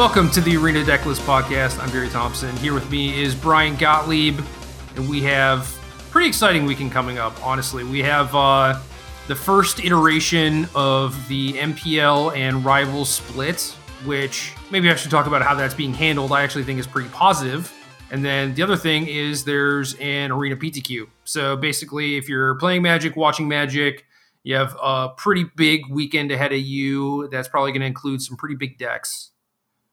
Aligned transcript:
Welcome 0.00 0.30
to 0.30 0.40
the 0.40 0.56
Arena 0.56 0.82
Decklist 0.82 1.20
podcast. 1.26 1.78
I'm 1.78 1.90
Barry 1.90 2.08
Thompson. 2.08 2.56
Here 2.56 2.72
with 2.72 2.90
me 2.90 3.22
is 3.22 3.34
Brian 3.34 3.76
Gottlieb, 3.76 4.40
and 4.96 5.06
we 5.06 5.20
have 5.24 5.66
pretty 6.10 6.26
exciting 6.26 6.64
weekend 6.64 6.90
coming 6.90 7.18
up. 7.18 7.36
Honestly, 7.46 7.84
we 7.84 7.98
have 7.98 8.34
uh, 8.34 8.80
the 9.28 9.34
first 9.34 9.84
iteration 9.84 10.66
of 10.74 11.28
the 11.28 11.52
MPL 11.52 12.34
and 12.34 12.64
Rivals 12.64 13.10
split, 13.10 13.60
which 14.06 14.54
maybe 14.70 14.88
I 14.90 14.94
should 14.94 15.10
talk 15.10 15.26
about 15.26 15.42
how 15.42 15.54
that's 15.54 15.74
being 15.74 15.92
handled. 15.92 16.32
I 16.32 16.44
actually 16.44 16.64
think 16.64 16.80
is 16.80 16.86
pretty 16.86 17.10
positive. 17.10 17.70
And 18.10 18.24
then 18.24 18.54
the 18.54 18.62
other 18.62 18.78
thing 18.78 19.06
is 19.06 19.44
there's 19.44 19.96
an 19.96 20.32
Arena 20.32 20.56
PTQ. 20.56 21.08
So 21.24 21.58
basically, 21.58 22.16
if 22.16 22.26
you're 22.26 22.54
playing 22.54 22.80
Magic, 22.80 23.16
watching 23.16 23.48
Magic, 23.48 24.06
you 24.44 24.54
have 24.54 24.74
a 24.82 25.10
pretty 25.18 25.44
big 25.56 25.82
weekend 25.90 26.32
ahead 26.32 26.54
of 26.54 26.60
you. 26.60 27.28
That's 27.28 27.48
probably 27.48 27.72
going 27.72 27.82
to 27.82 27.86
include 27.86 28.22
some 28.22 28.38
pretty 28.38 28.54
big 28.54 28.78
decks. 28.78 29.29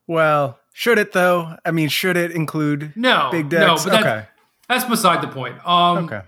Well, 0.08 0.60
should 0.74 0.98
it 0.98 1.12
though? 1.12 1.58
I 1.66 1.72
mean, 1.72 1.90
should 1.90 2.18
it 2.18 2.32
include 2.32 2.94
no 2.96 3.30
big 3.32 3.50
decks? 3.50 3.86
No, 3.86 3.92
but 3.92 4.00
okay, 4.00 4.28
that's 4.68 4.86
beside 4.86 5.22
the 5.22 5.28
point. 5.28 5.56
Um, 5.68 6.06
okay. 6.06 6.22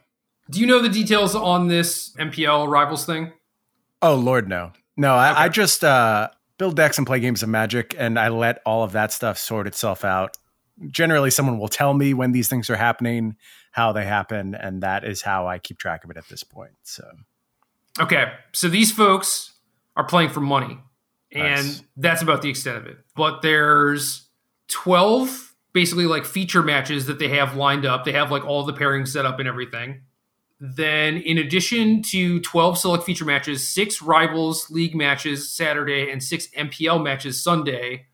Do 0.50 0.60
you 0.60 0.68
know 0.68 0.82
the 0.82 0.90
details 0.90 1.36
on 1.36 1.68
this 1.68 2.14
MPL 2.18 2.68
rivals 2.68 3.06
thing? 3.06 3.32
Oh 4.02 4.16
Lord, 4.16 4.50
no, 4.50 4.73
no. 4.98 5.14
I, 5.14 5.32
okay. 5.32 5.42
I 5.42 5.50
just 5.50 5.84
uh, 5.84 6.30
build 6.58 6.76
decks 6.76 6.98
and 6.98 7.08
play 7.08 7.20
games 7.20 7.42
of 7.44 7.50
Magic, 7.50 7.96
and 7.98 8.20
I 8.20 8.30
let 8.30 8.60
all 8.66 8.84
of 8.84 8.92
that 8.94 9.14
stuff 9.14 9.38
sort 9.38 9.68
itself 9.68 10.04
out. 10.04 10.36
Generally, 10.88 11.32
someone 11.32 11.59
will 11.59 11.68
tell 11.68 11.94
me 11.94 12.14
when 12.14 12.32
these 12.32 12.48
things 12.48 12.70
are 12.70 12.76
happening, 12.76 13.36
how 13.72 13.92
they 13.92 14.06
happen, 14.06 14.56
and 14.56 14.82
that 14.82 15.04
is 15.04 15.22
how 15.22 15.48
I 15.48 15.59
keep 15.59 15.78
track 15.78 16.03
of 16.03 16.09
it 16.09 16.18
at 16.18 16.28
this 16.28 16.44
point. 16.44 16.73
So, 16.84 17.03
okay, 18.00 18.31
so 18.52 18.68
these 18.68 18.92
folks 18.92 19.53
are 19.96 20.06
playing 20.06 20.30
for 20.30 20.40
money 20.40 20.80
and 21.31 21.66
nice. 21.66 21.83
that's 21.97 22.22
about 22.22 22.41
the 22.41 22.49
extent 22.49 22.77
of 22.77 22.85
it. 22.88 22.97
But 23.16 23.41
there's 23.41 24.27
12 24.69 25.55
basically 25.73 26.05
like 26.05 26.25
feature 26.25 26.63
matches 26.63 27.05
that 27.05 27.19
they 27.19 27.30
have 27.30 27.55
lined 27.55 27.85
up. 27.85 28.03
They 28.05 28.11
have 28.13 28.31
like 28.31 28.45
all 28.45 28.63
the 28.63 28.73
pairings 28.73 29.09
set 29.09 29.25
up 29.25 29.39
and 29.39 29.47
everything. 29.47 30.02
Then, 30.61 31.17
in 31.17 31.38
addition 31.38 32.02
to 32.11 32.41
12 32.41 32.77
select 32.77 33.03
feature 33.05 33.23
matches, 33.23 33.67
six 33.67 34.02
rivals 34.02 34.69
league 34.69 34.94
matches 34.94 35.50
Saturday 35.50 36.11
and 36.11 36.22
six 36.22 36.47
MPL 36.47 37.02
matches 37.02 37.41
Sunday, 37.41 38.07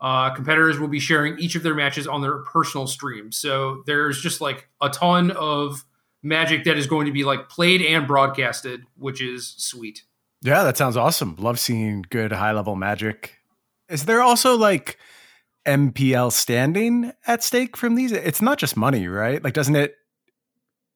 uh, 0.00 0.30
competitors 0.30 0.78
will 0.78 0.88
be 0.88 1.00
sharing 1.00 1.38
each 1.38 1.54
of 1.54 1.62
their 1.62 1.74
matches 1.74 2.06
on 2.06 2.22
their 2.22 2.38
personal 2.38 2.86
stream. 2.86 3.30
So 3.30 3.82
there's 3.86 4.22
just 4.22 4.40
like 4.40 4.68
a 4.80 4.88
ton 4.88 5.32
of 5.32 5.84
magic 6.22 6.64
that 6.64 6.78
is 6.78 6.86
going 6.86 7.06
to 7.06 7.12
be 7.12 7.24
like 7.24 7.50
played 7.50 7.82
and 7.82 8.06
broadcasted, 8.06 8.80
which 8.96 9.20
is 9.20 9.54
sweet. 9.58 10.04
Yeah, 10.42 10.64
that 10.64 10.76
sounds 10.76 10.96
awesome. 10.96 11.36
Love 11.38 11.58
seeing 11.58 12.04
good 12.10 12.32
high 12.32 12.52
level 12.52 12.76
magic. 12.76 13.38
Is 13.88 14.04
there 14.04 14.20
also 14.20 14.56
like 14.56 14.98
MPL 15.66 16.32
standing 16.32 17.12
at 17.26 17.42
stake 17.42 17.76
from 17.76 17.94
these? 17.94 18.12
It's 18.12 18.42
not 18.42 18.58
just 18.58 18.76
money, 18.76 19.08
right? 19.08 19.42
Like, 19.42 19.54
doesn't 19.54 19.76
it 19.76 19.96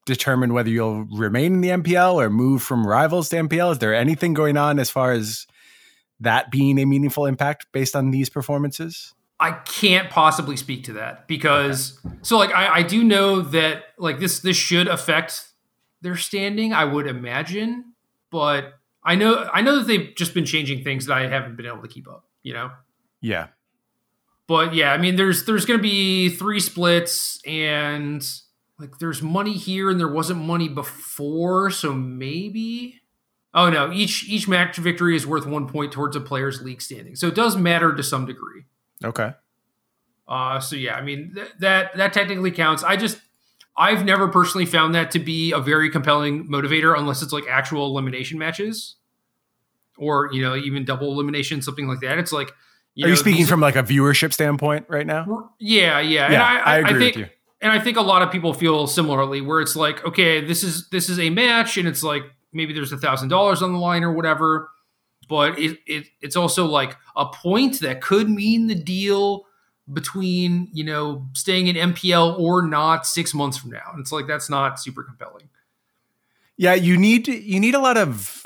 determine 0.06 0.52
whether 0.52 0.70
you'll 0.70 1.04
remain 1.04 1.54
in 1.54 1.60
the 1.60 1.68
MPL 1.68 2.14
or 2.14 2.30
move 2.30 2.62
from 2.62 2.86
rivals 2.86 3.28
to 3.30 3.36
MPL? 3.36 3.72
Is 3.72 3.78
there 3.78 3.94
anything 3.94 4.34
going 4.34 4.56
on 4.56 4.78
as 4.78 4.90
far 4.90 5.12
as 5.12 5.46
that 6.20 6.50
being 6.50 6.78
a 6.78 6.84
meaningful 6.84 7.26
impact 7.26 7.66
based 7.72 7.96
on 7.96 8.10
these 8.10 8.28
performances? 8.28 9.14
I 9.38 9.52
can't 9.52 10.10
possibly 10.10 10.56
speak 10.56 10.84
to 10.84 10.92
that 10.94 11.26
because 11.26 11.98
okay. 12.04 12.14
so 12.20 12.36
like 12.36 12.52
I, 12.52 12.76
I 12.76 12.82
do 12.82 13.02
know 13.02 13.40
that 13.40 13.84
like 13.96 14.20
this 14.20 14.40
this 14.40 14.56
should 14.56 14.86
affect 14.86 15.46
their 16.02 16.16
standing, 16.16 16.74
I 16.74 16.84
would 16.84 17.06
imagine, 17.06 17.94
but 18.30 18.74
I 19.04 19.14
know 19.14 19.48
I 19.52 19.62
know 19.62 19.78
that 19.78 19.86
they've 19.86 20.14
just 20.16 20.34
been 20.34 20.44
changing 20.44 20.84
things 20.84 21.06
that 21.06 21.16
I 21.16 21.28
haven't 21.28 21.56
been 21.56 21.66
able 21.66 21.82
to 21.82 21.88
keep 21.88 22.08
up, 22.08 22.24
you 22.42 22.52
know? 22.52 22.70
Yeah. 23.20 23.48
But 24.46 24.74
yeah, 24.74 24.92
I 24.92 24.98
mean 24.98 25.16
there's 25.16 25.44
there's 25.44 25.64
gonna 25.64 25.78
be 25.78 26.28
three 26.28 26.60
splits 26.60 27.40
and 27.46 28.26
like 28.78 28.98
there's 28.98 29.22
money 29.22 29.54
here 29.54 29.90
and 29.90 30.00
there 30.00 30.08
wasn't 30.08 30.40
money 30.40 30.68
before, 30.68 31.70
so 31.70 31.92
maybe 31.92 33.00
Oh 33.52 33.68
no, 33.68 33.92
each 33.92 34.28
each 34.28 34.46
match 34.46 34.76
victory 34.76 35.16
is 35.16 35.26
worth 35.26 35.46
one 35.46 35.66
point 35.66 35.92
towards 35.92 36.14
a 36.14 36.20
player's 36.20 36.62
league 36.62 36.80
standing. 36.82 37.16
So 37.16 37.26
it 37.26 37.34
does 37.34 37.56
matter 37.56 37.94
to 37.94 38.02
some 38.02 38.26
degree. 38.26 38.64
Okay. 39.04 39.32
Uh 40.28 40.60
so 40.60 40.76
yeah, 40.76 40.94
I 40.94 41.00
mean 41.02 41.32
th- 41.34 41.52
that 41.58 41.96
that 41.96 42.12
technically 42.12 42.52
counts. 42.52 42.84
I 42.84 42.96
just 42.96 43.20
I've 43.76 44.04
never 44.04 44.28
personally 44.28 44.66
found 44.66 44.94
that 44.94 45.10
to 45.12 45.18
be 45.18 45.52
a 45.52 45.60
very 45.60 45.90
compelling 45.90 46.48
motivator 46.48 46.98
unless 46.98 47.22
it's 47.22 47.32
like 47.32 47.44
actual 47.48 47.86
elimination 47.86 48.38
matches 48.38 48.96
or, 49.96 50.30
you 50.32 50.42
know, 50.42 50.56
even 50.56 50.84
double 50.84 51.12
elimination, 51.12 51.62
something 51.62 51.86
like 51.86 52.00
that. 52.00 52.18
It's 52.18 52.32
like, 52.32 52.52
you 52.94 53.04
are 53.04 53.08
know, 53.08 53.12
you 53.12 53.16
speaking 53.16 53.46
from 53.46 53.60
like 53.60 53.76
a 53.76 53.82
viewership 53.82 54.32
standpoint 54.32 54.86
right 54.88 55.06
now? 55.06 55.52
Yeah, 55.58 56.00
yeah. 56.00 56.30
yeah 56.30 56.44
I, 56.44 56.56
I, 56.56 56.74
I, 56.74 56.78
agree 56.78 56.90
I 56.90 56.98
think, 56.98 57.16
with 57.16 57.26
you. 57.26 57.30
And 57.62 57.72
I 57.72 57.78
think 57.78 57.96
a 57.96 58.02
lot 58.02 58.22
of 58.22 58.30
people 58.30 58.52
feel 58.52 58.86
similarly 58.86 59.40
where 59.40 59.60
it's 59.60 59.76
like, 59.76 60.04
okay, 60.04 60.44
this 60.44 60.62
is, 60.62 60.88
this 60.90 61.08
is 61.08 61.18
a 61.18 61.30
match 61.30 61.76
and 61.76 61.86
it's 61.86 62.02
like, 62.02 62.24
maybe 62.52 62.72
there's 62.72 62.92
a 62.92 62.98
thousand 62.98 63.28
dollars 63.28 63.62
on 63.62 63.72
the 63.72 63.78
line 63.78 64.02
or 64.02 64.12
whatever, 64.12 64.70
but 65.28 65.58
it, 65.58 65.78
it, 65.86 66.06
it's 66.20 66.36
also 66.36 66.66
like 66.66 66.96
a 67.16 67.26
point 67.26 67.80
that 67.80 68.00
could 68.00 68.28
mean 68.28 68.66
the 68.66 68.74
deal 68.74 69.46
between 69.92 70.68
you 70.72 70.84
know 70.84 71.26
staying 71.34 71.66
in 71.66 71.76
MPL 71.94 72.38
or 72.38 72.62
not 72.62 73.06
six 73.06 73.34
months 73.34 73.58
from 73.58 73.70
now. 73.70 73.90
And 73.92 74.00
it's 74.00 74.12
like 74.12 74.26
that's 74.26 74.50
not 74.50 74.80
super 74.80 75.02
compelling. 75.02 75.48
Yeah, 76.56 76.74
you 76.74 76.96
need 76.96 77.28
you 77.28 77.60
need 77.60 77.74
a 77.74 77.80
lot 77.80 77.96
of 77.96 78.44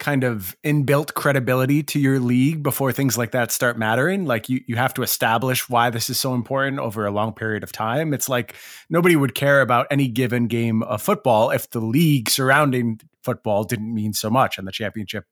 kind 0.00 0.24
of 0.24 0.56
inbuilt 0.64 1.12
credibility 1.14 1.82
to 1.82 1.98
your 2.00 2.18
league 2.18 2.62
before 2.62 2.90
things 2.90 3.18
like 3.18 3.32
that 3.32 3.52
start 3.52 3.78
mattering. 3.78 4.24
Like 4.24 4.48
you 4.48 4.60
you 4.66 4.76
have 4.76 4.94
to 4.94 5.02
establish 5.02 5.68
why 5.68 5.90
this 5.90 6.10
is 6.10 6.18
so 6.18 6.34
important 6.34 6.78
over 6.78 7.06
a 7.06 7.10
long 7.10 7.32
period 7.32 7.62
of 7.62 7.70
time. 7.70 8.12
It's 8.12 8.28
like 8.28 8.56
nobody 8.88 9.14
would 9.14 9.34
care 9.34 9.60
about 9.60 9.86
any 9.90 10.08
given 10.08 10.46
game 10.46 10.82
of 10.82 11.02
football 11.02 11.50
if 11.50 11.70
the 11.70 11.80
league 11.80 12.30
surrounding 12.30 13.00
football 13.22 13.64
didn't 13.64 13.94
mean 13.94 14.12
so 14.12 14.30
much 14.30 14.58
and 14.58 14.66
the 14.66 14.72
championship 14.72 15.24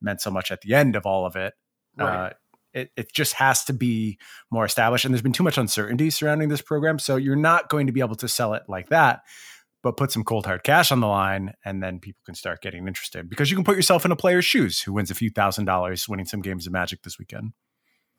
meant 0.00 0.20
so 0.20 0.30
much 0.30 0.50
at 0.52 0.60
the 0.60 0.74
end 0.74 0.96
of 0.96 1.06
all 1.06 1.26
of 1.26 1.34
it. 1.36 1.54
Right. 1.96 2.26
Uh, 2.26 2.30
it, 2.72 2.90
it 2.96 3.12
just 3.12 3.34
has 3.34 3.64
to 3.64 3.72
be 3.72 4.18
more 4.50 4.64
established. 4.64 5.04
And 5.04 5.12
there's 5.14 5.22
been 5.22 5.32
too 5.32 5.42
much 5.42 5.58
uncertainty 5.58 6.10
surrounding 6.10 6.48
this 6.48 6.62
program. 6.62 6.98
So 6.98 7.16
you're 7.16 7.36
not 7.36 7.68
going 7.68 7.86
to 7.86 7.92
be 7.92 8.00
able 8.00 8.16
to 8.16 8.28
sell 8.28 8.54
it 8.54 8.62
like 8.68 8.88
that, 8.88 9.20
but 9.82 9.96
put 9.96 10.12
some 10.12 10.24
cold 10.24 10.46
hard 10.46 10.62
cash 10.62 10.92
on 10.92 11.00
the 11.00 11.06
line 11.06 11.52
and 11.64 11.82
then 11.82 12.00
people 12.00 12.20
can 12.24 12.34
start 12.34 12.62
getting 12.62 12.86
interested 12.86 13.28
because 13.28 13.50
you 13.50 13.56
can 13.56 13.64
put 13.64 13.76
yourself 13.76 14.04
in 14.04 14.12
a 14.12 14.16
player's 14.16 14.44
shoes 14.44 14.80
who 14.80 14.92
wins 14.92 15.10
a 15.10 15.14
few 15.14 15.30
thousand 15.30 15.64
dollars 15.64 16.08
winning 16.08 16.26
some 16.26 16.42
games 16.42 16.66
of 16.66 16.72
magic 16.72 17.02
this 17.02 17.18
weekend. 17.18 17.52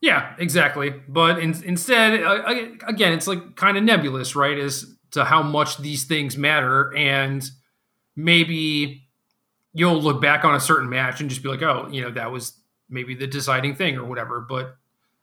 Yeah, 0.01 0.34
exactly. 0.39 0.89
But 1.07 1.39
in, 1.39 1.56
instead, 1.63 2.23
uh, 2.23 2.53
again, 2.88 3.13
it's 3.13 3.28
like 3.28 3.56
kind 3.56 3.78
of 3.78 3.83
nebulous, 3.83 4.35
right? 4.35 4.57
As 4.57 4.85
to 5.12 5.23
how 5.23 5.44
much 5.44 5.78
these 5.78 6.06
things 6.06 6.38
matter. 6.38 6.95
And 6.97 7.47
maybe 8.16 9.07
you'll 9.73 10.01
look 10.01 10.22
back 10.22 10.44
on 10.44 10.56
a 10.56 10.59
certain 10.59 10.89
match 10.89 11.22
and 11.22 11.29
just 11.29 11.44
be 11.44 11.50
like, 11.50 11.62
oh, 11.62 11.88
you 11.91 12.01
know, 12.01 12.12
that 12.12 12.31
was 12.31 12.53
maybe 12.91 13.16
the 13.16 13.28
deciding 13.28 13.75
thing 13.75 13.97
or 13.97 14.06
whatever. 14.06 14.41
But 14.41 14.75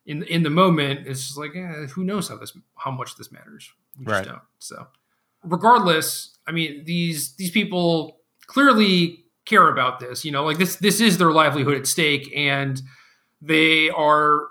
in 0.06 0.22
in 0.24 0.42
the 0.42 0.50
moment, 0.50 1.06
it's 1.06 1.26
just 1.26 1.38
like, 1.38 1.54
eh, 1.54 1.86
who 1.86 2.04
knows 2.04 2.28
how 2.28 2.36
this 2.36 2.56
how 2.76 2.90
much 2.90 3.16
this 3.16 3.30
matters? 3.30 3.70
We 3.98 4.06
just 4.06 4.14
right. 4.14 4.24
don't. 4.24 4.42
So, 4.58 4.86
regardless, 5.44 6.36
I 6.46 6.52
mean 6.52 6.84
these 6.84 7.34
these 7.36 7.50
people 7.50 8.20
clearly 8.46 9.24
care 9.44 9.68
about 9.68 10.00
this. 10.00 10.24
You 10.24 10.32
know, 10.32 10.44
like 10.44 10.58
this 10.58 10.76
this 10.76 11.00
is 11.00 11.18
their 11.18 11.30
livelihood 11.30 11.74
at 11.74 11.86
stake, 11.86 12.32
and 12.34 12.80
they 13.40 13.90
are 13.90 14.48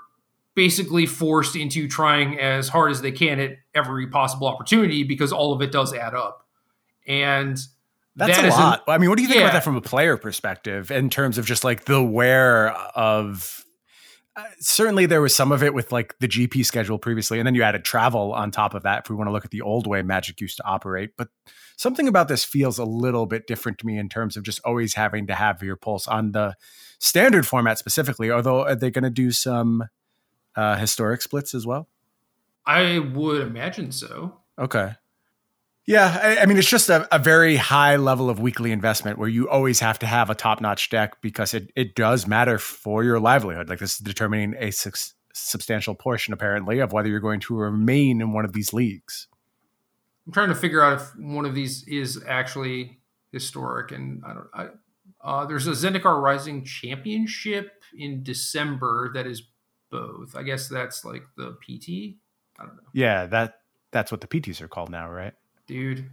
basically 0.55 1.05
forced 1.05 1.55
into 1.55 1.87
trying 1.87 2.39
as 2.39 2.67
hard 2.67 2.89
as 2.89 3.01
they 3.01 3.11
can 3.11 3.39
at 3.39 3.57
every 3.75 4.07
possible 4.07 4.47
opportunity 4.47 5.03
because 5.03 5.31
all 5.31 5.53
of 5.53 5.61
it 5.61 5.71
does 5.71 5.93
add 5.93 6.15
up. 6.15 6.47
And 7.05 7.59
that's 8.17 8.37
that 8.37 8.45
a 8.45 8.49
lot. 8.49 8.83
An, 8.87 8.93
I 8.93 8.97
mean, 8.97 9.09
what 9.09 9.17
do 9.17 9.21
you 9.21 9.27
think 9.27 9.39
yeah. 9.39 9.45
about 9.45 9.53
that 9.53 9.63
from 9.63 9.75
a 9.75 9.81
player 9.81 10.17
perspective 10.17 10.91
in 10.91 11.09
terms 11.09 11.37
of 11.37 11.45
just 11.45 11.63
like 11.63 11.85
the 11.85 12.03
wear 12.03 12.71
of? 12.71 13.63
Uh, 14.35 14.43
certainly, 14.59 15.05
there 15.05 15.21
was 15.21 15.35
some 15.35 15.51
of 15.51 15.63
it 15.63 15.73
with 15.73 15.91
like 15.91 16.15
the 16.19 16.27
GP 16.27 16.65
schedule 16.65 16.97
previously, 16.97 17.39
and 17.39 17.47
then 17.47 17.55
you 17.55 17.63
added 17.63 17.83
travel 17.83 18.33
on 18.33 18.51
top 18.51 18.73
of 18.73 18.83
that. 18.83 19.03
If 19.03 19.09
we 19.09 19.15
want 19.15 19.27
to 19.27 19.31
look 19.31 19.45
at 19.45 19.51
the 19.51 19.61
old 19.61 19.87
way 19.87 20.01
Magic 20.01 20.41
used 20.41 20.57
to 20.57 20.65
operate, 20.65 21.11
but 21.15 21.29
something 21.77 22.07
about 22.07 22.27
this 22.27 22.43
feels 22.43 22.77
a 22.79 22.85
little 22.85 23.25
bit 23.25 23.47
different 23.47 23.77
to 23.79 23.85
me 23.85 23.97
in 23.97 24.09
terms 24.09 24.35
of 24.35 24.43
just 24.43 24.59
always 24.65 24.95
having 24.95 25.27
to 25.27 25.35
have 25.35 25.63
your 25.63 25.75
pulse 25.75 26.07
on 26.07 26.31
the 26.31 26.55
standard 26.99 27.47
format 27.47 27.77
specifically. 27.77 28.31
Although, 28.31 28.63
are 28.63 28.75
they 28.75 28.91
going 28.91 29.03
to 29.03 29.09
do 29.09 29.31
some 29.31 29.85
uh, 30.55 30.75
historic 30.75 31.21
splits 31.21 31.53
as 31.53 31.65
well? 31.65 31.87
I 32.65 32.99
would 32.99 33.41
imagine 33.41 33.91
so. 33.91 34.39
Okay. 34.59 34.93
Yeah, 35.87 36.19
I, 36.21 36.39
I, 36.39 36.45
mean, 36.45 36.57
it's 36.57 36.69
just 36.69 36.89
a, 36.89 37.07
a, 37.15 37.17
very 37.17 37.55
high 37.55 37.95
level 37.95 38.29
of 38.29 38.41
weekly 38.41 38.73
investment 38.73 39.17
where 39.17 39.29
you 39.29 39.49
always 39.49 39.79
have 39.79 39.97
to 39.99 40.05
have 40.05 40.29
a 40.29 40.35
top 40.35 40.59
notch 40.59 40.89
deck 40.89 41.21
because 41.21 41.53
it, 41.53 41.71
it 41.77 41.95
does 41.95 42.27
matter 42.27 42.57
for 42.57 43.05
your 43.05 43.21
livelihood. 43.21 43.69
Like, 43.69 43.79
this 43.79 43.93
is 43.93 43.99
determining 43.99 44.53
a 44.59 44.71
su- 44.71 44.91
substantial 45.33 45.95
portion, 45.95 46.33
apparently, 46.33 46.79
of 46.79 46.91
whether 46.91 47.07
you're 47.07 47.21
going 47.21 47.39
to 47.39 47.55
remain 47.55 48.19
in 48.19 48.33
one 48.33 48.43
of 48.43 48.51
these 48.51 48.73
leagues. 48.73 49.29
I'm 50.25 50.33
trying 50.33 50.49
to 50.49 50.55
figure 50.55 50.83
out 50.83 50.99
if 50.99 51.15
one 51.15 51.45
of 51.45 51.55
these 51.55 51.87
is 51.87 52.21
actually 52.27 52.99
historic. 53.31 53.93
And 53.93 54.21
I 54.27 54.33
don't, 54.33 54.47
I, 54.53 54.67
uh, 55.21 55.45
there's 55.45 55.67
a 55.67 55.71
Zendikar 55.71 56.21
Rising 56.21 56.65
Championship 56.65 57.81
in 57.97 58.23
December 58.23 59.09
that 59.13 59.25
is 59.25 59.43
both. 59.89 60.35
I 60.35 60.43
guess 60.43 60.67
that's 60.67 61.05
like 61.05 61.23
the 61.37 61.51
PT. 61.61 62.17
I 62.59 62.65
don't 62.65 62.75
know. 62.75 62.89
Yeah, 62.91 63.25
that 63.27 63.61
that's 63.91 64.11
what 64.11 64.19
the 64.19 64.27
PTs 64.27 64.59
are 64.59 64.67
called 64.67 64.89
now, 64.89 65.09
right? 65.09 65.33
Dude. 65.67 66.09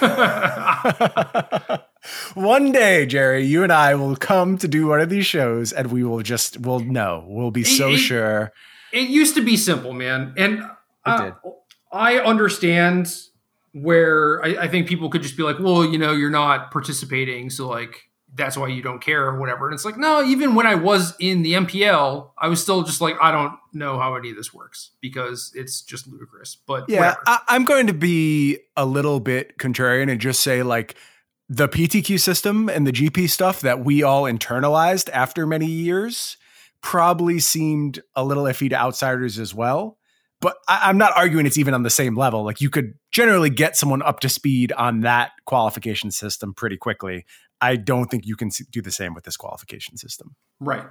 one 2.34 2.72
day, 2.72 3.06
Jerry, 3.06 3.44
you 3.44 3.62
and 3.62 3.72
I 3.72 3.94
will 3.94 4.16
come 4.16 4.58
to 4.58 4.68
do 4.68 4.86
one 4.86 5.00
of 5.00 5.08
these 5.08 5.26
shows 5.26 5.72
and 5.72 5.90
we 5.90 6.04
will 6.04 6.22
just 6.22 6.60
we'll 6.60 6.80
know. 6.80 7.24
We'll 7.26 7.50
be 7.50 7.64
so 7.64 7.88
It- 7.88 7.94
it- 7.94 7.98
sure. 7.98 8.52
it 8.92 9.08
used 9.08 9.34
to 9.36 9.42
be 9.42 9.56
simple, 9.56 9.92
man. 9.92 10.34
And 10.36 10.62
uh, 11.04 11.24
did. 11.24 11.34
I 11.92 12.18
understand 12.18 13.08
where 13.72 14.44
I, 14.44 14.64
I 14.64 14.68
think 14.68 14.86
people 14.88 15.08
could 15.08 15.22
just 15.22 15.36
be 15.36 15.42
like, 15.42 15.58
well, 15.58 15.84
you 15.84 15.98
know, 15.98 16.12
you're 16.12 16.30
not 16.30 16.70
participating, 16.70 17.50
so 17.50 17.68
like 17.68 18.10
that's 18.36 18.56
why 18.56 18.68
you 18.68 18.82
don't 18.82 19.00
care 19.00 19.26
or 19.26 19.38
whatever. 19.38 19.66
And 19.66 19.74
it's 19.74 19.84
like, 19.84 19.96
no, 19.96 20.22
even 20.22 20.54
when 20.54 20.66
I 20.66 20.74
was 20.74 21.14
in 21.18 21.42
the 21.42 21.54
MPL, 21.54 22.30
I 22.38 22.48
was 22.48 22.62
still 22.62 22.82
just 22.82 23.00
like, 23.00 23.16
I 23.20 23.30
don't 23.30 23.54
know 23.72 23.98
how 23.98 24.14
any 24.14 24.30
of 24.30 24.36
this 24.36 24.52
works 24.52 24.90
because 25.00 25.52
it's 25.54 25.80
just 25.80 26.06
ludicrous. 26.06 26.56
But 26.66 26.84
Yeah, 26.88 27.00
whatever. 27.00 27.22
I, 27.26 27.40
I'm 27.48 27.64
going 27.64 27.86
to 27.86 27.94
be 27.94 28.58
a 28.76 28.84
little 28.84 29.20
bit 29.20 29.58
contrarian 29.58 30.10
and 30.10 30.20
just 30.20 30.40
say 30.40 30.62
like 30.62 30.96
the 31.48 31.68
PTQ 31.68 32.20
system 32.20 32.68
and 32.68 32.86
the 32.86 32.92
GP 32.92 33.30
stuff 33.30 33.60
that 33.62 33.84
we 33.84 34.02
all 34.02 34.24
internalized 34.24 35.08
after 35.12 35.46
many 35.46 35.66
years 35.66 36.36
probably 36.82 37.38
seemed 37.38 38.00
a 38.14 38.24
little 38.24 38.44
iffy 38.44 38.68
to 38.70 38.76
outsiders 38.76 39.38
as 39.38 39.54
well. 39.54 39.98
But 40.40 40.56
I, 40.68 40.80
I'm 40.84 40.98
not 40.98 41.16
arguing 41.16 41.46
it's 41.46 41.58
even 41.58 41.72
on 41.74 41.82
the 41.82 41.90
same 41.90 42.16
level. 42.16 42.44
Like 42.44 42.60
you 42.60 42.68
could 42.68 42.94
generally 43.10 43.50
get 43.50 43.76
someone 43.76 44.02
up 44.02 44.20
to 44.20 44.28
speed 44.28 44.72
on 44.72 45.00
that 45.00 45.32
qualification 45.46 46.10
system 46.10 46.52
pretty 46.52 46.76
quickly. 46.76 47.24
I 47.60 47.76
don't 47.76 48.10
think 48.10 48.26
you 48.26 48.36
can 48.36 48.50
do 48.70 48.82
the 48.82 48.90
same 48.90 49.14
with 49.14 49.24
this 49.24 49.36
qualification 49.36 49.96
system. 49.96 50.36
right. 50.60 50.86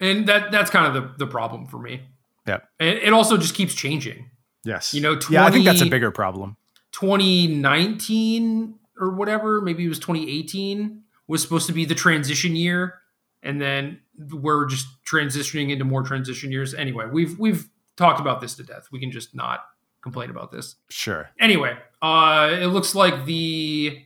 And 0.00 0.26
that 0.26 0.50
that's 0.50 0.70
kind 0.70 0.86
of 0.86 0.94
the, 0.94 1.24
the 1.24 1.30
problem 1.30 1.66
for 1.66 1.78
me. 1.78 2.02
Yeah. 2.48 2.58
And 2.80 2.98
it 2.98 3.12
also 3.12 3.36
just 3.36 3.54
keeps 3.54 3.74
changing. 3.74 4.28
Yes. 4.64 4.92
You 4.92 5.00
know, 5.00 5.18
yeah, 5.30 5.46
I 5.46 5.50
think 5.50 5.64
that's 5.64 5.82
a 5.82 5.86
bigger 5.86 6.10
problem. 6.10 6.56
2019 6.92 8.74
or 8.98 9.14
whatever, 9.14 9.60
maybe 9.60 9.84
it 9.84 9.88
was 9.88 9.98
2018, 9.98 11.02
was 11.26 11.42
supposed 11.42 11.66
to 11.68 11.72
be 11.72 11.84
the 11.84 11.94
transition 11.94 12.56
year, 12.56 12.94
and 13.42 13.60
then 13.60 14.00
we're 14.32 14.66
just 14.66 14.86
transitioning 15.04 15.70
into 15.70 15.84
more 15.84 16.02
transition 16.02 16.50
years. 16.50 16.74
Anyway, 16.74 17.06
we've 17.10 17.38
we've 17.38 17.68
talked 17.96 18.20
about 18.20 18.40
this 18.40 18.54
to 18.56 18.62
death. 18.62 18.88
We 18.90 19.00
can 19.00 19.10
just 19.10 19.34
not 19.34 19.64
complain 20.02 20.30
about 20.30 20.50
this. 20.52 20.76
Sure. 20.90 21.30
Anyway, 21.40 21.76
uh, 22.02 22.50
it 22.52 22.66
looks 22.66 22.94
like 22.94 23.24
the 23.24 24.04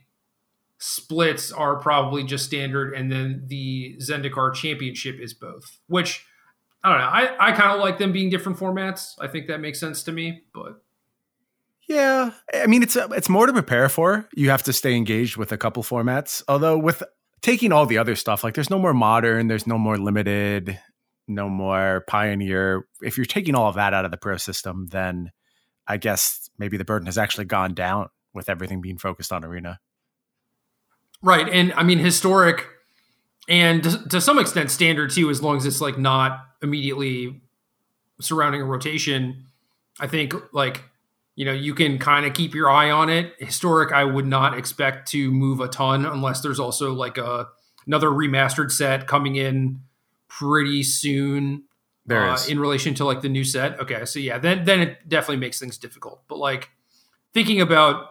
splits 0.79 1.53
are 1.53 1.77
probably 1.77 2.25
just 2.25 2.45
standard, 2.45 2.95
and 2.95 3.11
then 3.11 3.45
the 3.47 3.97
Zendikar 4.01 4.55
Championship 4.55 5.19
is 5.21 5.35
both. 5.35 5.79
Which 5.89 6.25
I 6.83 6.91
don't 6.91 6.99
know. 6.99 7.07
I 7.07 7.49
I 7.49 7.53
kind 7.53 7.73
of 7.73 7.81
like 7.81 7.99
them 7.99 8.13
being 8.13 8.31
different 8.31 8.59
formats. 8.59 9.15
I 9.21 9.27
think 9.27 9.49
that 9.49 9.61
makes 9.61 9.81
sense 9.81 10.03
to 10.05 10.13
me, 10.13 10.43
but. 10.55 10.83
Yeah, 11.89 12.33
I 12.53 12.67
mean 12.67 12.83
it's 12.83 12.97
it's 12.97 13.29
more 13.31 13.47
to 13.47 13.53
prepare 13.53 13.89
for. 13.89 14.29
You 14.37 14.51
have 14.51 14.63
to 14.65 14.73
stay 14.73 14.95
engaged 14.95 15.37
with 15.37 15.53
a 15.53 15.59
couple 15.59 15.83
formats. 15.83 16.43
Although 16.47 16.79
with 16.79 17.03
taking 17.41 17.73
all 17.73 17.87
the 17.87 17.99
other 17.99 18.15
stuff, 18.15 18.45
like 18.45 18.55
there's 18.55 18.71
no 18.71 18.79
more 18.79 18.93
modern, 18.93 19.49
there's 19.49 19.67
no 19.67 19.79
more 19.79 19.97
limited, 19.97 20.79
no 21.27 21.49
more 21.49 22.05
pioneer. 22.07 22.87
If 23.01 23.17
you're 23.17 23.27
taking 23.27 23.55
all 23.55 23.69
of 23.69 23.77
that 23.77 23.95
out 23.95 24.05
of 24.05 24.11
the 24.11 24.19
pro 24.19 24.37
system, 24.37 24.87
then 24.91 25.33
I 25.87 25.97
guess 25.97 26.51
maybe 26.59 26.77
the 26.77 26.85
burden 26.85 27.07
has 27.07 27.17
actually 27.17 27.47
gone 27.47 27.73
down 27.73 28.09
with 28.35 28.51
everything 28.51 28.83
being 28.83 28.99
focused 28.99 29.33
on 29.33 29.43
arena. 29.43 29.81
Right. 31.23 31.49
And 31.49 31.73
I 31.73 31.82
mean, 31.82 31.99
historic 31.99 32.67
and 33.49 33.82
to, 33.82 34.09
to 34.11 34.20
some 34.20 34.38
extent 34.38 34.70
standard 34.70 35.11
too, 35.11 35.31
as 35.31 35.43
long 35.43 35.56
as 35.56 35.67
it's 35.67 35.81
like 35.81 35.99
not 35.99 36.44
immediately 36.62 37.41
surrounding 38.20 38.61
a 38.62 38.65
rotation. 38.65 39.47
I 40.00 40.06
think 40.06 40.35
like, 40.53 40.85
you 41.35 41.44
know, 41.44 41.53
you 41.53 41.75
can 41.75 41.99
kind 41.99 42.26
of 42.26 42.35
keep 42.35 42.55
your 42.55 42.70
eye 42.70 42.91
on 42.91 43.09
it. 43.09 43.32
Historic, 43.38 43.93
I 43.93 44.05
would 44.05 44.26
not 44.26 44.56
expect 44.56 45.09
to 45.12 45.31
move 45.31 45.61
a 45.61 45.69
ton 45.69 46.05
unless 46.05 46.41
there's 46.41 46.61
also 46.61 46.93
like 46.93 47.19
a 47.19 47.49
another 47.87 48.09
remastered 48.09 48.70
set 48.70 49.06
coming 49.06 49.37
in 49.37 49.81
pretty 50.29 50.82
soon 50.82 51.65
There 52.06 52.23
uh, 52.29 52.35
is. 52.35 52.49
in 52.49 52.61
relation 52.61 52.94
to 52.94 53.05
like 53.05 53.23
the 53.23 53.29
new 53.29 53.44
set. 53.44 53.81
Okay, 53.81 54.05
so 54.05 54.19
yeah, 54.19 54.38
then 54.38 54.65
then 54.65 54.81
it 54.81 55.09
definitely 55.09 55.38
makes 55.38 55.59
things 55.59 55.79
difficult. 55.79 56.23
But 56.29 56.38
like 56.38 56.70
thinking 57.32 57.61
about 57.61 58.11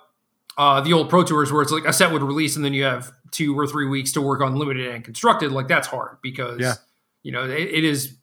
uh, 0.58 0.82
the 0.82 0.94
old 0.94 1.10
Pro 1.10 1.24
Tours 1.24 1.52
where 1.52 1.62
it's 1.62 1.72
like 1.72 1.86
a 1.86 1.94
set 1.94 2.12
would 2.12 2.24
release 2.24 2.56
and 2.56 2.66
then 2.66 2.74
you 2.74 2.84
have 2.84 3.12
two 3.32 3.58
or 3.58 3.68
three 3.68 3.86
weeks 3.86 4.12
to 4.14 4.22
work 4.22 4.42
on 4.42 4.56
limited 4.56 4.88
and 4.94 5.04
constructed, 5.04 5.52
like 5.52 5.68
that's 5.68 5.88
hard 5.88 6.18
because 6.24 6.60
Yeah. 6.60 6.74
you 7.24 7.32
know 7.32 7.44
it, 7.44 7.52
it 7.70 7.84
is 7.84 8.18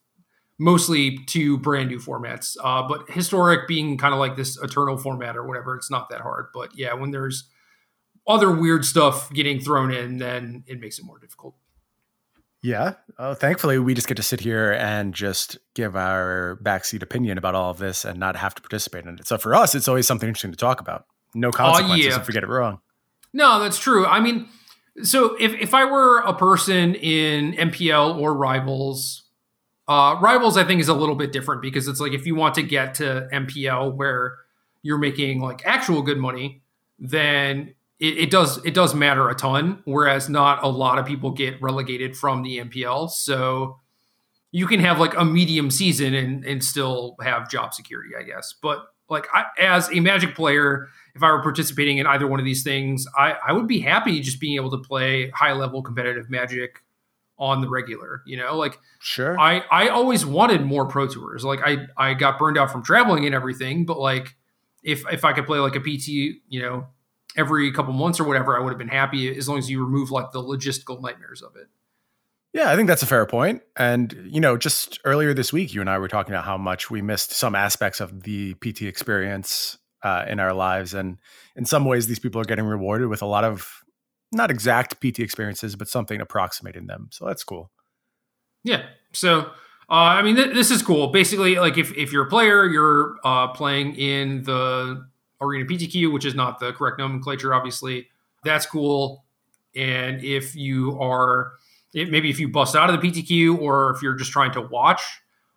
mostly 0.58 1.19
two 1.26 1.58
brand 1.58 1.88
new 1.90 1.98
formats. 1.98 2.56
Uh, 2.62 2.86
but 2.86 3.10
historic 3.10 3.66
being 3.66 3.98
kind 3.98 4.14
of 4.14 4.20
like 4.20 4.36
this 4.36 4.56
eternal 4.62 4.96
format 4.96 5.36
or 5.36 5.46
whatever, 5.46 5.76
it's 5.76 5.90
not 5.90 6.08
that 6.10 6.20
hard. 6.20 6.46
But 6.54 6.70
yeah, 6.76 6.94
when 6.94 7.10
there's 7.10 7.44
other 8.26 8.50
weird 8.54 8.84
stuff 8.84 9.31
getting 9.32 9.60
thrown 9.60 9.92
in, 9.92 10.19
then 10.19 10.64
it 10.66 10.81
makes 10.81 10.98
it 10.98 11.04
more 11.04 11.19
difficult. 11.19 11.54
Yeah. 12.62 12.94
Uh, 13.19 13.34
thankfully, 13.34 13.78
we 13.78 13.92
just 13.94 14.08
get 14.08 14.16
to 14.16 14.22
sit 14.22 14.40
here 14.40 14.72
and 14.72 15.12
just 15.12 15.58
give 15.75 15.94
our 15.96 16.58
backseat 16.62 17.02
opinion 17.02 17.36
about 17.36 17.54
all 17.54 17.70
of 17.70 17.76
this 17.78 18.04
and 18.06 18.19
not 18.19 18.36
have 18.36 18.54
to 18.54 18.62
participate 18.62 19.04
in 19.04 19.19
it. 19.19 19.26
So 19.26 19.36
for 19.36 19.54
us, 19.54 19.75
it's 19.75 19.88
always 19.88 20.06
something 20.06 20.26
interesting 20.28 20.52
to 20.52 20.56
talk 20.56 20.81
about. 20.81 21.04
No 21.34 21.50
consequences 21.50 22.06
yeah. 22.06 22.20
if 22.20 22.26
we 22.26 22.34
get 22.34 22.42
it 22.42 22.48
wrong. 22.48 22.81
No, 23.32 23.58
that's 23.60 23.78
true. 23.78 24.06
I 24.06 24.20
mean, 24.20 24.48
so 25.02 25.36
if, 25.40 25.52
if 25.54 25.75
I 25.75 25.84
were 25.84 26.20
a 26.20 26.32
person 26.32 26.94
in 26.94 27.52
MPL 27.54 28.19
or 28.19 28.32
Rivals, 28.34 29.25
uh, 29.88 30.16
Rivals 30.20 30.56
I 30.56 30.64
think 30.64 30.81
is 30.81 30.88
a 30.88 30.94
little 30.94 31.16
bit 31.16 31.32
different 31.32 31.60
because 31.60 31.88
it's 31.88 32.00
like 32.00 32.12
if 32.12 32.26
you 32.26 32.34
want 32.34 32.54
to 32.54 32.62
get 32.62 32.94
to 32.94 33.28
MPL 33.32 33.94
where 33.94 34.36
you're 34.82 34.98
making 34.98 35.40
like 35.40 35.62
actual 35.66 36.02
good 36.02 36.19
money, 36.19 36.62
then 36.98 37.75
it, 37.98 38.19
it 38.19 38.31
does 38.31 38.64
it 38.64 38.75
does 38.75 38.94
matter 38.94 39.28
a 39.28 39.34
ton. 39.34 39.82
Whereas 39.84 40.28
not 40.28 40.62
a 40.62 40.69
lot 40.69 40.98
of 40.98 41.06
people 41.06 41.32
get 41.32 41.60
relegated 41.60 42.16
from 42.16 42.42
the 42.42 42.58
MPL, 42.58 43.10
so 43.10 43.81
you 44.52 44.66
can 44.66 44.78
have 44.81 45.00
like 45.00 45.16
a 45.16 45.25
medium 45.25 45.70
season 45.70 46.14
and 46.14 46.44
and 46.44 46.62
still 46.62 47.16
have 47.20 47.50
job 47.50 47.75
security, 47.75 48.10
I 48.19 48.22
guess. 48.22 48.54
But 48.62 48.84
like 49.08 49.26
I, 49.32 49.44
as 49.60 49.90
a 49.90 50.00
Magic 50.00 50.34
player, 50.34 50.88
if 51.14 51.22
I 51.22 51.31
were 51.31 51.43
participating 51.43 51.99
in 51.99 52.06
either 52.06 52.26
one 52.26 52.41
of 52.41 52.44
these 52.44 52.62
things, 52.62 53.06
I, 53.17 53.36
I 53.46 53.53
would 53.53 53.69
be 53.69 53.81
happy 53.81 54.20
just 54.20 54.41
being 54.41 54.56
able 54.56 54.70
to 54.72 54.79
play 54.79 55.31
high 55.31 55.53
level 55.53 55.82
competitive 55.82 56.29
Magic 56.29 56.82
on 57.38 57.60
the 57.60 57.69
regular. 57.69 58.22
You 58.27 58.36
know, 58.36 58.56
like 58.56 58.79
Sure. 59.00 59.38
I 59.38 59.65
I 59.70 59.88
always 59.88 60.24
wanted 60.27 60.62
more 60.62 60.86
pro 60.86 61.06
tours. 61.06 61.44
Like 61.44 61.60
I 61.65 61.86
I 61.96 62.15
got 62.15 62.38
burned 62.38 62.58
out 62.58 62.70
from 62.70 62.82
traveling 62.82 63.27
and 63.27 63.34
everything, 63.34 63.86
but 63.86 63.98
like 63.98 64.36
if 64.82 65.05
if 65.12 65.24
I 65.24 65.32
could 65.32 65.46
play 65.46 65.58
like 65.58 65.77
a 65.77 65.81
PT, 65.81 66.08
you 66.48 66.60
know, 66.62 66.86
every 67.36 67.70
couple 67.72 67.93
months 67.93 68.20
or 68.20 68.24
whatever, 68.24 68.56
I 68.56 68.60
would 68.62 68.70
have 68.70 68.79
been 68.79 68.88
happy 68.88 69.36
as 69.36 69.48
long 69.48 69.58
as 69.58 69.70
you 69.70 69.84
remove 69.84 70.10
like 70.10 70.32
the 70.32 70.43
logistical 70.43 71.00
nightmares 71.00 71.43
of 71.43 71.56
it. 71.56 71.69
Yeah, 72.53 72.70
I 72.70 72.77
think 72.77 72.86
that's 72.86 73.03
a 73.03 73.06
fair 73.06 73.27
point. 73.27 73.62
And, 73.77 74.29
you 74.31 74.41
know, 74.41 74.56
just 74.56 75.00
earlier 75.05 75.34
this 75.34 75.53
week, 75.53 75.74
you 75.74 75.81
and 75.81 75.91
I 75.91 75.98
were 75.98 76.06
talking 76.06 76.32
about 76.32 76.44
how 76.44 76.56
much 76.56 76.88
we 76.88 77.03
missed 77.03 77.32
some 77.32 77.56
aspects 77.56 78.00
of 78.00 78.22
the 78.22 78.55
PT 78.55 78.82
experience 78.82 79.77
uh, 80.05 80.27
in 80.29 80.39
our 80.39 80.53
lives. 80.53 80.94
And 80.94 81.19
in 81.56 81.65
some 81.65 81.84
ways, 81.84 82.06
these 82.06 82.19
people 82.19 82.41
are 82.41 82.44
getting 82.44 82.67
rewarded 82.67 83.08
with 83.08 83.23
a 83.23 83.27
lot 83.27 83.43
of 83.43 83.82
not 84.31 84.51
exact 84.51 85.01
PT 85.01 85.20
experiences, 85.20 85.75
but 85.75 85.89
something 85.89 86.20
approximating 86.20 86.87
them. 86.87 87.08
So 87.11 87.25
that's 87.27 87.43
cool. 87.43 87.70
Yeah. 88.63 88.84
So, 89.13 89.41
uh, 89.89 90.17
I 90.17 90.23
mean, 90.23 90.37
th- 90.37 90.55
this 90.55 90.70
is 90.70 90.82
cool. 90.82 91.08
Basically, 91.08 91.56
like 91.56 91.79
if, 91.79 91.96
if 91.96 92.13
you're 92.13 92.27
a 92.27 92.31
player, 92.31 92.67
you're 92.67 93.17
uh, 93.25 93.49
playing 93.49 93.96
in 93.96 94.43
the 94.43 95.06
Arena 95.41 95.65
PTQ, 95.65 96.13
which 96.13 96.25
is 96.25 96.34
not 96.34 96.58
the 96.58 96.73
correct 96.73 96.99
nomenclature, 96.99 97.55
obviously. 97.55 98.08
That's 98.44 98.67
cool. 98.67 99.25
And 99.75 100.23
if 100.23 100.55
you 100.55 100.99
are, 101.01 101.53
it, 101.94 102.11
maybe 102.11 102.31
if 102.31 102.39
you 102.39 102.49
bust 102.49 102.77
out 102.77 102.91
of 102.91 103.01
the 103.01 103.08
PTQ, 103.08 103.58
or 103.58 103.91
if 103.94 104.03
you're 104.03 104.15
just 104.15 104.32
trying 104.32 104.53
to 104.53 104.61
watch 104.61 105.03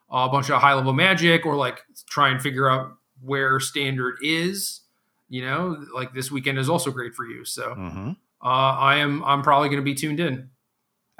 a 0.09 0.29
bunch 0.29 0.49
of 0.49 0.61
high 0.61 0.73
level 0.73 0.93
magic, 0.93 1.45
or 1.45 1.55
like 1.55 1.81
try 2.07 2.29
and 2.29 2.41
figure 2.41 2.69
out 2.69 2.93
where 3.27 3.59
standard 3.59 4.15
is, 4.21 4.81
you 5.29 5.43
know, 5.45 5.85
like 5.93 6.13
this 6.13 6.31
weekend 6.31 6.57
is 6.57 6.69
also 6.69 6.89
great 6.91 7.13
for 7.13 7.25
you. 7.25 7.45
So, 7.45 7.75
Mm-hmm. 7.75 8.09
uh, 8.41 8.45
I 8.45 8.95
am 8.97 9.23
I'm 9.23 9.41
probably 9.43 9.69
going 9.69 9.81
to 9.81 9.85
be 9.85 9.93
tuned 9.95 10.19
in. 10.19 10.49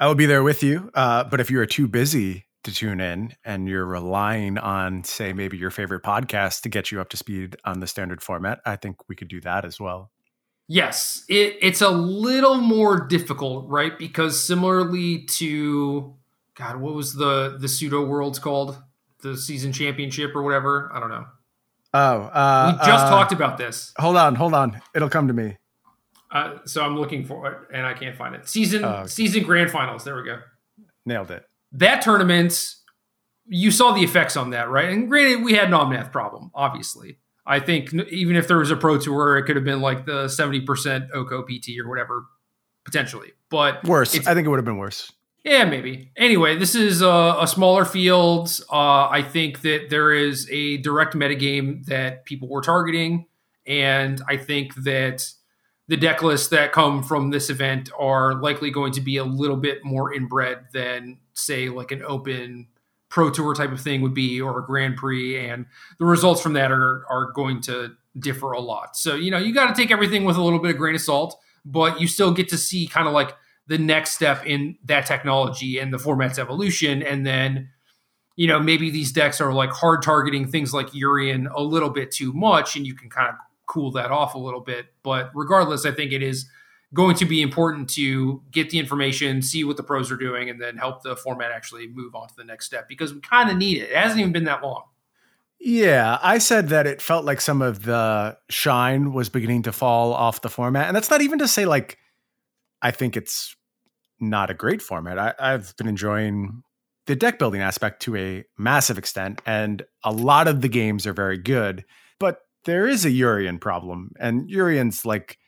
I 0.00 0.06
will 0.06 0.14
be 0.14 0.26
there 0.26 0.42
with 0.42 0.62
you. 0.62 0.90
Uh, 0.94 1.24
but 1.24 1.40
if 1.40 1.50
you 1.50 1.60
are 1.60 1.66
too 1.66 1.88
busy 1.88 2.46
to 2.64 2.72
tune 2.72 3.00
in 3.00 3.34
and 3.44 3.68
you're 3.68 3.84
relying 3.86 4.56
on, 4.58 5.04
say, 5.04 5.32
maybe 5.32 5.56
your 5.56 5.70
favorite 5.70 6.02
podcast 6.02 6.62
to 6.62 6.68
get 6.68 6.90
you 6.90 7.00
up 7.00 7.08
to 7.10 7.16
speed 7.16 7.56
on 7.64 7.80
the 7.80 7.86
standard 7.86 8.22
format, 8.22 8.60
I 8.64 8.76
think 8.76 9.08
we 9.08 9.14
could 9.16 9.28
do 9.28 9.40
that 9.42 9.64
as 9.64 9.78
well. 9.80 10.10
Yes, 10.68 11.24
it, 11.28 11.56
it's 11.62 11.80
a 11.80 11.88
little 11.90 12.58
more 12.58 13.06
difficult, 13.06 13.68
right? 13.68 13.98
Because 13.98 14.42
similarly 14.42 15.24
to 15.24 16.14
God, 16.54 16.76
what 16.76 16.94
was 16.94 17.14
the 17.14 17.56
the 17.58 17.68
pseudo 17.68 18.04
worlds 18.04 18.38
called? 18.38 18.76
The 19.22 19.36
season 19.36 19.72
championship 19.72 20.36
or 20.36 20.42
whatever? 20.42 20.90
I 20.94 21.00
don't 21.00 21.10
know. 21.10 21.26
Oh, 21.94 22.22
uh, 22.22 22.72
We 22.80 22.86
just 22.86 23.06
uh, 23.06 23.10
talked 23.10 23.32
about 23.32 23.56
this, 23.58 23.92
Hold 23.98 24.16
on, 24.16 24.34
hold 24.34 24.54
on. 24.54 24.80
It'll 24.94 25.08
come 25.08 25.28
to 25.28 25.34
me. 25.34 25.56
uh, 26.30 26.58
so 26.66 26.84
I'm 26.84 26.96
looking 26.98 27.24
for 27.24 27.50
it 27.50 27.58
and 27.72 27.86
I 27.86 27.94
can't 27.94 28.16
find 28.16 28.34
it. 28.34 28.48
Season 28.48 28.84
Oh, 28.84 28.88
okay. 28.88 29.06
season 29.08 29.42
grand 29.44 29.70
finals. 29.70 30.04
There 30.04 30.14
we 30.16 30.24
go. 30.24 30.40
Nailed 31.06 31.30
it. 31.30 31.44
That 31.72 32.02
tournament 32.02 32.74
you 33.50 33.70
saw 33.70 33.92
the 33.92 34.02
effects 34.02 34.36
on 34.36 34.50
that, 34.50 34.68
right? 34.68 34.90
And 34.90 35.08
granted, 35.08 35.42
we 35.42 35.54
had 35.54 35.68
an 35.68 35.72
Omnath 35.72 36.12
problem, 36.12 36.50
obviously. 36.54 37.18
I 37.46 37.60
think 37.60 37.94
even 37.94 38.36
if 38.36 38.46
there 38.46 38.58
was 38.58 38.70
a 38.70 38.76
pro 38.76 38.98
tour, 38.98 39.38
it 39.38 39.44
could 39.44 39.56
have 39.56 39.64
been 39.64 39.80
like 39.80 40.04
the 40.04 40.26
70% 40.26 41.08
OCO 41.14 41.42
PT 41.44 41.78
or 41.82 41.88
whatever, 41.88 42.26
potentially. 42.84 43.32
But 43.48 43.82
worse. 43.84 44.14
I 44.26 44.34
think 44.34 44.46
it 44.46 44.50
would 44.50 44.58
have 44.58 44.66
been 44.66 44.76
worse. 44.76 45.10
Yeah, 45.48 45.64
maybe. 45.64 46.10
Anyway, 46.14 46.56
this 46.58 46.74
is 46.74 47.00
a, 47.00 47.36
a 47.40 47.46
smaller 47.46 47.86
field. 47.86 48.50
Uh, 48.70 49.08
I 49.08 49.22
think 49.22 49.62
that 49.62 49.88
there 49.88 50.12
is 50.12 50.46
a 50.50 50.76
direct 50.76 51.14
metagame 51.14 51.86
that 51.86 52.26
people 52.26 52.48
were 52.48 52.60
targeting. 52.60 53.24
And 53.66 54.20
I 54.28 54.36
think 54.36 54.74
that 54.84 55.26
the 55.86 55.96
deck 55.96 56.22
lists 56.22 56.48
that 56.48 56.72
come 56.72 57.02
from 57.02 57.30
this 57.30 57.48
event 57.48 57.90
are 57.98 58.34
likely 58.34 58.70
going 58.70 58.92
to 58.92 59.00
be 59.00 59.16
a 59.16 59.24
little 59.24 59.56
bit 59.56 59.82
more 59.82 60.12
inbred 60.12 60.66
than, 60.74 61.16
say, 61.32 61.70
like 61.70 61.92
an 61.92 62.02
open 62.06 62.68
pro 63.08 63.30
tour 63.30 63.54
type 63.54 63.72
of 63.72 63.80
thing 63.80 64.02
would 64.02 64.12
be 64.12 64.38
or 64.42 64.58
a 64.58 64.66
grand 64.66 64.96
prix 64.96 65.48
and 65.48 65.64
the 65.98 66.04
results 66.04 66.42
from 66.42 66.52
that 66.52 66.70
are 66.70 67.06
are 67.08 67.32
going 67.32 67.58
to 67.58 67.90
differ 68.18 68.52
a 68.52 68.60
lot 68.60 68.94
so 68.94 69.14
you 69.14 69.30
know 69.30 69.38
you 69.38 69.54
got 69.54 69.74
to 69.74 69.80
take 69.80 69.90
everything 69.90 70.26
with 70.26 70.36
a 70.36 70.42
little 70.42 70.58
bit 70.58 70.72
of 70.72 70.76
grain 70.76 70.94
of 70.94 71.00
salt 71.00 71.40
but 71.64 71.98
you 71.98 72.06
still 72.06 72.34
get 72.34 72.50
to 72.50 72.58
see 72.58 72.86
kind 72.86 73.08
of 73.08 73.14
like 73.14 73.34
the 73.68 73.78
next 73.78 74.12
step 74.12 74.44
in 74.44 74.76
that 74.84 75.06
technology 75.06 75.78
and 75.78 75.92
the 75.92 75.98
format's 75.98 76.38
evolution 76.38 77.02
and 77.02 77.24
then 77.24 77.68
you 78.36 78.46
know 78.46 78.58
maybe 78.58 78.90
these 78.90 79.12
decks 79.12 79.40
are 79.40 79.52
like 79.52 79.70
hard 79.70 80.02
targeting 80.02 80.46
things 80.46 80.74
like 80.74 80.88
Yorion 80.88 81.46
a 81.54 81.62
little 81.62 81.90
bit 81.90 82.10
too 82.10 82.32
much 82.32 82.76
and 82.76 82.86
you 82.86 82.94
can 82.94 83.08
kind 83.08 83.28
of 83.28 83.34
cool 83.66 83.92
that 83.92 84.10
off 84.10 84.34
a 84.34 84.38
little 84.38 84.60
bit 84.60 84.86
but 85.02 85.30
regardless 85.34 85.84
i 85.84 85.90
think 85.90 86.10
it 86.10 86.22
is 86.22 86.48
going 86.94 87.14
to 87.16 87.24
be 87.24 87.42
important 87.42 87.88
to 87.90 88.42
get 88.50 88.70
the 88.70 88.78
information, 88.78 89.42
see 89.42 89.64
what 89.64 89.76
the 89.76 89.82
pros 89.82 90.10
are 90.10 90.16
doing, 90.16 90.48
and 90.48 90.60
then 90.60 90.76
help 90.76 91.02
the 91.02 91.16
format 91.16 91.52
actually 91.52 91.86
move 91.86 92.14
on 92.14 92.28
to 92.28 92.36
the 92.36 92.44
next 92.44 92.66
step 92.66 92.88
because 92.88 93.12
we 93.12 93.20
kind 93.20 93.50
of 93.50 93.56
need 93.56 93.78
it. 93.78 93.90
It 93.90 93.96
hasn't 93.96 94.20
even 94.20 94.32
been 94.32 94.44
that 94.44 94.62
long. 94.62 94.84
Yeah, 95.60 96.18
I 96.22 96.38
said 96.38 96.68
that 96.68 96.86
it 96.86 97.02
felt 97.02 97.24
like 97.24 97.40
some 97.40 97.62
of 97.62 97.82
the 97.82 98.38
shine 98.48 99.12
was 99.12 99.28
beginning 99.28 99.62
to 99.62 99.72
fall 99.72 100.14
off 100.14 100.40
the 100.40 100.48
format. 100.48 100.86
And 100.86 100.96
that's 100.96 101.10
not 101.10 101.20
even 101.20 101.40
to 101.40 101.48
say, 101.48 101.66
like, 101.66 101.98
I 102.80 102.92
think 102.92 103.16
it's 103.16 103.56
not 104.20 104.50
a 104.50 104.54
great 104.54 104.82
format. 104.82 105.18
I, 105.18 105.34
I've 105.38 105.76
been 105.76 105.88
enjoying 105.88 106.62
the 107.06 107.16
deck 107.16 107.38
building 107.38 107.62
aspect 107.62 108.02
to 108.02 108.16
a 108.16 108.44
massive 108.58 108.98
extent, 108.98 109.40
and 109.46 109.82
a 110.04 110.12
lot 110.12 110.48
of 110.48 110.60
the 110.60 110.68
games 110.68 111.06
are 111.06 111.12
very 111.12 111.38
good. 111.38 111.84
But 112.20 112.40
there 112.64 112.86
is 112.86 113.04
a 113.04 113.10
Yorion 113.10 113.60
problem, 113.60 114.10
and 114.18 114.48
Yorion's 114.48 115.06
like 115.06 115.38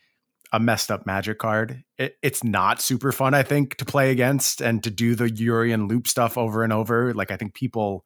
a 0.53 0.59
messed 0.59 0.91
up 0.91 1.07
magic 1.07 1.39
card. 1.39 1.85
It, 1.99 2.17
it's 2.23 2.43
not 2.43 2.81
super 2.81 3.13
fun, 3.13 3.35
I 3.35 3.43
think, 3.43 3.77
to 3.77 3.85
play 3.85 4.11
against 4.11 4.61
and 4.61 4.83
to 4.83 4.91
do 4.91 5.15
the 5.15 5.27
Yorion 5.27 5.89
loop 5.89 6.09
stuff 6.09 6.37
over 6.37 6.65
and 6.65 6.73
over. 6.73 7.15
Like 7.15 7.31
I 7.31 7.37
think 7.37 7.55
people 7.55 8.05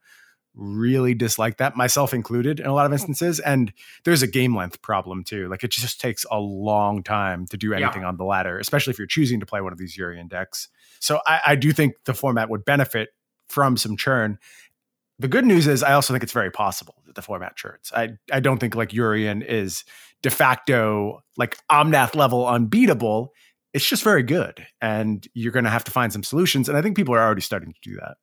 really 0.54 1.14
dislike 1.14 1.56
that, 1.58 1.76
myself 1.76 2.14
included, 2.14 2.60
in 2.60 2.66
a 2.66 2.74
lot 2.74 2.86
of 2.86 2.92
oh. 2.92 2.94
instances. 2.94 3.40
And 3.40 3.72
there's 4.04 4.22
a 4.22 4.26
game 4.26 4.56
length 4.56 4.82
problem 4.82 5.24
too. 5.24 5.48
Like 5.48 5.64
it 5.64 5.70
just 5.70 6.00
takes 6.00 6.24
a 6.30 6.38
long 6.38 7.02
time 7.02 7.46
to 7.48 7.56
do 7.56 7.72
anything 7.72 8.02
yeah. 8.02 8.08
on 8.08 8.16
the 8.16 8.24
ladder, 8.24 8.58
especially 8.58 8.92
if 8.92 8.98
you're 8.98 9.06
choosing 9.06 9.40
to 9.40 9.46
play 9.46 9.60
one 9.60 9.72
of 9.72 9.78
these 9.78 9.96
Yorion 9.96 10.28
decks. 10.28 10.68
So 11.00 11.20
I, 11.26 11.40
I 11.46 11.56
do 11.56 11.72
think 11.72 11.94
the 12.04 12.14
format 12.14 12.48
would 12.50 12.64
benefit 12.64 13.10
from 13.48 13.76
some 13.76 13.96
churn. 13.96 14.38
The 15.18 15.28
good 15.28 15.44
news 15.44 15.66
is 15.66 15.82
I 15.82 15.92
also 15.92 16.12
think 16.12 16.22
it's 16.22 16.32
very 16.32 16.50
possible 16.50 16.96
that 17.06 17.14
the 17.14 17.22
format 17.22 17.56
churns. 17.56 17.92
I, 17.94 18.10
I 18.32 18.40
don't 18.40 18.58
think 18.58 18.74
like 18.74 18.90
Yorion 18.90 19.44
is 19.46 19.84
de 20.22 20.30
facto 20.30 21.22
like 21.36 21.58
Omnath 21.70 22.14
level 22.14 22.46
unbeatable. 22.46 23.32
It's 23.72 23.86
just 23.86 24.02
very 24.02 24.22
good. 24.22 24.66
And 24.80 25.26
you're 25.34 25.52
going 25.52 25.64
to 25.64 25.70
have 25.70 25.84
to 25.84 25.90
find 25.90 26.12
some 26.12 26.22
solutions. 26.22 26.68
And 26.68 26.78
I 26.78 26.82
think 26.82 26.96
people 26.96 27.14
are 27.14 27.22
already 27.22 27.42
starting 27.42 27.72
to 27.72 27.80
do 27.82 27.96
that. 27.96 28.16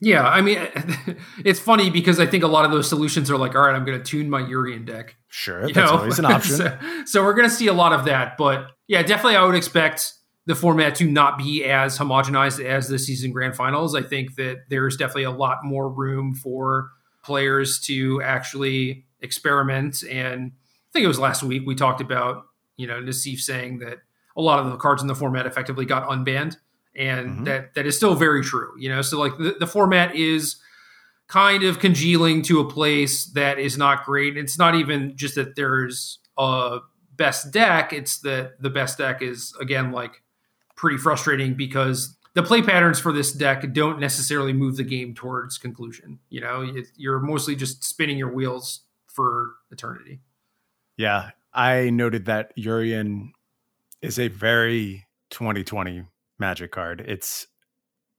Yeah, 0.00 0.26
I 0.26 0.40
mean, 0.40 0.58
it's 1.44 1.60
funny 1.60 1.90
because 1.90 2.18
I 2.18 2.26
think 2.26 2.42
a 2.42 2.48
lot 2.48 2.64
of 2.64 2.70
those 2.70 2.88
solutions 2.88 3.30
are 3.30 3.36
like, 3.36 3.54
all 3.54 3.62
right, 3.62 3.74
I'm 3.74 3.84
going 3.84 3.98
to 3.98 4.04
tune 4.04 4.30
my 4.30 4.40
Yorion 4.40 4.86
deck. 4.86 5.16
Sure, 5.28 5.68
you 5.68 5.74
that's 5.74 5.90
know? 5.90 5.98
always 5.98 6.18
an 6.18 6.24
option. 6.26 6.56
so, 6.56 6.78
so, 7.04 7.22
we're 7.22 7.34
going 7.34 7.48
to 7.48 7.54
see 7.54 7.66
a 7.66 7.74
lot 7.74 7.92
of 7.92 8.06
that, 8.06 8.36
but 8.38 8.68
yeah, 8.88 9.02
definitely, 9.02 9.36
I 9.36 9.44
would 9.44 9.54
expect 9.54 10.14
the 10.46 10.54
format 10.54 10.94
to 10.96 11.04
not 11.04 11.38
be 11.38 11.64
as 11.64 11.98
homogenized 11.98 12.64
as 12.64 12.88
the 12.88 12.98
season 12.98 13.30
grand 13.30 13.54
finals. 13.54 13.94
I 13.94 14.02
think 14.02 14.36
that 14.36 14.64
there's 14.68 14.96
definitely 14.96 15.24
a 15.24 15.30
lot 15.30 15.58
more 15.62 15.88
room 15.88 16.34
for 16.34 16.90
players 17.22 17.78
to 17.80 18.22
actually 18.22 19.04
experiment. 19.20 20.02
And 20.02 20.52
I 20.52 20.90
think 20.92 21.04
it 21.04 21.08
was 21.08 21.18
last 21.18 21.42
week 21.42 21.62
we 21.66 21.74
talked 21.74 22.00
about 22.00 22.46
you 22.76 22.86
know 22.86 23.00
Nassif 23.00 23.40
saying 23.40 23.78
that 23.80 23.98
a 24.36 24.42
lot 24.42 24.58
of 24.58 24.70
the 24.70 24.76
cards 24.76 25.02
in 25.02 25.08
the 25.08 25.14
format 25.14 25.46
effectively 25.46 25.84
got 25.84 26.08
unbanned, 26.08 26.56
and 26.94 27.28
mm-hmm. 27.28 27.44
that 27.44 27.74
that 27.74 27.86
is 27.86 27.96
still 27.96 28.14
very 28.14 28.42
true. 28.42 28.72
You 28.78 28.88
know, 28.88 29.02
so 29.02 29.18
like 29.18 29.36
the, 29.38 29.56
the 29.58 29.66
format 29.66 30.14
is 30.14 30.56
kind 31.28 31.62
of 31.62 31.78
congealing 31.78 32.42
to 32.42 32.60
a 32.60 32.68
place 32.68 33.26
that 33.26 33.58
is 33.58 33.78
not 33.78 34.04
great. 34.04 34.36
It's 34.36 34.58
not 34.58 34.74
even 34.74 35.16
just 35.16 35.36
that 35.36 35.56
there's 35.56 36.18
a 36.36 36.80
best 37.16 37.52
deck; 37.52 37.92
it's 37.92 38.18
that 38.20 38.60
the 38.60 38.70
best 38.70 38.98
deck 38.98 39.22
is 39.22 39.54
again 39.60 39.92
like 39.92 40.22
pretty 40.76 40.96
frustrating 40.96 41.54
because 41.54 42.16
the 42.34 42.42
play 42.42 42.62
patterns 42.62 42.98
for 42.98 43.12
this 43.12 43.32
deck 43.32 43.72
don't 43.72 43.98
necessarily 43.98 44.52
move 44.52 44.76
the 44.76 44.84
game 44.84 45.14
towards 45.14 45.58
conclusion. 45.58 46.18
You 46.28 46.40
know, 46.40 46.72
you're 46.96 47.20
mostly 47.20 47.56
just 47.56 47.84
spinning 47.84 48.18
your 48.18 48.32
wheels 48.32 48.80
for 49.06 49.54
eternity. 49.70 50.20
Yeah, 50.96 51.30
I 51.52 51.90
noted 51.90 52.26
that 52.26 52.56
Yorion 52.56 53.32
is 54.00 54.18
a 54.18 54.28
very 54.28 55.06
2020 55.30 56.04
magic 56.40 56.72
card. 56.72 57.04
It's 57.06 57.46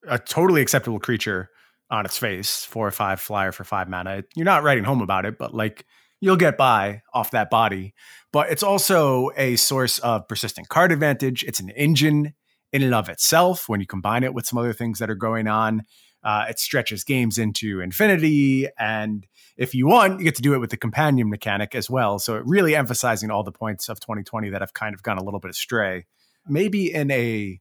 a 0.07 0.17
totally 0.17 0.61
acceptable 0.61 0.99
creature 0.99 1.49
on 1.89 2.05
its 2.05 2.17
face, 2.17 2.63
four 2.63 2.87
or 2.87 2.91
five 2.91 3.19
flyer 3.19 3.51
for 3.51 3.63
five 3.63 3.89
mana. 3.89 4.23
You're 4.35 4.45
not 4.45 4.63
writing 4.63 4.83
home 4.83 5.01
about 5.01 5.25
it, 5.25 5.37
but 5.37 5.53
like 5.53 5.85
you'll 6.21 6.37
get 6.37 6.57
by 6.57 7.01
off 7.13 7.31
that 7.31 7.49
body. 7.49 7.93
But 8.31 8.49
it's 8.49 8.63
also 8.63 9.31
a 9.35 9.57
source 9.57 9.99
of 9.99 10.27
persistent 10.27 10.69
card 10.69 10.91
advantage. 10.91 11.43
It's 11.43 11.59
an 11.59 11.69
engine 11.71 12.33
in 12.71 12.83
and 12.83 12.95
of 12.95 13.09
itself 13.09 13.67
when 13.67 13.81
you 13.81 13.87
combine 13.87 14.23
it 14.23 14.33
with 14.33 14.45
some 14.45 14.57
other 14.57 14.73
things 14.73 14.99
that 14.99 15.09
are 15.09 15.15
going 15.15 15.47
on. 15.47 15.83
Uh, 16.23 16.45
it 16.49 16.59
stretches 16.59 17.03
games 17.03 17.37
into 17.37 17.81
infinity. 17.81 18.67
And 18.77 19.27
if 19.57 19.73
you 19.73 19.87
want, 19.87 20.19
you 20.19 20.25
get 20.25 20.35
to 20.35 20.41
do 20.41 20.53
it 20.53 20.59
with 20.59 20.69
the 20.69 20.77
companion 20.77 21.29
mechanic 21.29 21.73
as 21.75 21.89
well. 21.89 22.19
So 22.19 22.35
it 22.35 22.43
really 22.45 22.75
emphasizing 22.75 23.31
all 23.31 23.43
the 23.43 23.51
points 23.51 23.89
of 23.89 23.99
2020 23.99 24.49
that 24.51 24.61
have 24.61 24.73
kind 24.73 24.93
of 24.93 25.01
gone 25.01 25.17
a 25.17 25.23
little 25.23 25.39
bit 25.39 25.51
astray, 25.51 26.05
maybe 26.47 26.93
in 26.93 27.09
a 27.11 27.59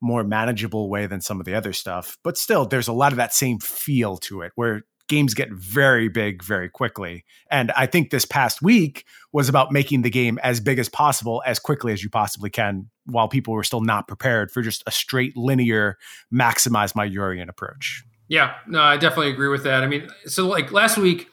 more 0.00 0.24
manageable 0.24 0.90
way 0.90 1.06
than 1.06 1.20
some 1.20 1.40
of 1.40 1.46
the 1.46 1.54
other 1.54 1.72
stuff. 1.72 2.18
But 2.22 2.36
still, 2.36 2.66
there's 2.66 2.88
a 2.88 2.92
lot 2.92 3.12
of 3.12 3.16
that 3.16 3.34
same 3.34 3.58
feel 3.58 4.16
to 4.18 4.42
it 4.42 4.52
where 4.54 4.82
games 5.08 5.34
get 5.34 5.52
very 5.52 6.08
big 6.08 6.42
very 6.42 6.68
quickly. 6.68 7.24
And 7.50 7.70
I 7.72 7.86
think 7.86 8.10
this 8.10 8.24
past 8.24 8.60
week 8.60 9.04
was 9.32 9.48
about 9.48 9.72
making 9.72 10.02
the 10.02 10.10
game 10.10 10.38
as 10.42 10.60
big 10.60 10.78
as 10.78 10.88
possible 10.88 11.42
as 11.46 11.58
quickly 11.58 11.92
as 11.92 12.02
you 12.02 12.10
possibly 12.10 12.50
can 12.50 12.90
while 13.04 13.28
people 13.28 13.54
were 13.54 13.62
still 13.62 13.80
not 13.80 14.08
prepared 14.08 14.50
for 14.50 14.62
just 14.62 14.82
a 14.86 14.90
straight 14.90 15.36
linear 15.36 15.96
maximize 16.32 16.96
my 16.96 17.08
Yorion 17.08 17.48
approach. 17.48 18.02
Yeah, 18.28 18.54
no, 18.66 18.80
I 18.80 18.96
definitely 18.96 19.30
agree 19.30 19.48
with 19.48 19.62
that. 19.64 19.84
I 19.84 19.86
mean, 19.86 20.08
so 20.26 20.48
like 20.48 20.72
last 20.72 20.98
week, 20.98 21.28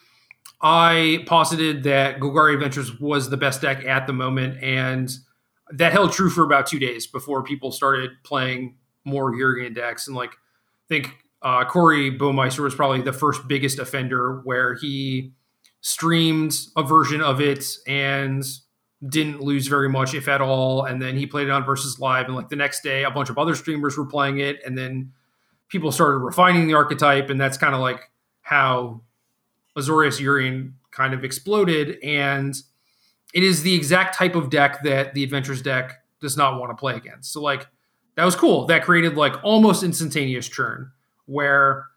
I 0.62 1.24
posited 1.26 1.84
that 1.84 2.20
Golgari 2.20 2.54
Adventures 2.54 3.00
was 3.00 3.30
the 3.30 3.38
best 3.38 3.62
deck 3.62 3.84
at 3.86 4.08
the 4.08 4.14
moment, 4.14 4.64
and 4.64 5.12
that 5.72 5.92
held 5.92 6.12
true 6.12 6.30
for 6.30 6.44
about 6.44 6.68
two 6.68 6.80
days 6.80 7.08
before 7.08 7.44
people 7.44 7.72
started 7.72 8.12
playing 8.24 8.76
more 9.06 9.32
Yorion 9.32 9.76
decks. 9.76 10.08
And 10.08 10.16
like, 10.16 10.32
I 10.32 10.88
think 10.88 11.16
uh, 11.42 11.66
Corey 11.66 12.12
Baumeister 12.18 12.60
was 12.60 12.76
probably 12.76 13.02
the 13.02 13.14
first 13.14 13.48
biggest 13.48 13.80
offender 13.80 14.42
where 14.44 14.76
he 14.76 15.34
streamed 15.82 16.56
a 16.78 16.84
version 16.84 17.22
of 17.22 17.42
it 17.42 17.66
and 17.88 18.44
didn't 19.08 19.42
lose 19.42 19.68
very 19.68 19.90
much, 19.90 20.14
if 20.14 20.28
at 20.28 20.42
all. 20.42 20.86
And 20.86 21.02
then 21.02 21.18
he 21.18 21.26
played 21.26 21.48
it 21.48 21.52
on 21.52 21.66
Versus 21.66 22.00
Live, 22.00 22.28
and 22.28 22.36
like 22.36 22.50
the 22.50 22.56
next 22.56 22.84
day, 22.84 23.04
a 23.04 23.12
bunch 23.12 23.30
of 23.30 23.38
other 23.38 23.56
streamers 23.56 23.98
were 23.98 24.06
playing 24.06 24.40
it, 24.40 24.62
and 24.66 24.78
then 24.78 25.12
people 25.68 25.92
started 25.92 26.20
refining 26.20 26.68
the 26.68 26.74
archetype, 26.74 27.30
and 27.30 27.40
that's 27.40 27.58
kind 27.58 27.76
of 27.76 27.82
like 27.82 28.12
how 28.42 29.02
Azorius 29.78 30.22
Yorion 30.22 30.74
kind 30.92 31.14
of 31.14 31.24
exploded. 31.24 31.98
And 32.02 32.56
it 33.34 33.44
is 33.44 33.64
the 33.64 33.74
exact 33.74 34.16
type 34.16 34.36
of 34.36 34.50
deck 34.50 34.84
that 34.84 35.14
the 35.14 35.24
Adventures 35.24 35.62
deck 35.62 36.04
does 36.22 36.38
not 36.38 36.60
want 36.60 36.72
to 36.72 36.76
play 36.76 36.96
against. 36.96 37.34
So 37.34 37.42
like 37.42 37.68
that 38.16 38.26
was 38.26 38.36
cool. 38.36 38.66
That 38.68 38.84
created 38.84 39.16
like 39.16 39.34
almost 39.44 39.84
instantaneous 39.84 40.48
churn 40.48 40.92
where 41.26 41.88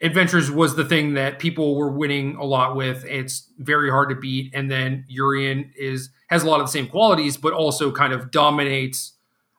Adventures 0.00 0.48
was 0.50 0.76
the 0.76 0.84
thing 0.84 1.14
that 1.14 1.40
people 1.40 1.74
were 1.74 1.90
winning 1.90 2.36
a 2.36 2.44
lot 2.44 2.76
with. 2.76 3.04
It's 3.04 3.50
very 3.58 3.90
hard 3.90 4.10
to 4.10 4.14
beat, 4.14 4.52
and 4.54 4.70
then 4.70 5.04
Yorion 5.10 5.72
is 5.76 6.10
has 6.28 6.44
a 6.44 6.48
lot 6.48 6.60
of 6.60 6.66
the 6.66 6.72
same 6.72 6.86
qualities, 6.86 7.36
but 7.36 7.52
also 7.52 7.90
kind 7.90 8.12
of 8.12 8.30
dominates 8.30 9.14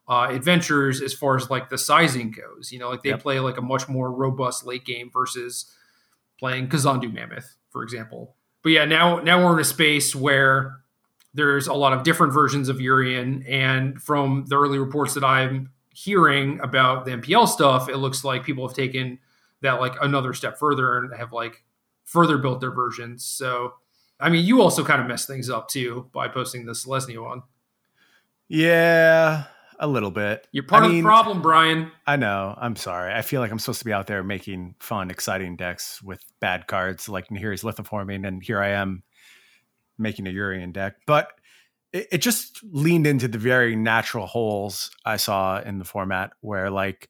uh, 0.07 0.27
Adventures 0.29 1.01
as 1.01 1.13
far 1.13 1.35
as 1.35 1.49
like 1.49 1.69
the 1.69 1.77
sizing 1.77 2.31
goes. 2.31 2.71
You 2.71 2.79
know, 2.79 2.89
like 2.89 3.03
they 3.03 3.09
yep. 3.09 3.21
play 3.21 3.41
like 3.41 3.57
a 3.57 3.61
much 3.61 3.89
more 3.89 4.09
robust 4.11 4.65
late 4.65 4.85
game 4.85 5.09
versus 5.11 5.65
playing 6.39 6.69
Kazandu 6.69 7.13
Mammoth, 7.13 7.57
for 7.69 7.83
example. 7.83 8.37
But 8.63 8.69
yeah, 8.69 8.85
now 8.85 9.19
now 9.19 9.45
we're 9.45 9.55
in 9.55 9.59
a 9.59 9.65
space 9.65 10.15
where 10.15 10.79
there's 11.33 11.67
a 11.67 11.73
lot 11.73 11.93
of 11.93 12.03
different 12.03 12.33
versions 12.33 12.69
of 12.69 12.77
Yorion, 12.77 13.47
and 13.47 14.01
from 14.01 14.45
the 14.47 14.57
early 14.57 14.79
reports 14.79 15.13
that 15.13 15.23
I'm 15.23 15.71
hearing 15.93 16.59
about 16.61 17.05
the 17.05 17.11
MPL 17.11 17.47
stuff, 17.47 17.89
it 17.89 17.97
looks 17.97 18.23
like 18.23 18.43
people 18.43 18.67
have 18.67 18.75
taken 18.75 19.19
that 19.61 19.79
like 19.79 19.95
another 20.01 20.33
step 20.33 20.57
further 20.57 20.97
and 20.97 21.13
have 21.15 21.33
like 21.33 21.63
further 22.05 22.37
built 22.37 22.61
their 22.61 22.71
versions. 22.71 23.25
So, 23.25 23.73
I 24.19 24.29
mean, 24.29 24.45
you 24.45 24.61
also 24.61 24.83
kind 24.83 25.01
of 25.01 25.07
messed 25.07 25.27
things 25.27 25.49
up 25.49 25.67
too 25.67 26.09
by 26.13 26.27
posting 26.27 26.65
the 26.65 26.71
Selesnya 26.71 27.23
one. 27.23 27.43
Yeah, 28.47 29.43
a 29.79 29.87
little 29.87 30.09
bit. 30.09 30.47
You're 30.51 30.63
part 30.63 30.83
I 30.83 30.87
of 30.87 30.91
mean, 30.91 31.03
the 31.03 31.07
problem, 31.07 31.41
Brian. 31.41 31.91
I 32.07 32.15
know. 32.15 32.55
I'm 32.57 32.75
sorry. 32.75 33.13
I 33.13 33.21
feel 33.21 33.41
like 33.41 33.51
I'm 33.51 33.59
supposed 33.59 33.79
to 33.79 33.85
be 33.85 33.93
out 33.93 34.07
there 34.07 34.23
making 34.23 34.75
fun, 34.79 35.11
exciting 35.11 35.55
decks 35.55 36.01
with 36.01 36.23
bad 36.39 36.67
cards 36.67 37.07
like 37.07 37.27
Nahiri's 37.27 37.63
Lithoforming, 37.63 38.27
and 38.27 38.41
here 38.43 38.59
I 38.59 38.69
am 38.69 39.03
making 39.99 40.27
a 40.27 40.31
Yorion 40.31 40.73
deck. 40.73 40.95
But 41.05 41.31
it, 41.93 42.07
it 42.11 42.17
just 42.19 42.59
leaned 42.63 43.07
into 43.07 43.27
the 43.27 43.37
very 43.37 43.75
natural 43.75 44.25
holes 44.25 44.91
I 45.05 45.17
saw 45.17 45.61
in 45.61 45.79
the 45.79 45.85
format 45.85 46.31
where 46.41 46.69
like 46.69 47.09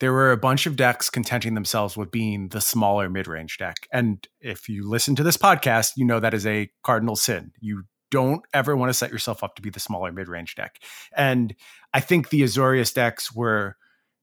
there 0.00 0.12
were 0.12 0.30
a 0.30 0.36
bunch 0.36 0.66
of 0.66 0.76
decks 0.76 1.10
contenting 1.10 1.54
themselves 1.54 1.96
with 1.96 2.10
being 2.10 2.48
the 2.48 2.60
smaller 2.60 3.08
mid-range 3.08 3.58
deck. 3.58 3.88
And 3.92 4.26
if 4.40 4.68
you 4.68 4.88
listen 4.88 5.16
to 5.16 5.24
this 5.24 5.36
podcast, 5.36 5.92
you 5.96 6.04
know 6.04 6.20
that 6.20 6.34
is 6.34 6.46
a 6.46 6.70
cardinal 6.84 7.16
sin. 7.16 7.52
You 7.60 7.82
don't 8.10 8.42
ever 8.54 8.76
want 8.76 8.90
to 8.90 8.94
set 8.94 9.10
yourself 9.10 9.42
up 9.42 9.56
to 9.56 9.62
be 9.62 9.70
the 9.70 9.80
smaller 9.80 10.12
mid-range 10.12 10.54
deck. 10.54 10.78
And 11.16 11.54
I 11.92 12.00
think 12.00 12.28
the 12.28 12.42
Azorius 12.42 12.94
decks 12.94 13.34
were 13.34 13.76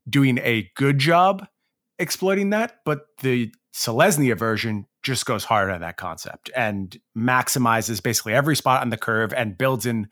doing 0.10 0.39
a 0.39 0.72
good 0.75 0.98
job 0.98 1.45
exploiting 2.00 2.51
that, 2.51 2.77
but 2.86 3.07
the 3.22 3.51
Selesnya 3.74 4.38
version 4.38 4.86
just 5.05 5.25
goes 5.27 5.43
hard 5.43 5.69
on 5.69 5.81
that 5.81 5.97
concept 5.97 6.50
and 6.55 7.00
maximizes 7.15 8.01
basically 8.01 8.33
every 8.33 8.55
spot 8.55 8.81
on 8.81 8.89
the 8.89 8.97
curve 8.97 9.31
and 9.33 9.55
builds 9.57 9.85
in 9.85 10.07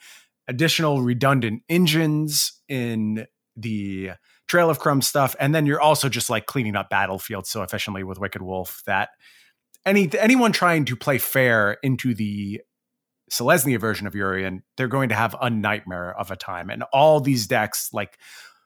additional 0.47 1.01
redundant 1.01 1.63
engines 1.67 2.61
in 2.69 3.25
the 3.57 4.11
Trail 4.47 4.69
of 4.69 4.77
Crumbs 4.77 5.07
stuff. 5.07 5.35
And 5.39 5.53
then 5.53 5.65
you're 5.65 5.81
also 5.81 6.09
just 6.09 6.29
like 6.29 6.45
cleaning 6.45 6.75
up 6.75 6.89
battlefield 6.89 7.47
so 7.47 7.63
efficiently 7.63 8.03
with 8.03 8.19
Wicked 8.19 8.43
Wolf 8.43 8.83
that 8.85 9.09
any 9.83 10.09
anyone 10.19 10.51
trying 10.51 10.85
to 10.85 10.95
play 10.95 11.17
fair 11.17 11.77
into 11.81 12.13
the 12.13 12.61
Selesnya 13.31 13.79
version 13.79 14.05
of 14.05 14.13
Yorion, 14.13 14.61
they're 14.77 14.87
going 14.87 15.09
to 15.09 15.15
have 15.15 15.35
a 15.41 15.49
nightmare 15.49 16.15
of 16.15 16.29
a 16.29 16.35
time. 16.35 16.69
And 16.69 16.83
all 16.93 17.19
these 17.19 17.47
decks, 17.47 17.89
like 17.91 18.19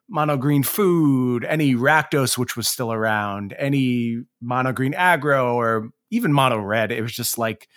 mono 0.10 0.38
green 0.38 0.64
food, 0.64 1.44
any 1.44 1.76
Rakdos, 1.76 2.38
which 2.38 2.56
was 2.56 2.68
still 2.68 2.92
around, 2.94 3.54
any 3.58 4.24
mono 4.42 4.72
green 4.72 4.94
aggro, 4.94 5.54
or 5.56 5.90
even 6.10 6.34
mono 6.34 6.60
red, 6.60 6.92
it 6.92 7.02
was 7.02 7.14
just 7.14 7.38
like 7.38 7.68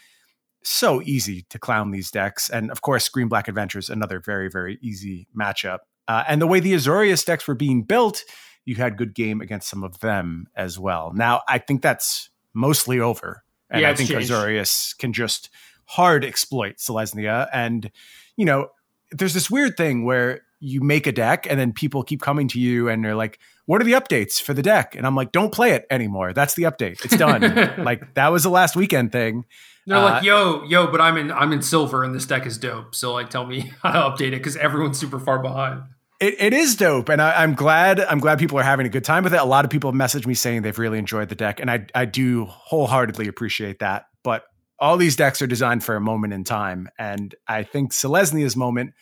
so 0.63 1.03
easy 1.03 1.47
to 1.51 1.59
clown 1.59 1.91
these 1.91 2.11
decks. 2.11 2.49
And 2.51 2.71
of 2.71 2.83
course, 2.83 3.09
green 3.09 3.29
black 3.29 3.49
adventures, 3.49 3.89
another 3.89 4.21
very, 4.21 4.49
very 4.49 4.79
easy 4.83 5.27
matchup. 5.39 5.79
Uh, 6.07 6.25
and 6.29 6.41
the 6.41 6.47
way 6.47 6.61
the 6.61 6.75
Azorius 6.75 7.25
decks 7.25 7.47
were 7.47 7.55
being 7.55 7.83
built, 7.83 8.25
you 8.65 8.75
had 8.77 8.97
good 8.97 9.15
game 9.15 9.41
against 9.41 9.69
some 9.69 9.83
of 9.83 10.01
them 10.01 10.47
as 10.55 10.79
well. 10.79 11.13
Now, 11.15 11.43
I 11.49 11.59
think 11.59 11.83
that's 11.83 12.31
mostly 12.55 13.01
over. 13.01 13.43
And 13.71 13.83
Yeah, 13.83 13.91
I 13.91 13.95
think 13.95 14.11
changed. 14.11 14.31
Azorius 14.31 14.97
can 14.99 15.13
just 15.13 15.51
hard 15.87 16.25
exploit 16.25 16.77
Selesnya. 16.77 17.49
And, 17.53 17.91
you 18.37 18.45
know, 18.45 18.69
there's 19.13 19.35
this 19.35 19.51
weird 19.51 19.77
thing 19.77 20.05
where 20.05 20.43
you 20.61 20.81
make 20.83 21.07
a 21.07 21.13
deck 21.13 21.47
and 21.49 21.59
then 21.59 21.73
people 21.73 22.03
keep 22.03 22.21
coming 22.21 22.47
to 22.49 22.61
you 22.61 22.89
and 22.89 23.03
they're 23.05 23.15
like, 23.15 23.41
what 23.67 23.81
are 23.81 23.85
the 23.85 23.93
updates 23.93 24.41
for 24.41 24.53
the 24.53 24.63
deck? 24.63 24.95
And 24.95 25.07
I'm 25.07 25.17
like, 25.17 25.33
don't 25.33 25.53
play 25.53 25.73
it 25.73 25.87
anymore. 25.91 26.33
That's 26.33 26.55
the 26.55 26.65
update. 26.65 27.05
It's 27.05 27.17
done. 27.17 27.41
like 27.85 28.15
that 28.15 28.29
was 28.29 28.43
the 28.43 28.51
last 28.51 28.77
weekend 28.77 29.11
thing. 29.13 29.45
They're 29.87 29.97
Uh, 29.97 30.03
like, 30.03 30.23
yo, 30.23 30.63
yo, 30.65 30.87
but 30.89 31.01
I'm 31.01 31.17
in 31.17 31.33
I'm 31.33 31.53
in 31.53 31.63
silver 31.63 32.05
and 32.05 32.15
this 32.15 32.27
deck 32.27 32.47
is 32.47 32.59
dope. 32.59 32.95
So 32.95 33.13
like 33.13 33.31
tell 33.31 33.47
me 33.47 33.73
how 33.83 33.93
to 33.93 33.99
update 34.11 34.29
it 34.29 34.39
because 34.39 34.57
everyone's 34.57 34.99
super 34.99 35.19
far 35.19 35.39
behind. 35.41 35.83
It, 36.21 36.35
it 36.39 36.53
is 36.53 36.77
dope, 36.77 37.09
and 37.09 37.23
I, 37.23 37.43
I'm 37.43 37.55
glad. 37.55 37.99
I'm 37.99 38.19
glad 38.19 38.39
people 38.39 38.59
are 38.59 38.63
having 38.63 38.85
a 38.85 38.91
good 38.91 39.05
time 39.05 39.25
with 39.25 39.33
it. 39.33 39.41
A 39.41 39.45
lot 39.45 39.65
of 39.65 39.71
people 39.71 39.91
message 39.93 40.27
me 40.27 40.35
saying 40.35 40.61
they've 40.61 40.79
really 40.79 40.99
enjoyed 40.99 41.31
the 41.31 41.35
deck, 41.35 41.61
and 41.61 41.71
I 41.71 41.87
I 41.95 42.05
do 42.05 42.45
wholeheartedly 42.45 43.27
appreciate 43.27 43.79
that. 43.79 44.05
But 44.23 44.45
all 44.79 44.99
these 44.99 45.17
decks 45.17 45.41
are 45.41 45.47
designed 45.47 45.83
for 45.83 45.97
a 45.97 46.01
moment 46.01 46.35
in 46.35 46.45
time, 46.45 46.91
and 46.99 47.35
I 47.49 47.63
think 47.63 47.93
Selesnya's 47.93 48.55
moment 48.55 48.93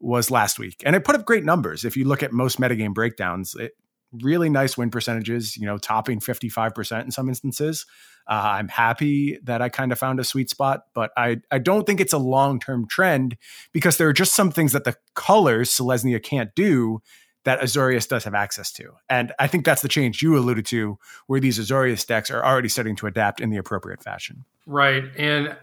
was 0.00 0.30
last 0.30 0.58
week, 0.58 0.82
and 0.84 0.94
it 0.94 1.04
put 1.04 1.14
up 1.14 1.24
great 1.24 1.44
numbers. 1.44 1.84
If 1.84 1.96
you 1.96 2.04
look 2.04 2.22
at 2.22 2.32
most 2.32 2.60
metagame 2.60 2.94
breakdowns, 2.94 3.54
it 3.54 3.72
really 4.12 4.48
nice 4.48 4.76
win 4.76 4.90
percentages. 4.90 5.56
You 5.56 5.66
know, 5.66 5.78
topping 5.78 6.20
55 6.20 6.74
percent 6.74 7.04
in 7.04 7.10
some 7.10 7.28
instances. 7.28 7.86
Uh, 8.26 8.42
I'm 8.44 8.68
happy 8.68 9.38
that 9.44 9.62
I 9.62 9.68
kind 9.70 9.90
of 9.90 9.98
found 9.98 10.20
a 10.20 10.24
sweet 10.24 10.50
spot, 10.50 10.84
but 10.94 11.10
I 11.16 11.40
I 11.50 11.58
don't 11.58 11.86
think 11.86 12.00
it's 12.00 12.12
a 12.12 12.18
long 12.18 12.60
term 12.60 12.86
trend 12.88 13.36
because 13.72 13.96
there 13.96 14.08
are 14.08 14.12
just 14.12 14.34
some 14.34 14.50
things 14.50 14.72
that 14.72 14.84
the 14.84 14.96
colors 15.14 15.70
Selesnya 15.70 16.22
can't 16.22 16.54
do 16.54 17.00
that 17.44 17.60
Azorius 17.60 18.06
does 18.06 18.24
have 18.24 18.34
access 18.34 18.70
to. 18.72 18.92
And 19.08 19.32
I 19.38 19.46
think 19.46 19.64
that's 19.64 19.80
the 19.80 19.88
change 19.88 20.22
you 20.22 20.36
alluded 20.36 20.66
to, 20.66 20.98
where 21.28 21.40
these 21.40 21.58
Azorius 21.58 22.06
decks 22.06 22.30
are 22.30 22.44
already 22.44 22.68
starting 22.68 22.96
to 22.96 23.06
adapt 23.06 23.40
in 23.40 23.48
the 23.48 23.56
appropriate 23.56 24.02
fashion. 24.02 24.44
Right. 24.66 25.04
And 25.16 25.56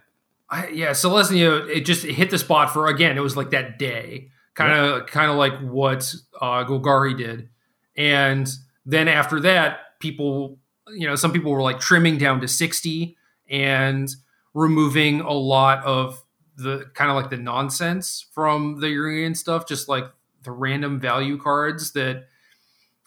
I, 0.50 0.68
yeah, 0.68 0.92
Selesnya, 0.92 1.68
it 1.70 1.82
just 1.82 2.04
hit 2.04 2.30
the 2.30 2.38
spot 2.38 2.72
for 2.72 2.88
again, 2.88 3.18
it 3.18 3.22
was 3.22 3.36
like 3.36 3.52
that 3.52 3.80
day. 3.80 4.30
Kind 4.54 4.72
of 4.72 5.08
kind 5.08 5.30
of 5.30 5.38
like 5.38 5.60
what 5.60 6.14
uh 6.40 6.64
Golgari 6.64 7.18
did. 7.18 7.50
And 7.98 8.50
then 8.86 9.08
after 9.08 9.40
that, 9.42 10.00
people, 10.00 10.60
you 10.88 11.08
know, 11.08 11.16
some 11.16 11.34
people 11.34 11.52
were 11.52 11.62
like 11.62 11.80
trimming 11.80 12.18
down 12.18 12.42
to 12.42 12.48
60 12.48 13.18
and 13.50 14.10
removing 14.54 15.22
a 15.22 15.34
lot 15.34 15.84
of 15.84 16.24
the 16.58 16.86
kind 16.94 17.10
of 17.10 17.18
like 17.18 17.30
the 17.30 17.38
nonsense 17.38 18.26
from 18.32 18.80
the 18.80 18.88
Yorion 18.88 19.36
stuff, 19.36 19.68
just 19.68 19.90
like 19.90 20.06
the 20.44 20.52
random 20.52 21.00
value 21.00 21.38
cards 21.38 21.92
that 21.92 22.28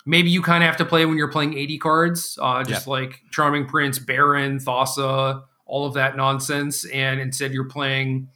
maybe 0.04 0.30
you 0.30 0.42
kind 0.42 0.62
of 0.62 0.66
have 0.66 0.76
to 0.78 0.84
play 0.84 1.06
when 1.06 1.16
you're 1.16 1.30
playing 1.30 1.56
80 1.56 1.78
cards, 1.78 2.38
uh, 2.40 2.62
just 2.64 2.86
like 2.86 3.20
Charming 3.30 3.66
Prince, 3.66 3.98
Baron, 3.98 4.58
Thassa, 4.58 5.44
all 5.68 5.86
of 5.86 5.94
that 5.94 6.16
nonsense. 6.16 6.84
And 6.86 7.20
instead 7.20 7.52
you're 7.52 7.68
playing, 7.68 8.28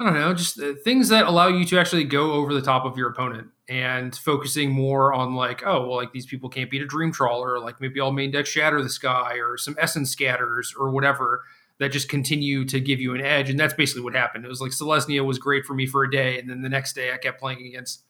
I 0.00 0.04
don't 0.04 0.14
know, 0.14 0.34
just 0.34 0.58
uh, 0.60 0.72
things 0.82 1.10
that 1.10 1.26
allow 1.26 1.46
you 1.46 1.64
to 1.66 1.78
actually 1.78 2.04
go 2.04 2.32
over 2.32 2.52
the 2.52 2.62
top 2.62 2.84
of 2.84 2.98
your 2.98 3.10
opponent 3.10 3.48
and 3.68 4.14
focusing 4.14 4.70
more 4.70 5.14
on 5.14 5.36
like, 5.36 5.62
oh, 5.64 5.86
well, 5.86 5.96
like 5.96 6.12
these 6.12 6.26
people 6.26 6.48
can't 6.48 6.70
beat 6.70 6.82
a 6.82 6.86
Dream 6.86 7.12
Trawler, 7.12 7.60
like 7.60 7.80
maybe 7.80 8.00
I'll 8.00 8.12
main 8.12 8.30
deck 8.32 8.46
Shatter 8.46 8.82
the 8.82 8.88
Sky 8.88 9.34
or 9.38 9.56
some 9.56 9.76
Essence 9.78 10.10
Scatters 10.10 10.74
or 10.76 10.90
whatever 10.90 11.42
that 11.78 11.92
just 11.92 12.08
continue 12.08 12.64
to 12.66 12.80
give 12.80 13.00
you 13.00 13.14
an 13.14 13.20
edge. 13.20 13.50
And 13.50 13.58
that's 13.58 13.74
basically 13.74 14.02
what 14.02 14.14
happened. 14.14 14.44
It 14.44 14.48
was 14.48 14.60
like 14.60 14.72
Selesnya 14.72 15.24
was 15.24 15.38
great 15.38 15.64
for 15.64 15.74
me 15.74 15.86
for 15.86 16.04
a 16.04 16.10
day. 16.10 16.38
And 16.38 16.48
then 16.48 16.62
the 16.62 16.68
next 16.68 16.94
day 16.94 17.12
I 17.12 17.16
kept 17.16 17.40
playing 17.40 17.66
against 17.66 18.02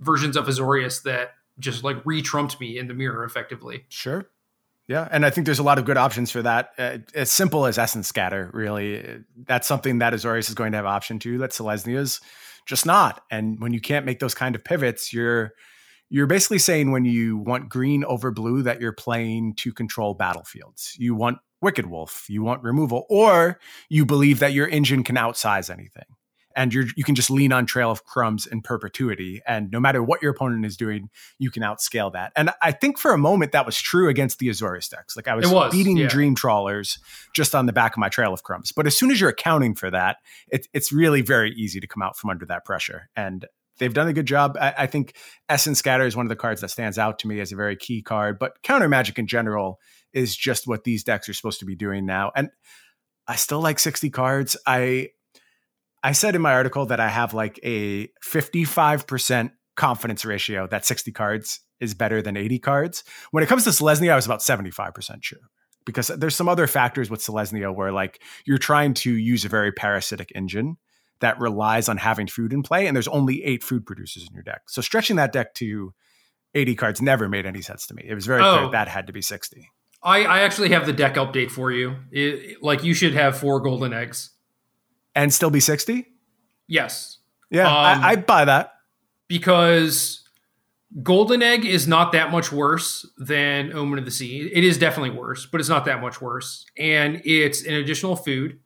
versions 0.00 0.36
of 0.36 0.46
Azorius 0.46 1.02
that 1.02 1.34
just 1.58 1.84
like 1.84 1.96
re-trumped 2.04 2.60
me 2.60 2.78
in 2.78 2.88
the 2.88 2.94
mirror 2.94 3.24
effectively. 3.24 3.84
Sure. 3.88 4.28
Yeah, 4.88 5.08
and 5.10 5.26
I 5.26 5.30
think 5.30 5.46
there's 5.46 5.58
a 5.58 5.64
lot 5.64 5.78
of 5.78 5.84
good 5.84 5.96
options 5.96 6.30
for 6.30 6.42
that. 6.42 6.70
Uh, 6.78 6.98
as 7.12 7.30
simple 7.30 7.66
as 7.66 7.76
Essence 7.76 8.06
Scatter, 8.06 8.50
really, 8.52 9.24
that's 9.44 9.66
something 9.66 9.98
that 9.98 10.12
Azorius 10.12 10.48
is 10.48 10.54
going 10.54 10.72
to 10.72 10.78
have 10.78 10.86
option 10.86 11.18
to. 11.20 11.38
That 11.38 11.50
Selesnya's 11.50 12.20
just 12.66 12.86
not. 12.86 13.22
And 13.30 13.60
when 13.60 13.72
you 13.72 13.80
can't 13.80 14.06
make 14.06 14.20
those 14.20 14.34
kind 14.34 14.54
of 14.54 14.62
pivots, 14.62 15.12
you're 15.12 15.52
you're 16.08 16.28
basically 16.28 16.60
saying 16.60 16.92
when 16.92 17.04
you 17.04 17.36
want 17.36 17.68
green 17.68 18.04
over 18.04 18.30
blue 18.30 18.62
that 18.62 18.80
you're 18.80 18.92
playing 18.92 19.54
to 19.56 19.72
control 19.72 20.14
battlefields. 20.14 20.94
You 20.98 21.16
want 21.16 21.38
Wicked 21.60 21.86
Wolf, 21.86 22.26
you 22.28 22.44
want 22.44 22.62
removal, 22.62 23.06
or 23.08 23.58
you 23.88 24.06
believe 24.06 24.38
that 24.38 24.52
your 24.52 24.68
engine 24.68 25.02
can 25.02 25.16
outsize 25.16 25.68
anything. 25.68 26.04
And 26.56 26.72
you're, 26.72 26.86
you 26.96 27.04
can 27.04 27.14
just 27.14 27.30
lean 27.30 27.52
on 27.52 27.66
Trail 27.66 27.90
of 27.90 28.04
Crumbs 28.04 28.46
in 28.46 28.62
perpetuity. 28.62 29.42
And 29.46 29.70
no 29.70 29.78
matter 29.78 30.02
what 30.02 30.22
your 30.22 30.32
opponent 30.32 30.64
is 30.64 30.76
doing, 30.76 31.10
you 31.38 31.50
can 31.50 31.62
outscale 31.62 32.12
that. 32.14 32.32
And 32.34 32.50
I 32.62 32.72
think 32.72 32.98
for 32.98 33.12
a 33.12 33.18
moment 33.18 33.52
that 33.52 33.66
was 33.66 33.78
true 33.78 34.08
against 34.08 34.38
the 34.38 34.48
Azorius 34.48 34.88
decks. 34.88 35.16
Like 35.16 35.28
I 35.28 35.34
was, 35.34 35.48
was, 35.50 35.70
beating 35.70 35.98
yeah. 35.98 36.08
Dream 36.08 36.34
Trawlers 36.34 36.98
just 37.34 37.54
on 37.54 37.66
the 37.66 37.72
back 37.72 37.92
of 37.92 37.98
my 37.98 38.08
Trail 38.08 38.32
of 38.32 38.42
Crumbs. 38.42 38.72
But 38.72 38.86
as 38.86 38.96
soon 38.96 39.10
as 39.10 39.20
you're 39.20 39.30
accounting 39.30 39.74
for 39.74 39.90
that, 39.90 40.16
it, 40.48 40.66
it's 40.72 40.90
really 40.90 41.20
very 41.20 41.52
easy 41.52 41.78
to 41.78 41.86
come 41.86 42.02
out 42.02 42.16
from 42.16 42.30
under 42.30 42.46
that 42.46 42.64
pressure. 42.64 43.10
And 43.14 43.46
they've 43.78 43.94
done 43.94 44.08
a 44.08 44.12
good 44.12 44.26
job. 44.26 44.56
I, 44.60 44.74
I 44.78 44.86
think 44.86 45.14
Essence 45.48 45.78
Scatter 45.78 46.06
is 46.06 46.16
one 46.16 46.26
of 46.26 46.30
the 46.30 46.36
cards 46.36 46.60
that 46.62 46.70
stands 46.70 46.98
out 46.98 47.18
to 47.20 47.28
me 47.28 47.40
as 47.40 47.52
a 47.52 47.56
very 47.56 47.76
key 47.76 48.02
card. 48.02 48.38
But 48.38 48.62
counter 48.62 48.88
magic 48.88 49.18
in 49.18 49.26
general 49.26 49.78
is 50.12 50.34
just 50.34 50.66
what 50.66 50.84
these 50.84 51.04
decks 51.04 51.28
are 51.28 51.34
supposed 51.34 51.60
to 51.60 51.66
be 51.66 51.76
doing 51.76 52.06
now. 52.06 52.32
And 52.34 52.50
I 53.28 53.36
still 53.36 53.60
like 53.60 53.78
60 53.78 54.10
cards. 54.10 54.56
I 54.66 55.10
I 56.06 56.12
said 56.12 56.36
in 56.36 56.42
my 56.42 56.52
article 56.52 56.86
that 56.86 57.00
I 57.00 57.08
have 57.08 57.34
like 57.34 57.58
a 57.64 58.06
55% 58.24 59.50
confidence 59.74 60.24
ratio 60.24 60.68
that 60.68 60.86
60 60.86 61.10
cards 61.10 61.60
is 61.80 61.94
better 61.94 62.22
than 62.22 62.36
80 62.36 62.60
cards. 62.60 63.02
When 63.32 63.42
it 63.42 63.48
comes 63.48 63.64
to 63.64 63.70
Selesnya, 63.70 64.12
I 64.12 64.14
was 64.14 64.24
about 64.24 64.38
75% 64.38 65.24
sure. 65.24 65.38
Because 65.84 66.06
there's 66.06 66.36
some 66.36 66.48
other 66.48 66.68
factors 66.68 67.10
with 67.10 67.20
Selesnya 67.26 67.74
where 67.74 67.90
like 67.90 68.22
you're 68.44 68.56
trying 68.56 68.94
to 68.94 69.12
use 69.16 69.44
a 69.44 69.48
very 69.48 69.72
parasitic 69.72 70.30
engine 70.36 70.76
that 71.18 71.40
relies 71.40 71.88
on 71.88 71.96
having 71.96 72.28
food 72.28 72.52
in 72.52 72.62
play, 72.62 72.86
and 72.86 72.94
there's 72.94 73.08
only 73.08 73.42
eight 73.42 73.64
food 73.64 73.84
producers 73.84 74.28
in 74.28 74.34
your 74.34 74.44
deck. 74.44 74.62
So 74.68 74.82
stretching 74.82 75.16
that 75.16 75.32
deck 75.32 75.54
to 75.54 75.92
80 76.54 76.74
cards 76.76 77.02
never 77.02 77.28
made 77.28 77.46
any 77.46 77.62
sense 77.62 77.84
to 77.88 77.94
me. 77.94 78.04
It 78.06 78.14
was 78.14 78.26
very 78.26 78.42
Oh. 78.42 78.58
clear 78.58 78.70
that 78.70 78.86
had 78.86 79.08
to 79.08 79.12
be 79.12 79.22
60. 79.22 79.68
I, 80.04 80.24
I 80.24 80.40
actually 80.42 80.68
have 80.70 80.86
the 80.86 80.92
deck 80.92 81.14
update 81.16 81.50
for 81.50 81.72
you. 81.72 81.96
It, 82.12 82.62
like 82.62 82.84
you 82.84 82.94
should 82.94 83.14
have 83.14 83.36
four 83.36 83.60
golden 83.60 83.92
eggs. 83.92 84.30
And 85.16 85.34
still 85.34 85.50
be 85.50 85.58
60? 85.60 86.06
Yes, 86.68 87.18
Yeah, 87.50 87.66
Um, 87.66 88.04
I, 88.04 88.08
I 88.10 88.16
buy 88.16 88.44
that. 88.44 88.74
because 89.28 90.22
Golden 91.02 91.42
Egg 91.42 91.64
is 91.64 91.86
not 91.88 92.12
that 92.12 92.30
much 92.30 92.52
worse 92.52 93.04
than 93.18 93.72
Omen 93.72 93.98
of 93.98 94.04
the 94.04 94.10
Sea. 94.10 94.48
It 94.52 94.62
is 94.64 94.78
definitely 94.78 95.10
worse, 95.18 95.46
but 95.46 95.60
it's 95.60 95.68
not 95.68 95.84
that 95.86 96.00
much 96.00 96.20
worse. 96.20 96.64
And 96.78 97.20
it's 97.24 97.64
an 97.64 97.74
additional 97.74 98.16
food. 98.16 98.60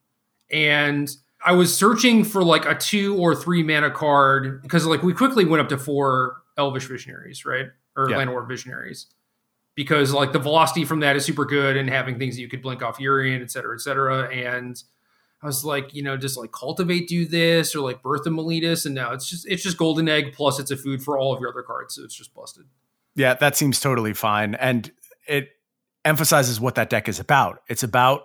And 0.51 1.11
I 1.45 1.53
was 1.53 1.75
searching 1.77 2.25
for 2.25 2.45
like 2.45 2.67
a 2.67 2.75
two 2.75 3.17
or 3.19 3.35
three 3.35 3.63
mana 3.63 3.91
card 3.91 4.63
because 4.63 4.85
like 4.87 5.03
we 5.03 5.13
quickly 5.15 5.45
went 5.45 5.61
up 5.63 5.69
to 5.71 5.79
four 5.79 6.43
Elvish 6.59 6.87
Visionaries, 6.87 7.45
right? 7.45 7.67
Or 7.97 8.11
yeah. 8.11 8.17
Llanowar 8.17 8.47
Visionaries. 8.47 9.07
Because 9.75 10.13
like 10.13 10.33
the 10.33 10.39
velocity 10.39 10.85
from 10.85 11.01
that 11.01 11.17
is 11.17 11.25
super 11.25 11.45
good 11.45 11.77
and 11.77 11.89
having 11.89 12.19
things 12.19 12.35
that 12.37 12.43
you 12.43 12.49
could 12.49 12.61
blink 12.63 12.83
off 12.83 12.99
Yorion, 12.99 13.41
et 13.41 13.51
cetera, 13.51 13.75
et 13.75 13.81
cetera. 13.81 14.29
And 14.35 14.81
I 15.43 15.47
was 15.47 15.65
like, 15.65 15.95
you 15.95 16.03
know, 16.03 16.17
just 16.17 16.37
like 16.37 16.53
cultivate 16.53 17.09
do 17.09 17.25
this 17.25 17.75
or 17.75 17.81
like 17.81 18.03
birth 18.03 18.27
of 18.27 18.33
Meletis, 18.33 18.85
and 18.85 18.95
now 18.95 19.13
it's 19.13 19.29
just 19.29 19.49
it's 19.49 19.63
just 19.63 19.77
golden 19.77 20.09
egg 20.09 20.35
plus 20.35 20.59
it's 20.59 20.71
a 20.71 20.77
food 20.77 21.03
for 21.03 21.19
all 21.19 21.33
of 21.33 21.41
your 21.41 21.51
other 21.51 21.63
cards, 21.63 21.95
so 21.95 22.05
it's 22.05 22.15
just 22.15 22.35
busted. 22.35 22.67
Yeah, 23.17 23.35
that 23.35 23.57
seems 23.57 23.81
totally 23.81 24.13
fine, 24.13 24.55
and 24.55 24.91
it 25.27 25.51
emphasizes 26.05 26.61
what 26.61 26.75
that 26.75 26.91
deck 26.91 27.09
is 27.09 27.19
about. 27.19 27.63
It's 27.69 27.83
about 27.83 28.25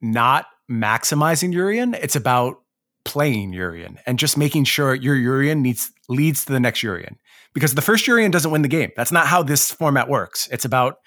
not 0.00 0.46
maximizing 0.70 1.54
Yorion. 1.54 1.98
It's 2.00 2.16
about 2.16 2.60
playing 3.04 3.52
Yorion 3.52 3.98
and 4.06 4.18
just 4.18 4.36
making 4.36 4.64
sure 4.64 4.94
your 4.94 5.16
Yorion 5.16 5.60
needs 5.60 5.92
leads 6.08 6.44
to 6.44 6.52
the 6.52 6.60
next 6.60 6.82
Yorion. 6.82 7.16
Because 7.54 7.74
the 7.74 7.82
first 7.82 8.06
Yorion 8.06 8.30
doesn't 8.30 8.50
win 8.50 8.62
the 8.62 8.68
game. 8.68 8.90
That's 8.96 9.10
not 9.10 9.26
how 9.26 9.42
this 9.42 9.70
format 9.72 10.08
works. 10.08 10.48
It's 10.52 10.64
about 10.64 10.98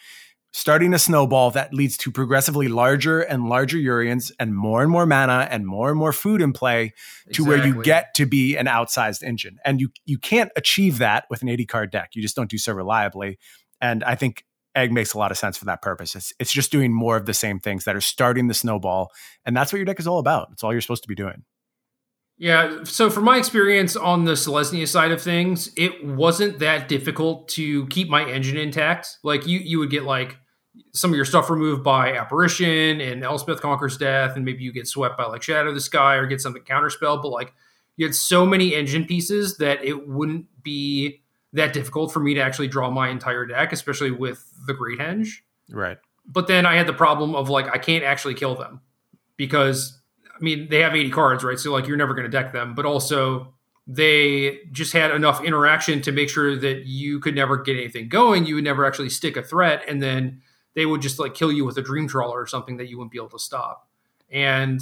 starting 0.53 0.93
a 0.93 0.99
snowball 0.99 1.51
that 1.51 1.73
leads 1.73 1.97
to 1.97 2.11
progressively 2.11 2.67
larger 2.67 3.21
and 3.21 3.47
larger 3.47 3.77
Yorions 3.77 4.31
and 4.39 4.55
more 4.55 4.81
and 4.81 4.91
more 4.91 5.05
mana 5.05 5.47
and 5.49 5.65
more 5.65 5.89
and 5.89 5.97
more 5.97 6.11
food 6.11 6.41
in 6.41 6.53
play 6.53 6.93
exactly. 7.25 7.33
to 7.33 7.45
where 7.45 7.65
you 7.65 7.81
get 7.83 8.13
to 8.15 8.25
be 8.25 8.57
an 8.57 8.65
outsized 8.65 9.23
engine. 9.23 9.57
And 9.63 9.79
you 9.79 9.89
you 10.05 10.17
can't 10.17 10.51
achieve 10.55 10.97
that 10.97 11.25
with 11.29 11.41
an 11.41 11.49
80 11.49 11.65
card 11.65 11.91
deck. 11.91 12.11
You 12.13 12.21
just 12.21 12.35
don't 12.35 12.49
do 12.49 12.57
so 12.57 12.73
reliably. 12.73 13.39
And 13.79 14.03
I 14.03 14.15
think 14.15 14.45
egg 14.75 14.91
makes 14.91 15.13
a 15.13 15.17
lot 15.17 15.31
of 15.31 15.37
sense 15.37 15.57
for 15.57 15.65
that 15.65 15.81
purpose. 15.81 16.15
It's 16.15 16.33
it's 16.39 16.51
just 16.51 16.71
doing 16.71 16.93
more 16.93 17.17
of 17.17 17.25
the 17.25 17.33
same 17.33 17.59
things 17.59 17.85
that 17.85 17.95
are 17.95 18.01
starting 18.01 18.47
the 18.47 18.53
snowball. 18.53 19.11
And 19.45 19.55
that's 19.55 19.71
what 19.71 19.77
your 19.77 19.85
deck 19.85 19.99
is 19.99 20.07
all 20.07 20.19
about. 20.19 20.49
It's 20.51 20.63
all 20.63 20.73
you're 20.73 20.81
supposed 20.81 21.03
to 21.03 21.09
be 21.09 21.15
doing. 21.15 21.43
Yeah, 22.41 22.86
so 22.86 23.12
from 23.12 23.25
my 23.25 23.38
experience 23.38 23.95
on 23.95 24.25
the 24.25 24.32
Selesnya 24.32 24.88
side 24.88 25.12
of 25.12 25.21
things, 25.21 25.69
it 25.77 26.04
wasn't 26.04 26.58
that 26.58 26.88
difficult 26.88 27.47
to 27.49 27.86
keep 27.86 28.10
my 28.10 28.27
engine 28.27 28.58
intact. 28.58 29.19
Like 29.21 29.45
you 29.45 29.60
you 29.60 29.77
would 29.77 29.91
get 29.91 30.06
like 30.06 30.39
some 30.91 31.12
of 31.12 31.15
your 31.15 31.23
stuff 31.23 31.51
removed 31.51 31.84
by 31.84 32.17
apparition 32.17 32.99
and 32.99 33.23
Elspeth 33.23 33.62
conquers 33.62 33.95
death, 33.95 34.36
and 34.36 34.43
maybe 34.43 34.63
you 34.63 34.73
get 34.73 34.88
swept 34.88 35.19
by 35.19 35.25
like 35.25 35.43
Shatter 35.43 35.67
of 35.67 35.75
the 35.75 35.82
Sky 35.82 36.15
or 36.15 36.25
get 36.25 36.41
something 36.41 36.63
counterspell. 36.63 37.21
But 37.21 37.30
like 37.30 37.54
you 37.95 38.08
had 38.08 38.15
so 38.15 38.43
many 38.43 38.73
engine 38.73 39.06
pieces 39.06 39.58
that 39.58 39.86
it 39.86 40.08
wouldn't 40.08 40.47
be 40.63 41.21
that 41.54 41.73
difficult 41.73 42.12
for 42.12 42.21
me 42.21 42.34
to 42.34 42.41
actually 42.41 42.69
draw 42.69 42.89
my 42.89 43.10
entire 43.10 43.45
deck, 43.45 43.71
especially 43.71 44.10
with 44.10 44.51
the 44.65 44.73
Great 44.73 44.97
Henge. 44.97 45.30
Right. 45.69 45.99
But 46.25 46.47
then 46.47 46.65
I 46.65 46.73
had 46.73 46.88
the 46.88 46.93
problem 46.93 47.36
of 47.36 47.49
like 47.49 47.67
I 47.67 47.77
can't 47.77 48.04
actually 48.04 48.34
kill 48.34 48.56
them 48.56 48.82
because 49.38 50.00
I 50.41 50.43
mean 50.43 50.69
they 50.69 50.80
have 50.80 50.95
80 50.95 51.12
cards, 51.12 51.43
right? 51.43 51.60
So 51.60 51.71
like 51.71 51.88
you're 51.88 51.97
never 51.97 52.13
going 52.13 52.30
to 52.30 52.32
deck 52.32 52.51
them, 52.51 52.73
but 52.73 52.86
also 52.86 53.54
they 53.88 54.60
just 54.71 54.93
had 54.93 55.12
enough 55.12 55.43
interaction 55.43 56.01
to 56.04 56.12
make 56.12 56.30
sure 56.30 56.56
that 56.56 56.86
you 56.86 57.19
could 57.19 57.36
never 57.36 57.58
get 57.58 57.77
anything 57.77 58.10
going. 58.10 58.45
You 58.45 58.56
would 58.56 58.63
never 58.63 58.86
actually 58.86 59.10
stick 59.10 59.38
a 59.38 59.43
threat, 59.43 59.84
and 59.88 60.01
then 60.01 60.41
they 60.75 60.86
would 60.86 61.01
just 61.01 61.19
like 61.19 61.34
kill 61.34 61.51
you 61.51 61.65
with 61.65 61.77
a 61.77 61.82
dream 61.82 62.08
trawler 62.08 62.39
or 62.39 62.47
something 62.47 62.77
that 62.77 62.89
you 62.89 62.97
wouldn't 62.97 63.12
be 63.12 63.17
able 63.17 63.30
to 63.30 63.39
stop. 63.39 63.88
And 64.30 64.80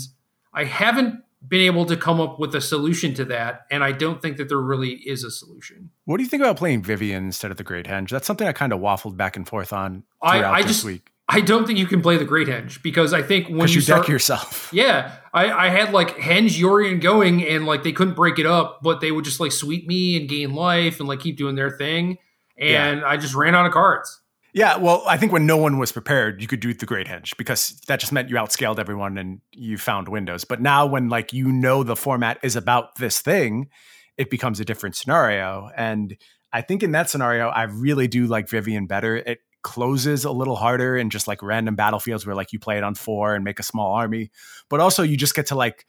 I 0.53 0.65
haven't 0.65 1.23
been 1.47 1.61
able 1.61 1.85
to 1.85 1.95
come 1.95 2.19
up 2.19 2.39
with 2.39 2.53
a 2.53 2.61
solution 2.61 3.13
to 3.15 3.25
that, 3.25 3.65
and 3.71 3.83
I 3.83 3.93
don't 3.93 4.21
think 4.21 4.37
that 4.37 4.49
there 4.49 4.59
really 4.59 4.91
is 4.91 5.23
a 5.23 5.31
solution. 5.31 5.89
What 6.05 6.17
do 6.17 6.23
you 6.23 6.29
think 6.29 6.41
about 6.41 6.57
playing 6.57 6.83
Vivien 6.83 7.25
instead 7.25 7.51
of 7.51 7.57
the 7.57 7.63
Great 7.63 7.85
Henge? 7.85 8.09
That's 8.09 8.27
something 8.27 8.47
I 8.47 8.51
kind 8.51 8.73
of 8.73 8.79
waffled 8.79 9.15
back 9.15 9.37
and 9.37 9.47
forth 9.47 9.71
on 9.71 10.03
throughout 10.21 10.43
I, 10.43 10.59
I 10.59 10.61
this 10.61 10.71
just, 10.71 10.83
week. 10.83 11.11
I 11.31 11.41
don't 11.41 11.67
think 11.67 11.77
you 11.77 11.85
can 11.85 12.01
play 12.01 12.17
the 12.17 12.25
Great 12.25 12.47
Henge 12.47 12.81
because 12.81 13.13
I 13.13 13.21
think 13.21 13.49
when 13.49 13.67
you, 13.67 13.75
you 13.75 13.81
start, 13.81 14.01
deck 14.01 14.09
yourself. 14.09 14.69
Yeah, 14.73 15.15
I, 15.33 15.51
I 15.51 15.69
had 15.69 15.93
like 15.93 16.17
Henge 16.17 16.59
Yorion 16.59 16.99
going, 16.99 17.45
and 17.45 17.65
like 17.65 17.83
they 17.83 17.91
couldn't 17.91 18.15
break 18.15 18.39
it 18.39 18.47
up, 18.47 18.79
but 18.81 18.99
they 18.99 19.11
would 19.11 19.25
just 19.25 19.39
like 19.39 19.51
sweep 19.51 19.87
me 19.87 20.17
and 20.17 20.27
gain 20.27 20.55
life 20.55 20.99
and 20.99 21.07
like 21.07 21.19
keep 21.19 21.37
doing 21.37 21.55
their 21.55 21.69
thing, 21.69 22.17
and 22.57 23.01
yeah. 23.01 23.07
I 23.07 23.17
just 23.17 23.35
ran 23.35 23.53
out 23.53 23.67
of 23.67 23.71
cards. 23.71 24.21
Yeah, 24.53 24.77
well, 24.77 25.03
I 25.07 25.17
think 25.17 25.31
when 25.31 25.45
no 25.45 25.57
one 25.57 25.77
was 25.77 25.91
prepared, 25.91 26.41
you 26.41 26.47
could 26.47 26.59
do 26.59 26.73
the 26.73 26.87
great 26.87 27.07
henge 27.07 27.37
because 27.37 27.79
that 27.87 27.99
just 27.99 28.11
meant 28.11 28.29
you 28.29 28.35
outscaled 28.35 28.79
everyone 28.79 29.17
and 29.17 29.41
you 29.51 29.77
found 29.77 30.09
windows. 30.09 30.43
But 30.43 30.59
now 30.59 30.87
when 30.87 31.09
like 31.09 31.31
you 31.33 31.51
know 31.51 31.83
the 31.83 31.95
format 31.95 32.39
is 32.41 32.55
about 32.55 32.95
this 32.95 33.19
thing, 33.19 33.69
it 34.17 34.31
becomes 34.31 34.59
a 34.59 34.65
different 34.65 34.95
scenario. 34.95 35.69
And 35.77 36.17
I 36.51 36.61
think 36.61 36.81
in 36.81 36.93
that 36.93 37.09
scenario, 37.09 37.49
I 37.49 37.63
really 37.63 38.07
do 38.07 38.25
like 38.25 38.49
Vivien 38.49 38.87
better. 38.87 39.17
It 39.17 39.39
closes 39.61 40.25
a 40.25 40.31
little 40.31 40.55
harder 40.55 40.97
in 40.97 41.09
just 41.09 41.27
like 41.27 41.43
random 41.43 41.75
battlefields 41.75 42.25
where 42.25 42.35
like 42.35 42.53
you 42.53 42.59
play 42.59 42.77
it 42.77 42.83
on 42.83 42.95
four 42.95 43.35
and 43.35 43.43
make 43.43 43.59
a 43.59 43.63
small 43.63 43.93
army. 43.93 44.31
But 44.69 44.79
also 44.79 45.03
you 45.03 45.17
just 45.17 45.35
get 45.35 45.47
to 45.47 45.55
like 45.55 45.85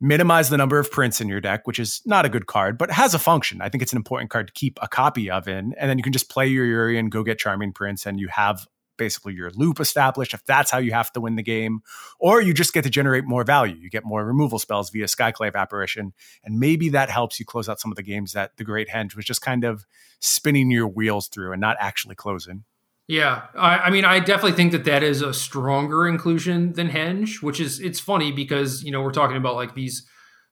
minimize 0.00 0.50
the 0.50 0.56
number 0.56 0.78
of 0.78 0.90
prints 0.90 1.20
in 1.20 1.28
your 1.28 1.40
deck, 1.40 1.66
which 1.66 1.78
is 1.78 2.02
not 2.04 2.24
a 2.24 2.28
good 2.28 2.46
card, 2.46 2.76
but 2.76 2.90
has 2.90 3.14
a 3.14 3.18
function. 3.18 3.62
I 3.62 3.68
think 3.68 3.82
it's 3.82 3.92
an 3.92 3.96
important 3.96 4.30
card 4.30 4.48
to 4.48 4.52
keep 4.52 4.78
a 4.82 4.88
copy 4.88 5.30
of 5.30 5.46
in. 5.46 5.74
And 5.78 5.88
then 5.88 5.96
you 5.96 6.02
can 6.02 6.12
just 6.12 6.28
play 6.28 6.48
your 6.48 6.66
Yorion, 6.66 7.08
go 7.08 7.22
get 7.22 7.38
Charming 7.38 7.72
Prince, 7.72 8.04
and 8.04 8.18
you 8.18 8.28
have 8.28 8.66
basically 8.98 9.32
your 9.32 9.50
loop 9.52 9.80
established 9.80 10.34
if 10.34 10.44
that's 10.44 10.70
how 10.70 10.78
you 10.78 10.92
have 10.92 11.12
to 11.12 11.20
win 11.20 11.36
the 11.36 11.42
game. 11.42 11.80
Or 12.18 12.42
you 12.42 12.52
just 12.52 12.72
get 12.72 12.82
to 12.82 12.90
generate 12.90 13.24
more 13.24 13.44
value. 13.44 13.76
You 13.76 13.90
get 13.90 14.04
more 14.04 14.24
removal 14.24 14.58
spells 14.58 14.90
via 14.90 15.06
Skyclave 15.06 15.54
Apparition. 15.54 16.12
And 16.44 16.58
maybe 16.58 16.88
that 16.90 17.08
helps 17.08 17.38
you 17.38 17.46
close 17.46 17.68
out 17.68 17.80
some 17.80 17.92
of 17.92 17.96
the 17.96 18.02
games 18.02 18.32
that 18.32 18.56
the 18.56 18.64
Great 18.64 18.88
Henge 18.88 19.14
was 19.14 19.24
just 19.24 19.40
kind 19.40 19.64
of 19.64 19.86
spinning 20.20 20.70
your 20.70 20.88
wheels 20.88 21.28
through 21.28 21.52
and 21.52 21.60
not 21.60 21.76
actually 21.78 22.16
closing. 22.16 22.64
Yeah, 23.08 23.42
I, 23.54 23.78
I, 23.78 23.90
mean, 23.90 24.04
I 24.04 24.20
definitely 24.20 24.52
think 24.52 24.72
that 24.72 24.84
that 24.84 25.02
is 25.02 25.22
a 25.22 25.34
stronger 25.34 26.06
inclusion 26.06 26.72
than 26.74 26.88
Henge, 26.88 27.42
which 27.42 27.60
is 27.60 27.80
it's 27.80 28.00
funny 28.00 28.32
because 28.32 28.82
you 28.84 28.92
know 28.92 29.02
we're 29.02 29.12
talking 29.12 29.36
about 29.36 29.56
like 29.56 29.74
these 29.74 30.06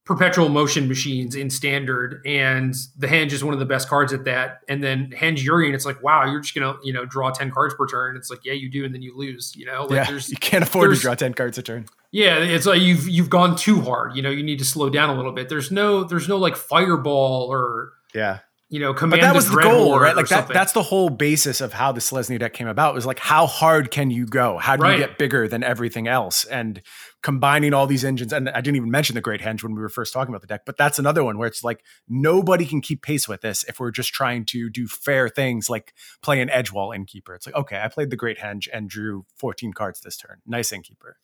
perpetual 0.05 0.49
motion 0.49 0.89
machines 0.89 1.37
in 1.37 1.49
standard, 1.49 2.21
and 2.27 2.75
the 2.99 3.07
Henge 3.07 3.33
is 3.33 3.45
one 3.45 3.55
of 3.55 3.61
the 3.61 3.67
best 3.67 3.89
cards 3.89 4.13
at 4.13 4.25
that. 4.25 4.63
And 4.69 4.83
then 4.83 5.13
Henge 5.17 5.39
Yorion, 5.39 5.75
it's 5.75 5.87
like 5.87 6.03
wow, 6.03 6.25
you're 6.25 6.41
just 6.41 6.55
gonna 6.55 6.77
you 6.83 6.93
know 6.93 7.05
draw 7.05 7.31
ten 7.31 7.53
cards 7.53 7.75
per 7.75 7.87
turn. 7.87 8.17
It's 8.17 8.31
like 8.31 8.45
yeah, 8.45 8.55
you 8.55 8.69
do, 8.69 8.85
and 8.85 8.93
then 8.93 9.03
you 9.03 9.17
lose. 9.17 9.55
You 9.57 9.67
know, 9.67 9.85
like, 9.85 10.09
yeah, 10.09 10.21
you 10.27 10.37
can't 10.37 10.65
afford 10.65 10.93
to 10.93 11.01
draw 11.01 11.15
ten 11.15 11.35
cards 11.35 11.57
a 11.57 11.63
turn. 11.63 11.87
Yeah, 12.11 12.39
it's 12.39 12.67
like 12.67 12.83
you've 12.83 13.09
you've 13.09 13.31
gone 13.31 13.55
too 13.55 13.81
hard. 13.81 14.17
You 14.17 14.23
know, 14.23 14.31
you 14.31 14.43
need 14.43 14.59
to 14.59 14.65
slow 14.65 14.91
down 14.91 15.11
a 15.11 15.15
little 15.15 15.33
bit. 15.33 15.49
There's 15.49 15.71
no 15.71 16.03
there's 16.03 16.29
no 16.29 16.37
like 16.37 16.57
fireball 16.57 17.47
or 17.51 17.93
yeah 18.13 18.41
you 18.71 18.79
know, 18.79 18.95
command. 18.95 19.21
But 19.21 19.27
that 19.27 19.35
was 19.35 19.51
the, 19.51 19.61
goal, 19.61 19.99
right? 19.99 20.15
Like 20.15 20.29
that. 20.29 20.47
That's 20.49 20.73
the 20.73 20.83
whole 20.83 21.11
basis 21.11 21.61
of 21.61 21.73
how 21.73 21.91
the 21.91 22.01
Selesnya 22.01 22.39
deck 22.39 22.55
came 22.55 22.69
about. 22.69 22.95
Was 22.95 23.05
like, 23.05 23.19
how 23.19 23.47
hard 23.47 23.91
can 23.91 24.11
you 24.13 24.27
go? 24.27 24.59
How 24.59 24.77
do 24.77 24.85
right. 24.85 24.93
you 24.99 25.05
get 25.05 25.19
bigger 25.19 25.49
than 25.49 25.65
everything 25.65 26.07
else? 26.07 26.45
And 26.45 26.81
combining 27.21 27.75
all 27.75 27.89
these 27.89 28.05
engines. 28.05 28.33
And 28.33 28.49
I 28.49 28.61
didn't 28.61 28.77
even 28.77 28.91
mention 28.91 29.15
the 29.15 29.21
Great 29.21 29.41
Henge 29.41 29.65
when 29.65 29.75
we 29.75 29.81
were 29.81 29.89
first 29.89 30.13
talking 30.13 30.33
about 30.33 30.41
the 30.41 30.47
deck, 30.47 30.63
but 30.65 30.77
that's 30.77 31.01
another 31.01 31.25
one 31.25 31.37
where 31.37 31.49
it's 31.49 31.65
like 31.65 31.83
nobody 32.09 32.65
can 32.65 32.81
keep 32.81 33.03
pace 33.03 33.27
with 33.27 33.41
this 33.41 33.65
if 33.65 33.81
we're 33.81 33.91
just 33.91 34.15
trying 34.15 34.45
to 34.47 34.71
do 34.71 34.87
fair 34.87 35.29
things 35.29 35.69
like 35.69 35.93
play 36.23 36.41
an 36.41 36.49
Edgewall 36.49 36.95
Innkeeper. 36.95 37.35
It's 37.35 37.47
like, 37.47 37.57
okay, 37.57 37.81
I 37.83 37.89
played 37.89 38.11
the 38.11 38.17
Great 38.17 38.39
Henge 38.39 38.69
and 38.73 38.89
drew 38.89 39.27
14 39.35 39.73
cards 39.73 40.01
this 40.01 40.17
turn. 40.17 40.39
Nice 40.47 40.73
Innkeeper. 40.73 41.17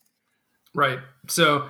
Right. 0.75 0.99
So 1.29 1.69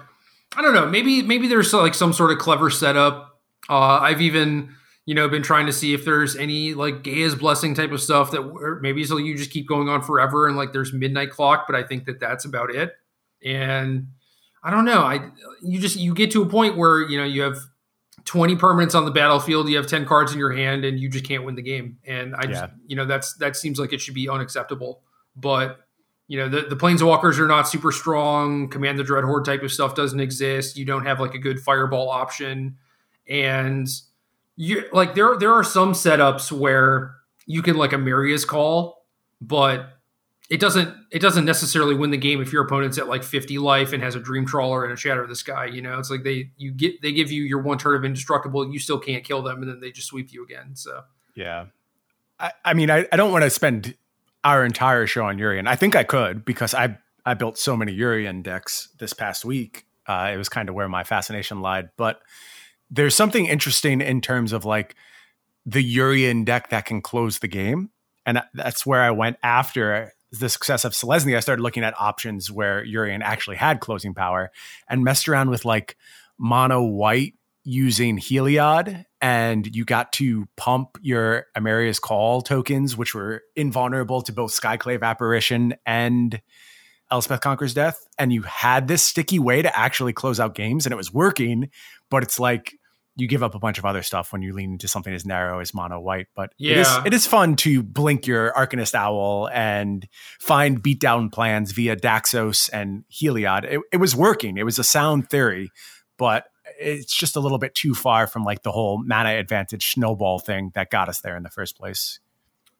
I 0.56 0.62
don't 0.62 0.72
know. 0.74 0.86
Maybe 0.86 1.22
maybe 1.22 1.48
there's 1.48 1.72
like 1.74 1.94
some 1.94 2.14
sort 2.14 2.32
of 2.32 2.38
clever 2.38 2.70
setup. 2.70 3.40
Uh, 3.68 3.98
I've 4.00 4.22
even 4.22 4.74
you 5.06 5.14
know, 5.14 5.28
been 5.28 5.42
trying 5.42 5.66
to 5.66 5.72
see 5.72 5.94
if 5.94 6.04
there's 6.04 6.36
any 6.36 6.74
like 6.74 7.04
Gaia's 7.04 7.36
blessing 7.36 7.74
type 7.74 7.92
of 7.92 8.02
stuff 8.02 8.32
that 8.32 8.78
maybe 8.82 9.04
so 9.04 9.16
you 9.16 9.36
just 9.36 9.52
keep 9.52 9.66
going 9.66 9.88
on 9.88 10.02
forever 10.02 10.48
and 10.48 10.56
like 10.56 10.72
there's 10.72 10.92
midnight 10.92 11.30
clock, 11.30 11.66
but 11.68 11.76
I 11.76 11.84
think 11.84 12.04
that 12.06 12.18
that's 12.18 12.44
about 12.44 12.74
it. 12.74 12.92
And 13.44 14.08
I 14.64 14.72
don't 14.72 14.84
know. 14.84 15.02
I 15.02 15.30
you 15.62 15.78
just 15.78 15.96
you 15.96 16.12
get 16.12 16.32
to 16.32 16.42
a 16.42 16.46
point 16.46 16.76
where 16.76 17.08
you 17.08 17.16
know 17.16 17.24
you 17.24 17.42
have 17.42 17.56
20 18.24 18.56
permanents 18.56 18.96
on 18.96 19.04
the 19.04 19.12
battlefield, 19.12 19.68
you 19.68 19.76
have 19.76 19.86
10 19.86 20.04
cards 20.06 20.32
in 20.32 20.40
your 20.40 20.52
hand, 20.52 20.84
and 20.84 20.98
you 20.98 21.08
just 21.08 21.24
can't 21.24 21.44
win 21.44 21.54
the 21.54 21.62
game. 21.62 21.98
And 22.04 22.34
I 22.34 22.46
just 22.46 22.64
you 22.88 22.96
know 22.96 23.06
that's 23.06 23.34
that 23.34 23.54
seems 23.54 23.78
like 23.78 23.92
it 23.92 24.00
should 24.00 24.14
be 24.14 24.28
unacceptable. 24.28 25.02
But 25.36 25.86
you 26.26 26.36
know 26.36 26.48
the 26.48 26.62
the 26.62 26.76
planeswalkers 26.76 27.38
are 27.38 27.46
not 27.46 27.68
super 27.68 27.92
strong. 27.92 28.68
Command 28.68 28.98
the 28.98 29.04
Dreadhorde 29.04 29.44
type 29.44 29.62
of 29.62 29.70
stuff 29.70 29.94
doesn't 29.94 30.18
exist. 30.18 30.76
You 30.76 30.84
don't 30.84 31.06
have 31.06 31.20
like 31.20 31.34
a 31.34 31.38
good 31.38 31.60
fireball 31.60 32.10
option, 32.10 32.76
and 33.28 33.86
you 34.56 34.84
like 34.92 35.14
there 35.14 35.36
there 35.36 35.52
are 35.52 35.64
some 35.64 35.92
setups 35.92 36.50
where 36.50 37.16
you 37.46 37.62
can 37.62 37.76
like 37.76 37.92
Emeria's 37.92 38.44
call, 38.44 39.06
but 39.40 39.90
it 40.48 40.60
doesn't 40.60 40.94
it 41.10 41.20
doesn't 41.20 41.44
necessarily 41.44 41.94
win 41.94 42.10
the 42.10 42.16
game 42.16 42.40
if 42.40 42.52
your 42.52 42.64
opponent's 42.64 42.98
at 42.98 43.08
like 43.08 43.22
50 43.22 43.58
life 43.58 43.92
and 43.92 44.02
has 44.02 44.14
a 44.14 44.20
dream 44.20 44.46
trawler 44.46 44.84
and 44.84 44.92
a 44.92 44.96
shatter 44.96 45.20
of 45.20 45.28
the 45.28 45.34
sky 45.34 45.66
you 45.66 45.82
know 45.82 45.98
it's 45.98 46.08
like 46.08 46.22
they 46.22 46.52
you 46.56 46.70
get 46.70 47.02
they 47.02 47.10
give 47.10 47.32
you 47.32 47.42
your 47.42 47.60
one 47.60 47.78
turn 47.78 47.96
of 47.96 48.04
indestructible 48.04 48.72
you 48.72 48.78
still 48.78 49.00
can't 49.00 49.24
kill 49.24 49.42
them 49.42 49.60
and 49.60 49.68
then 49.68 49.80
they 49.80 49.90
just 49.90 50.06
sweep 50.06 50.32
you 50.32 50.44
again 50.44 50.76
so 50.76 51.02
yeah 51.34 51.64
i, 52.38 52.52
I 52.64 52.74
mean 52.74 52.92
I, 52.92 53.08
I 53.10 53.16
don't 53.16 53.32
want 53.32 53.42
to 53.42 53.50
spend 53.50 53.96
our 54.46 54.64
entire 54.64 55.08
show 55.08 55.24
on 55.24 55.38
Yorion. 55.38 55.66
I 55.66 55.74
think 55.74 55.96
I 55.96 56.04
could 56.04 56.44
because 56.44 56.72
I 56.72 56.96
I 57.26 57.34
built 57.34 57.58
so 57.58 57.76
many 57.76 57.94
Yorion 57.94 58.44
decks 58.44 58.88
this 58.98 59.12
past 59.12 59.44
week. 59.44 59.86
Uh, 60.06 60.30
it 60.32 60.36
was 60.36 60.48
kind 60.48 60.68
of 60.68 60.76
where 60.76 60.88
my 60.88 61.02
fascination 61.02 61.60
lied, 61.60 61.90
but 61.96 62.20
there's 62.90 63.14
something 63.14 63.46
interesting 63.46 64.00
in 64.00 64.20
terms 64.20 64.52
of 64.52 64.64
like 64.64 64.94
the 65.64 65.82
Yorion 65.82 66.44
deck 66.44 66.70
that 66.70 66.86
can 66.86 67.02
close 67.02 67.40
the 67.40 67.48
game. 67.48 67.90
And 68.24 68.42
that's 68.54 68.86
where 68.86 69.02
I 69.02 69.10
went 69.10 69.36
after 69.42 70.12
the 70.32 70.48
success 70.48 70.84
of 70.84 70.92
Selesnya. 70.92 71.36
I 71.36 71.40
started 71.40 71.62
looking 71.62 71.84
at 71.84 71.94
options 72.00 72.50
where 72.50 72.84
Yorion 72.84 73.22
actually 73.22 73.56
had 73.56 73.80
closing 73.80 74.14
power 74.14 74.50
and 74.88 75.04
messed 75.04 75.28
around 75.28 75.50
with 75.50 75.64
like 75.64 75.96
mono 76.38 76.82
white 76.82 77.34
using 77.64 78.16
Heliod, 78.16 79.04
and 79.20 79.74
you 79.74 79.84
got 79.84 80.12
to 80.14 80.46
pump 80.56 80.98
your 81.02 81.46
Emeria's 81.56 81.98
Call 81.98 82.40
tokens, 82.40 82.96
which 82.96 83.12
were 83.12 83.42
invulnerable 83.56 84.22
to 84.22 84.32
both 84.32 84.52
Skyclave 84.52 85.02
Apparition 85.02 85.74
and 85.84 86.40
Elspeth 87.10 87.40
Conquers 87.40 87.74
Death. 87.74 88.06
And 88.18 88.32
you 88.32 88.42
had 88.42 88.88
this 88.88 89.02
sticky 89.02 89.38
way 89.38 89.62
to 89.62 89.78
actually 89.78 90.12
close 90.12 90.40
out 90.40 90.54
games, 90.54 90.86
and 90.86 90.92
it 90.92 90.96
was 90.96 91.12
working, 91.12 91.70
but 92.10 92.22
it's 92.22 92.38
like 92.40 92.78
you 93.16 93.26
give 93.26 93.42
up 93.42 93.54
a 93.54 93.58
bunch 93.58 93.78
of 93.78 93.86
other 93.86 94.02
stuff 94.02 94.30
when 94.30 94.42
you 94.42 94.52
lean 94.52 94.72
into 94.72 94.86
something 94.86 95.12
as 95.12 95.24
narrow 95.24 95.60
as 95.60 95.72
mono 95.72 95.98
white. 95.98 96.26
But 96.34 96.52
yeah. 96.58 96.72
it, 96.72 96.78
is, 96.78 96.98
it 97.06 97.14
is 97.14 97.26
fun 97.26 97.56
to 97.56 97.82
blink 97.82 98.26
your 98.26 98.52
Arcanist 98.52 98.94
Owl 98.94 99.48
and 99.48 100.06
find 100.38 100.82
beatdown 100.82 101.32
plans 101.32 101.72
via 101.72 101.96
Daxos 101.96 102.68
and 102.72 103.04
Heliod. 103.10 103.64
It, 103.64 103.80
it 103.92 103.96
was 103.96 104.14
working. 104.14 104.58
It 104.58 104.64
was 104.64 104.78
a 104.78 104.84
sound 104.84 105.30
theory, 105.30 105.70
but 106.18 106.44
it's 106.78 107.16
just 107.16 107.36
a 107.36 107.40
little 107.40 107.58
bit 107.58 107.74
too 107.74 107.94
far 107.94 108.26
from 108.26 108.44
like 108.44 108.62
the 108.62 108.72
whole 108.72 109.02
mana 109.02 109.30
advantage 109.30 109.92
snowball 109.92 110.38
thing 110.38 110.72
that 110.74 110.90
got 110.90 111.08
us 111.08 111.20
there 111.20 111.36
in 111.36 111.42
the 111.42 111.50
first 111.50 111.78
place. 111.78 112.20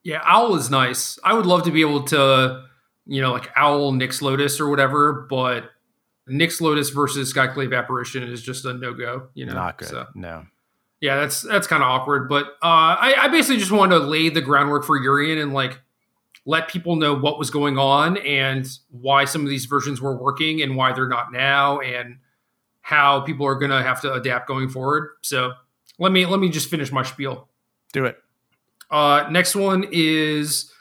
Yeah, 0.03 0.21
Owl 0.23 0.55
is 0.55 0.69
nice. 0.69 1.17
I 1.23 1.33
would 1.33 1.47
love 1.47 1.63
to 1.63 1.71
be 1.71 1.81
able 1.81 2.03
to, 2.05 2.63
you 3.07 3.21
know, 3.21 3.31
like 3.31 3.49
Owl 3.55 3.93
Nyx 3.93 4.21
Lotus 4.21 4.59
or 4.59 4.69
whatever, 4.69 5.25
but 5.29 5.71
Nyx 6.29 6.61
Lotus 6.61 6.89
versus 6.89 7.33
Skyclave 7.33 7.75
Apparition 7.77 8.23
is 8.23 8.41
just 8.41 8.65
a 8.65 8.73
no 8.73 8.93
go. 8.93 9.29
You 9.33 9.45
know, 9.45 9.53
not 9.53 9.77
good. 9.77 9.87
So, 9.87 10.07
no. 10.13 10.45
Yeah, 10.99 11.17
that's 11.17 11.41
that's 11.41 11.67
kind 11.67 11.83
of 11.83 11.89
awkward. 11.89 12.27
But 12.27 12.45
uh, 12.63 12.97
I, 12.99 13.15
I 13.19 13.27
basically 13.27 13.57
just 13.57 13.71
wanted 13.71 13.99
to 13.99 14.05
lay 14.05 14.29
the 14.29 14.41
groundwork 14.41 14.83
for 14.83 14.99
Yorion 14.99 15.41
and 15.41 15.53
like 15.53 15.79
let 16.45 16.69
people 16.69 16.95
know 16.95 17.13
what 17.13 17.37
was 17.37 17.49
going 17.49 17.77
on 17.77 18.17
and 18.17 18.67
why 18.89 19.25
some 19.25 19.43
of 19.43 19.49
these 19.49 19.65
versions 19.65 20.01
were 20.01 20.15
working 20.15 20.61
and 20.61 20.75
why 20.75 20.93
they're 20.93 21.07
not 21.07 21.31
now 21.31 21.79
and 21.79 22.17
how 22.81 23.19
people 23.19 23.45
are 23.45 23.55
going 23.55 23.69
to 23.69 23.83
have 23.83 24.01
to 24.01 24.13
adapt 24.13 24.47
going 24.47 24.69
forward. 24.69 25.09
So 25.21 25.51
let 25.99 26.11
me 26.11 26.25
let 26.25 26.39
me 26.39 26.49
just 26.49 26.69
finish 26.69 26.91
my 26.91 27.03
spiel. 27.03 27.47
Do 27.93 28.05
it. 28.05 28.17
Uh, 28.89 29.27
next 29.29 29.55
one 29.55 29.85
is 29.91 30.71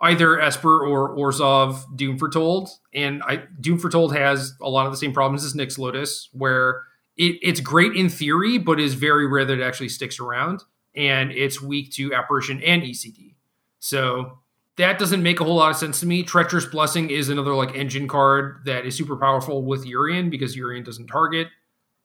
either 0.00 0.40
Esper 0.40 0.86
or 0.86 1.16
Orzhov 1.16 1.96
Doom 1.96 2.18
Foretold, 2.18 2.68
and 2.92 3.22
I 3.22 3.44
Doom 3.60 3.78
Foretold 3.78 4.14
has 4.14 4.54
a 4.60 4.68
lot 4.68 4.86
of 4.86 4.92
the 4.92 4.98
same 4.98 5.12
problems 5.12 5.44
as 5.44 5.54
Nyx 5.54 5.78
Lotus, 5.78 6.28
where 6.32 6.82
it, 7.16 7.38
it's 7.42 7.60
great 7.60 7.96
in 7.96 8.08
theory, 8.08 8.58
but 8.58 8.78
is 8.78 8.94
very 8.94 9.26
rare 9.26 9.44
that 9.44 9.58
it 9.58 9.62
actually 9.62 9.88
sticks 9.88 10.20
around, 10.20 10.64
and 10.94 11.32
it's 11.32 11.62
weak 11.62 11.92
to 11.92 12.12
Apparition 12.14 12.62
and 12.62 12.82
ECD. 12.82 13.34
So 13.78 14.38
that 14.76 14.98
doesn't 14.98 15.22
make 15.22 15.40
a 15.40 15.44
whole 15.44 15.56
lot 15.56 15.70
of 15.70 15.76
sense 15.76 16.00
to 16.00 16.06
me. 16.06 16.22
Treacherous 16.22 16.66
Blessing 16.66 17.10
is 17.10 17.28
another 17.28 17.54
like 17.54 17.74
engine 17.74 18.08
card 18.08 18.62
that 18.66 18.84
is 18.84 18.94
super 18.94 19.16
powerful 19.16 19.62
with 19.62 19.86
Yorion 19.86 20.30
because 20.30 20.56
Yorion 20.56 20.84
doesn't 20.84 21.06
target, 21.06 21.48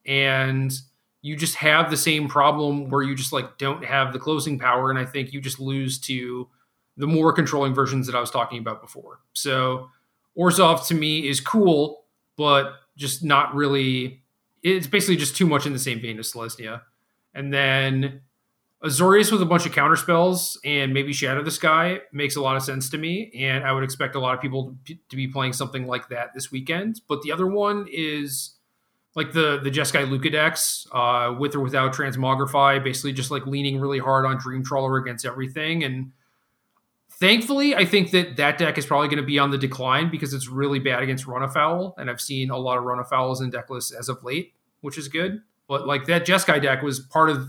and 0.06 0.72
you 1.22 1.36
just 1.36 1.56
have 1.56 1.92
the 1.92 1.98
same 1.98 2.28
problem 2.28 2.90
where 2.90 3.04
you 3.04 3.16
just 3.16 3.34
like 3.34 3.58
don't 3.58 3.84
have 3.84 4.14
the 4.14 4.20
closing 4.20 4.58
power, 4.58 4.90
and 4.90 4.98
I 4.98 5.06
think 5.06 5.34
you 5.34 5.42
just 5.42 5.60
lose 5.60 6.00
to 6.02 6.48
the 7.02 7.08
more 7.08 7.34
controlling 7.34 7.74
versions 7.74 8.06
that 8.06 8.16
I 8.16 8.20
was 8.20 8.30
talking 8.30 8.60
about 8.60 8.80
before. 8.80 9.22
So 9.34 9.90
Orzhov 10.38 10.86
to 10.88 10.94
me 10.94 11.28
is 11.28 11.42
cool, 11.42 12.06
but 12.38 12.74
just 12.96 13.24
not 13.24 13.56
really. 13.56 14.22
It's 14.62 14.86
basically 14.86 15.16
just 15.16 15.36
too 15.36 15.48
much 15.48 15.66
in 15.66 15.74
the 15.74 15.80
same 15.80 16.00
vein 16.00 16.20
as 16.20 16.32
Selesnya. 16.32 16.82
And 17.34 17.52
then 17.52 18.22
Azorius 18.84 19.32
with 19.32 19.42
a 19.42 19.48
bunch 19.48 19.66
of 19.66 19.72
counter 19.72 19.96
spells 19.96 20.60
and 20.64 20.94
maybe 20.94 21.12
Shatter 21.12 21.42
the 21.42 21.50
Sky 21.50 22.02
makes 22.14 22.36
a 22.36 22.42
lot 22.42 22.56
of 22.56 22.62
sense 22.62 22.88
to 22.92 23.00
me, 23.00 23.32
and 23.36 23.64
I 23.64 23.72
would 23.72 23.84
expect 23.84 24.14
a 24.14 24.20
lot 24.20 24.36
of 24.36 24.42
people 24.42 24.76
to 24.88 25.16
be 25.16 25.28
playing 25.28 25.54
something 25.54 25.88
like 25.88 26.10
that 26.10 26.36
this 26.36 26.52
weekend. 26.52 27.02
But 27.08 27.24
the 27.24 27.32
other 27.32 27.48
one 27.48 27.88
is 27.92 28.60
like 29.16 29.32
the 29.32 29.60
the 29.64 29.72
Jeskai 29.72 30.08
Lukka 30.08 30.32
decks, 30.32 30.86
uh, 30.92 31.34
with 31.40 31.56
or 31.56 31.62
without 31.62 31.96
Transmogrify, 31.96 32.84
basically 32.84 33.14
just 33.14 33.32
like 33.32 33.48
leaning 33.48 33.80
really 33.80 33.98
hard 33.98 34.24
on 34.28 34.38
Dream 34.38 34.64
Trawler 34.64 34.98
against 34.98 35.26
everything. 35.26 35.84
And 35.84 36.12
thankfully, 37.22 37.74
I 37.74 37.86
think 37.86 38.12
that 38.12 38.36
that 38.36 38.58
deck 38.58 38.78
is 38.78 38.86
probably 38.86 39.08
going 39.08 39.20
to 39.20 39.24
be 39.24 39.40
on 39.40 39.52
the 39.52 39.58
decline 39.58 40.12
because 40.12 40.34
it's 40.34 40.50
really 40.50 40.80
bad 40.80 41.02
against 41.02 41.26
Run 41.26 41.44
Afoul, 41.44 41.96
and 41.98 42.10
I've 42.10 42.20
seen 42.20 42.50
a 42.50 42.58
lot 42.58 42.78
of 42.78 42.84
Run 42.84 43.02
Afouls 43.02 43.42
in 43.42 43.50
deck 43.50 43.70
lists 43.70 43.94
as 43.94 44.10
of 44.10 44.22
late, 44.24 44.54
which 44.82 44.98
is 44.98 45.08
good. 45.08 45.42
But 45.70 45.88
like 45.88 46.06
that 46.06 46.26
Jeskai 46.26 46.62
deck 46.62 46.82
was 46.82 47.00
part 47.00 47.30
of 47.30 47.48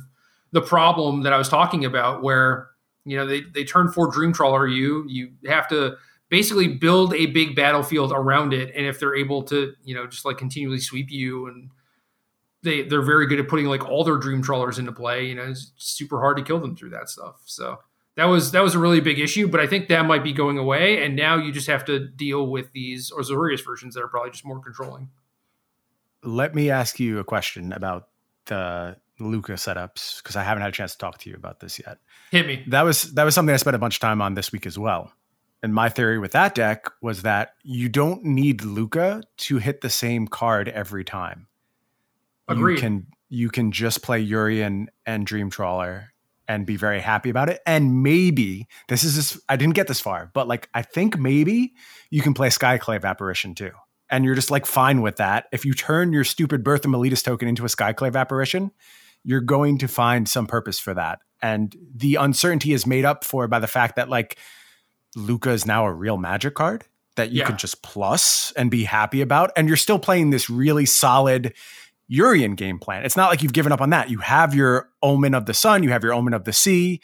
the 0.52 0.62
problem 0.62 1.22
that 1.22 1.32
I 1.32 1.38
was 1.38 1.48
talking 1.48 1.84
about, 1.84 2.22
where 2.22 2.68
you 3.04 3.16
know 3.16 3.26
they 3.26 3.40
they 3.52 3.64
turn 3.64 3.90
four 3.90 4.12
Dream 4.12 4.32
Trawler 4.32 4.68
you, 4.68 5.04
you 5.08 5.32
have 5.46 5.68
to 5.70 5.96
basically 6.28 6.68
build 6.68 7.14
a 7.14 7.26
big 7.26 7.56
battlefield 7.56 8.12
around 8.14 8.52
it, 8.52 8.72
and 8.76 8.86
if 8.86 9.00
they're 9.00 9.16
able 9.16 9.42
to, 9.44 9.72
you 9.82 9.94
know, 9.94 10.06
just 10.06 10.24
like 10.24 10.38
continually 10.38 10.78
sweep 10.78 11.10
you 11.10 11.46
and 11.46 11.70
they 12.62 12.82
they're 12.82 13.02
very 13.02 13.26
good 13.26 13.40
at 13.40 13.48
putting 13.48 13.66
like 13.66 13.88
all 13.88 14.04
their 14.04 14.18
dream 14.18 14.42
trawlers 14.42 14.78
into 14.78 14.92
play. 14.92 15.24
You 15.24 15.34
know, 15.34 15.44
it's 15.44 15.72
super 15.78 16.20
hard 16.20 16.36
to 16.36 16.42
kill 16.44 16.60
them 16.60 16.76
through 16.76 16.90
that 16.90 17.08
stuff. 17.08 17.40
So 17.46 17.78
that 18.16 18.26
was 18.26 18.52
that 18.52 18.62
was 18.62 18.74
a 18.74 18.78
really 18.78 19.00
big 19.00 19.18
issue, 19.18 19.48
but 19.48 19.60
I 19.60 19.66
think 19.66 19.88
that 19.88 20.04
might 20.04 20.22
be 20.22 20.32
going 20.32 20.58
away, 20.58 21.04
and 21.04 21.16
now 21.16 21.36
you 21.36 21.50
just 21.50 21.66
have 21.68 21.84
to 21.86 21.98
deal 22.08 22.46
with 22.46 22.72
these 22.72 23.10
Azorius 23.10 23.64
versions 23.64 23.94
that 23.94 24.02
are 24.02 24.08
probably 24.08 24.30
just 24.30 24.44
more 24.44 24.60
controlling. 24.60 25.10
Let 26.22 26.54
me 26.54 26.70
ask 26.70 27.00
you 27.00 27.18
a 27.18 27.24
question 27.24 27.72
about 27.72 28.08
the 28.46 28.96
Lukka 29.18 29.54
setups 29.54 30.22
because 30.22 30.36
I 30.36 30.42
haven't 30.42 30.62
had 30.62 30.68
a 30.68 30.72
chance 30.72 30.92
to 30.92 30.98
talk 30.98 31.18
to 31.18 31.30
you 31.30 31.36
about 31.36 31.60
this 31.60 31.78
yet. 31.78 31.98
Hit 32.30 32.46
me. 32.46 32.64
That 32.68 32.82
was 32.82 33.14
that 33.14 33.24
was 33.24 33.34
something 33.34 33.54
I 33.54 33.58
spent 33.58 33.76
a 33.76 33.78
bunch 33.78 33.96
of 33.96 34.00
time 34.00 34.20
on 34.20 34.34
this 34.34 34.52
week 34.52 34.66
as 34.66 34.78
well. 34.78 35.12
And 35.62 35.72
my 35.72 35.88
theory 35.88 36.18
with 36.18 36.32
that 36.32 36.54
deck 36.54 36.86
was 37.00 37.22
that 37.22 37.54
you 37.62 37.88
don't 37.88 38.24
need 38.24 38.60
Lukka 38.60 39.22
to 39.38 39.58
hit 39.58 39.80
the 39.80 39.90
same 39.90 40.26
card 40.26 40.68
every 40.68 41.04
time. 41.04 41.46
Agreed. 42.48 42.74
You 42.74 42.80
can 42.80 43.06
you 43.28 43.48
can 43.48 43.72
just 43.72 44.02
play 44.02 44.24
Yorion 44.24 44.88
and 45.06 45.26
Dream 45.26 45.48
Trawler 45.48 46.11
and 46.48 46.66
be 46.66 46.76
very 46.76 47.00
happy 47.00 47.30
about 47.30 47.48
it. 47.48 47.60
And 47.66 48.02
maybe 48.02 48.66
this 48.88 49.04
is 49.04 49.16
this 49.16 49.40
I 49.48 49.56
didn't 49.56 49.74
get 49.74 49.88
this 49.88 50.00
far, 50.00 50.30
but 50.34 50.48
like 50.48 50.68
I 50.74 50.82
think 50.82 51.18
maybe 51.18 51.74
you 52.10 52.22
can 52.22 52.34
play 52.34 52.48
Skyclave 52.48 53.04
Apparition 53.04 53.54
too 53.54 53.72
and 54.12 54.26
you're 54.26 54.34
just 54.34 54.50
like 54.50 54.66
fine 54.66 55.00
with 55.00 55.16
that. 55.16 55.46
If 55.52 55.64
you 55.64 55.72
turn 55.72 56.12
your 56.12 56.22
stupid 56.22 56.62
Birth 56.62 56.84
of 56.84 56.90
Meletis 56.90 57.24
token 57.24 57.48
into 57.48 57.64
a 57.64 57.68
Skyclave 57.68 58.14
apparition, 58.14 58.70
you're 59.24 59.40
going 59.40 59.78
to 59.78 59.88
find 59.88 60.28
some 60.28 60.46
purpose 60.46 60.78
for 60.78 60.92
that. 60.94 61.20
And 61.40 61.74
the 61.96 62.16
uncertainty 62.16 62.74
is 62.74 62.86
made 62.86 63.06
up 63.06 63.24
for 63.24 63.48
by 63.48 63.58
the 63.58 63.66
fact 63.66 63.96
that 63.96 64.10
like 64.10 64.38
Lukka 65.16 65.48
is 65.48 65.66
now 65.66 65.86
a 65.86 65.92
real 65.92 66.18
magic 66.18 66.54
card 66.54 66.84
that 67.16 67.30
you 67.30 67.40
yeah. 67.40 67.46
can 67.46 67.56
just 67.56 67.82
plus 67.82 68.52
and 68.52 68.70
be 68.70 68.84
happy 68.84 69.22
about. 69.22 69.50
And 69.56 69.66
you're 69.66 69.76
still 69.78 69.98
playing 69.98 70.28
this 70.28 70.50
really 70.50 70.86
solid 70.86 71.54
Yorion 72.12 72.56
game 72.56 72.78
plan. 72.78 73.04
It's 73.04 73.16
not 73.16 73.30
like 73.30 73.42
you've 73.42 73.52
given 73.52 73.72
up 73.72 73.80
on 73.80 73.90
that. 73.90 74.10
You 74.10 74.18
have 74.18 74.54
your 74.54 74.90
Omen 75.02 75.34
of 75.34 75.46
the 75.46 75.54
Sun, 75.54 75.82
you 75.82 75.90
have 75.90 76.02
your 76.02 76.12
Omen 76.12 76.34
of 76.34 76.44
the 76.44 76.52
Sea, 76.52 77.00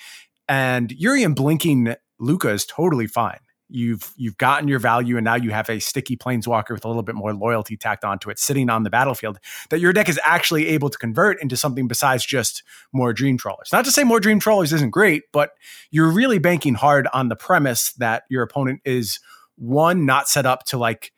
and 0.49 0.91
Yorion 0.91 1.35
blinking 1.35 1.95
Luca 2.19 2.51
is 2.51 2.67
totally 2.67 3.07
fine 3.07 3.39
you've 3.69 4.13
you've 4.17 4.39
gotten 4.39 4.67
your 4.67 4.79
value 4.79 5.17
and 5.17 5.25
now 5.25 5.35
you 5.35 5.51
have 5.51 5.69
a 5.69 5.79
sticky 5.79 6.17
planeswalker 6.17 6.71
with 6.71 6.85
a 6.85 6.89
little 6.89 7.03
bit 7.03 7.15
more 7.15 7.35
loyalty 7.35 7.77
tacked 7.77 8.05
onto 8.05 8.31
it 8.31 8.39
sitting 8.39 8.71
on 8.71 8.83
the 8.83 8.91
battlefield 8.91 9.39
that 9.71 9.81
your 9.81 9.93
deck 9.93 10.09
is 10.09 10.19
actually 10.25 10.67
able 10.69 10.89
to 10.89 10.99
convert 10.99 11.41
into 11.43 11.57
something 11.57 11.87
besides 11.87 12.25
just 12.25 12.63
more 12.93 13.13
dream 13.13 13.37
trawlers 13.37 13.69
not 13.73 13.85
to 13.85 13.91
say 13.91 14.05
more 14.05 14.21
dream 14.21 14.41
trawlers 14.41 14.73
isn't 14.73 14.91
great 14.91 15.25
but 15.33 15.51
you're 15.91 16.11
really 16.11 16.39
banking 16.39 16.75
hard 16.75 17.07
on 17.13 17.29
the 17.29 17.37
premise 17.37 17.93
that 17.95 18.23
your 18.31 18.43
opponent 18.43 18.81
is 18.85 19.21
one 19.57 20.07
not 20.07 20.29
set 20.29 20.47
up 20.47 20.65
to 20.65 20.79
like 20.79 21.13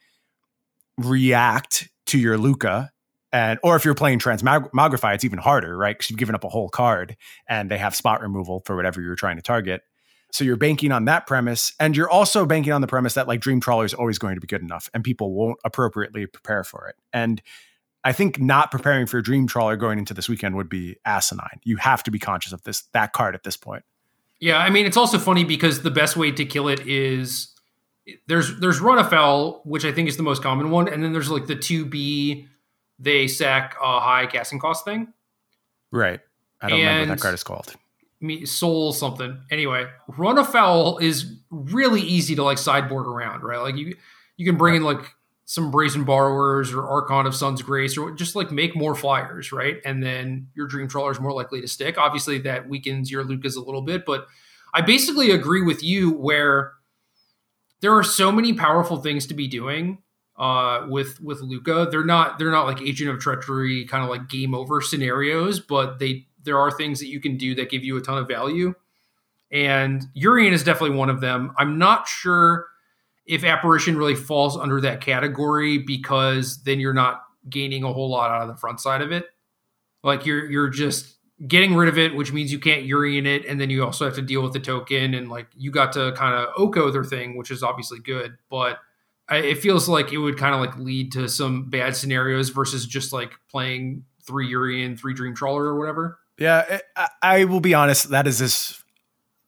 react 0.98 1.88
to 2.06 2.18
your 2.18 2.36
Lukka 2.36 2.88
and 3.32 3.58
or 3.62 3.76
if 3.76 3.84
you're 3.84 3.94
playing 3.94 4.18
transmogrify 4.18 5.14
it's 5.14 5.24
even 5.24 5.38
harder 5.38 5.76
right 5.76 5.96
because 5.96 6.10
you've 6.10 6.18
given 6.18 6.34
up 6.34 6.44
a 6.44 6.48
whole 6.48 6.68
card 6.68 7.16
and 7.48 7.70
they 7.70 7.78
have 7.78 7.94
spot 7.94 8.20
removal 8.20 8.62
for 8.64 8.76
whatever 8.76 9.00
you're 9.00 9.14
trying 9.14 9.36
to 9.36 9.42
target 9.42 9.82
so 10.32 10.44
you're 10.44 10.56
banking 10.56 10.92
on 10.92 11.06
that 11.06 11.26
premise. 11.26 11.72
And 11.78 11.96
you're 11.96 12.08
also 12.08 12.46
banking 12.46 12.72
on 12.72 12.80
the 12.80 12.86
premise 12.86 13.14
that 13.14 13.28
like 13.28 13.40
Dream 13.40 13.60
Trawler 13.60 13.84
is 13.84 13.94
always 13.94 14.18
going 14.18 14.36
to 14.36 14.40
be 14.40 14.46
good 14.46 14.62
enough 14.62 14.88
and 14.94 15.02
people 15.02 15.32
won't 15.32 15.58
appropriately 15.64 16.26
prepare 16.26 16.64
for 16.64 16.88
it. 16.88 16.96
And 17.12 17.42
I 18.02 18.12
think 18.12 18.40
not 18.40 18.70
preparing 18.70 19.06
for 19.06 19.20
Dream 19.20 19.46
Trawler 19.46 19.76
going 19.76 19.98
into 19.98 20.14
this 20.14 20.28
weekend 20.28 20.56
would 20.56 20.68
be 20.68 20.96
asinine. 21.04 21.60
You 21.64 21.76
have 21.76 22.02
to 22.04 22.10
be 22.10 22.18
conscious 22.18 22.52
of 22.52 22.62
this 22.62 22.82
that 22.92 23.12
card 23.12 23.34
at 23.34 23.42
this 23.42 23.56
point. 23.56 23.84
Yeah, 24.38 24.58
I 24.58 24.70
mean 24.70 24.86
it's 24.86 24.96
also 24.96 25.18
funny 25.18 25.44
because 25.44 25.82
the 25.82 25.90
best 25.90 26.16
way 26.16 26.30
to 26.32 26.44
kill 26.46 26.68
it 26.68 26.80
is 26.86 27.54
there's 28.26 28.58
there's 28.60 28.80
run 28.80 28.98
afoul, 28.98 29.60
which 29.64 29.84
I 29.84 29.92
think 29.92 30.08
is 30.08 30.16
the 30.16 30.22
most 30.22 30.42
common 30.42 30.70
one, 30.70 30.88
and 30.88 31.04
then 31.04 31.12
there's 31.12 31.30
like 31.30 31.46
the 31.46 31.56
two 31.56 31.84
B 31.84 32.48
they 33.00 33.26
sack 33.26 33.74
a 33.82 33.98
high 33.98 34.26
casting 34.26 34.60
cost 34.60 34.84
thing. 34.84 35.12
Right. 35.90 36.20
I 36.60 36.68
don't 36.68 36.78
and 36.78 36.86
remember 36.88 37.12
what 37.12 37.16
that 37.16 37.22
card 37.22 37.34
is 37.34 37.42
called 37.42 37.74
me 38.20 38.44
soul 38.44 38.92
something. 38.92 39.40
Anyway, 39.50 39.86
run 40.18 40.38
afoul 40.38 40.98
is 40.98 41.38
really 41.50 42.02
easy 42.02 42.34
to 42.36 42.42
like 42.44 42.58
sideboard 42.58 43.06
around, 43.06 43.42
right? 43.42 43.60
Like 43.60 43.76
you 43.76 43.96
you 44.36 44.46
can 44.46 44.56
bring 44.56 44.76
in 44.76 44.82
like 44.82 45.14
some 45.46 45.70
brazen 45.70 46.04
borrowers 46.04 46.72
or 46.72 46.86
archon 46.86 47.26
of 47.26 47.34
sun's 47.34 47.60
grace 47.60 47.98
or 47.98 48.12
just 48.12 48.36
like 48.36 48.52
make 48.52 48.76
more 48.76 48.94
flyers 48.94 49.50
right 49.50 49.78
and 49.84 50.00
then 50.00 50.46
your 50.54 50.68
dream 50.68 50.86
trawler 50.86 51.10
is 51.10 51.18
more 51.18 51.32
likely 51.32 51.60
to 51.60 51.66
stick 51.66 51.98
obviously 51.98 52.38
that 52.38 52.68
weakens 52.68 53.10
your 53.10 53.24
lucas 53.24 53.56
a 53.56 53.60
little 53.60 53.82
bit 53.82 54.06
but 54.06 54.28
i 54.74 54.80
basically 54.80 55.32
agree 55.32 55.60
with 55.60 55.82
you 55.82 56.12
where 56.12 56.74
there 57.80 57.92
are 57.92 58.04
so 58.04 58.30
many 58.30 58.52
powerful 58.52 58.98
things 58.98 59.26
to 59.26 59.34
be 59.34 59.48
doing 59.48 59.98
uh, 60.40 60.86
with 60.88 61.20
with 61.20 61.42
Lukka. 61.42 61.90
They're 61.90 62.02
not 62.02 62.38
they're 62.38 62.50
not 62.50 62.64
like 62.66 62.80
agent 62.80 63.10
of 63.10 63.20
treachery 63.20 63.84
kind 63.84 64.02
of 64.02 64.08
like 64.08 64.28
game 64.28 64.54
over 64.54 64.80
scenarios, 64.80 65.60
but 65.60 65.98
they 65.98 66.26
there 66.42 66.58
are 66.58 66.70
things 66.70 66.98
that 66.98 67.08
you 67.08 67.20
can 67.20 67.36
do 67.36 67.54
that 67.54 67.70
give 67.70 67.84
you 67.84 67.98
a 67.98 68.00
ton 68.00 68.16
of 68.16 68.26
value. 68.26 68.74
And 69.52 70.06
Yorion 70.16 70.52
is 70.52 70.64
definitely 70.64 70.96
one 70.96 71.10
of 71.10 71.20
them. 71.20 71.52
I'm 71.58 71.78
not 71.78 72.08
sure 72.08 72.68
if 73.26 73.44
apparition 73.44 73.98
really 73.98 74.14
falls 74.14 74.56
under 74.56 74.80
that 74.80 75.02
category 75.02 75.76
because 75.76 76.62
then 76.62 76.80
you're 76.80 76.94
not 76.94 77.22
gaining 77.50 77.84
a 77.84 77.92
whole 77.92 78.08
lot 78.08 78.30
out 78.30 78.40
of 78.40 78.48
the 78.48 78.56
front 78.56 78.80
side 78.80 79.02
of 79.02 79.12
it. 79.12 79.26
Like 80.02 80.24
you're 80.24 80.50
you're 80.50 80.70
just 80.70 81.16
getting 81.46 81.74
rid 81.74 81.90
of 81.90 81.98
it, 81.98 82.14
which 82.14 82.32
means 82.32 82.50
you 82.50 82.58
can't 82.58 82.86
Yorion 82.86 83.26
it, 83.26 83.44
and 83.44 83.60
then 83.60 83.68
you 83.68 83.84
also 83.84 84.06
have 84.06 84.14
to 84.14 84.22
deal 84.22 84.42
with 84.42 84.54
the 84.54 84.60
token, 84.60 85.12
and 85.12 85.28
like 85.28 85.48
you 85.54 85.70
got 85.70 85.92
to 85.92 86.12
kind 86.12 86.34
of 86.34 86.48
Oko 86.56 86.90
their 86.90 87.04
thing, 87.04 87.36
which 87.36 87.50
is 87.50 87.62
obviously 87.62 87.98
good, 87.98 88.38
but 88.48 88.78
it 89.30 89.58
feels 89.58 89.88
like 89.88 90.12
it 90.12 90.18
would 90.18 90.36
kind 90.36 90.54
of 90.54 90.60
like 90.60 90.76
lead 90.78 91.12
to 91.12 91.28
some 91.28 91.70
bad 91.70 91.96
scenarios 91.96 92.50
versus 92.50 92.86
just 92.86 93.12
like 93.12 93.32
playing 93.50 94.04
three 94.26 94.52
Yorion, 94.52 94.98
three 94.98 95.14
Dream 95.14 95.34
Trawler 95.34 95.64
or 95.64 95.78
whatever. 95.78 96.18
Yeah, 96.38 96.64
eh, 96.68 96.78
I, 96.96 97.08
I 97.22 97.44
will 97.44 97.60
be 97.60 97.74
honest. 97.74 98.10
That 98.10 98.26
is 98.26 98.38
this 98.38 98.82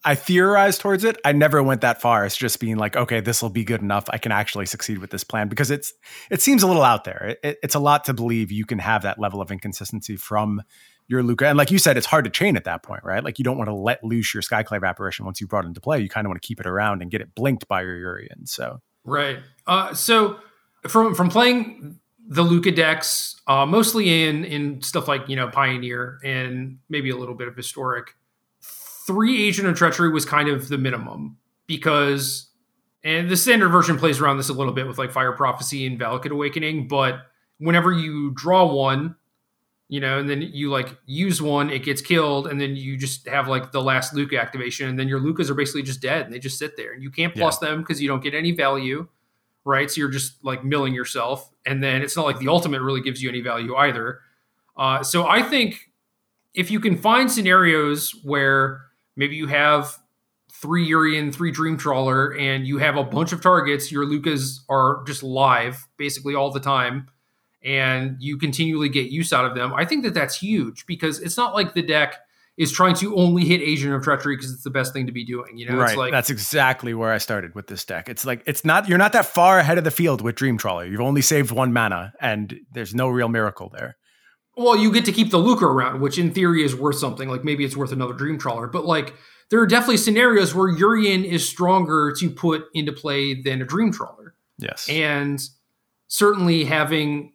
I 0.05 0.15
theorized 0.17 0.81
towards 0.81 1.05
it. 1.05 1.17
I 1.25 1.33
never 1.33 1.63
went 1.63 1.83
that 1.83 2.01
far. 2.01 2.27
It's 2.27 2.37
just 2.37 2.59
being 2.59 2.77
like, 2.77 2.97
okay, 2.97 3.21
this 3.21 3.41
will 3.41 3.51
be 3.51 3.63
good 3.63 3.83
enough. 3.83 4.05
I 4.09 4.19
can 4.19 4.33
actually 4.33 4.67
succeed 4.67 4.99
with 4.99 5.11
this 5.11 5.23
plan 5.23 5.49
because 5.49 5.71
it's 5.71 5.93
it 6.31 6.43
seems 6.43 6.63
a 6.63 6.67
little 6.67 6.83
out 6.83 7.05
there. 7.05 7.37
It, 7.43 7.59
it's 7.63 7.75
a 7.75 7.79
lot 7.79 8.05
to 8.07 8.15
believe 8.15 8.51
you 8.51 8.65
can 8.65 8.81
have 8.81 9.03
that 9.03 9.19
level 9.19 9.41
of 9.41 9.51
inconsistency 9.53 10.17
from 10.17 10.63
your 11.07 11.23
Lukka. 11.23 11.49
And 11.49 11.57
like 11.57 11.71
you 11.71 11.79
said, 11.79 11.97
it's 11.97 12.07
hard 12.07 12.25
to 12.25 12.31
chain 12.31 12.57
at 12.57 12.65
that 12.65 12.83
point, 12.83 13.05
right? 13.05 13.23
Like 13.23 13.39
you 13.39 13.45
don't 13.45 13.59
want 13.59 13.69
to 13.69 13.75
let 13.75 14.03
loose 14.03 14.35
your 14.35 14.43
Skyclave 14.43 14.87
apparition 14.87 15.25
once 15.25 15.41
you 15.41 15.47
brought 15.47 15.65
it 15.65 15.69
into 15.69 15.81
play. 15.81 16.01
You 16.01 16.09
kind 16.09 16.27
of 16.27 16.31
want 16.31 16.43
to 16.43 16.47
keep 16.47 16.59
it 16.59 16.67
around 16.67 17.03
and 17.03 17.11
get 17.11 17.21
it 17.21 17.35
blinked 17.35 17.69
by 17.69 17.83
your 17.83 17.97
Yorion. 17.97 18.49
So 18.49 18.81
right. 19.05 19.39
Uh, 19.67 19.95
so 19.95 20.39
from 20.89 21.15
from 21.15 21.29
playing 21.29 21.99
the 22.27 22.43
Lukka 22.43 22.75
decks, 22.75 23.41
uh, 23.47 23.67
mostly 23.67 24.25
in 24.25 24.45
in 24.45 24.83
stuff 24.83 25.09
like 25.09 25.29
you 25.29 25.37
know 25.37 25.49
Pioneer 25.49 26.19
and 26.25 26.79
maybe 26.89 27.11
a 27.11 27.17
little 27.17 27.35
bit 27.35 27.49
of 27.49 27.57
Historic 27.57 28.15
three 29.07 29.47
Agent 29.47 29.69
of 29.69 29.77
Treachery 29.77 30.11
was 30.11 30.25
kind 30.25 30.49
of 30.49 30.69
the 30.69 30.79
minimum 30.79 31.37
because, 31.67 32.51
and 33.05 33.29
the 33.29 33.37
standard 33.37 33.71
version 33.71 33.99
plays 33.99 34.21
around 34.21 34.37
this 34.37 34.49
a 34.49 34.53
little 34.53 34.73
bit 34.73 34.87
with 34.87 34.99
like 34.99 35.13
Fire 35.13 35.33
Prophecy 35.33 35.87
and 35.87 35.99
Valakut 35.99 36.31
Awakening, 36.31 36.89
but 36.89 37.27
whenever 37.59 37.93
you 37.93 38.33
draw 38.35 38.65
one, 38.73 39.17
you 39.93 40.01
know, 40.01 40.19
and 40.19 40.31
then 40.31 40.41
you 40.41 40.71
like 40.71 40.97
use 41.05 41.43
one, 41.43 41.69
it 41.69 41.85
gets 41.85 42.01
killed, 42.01 42.47
and 42.47 42.61
then 42.61 42.77
you 42.77 42.97
just 42.97 43.29
have 43.29 43.47
like 43.47 43.73
the 43.73 43.83
last 43.83 44.15
Lukka 44.15 44.41
activation, 44.41 44.89
and 44.89 44.99
then 44.99 45.09
your 45.09 45.21
Lukkas 45.21 45.51
are 45.51 45.55
basically 45.55 45.83
just 45.83 46.01
dead 46.01 46.25
and 46.25 46.33
they 46.33 46.39
just 46.39 46.59
sit 46.59 46.77
there, 46.77 46.93
and 46.93 47.03
you 47.03 47.11
can't 47.11 47.35
plus 47.35 47.59
yeah. 47.61 47.69
them 47.69 47.81
because 47.81 48.01
you 48.01 48.09
don't 48.09 48.23
get 48.23 48.35
any 48.35 48.53
value, 48.53 49.07
right? 49.65 49.91
So 49.91 50.01
you're 50.01 50.11
just 50.11 50.45
like 50.45 50.65
milling 50.65 50.95
yourself, 50.95 51.51
and 51.67 51.83
then 51.83 52.03
it's 52.03 52.17
not 52.17 52.25
like 52.25 52.39
the 52.39 52.49
ultimate 52.49 52.81
really 52.81 53.03
gives 53.03 53.23
you 53.23 53.29
any 53.29 53.41
value 53.41 53.75
either. 53.77 54.21
Uh, 54.77 55.03
so 55.03 55.27
I 55.27 55.43
think 55.43 55.91
if 56.55 56.71
you 56.71 56.81
can 56.81 56.97
find 56.97 57.31
scenarios 57.31 58.19
where 58.25 58.83
Maybe 59.17 59.37
you 59.37 59.47
have 59.47 59.99
three 60.51 60.89
Yorion, 60.89 61.35
three 61.35 61.51
Dream 61.51 61.77
Trawler, 61.77 62.37
and 62.37 62.67
you 62.67 62.79
have 62.79 62.97
a 62.97 63.05
bunch 63.05 63.33
of 63.33 63.43
targets. 63.43 63.93
Your 63.93 64.07
Lukkas 64.07 64.61
are 64.69 65.03
just 65.07 65.23
live 65.23 65.87
basically 65.97 66.35
all 66.35 66.51
the 66.51 66.61
time, 66.61 67.09
and 67.65 68.17
you 68.19 68.39
continually 68.39 68.89
get 68.89 69.11
use 69.11 69.33
out 69.33 69.45
of 69.45 69.55
them. 69.55 69.73
I 69.75 69.85
think 69.85 70.05
that 70.05 70.15
that's 70.15 70.37
huge 70.37 70.87
because 70.87 71.21
it's 71.21 71.37
not 71.37 71.55
like 71.55 71.75
the 71.75 71.83
deck 71.83 72.17
is 72.57 72.71
trying 72.71 72.95
to 72.95 73.17
only 73.17 73.45
hit 73.45 73.63
Agent 73.63 73.95
of 73.95 74.03
Treachery 74.03 74.37
because 74.37 74.53
it's 74.53 74.63
the 74.63 74.71
best 74.71 74.93
thing 74.93 75.07
to 75.07 75.13
be 75.13 75.25
doing. 75.25 75.57
You 75.57 75.71
know, 75.71 75.79
right? 75.79 75.97
Like, 75.97 76.13
that's 76.13 76.31
exactly 76.31 76.93
where 76.95 77.13
I 77.13 77.19
started 77.19 77.55
with 77.55 77.67
this 77.67 77.85
deck. 77.85 78.09
It's 78.09 78.25
like 78.27 78.43
it's 78.47 78.65
not 78.65 78.89
you're 78.89 78.99
not 78.99 79.13
that 79.13 79.27
far 79.27 79.59
ahead 79.59 79.79
of 79.79 79.85
the 79.85 79.91
field 79.91 80.21
with 80.21 80.35
Dream 80.35 80.59
Trawler. 80.59 80.85
You've 80.85 81.01
only 81.01 81.23
saved 81.23 81.51
one 81.51 81.73
mana, 81.73 82.13
and 82.21 82.61
there's 82.73 82.95
no 82.95 83.09
real 83.09 83.29
miracle 83.29 83.71
there. 83.73 83.97
Well, 84.57 84.77
you 84.77 84.93
get 84.93 85.07
to 85.07 85.13
keep 85.13 85.31
the 85.31 85.39
Lukka 85.39 85.63
around, 85.63 86.03
which 86.03 86.19
in 86.19 86.31
theory 86.31 86.63
is 86.63 86.75
worth 86.75 86.97
something. 86.97 87.29
Like 87.29 87.43
maybe 87.43 87.65
it's 87.65 87.77
worth 87.77 87.93
another 87.93 88.13
Dream 88.13 88.39
Trawler, 88.39 88.67
but 88.67 88.85
like 88.85 89.15
there 89.51 89.61
are 89.61 89.67
definitely 89.67 89.97
scenarios 89.97 90.55
where 90.55 90.71
Yorion 90.71 91.25
is 91.25 91.49
stronger 91.49 92.15
to 92.19 92.31
put 92.31 92.65
into 92.75 92.93
play 92.93 93.41
than 93.41 93.63
a 93.63 93.65
Dream 93.65 93.93
Trawler. 93.93 94.35
Yes, 94.59 94.89
and 94.91 95.43
certainly 96.09 96.65
having 96.65 97.32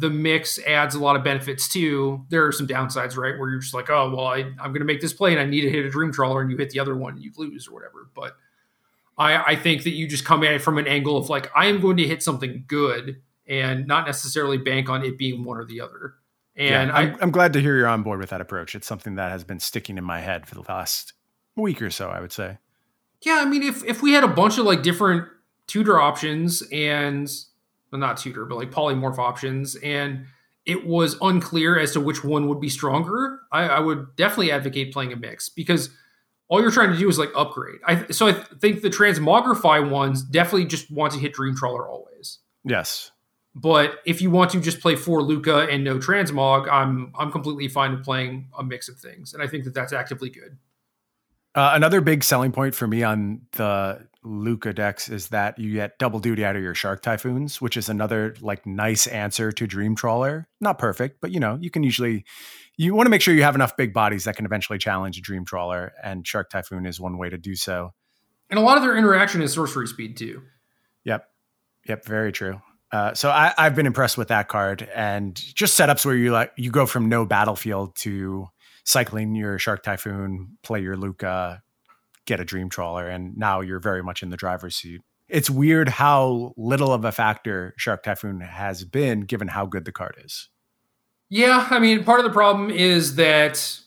the 0.00 0.10
mix 0.10 0.58
adds 0.66 0.94
a 0.94 0.98
lot 0.98 1.16
of 1.16 1.24
benefits 1.24 1.68
too. 1.68 2.24
There 2.28 2.46
are 2.46 2.52
some 2.52 2.66
downsides, 2.66 3.16
right? 3.16 3.38
Where 3.38 3.50
you're 3.50 3.60
just 3.60 3.74
like, 3.74 3.90
oh 3.90 4.14
well, 4.14 4.26
I, 4.26 4.38
I'm 4.60 4.72
going 4.72 4.80
to 4.80 4.84
make 4.84 5.00
this 5.00 5.12
play 5.12 5.32
and 5.32 5.40
I 5.40 5.44
need 5.44 5.62
to 5.62 5.70
hit 5.70 5.84
a 5.84 5.90
Dream 5.90 6.12
Trawler, 6.12 6.40
and 6.40 6.50
you 6.50 6.56
hit 6.56 6.70
the 6.70 6.80
other 6.80 6.96
one 6.96 7.14
and 7.14 7.22
you 7.22 7.32
lose 7.36 7.68
or 7.68 7.74
whatever. 7.74 8.08
But 8.14 8.36
I, 9.18 9.52
I 9.52 9.56
think 9.56 9.84
that 9.84 9.90
you 9.90 10.06
just 10.06 10.24
come 10.24 10.42
at 10.44 10.52
it 10.52 10.62
from 10.62 10.78
an 10.78 10.86
angle 10.86 11.16
of 11.16 11.28
like, 11.28 11.50
I 11.54 11.66
am 11.66 11.80
going 11.80 11.96
to 11.98 12.06
hit 12.06 12.22
something 12.22 12.64
good 12.66 13.20
and 13.46 13.86
not 13.86 14.06
necessarily 14.06 14.58
bank 14.58 14.88
on 14.88 15.04
it 15.04 15.18
being 15.18 15.44
one 15.44 15.58
or 15.58 15.64
the 15.64 15.80
other. 15.80 16.14
And 16.56 16.88
yeah, 16.88 16.96
I'm, 16.96 17.14
I, 17.16 17.22
am 17.22 17.30
glad 17.30 17.52
to 17.54 17.60
hear 17.60 17.76
you're 17.76 17.86
on 17.86 18.02
board 18.02 18.20
with 18.20 18.30
that 18.30 18.40
approach. 18.40 18.74
It's 18.74 18.86
something 18.86 19.14
that 19.16 19.30
has 19.30 19.44
been 19.44 19.60
sticking 19.60 19.98
in 19.98 20.04
my 20.04 20.20
head 20.20 20.46
for 20.46 20.54
the 20.54 20.64
last 20.68 21.14
week 21.56 21.80
or 21.82 21.90
so, 21.90 22.08
I 22.08 22.20
would 22.20 22.32
say. 22.32 22.58
Yeah, 23.22 23.40
I 23.40 23.44
mean, 23.44 23.62
if 23.62 23.84
if 23.84 24.02
we 24.02 24.12
had 24.12 24.24
a 24.24 24.28
bunch 24.28 24.58
of 24.58 24.64
like 24.64 24.82
different 24.82 25.28
tutor 25.66 26.00
options 26.00 26.62
and 26.72 27.30
well, 27.92 28.00
not 28.00 28.16
tutor, 28.16 28.44
but 28.46 28.56
like 28.56 28.70
polymorph 28.70 29.18
options, 29.18 29.76
and 29.76 30.26
it 30.64 30.86
was 30.86 31.16
unclear 31.20 31.78
as 31.78 31.92
to 31.92 32.00
which 32.00 32.24
one 32.24 32.48
would 32.48 32.60
be 32.60 32.68
stronger, 32.68 33.40
I, 33.50 33.64
I 33.64 33.80
would 33.80 34.16
definitely 34.16 34.52
advocate 34.52 34.92
playing 34.92 35.12
a 35.12 35.16
mix 35.16 35.48
because 35.48 35.90
all 36.48 36.60
you're 36.60 36.70
trying 36.70 36.92
to 36.92 36.98
do 36.98 37.08
is 37.08 37.18
like 37.18 37.30
upgrade. 37.34 37.80
I 37.84 38.06
so 38.10 38.28
I 38.28 38.32
think 38.32 38.82
the 38.82 38.90
transmogrify 38.90 39.88
ones 39.88 40.22
definitely 40.22 40.66
just 40.66 40.90
want 40.90 41.12
to 41.14 41.18
hit 41.18 41.32
Dream 41.32 41.56
Trawler 41.56 41.88
always. 41.88 42.38
Yes. 42.64 43.10
But 43.54 44.00
if 44.06 44.22
you 44.22 44.30
want 44.30 44.50
to 44.52 44.60
just 44.60 44.80
play 44.80 44.96
for 44.96 45.20
Lukka 45.20 45.72
and 45.72 45.84
no 45.84 45.98
transmog, 45.98 46.70
I'm 46.70 47.12
I'm 47.18 47.30
completely 47.30 47.68
fine 47.68 47.92
with 47.92 48.04
playing 48.04 48.48
a 48.56 48.64
mix 48.64 48.88
of 48.88 48.98
things, 48.98 49.34
and 49.34 49.42
I 49.42 49.46
think 49.46 49.64
that 49.64 49.74
that's 49.74 49.92
actively 49.92 50.30
good. 50.30 50.56
Uh, 51.54 51.72
another 51.74 52.00
big 52.00 52.24
selling 52.24 52.50
point 52.50 52.74
for 52.74 52.86
me 52.86 53.02
on 53.02 53.42
the 53.52 54.06
Lukka 54.24 54.74
decks 54.74 55.08
is 55.08 55.28
that 55.28 55.58
you 55.58 55.72
get 55.74 55.98
double 55.98 56.20
duty 56.20 56.44
out 56.44 56.54
of 56.54 56.62
your 56.62 56.74
Shark 56.74 57.02
Typhoons, 57.02 57.60
which 57.60 57.76
is 57.76 57.88
another 57.88 58.34
like 58.40 58.64
nice 58.66 59.06
answer 59.06 59.50
to 59.52 59.66
Dream 59.66 59.96
Trawler. 59.96 60.48
Not 60.60 60.78
perfect, 60.78 61.20
but 61.20 61.32
you 61.32 61.40
know 61.40 61.58
you 61.60 61.70
can 61.70 61.82
usually 61.82 62.24
you 62.76 62.94
want 62.94 63.06
to 63.06 63.10
make 63.10 63.20
sure 63.20 63.34
you 63.34 63.42
have 63.42 63.54
enough 63.54 63.76
big 63.76 63.92
bodies 63.92 64.24
that 64.24 64.36
can 64.36 64.46
eventually 64.46 64.78
challenge 64.78 65.18
a 65.18 65.20
Dream 65.20 65.44
Trawler, 65.44 65.92
and 66.02 66.26
Shark 66.26 66.50
Typhoon 66.50 66.86
is 66.86 67.00
one 67.00 67.18
way 67.18 67.30
to 67.30 67.38
do 67.38 67.56
so. 67.56 67.92
And 68.48 68.58
a 68.58 68.62
lot 68.62 68.76
of 68.76 68.82
their 68.82 68.96
interaction 68.96 69.42
is 69.42 69.52
sorcery 69.52 69.86
speed 69.86 70.16
too. 70.16 70.42
Yep, 71.04 71.26
yep, 71.88 72.04
very 72.04 72.32
true. 72.32 72.60
Uh, 72.92 73.14
so 73.14 73.30
I, 73.30 73.54
have 73.56 73.74
been 73.74 73.86
impressed 73.86 74.18
with 74.18 74.28
that 74.28 74.48
card 74.48 74.86
and 74.94 75.34
just 75.34 75.78
setups 75.78 76.04
where 76.04 76.14
you 76.14 76.30
like 76.30 76.52
you 76.56 76.70
go 76.70 76.84
from 76.84 77.08
no 77.08 77.24
battlefield 77.24 77.96
to 77.96 78.48
cycling 78.84 79.34
your 79.34 79.58
Shark 79.58 79.82
Typhoon, 79.82 80.58
play 80.62 80.80
your 80.82 80.96
Lukka, 80.96 81.60
get 82.26 82.40
a 82.40 82.44
Dream 82.44 82.68
Trawler, 82.68 83.08
and 83.08 83.36
now 83.36 83.60
you're 83.60 83.80
very 83.80 84.02
much 84.02 84.22
in 84.22 84.30
the 84.30 84.36
driver's 84.36 84.76
seat. 84.76 85.00
It's 85.28 85.48
weird 85.48 85.88
how 85.88 86.52
little 86.56 86.92
of 86.92 87.04
a 87.04 87.12
factor 87.12 87.74
Shark 87.78 88.02
Typhoon 88.02 88.40
has 88.40 88.84
been 88.84 89.22
given 89.22 89.48
how 89.48 89.66
good 89.66 89.84
the 89.84 89.92
card 89.92 90.16
is. 90.22 90.48
Yeah, 91.28 91.66
I 91.70 91.78
mean, 91.78 92.04
part 92.04 92.20
of 92.20 92.24
the 92.24 92.32
problem 92.32 92.70
is 92.70 93.14
that 93.14 93.78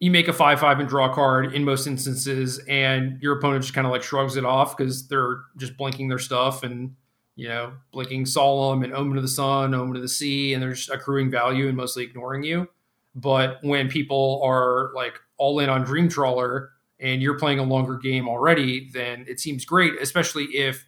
you 0.00 0.10
make 0.10 0.28
a 0.28 0.32
5 0.32 0.58
5 0.58 0.80
and 0.80 0.88
draw 0.88 1.10
a 1.10 1.14
card 1.14 1.54
in 1.54 1.64
most 1.64 1.86
instances, 1.86 2.58
and 2.68 3.20
your 3.20 3.38
opponent 3.38 3.62
just 3.62 3.74
kind 3.74 3.86
of 3.86 3.92
like 3.92 4.02
shrugs 4.02 4.36
it 4.36 4.44
off 4.44 4.76
because 4.76 5.08
they're 5.08 5.40
just 5.58 5.76
blinking 5.76 6.08
their 6.08 6.18
stuff 6.18 6.62
and 6.62 6.94
you 7.34 7.48
know, 7.48 7.72
blinking 7.92 8.26
solemn 8.26 8.82
and 8.82 8.92
omen 8.92 9.16
of 9.16 9.22
the 9.22 9.28
sun, 9.28 9.74
omen 9.74 9.96
of 9.96 10.02
the 10.02 10.08
sea, 10.08 10.52
and 10.52 10.62
they're 10.62 10.72
just 10.72 10.90
accruing 10.90 11.30
value 11.30 11.68
and 11.68 11.76
mostly 11.76 12.04
ignoring 12.04 12.42
you. 12.42 12.68
But 13.14 13.58
when 13.62 13.88
people 13.88 14.40
are 14.44 14.90
like 14.94 15.14
all 15.38 15.58
in 15.58 15.68
on 15.68 15.82
Dream 15.82 16.08
Trawler 16.08 16.71
and 17.02 17.20
you're 17.20 17.38
playing 17.38 17.58
a 17.58 17.64
longer 17.64 17.96
game 17.96 18.28
already, 18.28 18.88
then 18.92 19.26
it 19.28 19.40
seems 19.40 19.64
great, 19.64 20.00
especially 20.00 20.44
if, 20.44 20.86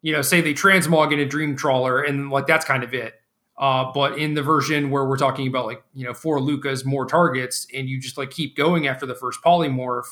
you 0.00 0.12
know, 0.12 0.22
say 0.22 0.40
they 0.40 0.54
transmog 0.54 1.12
in 1.12 1.18
a 1.18 1.26
Dream 1.26 1.56
Trawler 1.56 2.00
and 2.00 2.30
like 2.30 2.46
that's 2.46 2.64
kind 2.64 2.84
of 2.84 2.94
it. 2.94 3.14
Uh, 3.58 3.92
but 3.92 4.16
in 4.16 4.34
the 4.34 4.42
version 4.42 4.90
where 4.90 5.04
we're 5.04 5.16
talking 5.16 5.46
about 5.46 5.66
like, 5.66 5.82
you 5.92 6.04
know, 6.04 6.14
four 6.14 6.38
Lukkas, 6.38 6.86
more 6.86 7.04
targets, 7.04 7.66
and 7.74 7.88
you 7.88 8.00
just 8.00 8.16
like 8.16 8.30
keep 8.30 8.56
going 8.56 8.86
after 8.86 9.04
the 9.04 9.14
first 9.14 9.40
polymorph, 9.44 10.06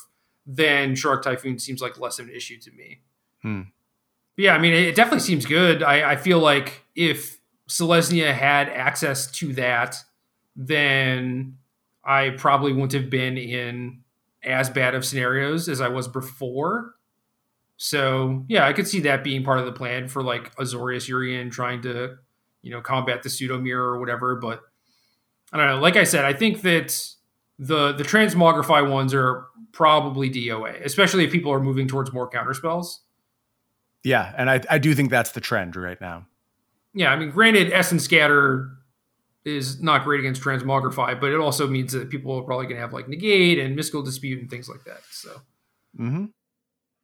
then 0.44 0.94
Shark 0.94 1.22
Typhoon 1.22 1.58
seems 1.58 1.80
like 1.80 1.98
less 1.98 2.18
of 2.18 2.26
an 2.26 2.34
issue 2.34 2.58
to 2.58 2.70
me. 2.72 3.00
Hmm. 3.42 3.62
Yeah, 4.36 4.54
I 4.54 4.58
mean, 4.58 4.72
it 4.72 4.94
definitely 4.94 5.20
seems 5.20 5.46
good. 5.46 5.82
I, 5.82 6.12
I 6.12 6.16
feel 6.16 6.38
like 6.38 6.84
if 6.94 7.40
Selesnya 7.68 8.32
had 8.32 8.68
access 8.68 9.30
to 9.32 9.52
that, 9.54 9.96
then 10.56 11.58
I 12.04 12.30
probably 12.30 12.72
wouldn't 12.72 12.92
have 12.92 13.10
been 13.10 13.36
in 13.38 14.02
as 14.44 14.70
bad 14.70 14.94
of 14.94 15.04
scenarios 15.04 15.68
as 15.68 15.80
I 15.80 15.88
was 15.88 16.08
before. 16.08 16.94
So 17.76 18.44
yeah, 18.48 18.66
I 18.66 18.72
could 18.72 18.88
see 18.88 19.00
that 19.00 19.24
being 19.24 19.42
part 19.42 19.58
of 19.58 19.66
the 19.66 19.72
plan 19.72 20.08
for 20.08 20.22
like 20.22 20.54
Azorius 20.56 21.08
Yorion 21.08 21.50
trying 21.50 21.82
to, 21.82 22.16
you 22.62 22.70
know, 22.70 22.80
combat 22.80 23.22
the 23.22 23.30
pseudo 23.30 23.58
mirror 23.58 23.92
or 23.92 23.98
whatever. 23.98 24.36
But 24.36 24.60
I 25.52 25.56
don't 25.56 25.66
know. 25.66 25.80
Like 25.80 25.96
I 25.96 26.04
said, 26.04 26.24
I 26.24 26.32
think 26.32 26.62
that 26.62 26.98
the 27.58 27.92
the 27.92 28.04
transmogrify 28.04 28.88
ones 28.88 29.14
are 29.14 29.46
probably 29.72 30.30
DOA, 30.30 30.84
especially 30.84 31.24
if 31.24 31.32
people 31.32 31.52
are 31.52 31.60
moving 31.60 31.86
towards 31.86 32.12
more 32.12 32.28
counter 32.28 32.54
spells. 32.54 33.02
Yeah, 34.02 34.32
and 34.36 34.48
I, 34.48 34.62
I 34.70 34.78
do 34.78 34.94
think 34.94 35.10
that's 35.10 35.32
the 35.32 35.40
trend 35.40 35.76
right 35.76 36.00
now. 36.00 36.26
Yeah, 36.94 37.12
I 37.12 37.16
mean, 37.16 37.30
granted, 37.30 37.70
Essence 37.72 38.04
Scatter 38.04 38.70
is 39.44 39.80
not 39.80 40.04
great 40.04 40.20
against 40.20 40.42
transmogrify, 40.42 41.18
but 41.18 41.32
it 41.32 41.40
also 41.40 41.66
means 41.66 41.92
that 41.92 42.10
people 42.10 42.36
are 42.38 42.42
probably 42.42 42.66
going 42.66 42.76
to 42.76 42.82
have 42.82 42.92
like 42.92 43.08
negate 43.08 43.58
and 43.58 43.74
mystical 43.74 44.02
dispute 44.02 44.40
and 44.40 44.50
things 44.50 44.68
like 44.68 44.84
that. 44.84 45.00
So 45.10 45.30
mm-hmm. 45.98 46.26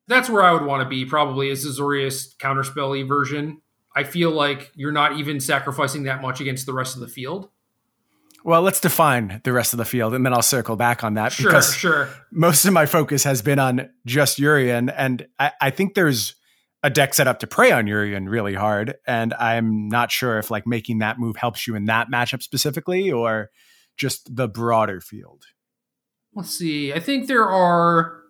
that's 0.06 0.28
where 0.28 0.42
I 0.42 0.52
would 0.52 0.64
want 0.64 0.82
to 0.82 0.88
be. 0.88 1.04
Probably 1.04 1.48
is 1.48 1.66
Azorius 1.66 2.36
counterspelly 2.36 3.06
version. 3.06 3.62
I 3.94 4.04
feel 4.04 4.30
like 4.30 4.70
you're 4.74 4.92
not 4.92 5.16
even 5.18 5.40
sacrificing 5.40 6.02
that 6.02 6.20
much 6.20 6.40
against 6.40 6.66
the 6.66 6.74
rest 6.74 6.94
of 6.94 7.00
the 7.00 7.08
field. 7.08 7.48
Well, 8.44 8.62
let's 8.62 8.78
define 8.78 9.40
the 9.42 9.52
rest 9.52 9.72
of 9.72 9.78
the 9.78 9.84
field, 9.84 10.14
and 10.14 10.24
then 10.24 10.32
I'll 10.32 10.40
circle 10.40 10.76
back 10.76 11.02
on 11.02 11.14
that 11.14 11.32
sure, 11.32 11.50
because 11.50 11.74
sure. 11.74 12.08
most 12.30 12.64
of 12.64 12.72
my 12.72 12.86
focus 12.86 13.24
has 13.24 13.42
been 13.42 13.58
on 13.58 13.90
just 14.04 14.38
Yorion, 14.38 14.92
and 14.96 15.26
I, 15.38 15.50
I 15.60 15.70
think 15.70 15.94
there's 15.94 16.36
a 16.86 16.90
deck 16.90 17.14
set 17.14 17.26
up 17.26 17.40
to 17.40 17.48
prey 17.48 17.72
on 17.72 17.86
Yorion 17.86 18.28
really 18.28 18.54
hard. 18.54 18.94
And 19.08 19.34
I'm 19.34 19.88
not 19.88 20.12
sure 20.12 20.38
if 20.38 20.52
like 20.52 20.68
making 20.68 20.98
that 20.98 21.18
move 21.18 21.34
helps 21.34 21.66
you 21.66 21.74
in 21.74 21.86
that 21.86 22.06
matchup 22.12 22.44
specifically 22.44 23.10
or 23.10 23.50
just 23.96 24.36
the 24.36 24.46
broader 24.46 25.00
field. 25.00 25.46
Let's 26.32 26.50
see. 26.50 26.92
I 26.92 27.00
think 27.00 27.26
there 27.26 27.50
are 27.50 28.20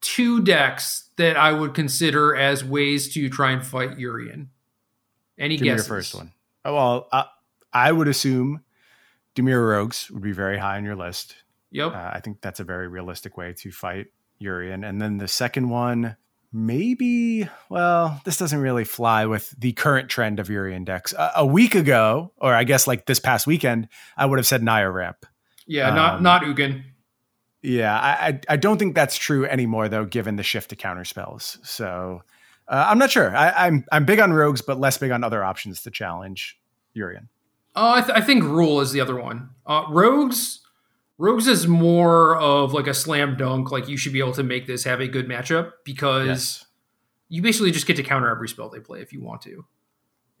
two 0.00 0.42
decks 0.42 1.10
that 1.16 1.36
I 1.36 1.52
would 1.52 1.74
consider 1.74 2.34
as 2.34 2.64
ways 2.64 3.12
to 3.12 3.28
try 3.28 3.50
and 3.50 3.66
fight 3.66 3.98
Yorion. 3.98 4.46
Any 5.38 5.58
Give 5.58 5.66
guesses? 5.66 5.86
your 5.86 5.96
first 5.96 6.14
one. 6.14 6.32
Oh, 6.64 6.74
well, 6.74 7.08
uh, 7.12 7.24
I 7.74 7.92
would 7.92 8.08
assume 8.08 8.64
Dimir 9.36 9.68
Rogues 9.68 10.10
would 10.10 10.22
be 10.22 10.32
very 10.32 10.56
high 10.56 10.78
on 10.78 10.84
your 10.84 10.96
list. 10.96 11.34
Yep. 11.72 11.92
Uh, 11.92 12.10
I 12.14 12.20
think 12.20 12.40
that's 12.40 12.60
a 12.60 12.64
very 12.64 12.88
realistic 12.88 13.36
way 13.36 13.52
to 13.58 13.70
fight 13.70 14.06
Yorion. 14.40 14.88
And 14.88 14.98
then 14.98 15.18
the 15.18 15.28
second 15.28 15.68
one, 15.68 16.16
maybe 16.52 17.48
well 17.68 18.20
this 18.24 18.38
doesn't 18.38 18.60
really 18.60 18.84
fly 18.84 19.26
with 19.26 19.50
the 19.58 19.72
current 19.72 20.08
trend 20.08 20.40
of 20.40 20.48
Yorion 20.48 20.84
decks 20.84 21.12
a, 21.12 21.32
a, 21.36 21.46
week 21.46 21.74
ago 21.74 22.32
or 22.38 22.54
i 22.54 22.64
guess 22.64 22.86
like 22.86 23.04
this 23.04 23.20
past 23.20 23.46
weekend 23.46 23.88
i 24.16 24.24
would 24.24 24.38
have 24.38 24.46
said 24.46 24.62
naya 24.62 24.90
ramp. 24.90 25.26
Yeah 25.66 25.90
um, 25.90 25.94
not 25.94 26.22
not 26.22 26.42
ugin. 26.42 26.82
Yeah 27.62 27.94
I, 27.94 28.40
I 28.48 28.56
don't 28.56 28.78
think 28.78 28.94
that's 28.94 29.18
true 29.18 29.44
anymore 29.44 29.88
though 29.88 30.06
given 30.06 30.36
the 30.36 30.42
shift 30.42 30.70
to 30.70 30.76
counter 30.76 31.04
spells 31.04 31.58
so 31.62 32.22
uh, 32.66 32.86
i'm 32.88 32.98
not 32.98 33.10
sure. 33.10 33.36
I, 33.36 33.48
am 33.48 33.54
I'm, 33.56 33.84
I'm 33.92 34.04
big 34.06 34.20
on 34.20 34.32
rogues 34.32 34.62
but 34.62 34.80
less 34.80 34.96
big 34.96 35.10
on 35.10 35.22
other 35.22 35.44
options 35.44 35.82
to 35.82 35.90
challenge 35.90 36.58
Yorion 36.96 37.28
uh, 37.76 37.92
I, 37.96 38.00
th- 38.00 38.18
I 38.18 38.20
think 38.22 38.42
Gruul 38.42 38.82
is 38.82 38.90
the 38.90 39.00
other 39.00 39.14
one. 39.14 39.50
Uh, 39.64 39.84
rogues 39.88 40.62
Rogues 41.18 41.48
is 41.48 41.66
more 41.66 42.36
of 42.36 42.72
like 42.72 42.86
a 42.86 42.94
slam 42.94 43.36
dunk. 43.36 43.72
Like 43.72 43.88
you 43.88 43.96
should 43.96 44.12
be 44.12 44.20
able 44.20 44.32
to 44.34 44.44
make 44.44 44.66
this 44.66 44.84
have 44.84 45.00
a 45.00 45.08
good 45.08 45.28
matchup 45.28 45.72
because 45.84 46.26
yes. 46.26 46.66
you 47.28 47.42
basically 47.42 47.72
just 47.72 47.86
get 47.86 47.96
to 47.96 48.04
counter 48.04 48.30
every 48.30 48.48
spell 48.48 48.70
they 48.70 48.78
play 48.78 49.00
if 49.00 49.12
you 49.12 49.20
want 49.20 49.42
to. 49.42 49.64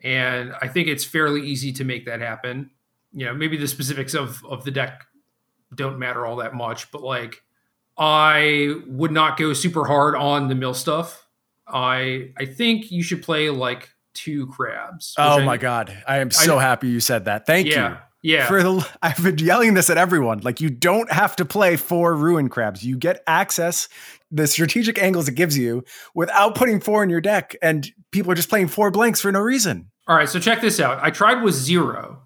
And 0.02 0.52
I 0.62 0.68
think 0.68 0.86
it's 0.86 1.04
fairly 1.04 1.44
easy 1.44 1.72
to 1.72 1.84
make 1.84 2.06
that 2.06 2.20
happen. 2.20 2.70
You 3.12 3.26
know, 3.26 3.34
maybe 3.34 3.56
the 3.56 3.66
specifics 3.66 4.14
of 4.14 4.44
of 4.48 4.64
the 4.64 4.70
deck 4.70 5.04
don't 5.74 5.98
matter 5.98 6.24
all 6.24 6.36
that 6.36 6.54
much, 6.54 6.90
but 6.92 7.02
like 7.02 7.42
I 7.96 8.76
would 8.86 9.10
not 9.10 9.36
go 9.36 9.52
super 9.54 9.84
hard 9.84 10.14
on 10.14 10.48
the 10.48 10.54
mill 10.54 10.74
stuff. 10.74 11.26
I 11.66 12.30
I 12.36 12.44
think 12.46 12.92
you 12.92 13.02
should 13.02 13.22
play 13.22 13.50
like 13.50 13.90
two 14.14 14.46
crabs. 14.46 15.14
Oh 15.18 15.40
I, 15.40 15.44
my 15.44 15.56
god, 15.56 15.96
I 16.06 16.18
am 16.18 16.30
so 16.30 16.58
I, 16.58 16.62
happy 16.62 16.88
you 16.88 17.00
said 17.00 17.24
that. 17.24 17.46
Thank 17.46 17.66
yeah. 17.66 17.90
you. 17.90 17.96
Yeah. 18.22 18.46
For 18.46 18.62
the, 18.62 18.88
I've 19.02 19.22
been 19.22 19.38
yelling 19.38 19.74
this 19.74 19.90
at 19.90 19.98
everyone. 19.98 20.40
Like 20.40 20.60
you 20.60 20.70
don't 20.70 21.10
have 21.10 21.36
to 21.36 21.44
play 21.44 21.76
four 21.76 22.14
ruin 22.14 22.48
crabs. 22.48 22.84
You 22.84 22.96
get 22.96 23.22
access 23.26 23.88
the 24.30 24.46
strategic 24.46 24.98
angles 24.98 25.28
it 25.28 25.34
gives 25.34 25.56
you 25.56 25.84
without 26.14 26.54
putting 26.54 26.80
four 26.80 27.02
in 27.02 27.10
your 27.10 27.20
deck, 27.20 27.56
and 27.62 27.90
people 28.10 28.30
are 28.32 28.34
just 28.34 28.50
playing 28.50 28.68
four 28.68 28.90
blanks 28.90 29.20
for 29.20 29.32
no 29.32 29.40
reason. 29.40 29.90
All 30.06 30.16
right, 30.16 30.28
so 30.28 30.38
check 30.40 30.60
this 30.60 30.80
out. 30.80 30.98
I 31.02 31.10
tried 31.10 31.42
with 31.42 31.54
0 31.54 32.22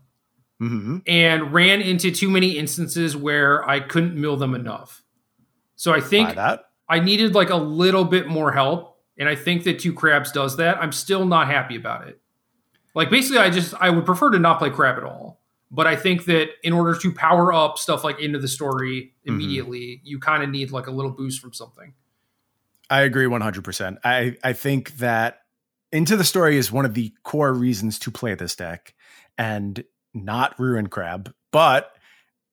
mm-hmm. 0.61 0.99
and 1.07 1.53
ran 1.53 1.81
into 1.81 2.11
too 2.11 2.31
many 2.31 2.59
instances 2.59 3.17
where 3.17 3.69
I 3.69 3.81
couldn't 3.81 4.15
mill 4.15 4.37
them 4.37 4.55
enough. 4.55 5.03
So 5.77 5.93
I 5.93 6.01
think 6.01 6.37
I 6.89 7.01
needed 7.01 7.35
like 7.35 7.51
a 7.51 7.57
little 7.57 8.05
bit 8.05 8.27
more 8.27 8.53
help, 8.53 8.99
and 9.19 9.29
I 9.29 9.35
think 9.35 9.65
that 9.65 9.79
two 9.79 9.93
crabs 9.93 10.33
does 10.33 10.57
that. 10.57 10.81
I'm 10.83 10.93
still 10.93 11.25
not 11.25 11.49
happy 11.49 11.77
about 11.77 12.09
it. 12.09 12.21
Like 12.95 13.11
basically, 13.11 13.39
I 13.39 13.51
just 13.51 13.75
I 13.81 13.91
would 13.91 14.07
prefer 14.07 14.31
to 14.31 14.39
not 14.39 14.59
play 14.59 14.71
crab 14.71 14.99
at 14.99 15.05
all. 15.05 15.42
But 15.75 15.87
I 15.87 15.97
think 15.97 16.27
that 16.27 16.51
in 16.63 16.75
order 16.75 16.95
to 16.99 17.13
power 17.13 17.53
up 17.53 17.79
stuff 17.79 18.05
like 18.05 18.21
into 18.21 18.39
the 18.39 18.47
story 18.47 19.15
mm-hmm. 19.27 19.35
immediately, 19.35 19.81
mm-hmm. 19.81 20.07
you 20.07 20.19
kind 20.21 20.43
of 20.43 20.51
need 20.51 20.71
like 20.71 20.87
a 20.87 20.91
little 20.91 21.11
boost 21.11 21.41
from 21.41 21.55
something. 21.55 21.95
I 22.91 23.01
agree 23.01 23.25
100%. 23.25 23.97
I, 24.05 24.37
I 24.45 24.53
think 24.53 24.99
that 24.99 25.41
into 25.91 26.15
the 26.15 26.25
story 26.25 26.59
is 26.59 26.71
one 26.71 26.85
of 26.85 26.93
the 26.93 27.15
core 27.23 27.55
reasons 27.55 27.99
to 28.01 28.11
play 28.11 28.35
this 28.35 28.55
deck 28.55 28.95
and 29.39 29.83
not 30.13 30.59
Ruin 30.61 30.89
Crab. 30.89 31.35
But 31.53 31.97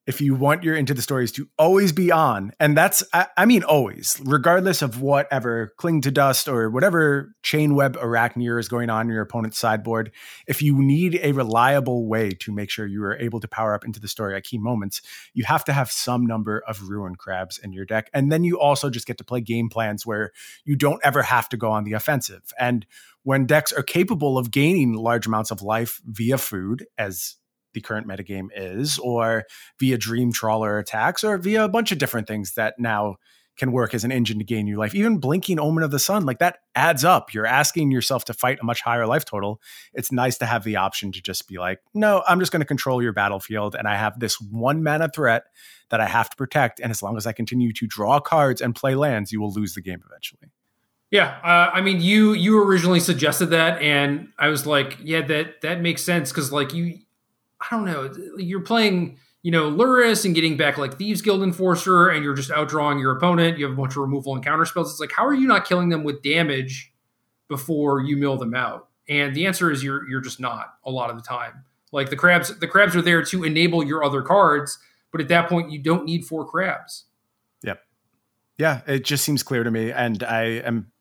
if 0.08 0.22
you 0.22 0.34
want 0.34 0.64
your 0.64 0.76
into 0.76 0.94
the 0.94 1.02
stories 1.02 1.32
to 1.32 1.48
always 1.58 1.92
be 1.92 2.12
on 2.12 2.52
and 2.60 2.76
that's 2.76 3.04
I, 3.14 3.28
I, 3.38 3.46
mean 3.46 3.64
always 3.64 4.20
regardless 4.26 4.82
of 4.82 5.02
whatever 5.02 5.74
cling 5.78 6.02
to 6.02 6.12
dust 6.12 6.48
or 6.48 6.70
whatever 6.70 7.36
Chainweb 7.44 7.94
Aracnir 7.94 8.60
is 8.60 8.68
going 8.68 8.90
on 8.90 9.08
in 9.08 9.14
your 9.14 9.22
opponent's 9.22 9.60
sideboard 9.60 10.12
if 10.48 10.62
you 10.62 10.82
need 10.82 11.20
a 11.22 11.34
reliable 11.34 12.08
way 12.08 12.32
to 12.32 12.52
make 12.52 12.70
sure 12.70 12.88
you 12.88 13.04
are 13.04 13.18
able 13.18 13.40
to 13.40 13.48
power 13.48 13.74
up 13.74 13.86
into 13.86 14.00
the 14.00 14.08
story 14.08 14.36
at 14.36 14.44
key 14.44 14.58
moments 14.58 15.02
you 15.34 15.44
have 15.46 15.64
to 15.66 15.74
have 15.74 15.92
some 15.92 16.26
number 16.26 16.64
of 16.68 16.90
ruin 16.90 17.16
crabs 17.16 17.58
in 17.58 17.74
your 17.74 17.86
deck. 17.86 18.10
And 18.14 18.32
then 18.32 18.44
you 18.44 18.60
also 18.60 18.90
just 18.90 19.08
get 19.08 19.18
to 19.18 19.24
play 19.24 19.42
game 19.42 19.70
plans 19.70 20.06
where 20.06 20.32
you 20.66 20.76
don't 20.76 21.02
ever 21.04 21.22
have 21.22 21.50
to 21.50 21.58
go 21.58 21.72
on 21.72 21.84
the 21.84 21.94
offensive. 21.94 22.44
And 22.60 22.86
when 23.24 23.46
decks 23.46 23.74
are 23.74 23.84
capable 23.84 24.38
of 24.38 24.52
gaining 24.52 24.94
large 24.94 25.28
amounts 25.28 25.52
of 25.52 25.62
life 25.62 26.02
via 26.06 26.38
food 26.38 26.86
as 26.98 27.36
the 27.74 27.82
current 27.82 28.08
metagame 28.08 28.48
is, 28.56 29.00
or 29.00 29.46
via 29.80 29.98
dream 29.98 30.32
trawler 30.32 30.78
attacks, 30.78 31.24
or 31.24 31.38
via 31.38 31.66
a 31.66 31.70
bunch 31.70 31.92
of 31.92 31.98
different 31.98 32.28
things 32.28 32.54
that 32.54 32.76
now 32.80 33.16
can 33.60 33.72
work 33.74 33.94
as 33.94 34.06
an 34.06 34.12
engine 34.12 34.40
to 34.40 34.46
gain 34.46 34.66
your 34.66 34.78
life. 34.78 34.96
Even 34.96 35.18
blinking 35.18 35.60
Omen 35.60 35.84
of 35.84 35.92
the 35.92 36.00
Sun, 36.00 36.26
like 36.26 36.40
that 36.40 36.60
adds 36.76 37.04
up. 37.04 37.34
You're 37.34 37.46
asking 37.46 37.92
yourself 37.92 38.24
to 38.26 38.34
fight 38.34 38.58
a 38.62 38.66
much 38.66 38.82
higher 38.82 39.06
life 39.06 39.26
total. 39.26 39.62
It's 39.94 40.12
nice 40.12 40.38
to 40.38 40.46
have 40.46 40.64
the 40.64 40.78
option 40.78 41.12
to 41.12 41.22
just 41.22 41.48
be 41.48 41.60
like, 41.60 41.80
no, 41.94 42.24
I'm 42.28 42.40
just 42.40 42.54
going 42.54 42.62
to 42.62 42.66
control 42.66 43.04
your 43.04 43.12
battlefield. 43.12 43.76
And 43.76 43.88
I 43.88 43.98
have 43.98 44.20
this 44.20 44.40
one 44.40 44.82
mana 44.82 45.10
threat 45.14 45.44
that 45.90 46.00
I 46.00 46.08
have 46.08 46.30
to 46.30 46.38
protect. 46.38 46.80
And 46.80 46.90
as 46.90 47.04
long 47.04 47.18
as 47.18 47.28
I 47.28 47.34
continue 47.34 47.74
to 47.74 47.86
draw 47.86 48.20
cards 48.22 48.62
and 48.62 48.74
play 48.74 48.96
lands, 48.96 49.32
you 49.32 49.42
will 49.42 49.52
lose 49.52 49.74
the 49.74 49.82
game 49.82 50.02
eventually. 50.10 50.52
Yeah, 51.12 51.40
uh, 51.44 51.72
I 51.74 51.82
mean, 51.82 52.02
you 52.02 52.34
you 52.34 52.62
originally 52.64 53.00
suggested 53.00 53.48
that, 53.48 53.82
and 53.82 54.28
I 54.38 54.50
was 54.50 54.68
like, 54.68 55.00
yeah, 55.02 55.22
that 55.22 55.62
that 55.62 55.82
makes 55.82 56.04
sense 56.04 56.32
because 56.32 56.52
like 56.52 56.72
you 56.72 57.00
I 57.62 57.68
don't 57.72 57.86
know, 57.86 58.12
you're 58.38 58.62
playing, 58.62 59.18
you 59.42 59.52
know, 59.52 59.70
Lurrus 59.70 60.26
and 60.26 60.34
getting 60.34 60.58
back 60.58 60.78
like 60.78 60.98
Thieves 60.98 61.22
Guild 61.22 61.44
Enforcer, 61.44 62.10
and 62.10 62.24
you're 62.24 62.34
just 62.34 62.52
outdrawing 62.52 63.00
your 63.00 63.16
opponent. 63.16 63.58
You 63.58 63.66
have 63.66 63.74
a 63.74 63.78
bunch 63.82 63.94
of 63.94 63.98
removal 63.98 64.34
and 64.36 64.44
counter 64.44 64.66
spells. 64.66 64.92
It's 64.92 65.00
like, 65.00 65.12
how 65.12 65.26
are 65.26 65.34
you 65.34 65.48
not 65.48 65.66
killing 65.66 65.90
them 65.90 66.04
with 66.04 66.22
damage 66.22 66.94
before 67.48 68.02
you 68.02 68.18
mill 68.18 68.38
them 68.38 68.54
out? 68.54 68.88
And 69.08 69.36
the 69.36 69.48
answer 69.48 69.72
is 69.72 69.84
you're 69.84 70.08
you're 70.08 70.22
just 70.22 70.40
not 70.40 70.76
a 70.86 70.92
lot 70.92 71.10
of 71.10 71.18
the 71.18 71.24
time. 71.24 71.66
Like 71.92 72.10
the 72.10 72.16
crabs, 72.16 72.58
the 72.60 72.68
crabs 72.68 72.96
are 72.96 73.02
there 73.02 73.24
to 73.24 73.44
enable 73.44 73.84
your 73.84 74.04
other 74.04 74.22
cards, 74.22 74.78
but 75.12 75.20
at 75.20 75.28
that 75.30 75.50
point 75.50 75.72
you 75.72 75.80
don't 75.80 76.06
need 76.06 76.26
four 76.26 76.46
crabs. 76.46 77.06
Yep. 77.64 77.82
Yeah, 78.60 78.82
it 78.86 79.04
just 79.04 79.26
seems 79.26 79.42
clear 79.42 79.64
to 79.64 79.72
me, 79.72 79.92
and 79.92 80.24
I 80.24 80.44
am. 80.44 80.92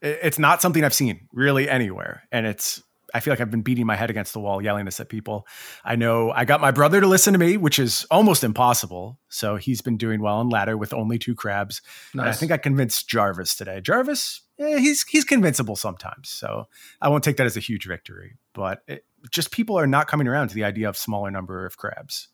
It's 0.00 0.38
not 0.38 0.62
something 0.62 0.84
I've 0.84 0.94
seen 0.94 1.26
really 1.32 1.68
anywhere, 1.68 2.22
and 2.30 2.46
it's 2.46 2.82
I 3.14 3.20
feel 3.20 3.32
like 3.32 3.40
I've 3.40 3.50
been 3.50 3.62
beating 3.62 3.86
my 3.86 3.96
head 3.96 4.10
against 4.10 4.32
the 4.32 4.40
wall, 4.40 4.62
yelling 4.62 4.84
this 4.84 5.00
at 5.00 5.08
people. 5.08 5.46
I 5.84 5.96
know 5.96 6.30
I 6.30 6.44
got 6.44 6.60
my 6.60 6.70
brother 6.70 7.00
to 7.00 7.06
listen 7.06 7.32
to 7.32 7.38
me, 7.38 7.56
which 7.56 7.78
is 7.78 8.06
almost 8.10 8.44
impossible. 8.44 9.18
So 9.28 9.56
he's 9.56 9.80
been 9.80 9.96
doing 9.96 10.20
well 10.20 10.40
in 10.40 10.48
ladder 10.48 10.76
with 10.76 10.92
only 10.92 11.18
two 11.18 11.34
crabs. 11.34 11.80
Nice. 12.14 12.22
And 12.22 12.28
I 12.28 12.32
think 12.32 12.52
I 12.52 12.58
convinced 12.58 13.08
Jarvis 13.08 13.56
today. 13.56 13.80
Jarvis, 13.80 14.42
eh, 14.58 14.78
he's 14.78 15.04
he's 15.04 15.24
convincible 15.24 15.76
sometimes. 15.76 16.28
So 16.28 16.66
I 17.00 17.08
won't 17.08 17.24
take 17.24 17.38
that 17.38 17.46
as 17.46 17.56
a 17.56 17.60
huge 17.60 17.86
victory. 17.86 18.36
But 18.52 18.82
it, 18.86 19.04
just 19.30 19.50
people 19.50 19.78
are 19.78 19.86
not 19.86 20.06
coming 20.06 20.28
around 20.28 20.48
to 20.48 20.54
the 20.54 20.64
idea 20.64 20.88
of 20.88 20.96
smaller 20.96 21.30
number 21.30 21.64
of 21.64 21.76
crabs. 21.76 22.28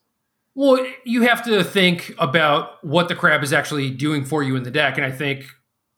Well, 0.55 0.85
you 1.03 1.23
have 1.23 1.43
to 1.45 1.63
think 1.63 2.13
about 2.17 2.83
what 2.83 3.09
the 3.09 3.15
crab 3.15 3.43
is 3.43 3.51
actually 3.51 3.91
doing 3.91 4.23
for 4.23 4.41
you 4.41 4.55
in 4.55 4.63
the 4.63 4.71
deck, 4.71 4.97
and 4.97 5.05
I 5.05 5.11
think 5.11 5.45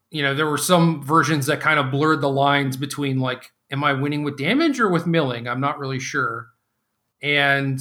you 0.09 0.23
know 0.23 0.33
there 0.33 0.47
were 0.47 0.57
some 0.57 1.03
versions 1.03 1.45
that 1.47 1.61
kind 1.61 1.79
of 1.79 1.91
blurred 1.91 2.21
the 2.21 2.29
lines 2.29 2.77
between 2.77 3.19
like 3.19 3.51
am 3.71 3.83
I 3.83 3.93
winning 3.93 4.23
with 4.23 4.37
damage 4.37 4.79
or 4.79 4.89
with 4.89 5.05
milling? 5.05 5.47
I'm 5.47 5.61
not 5.61 5.79
really 5.79 5.99
sure. 5.99 6.47
And 7.21 7.79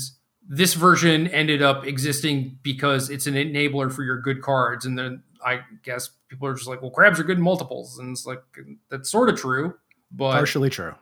this 0.48 0.74
version 0.74 1.26
ended 1.28 1.62
up 1.62 1.86
existing 1.86 2.58
because 2.62 3.10
it's 3.10 3.26
an 3.26 3.34
enabler 3.34 3.92
for 3.92 4.02
your 4.02 4.20
good 4.20 4.42
cards. 4.42 4.86
And 4.86 4.98
then 4.98 5.22
I 5.44 5.60
guess 5.82 6.10
people 6.28 6.48
are 6.48 6.54
just 6.54 6.66
like, 6.66 6.82
well, 6.82 6.90
crabs 6.90 7.20
are 7.20 7.24
good 7.24 7.38
in 7.38 7.42
multiples, 7.42 7.98
and 7.98 8.10
it's 8.10 8.26
like 8.26 8.42
that's 8.90 9.10
sort 9.10 9.28
of 9.28 9.36
true, 9.36 9.74
but 10.10 10.32
partially 10.32 10.70
true. 10.70 10.94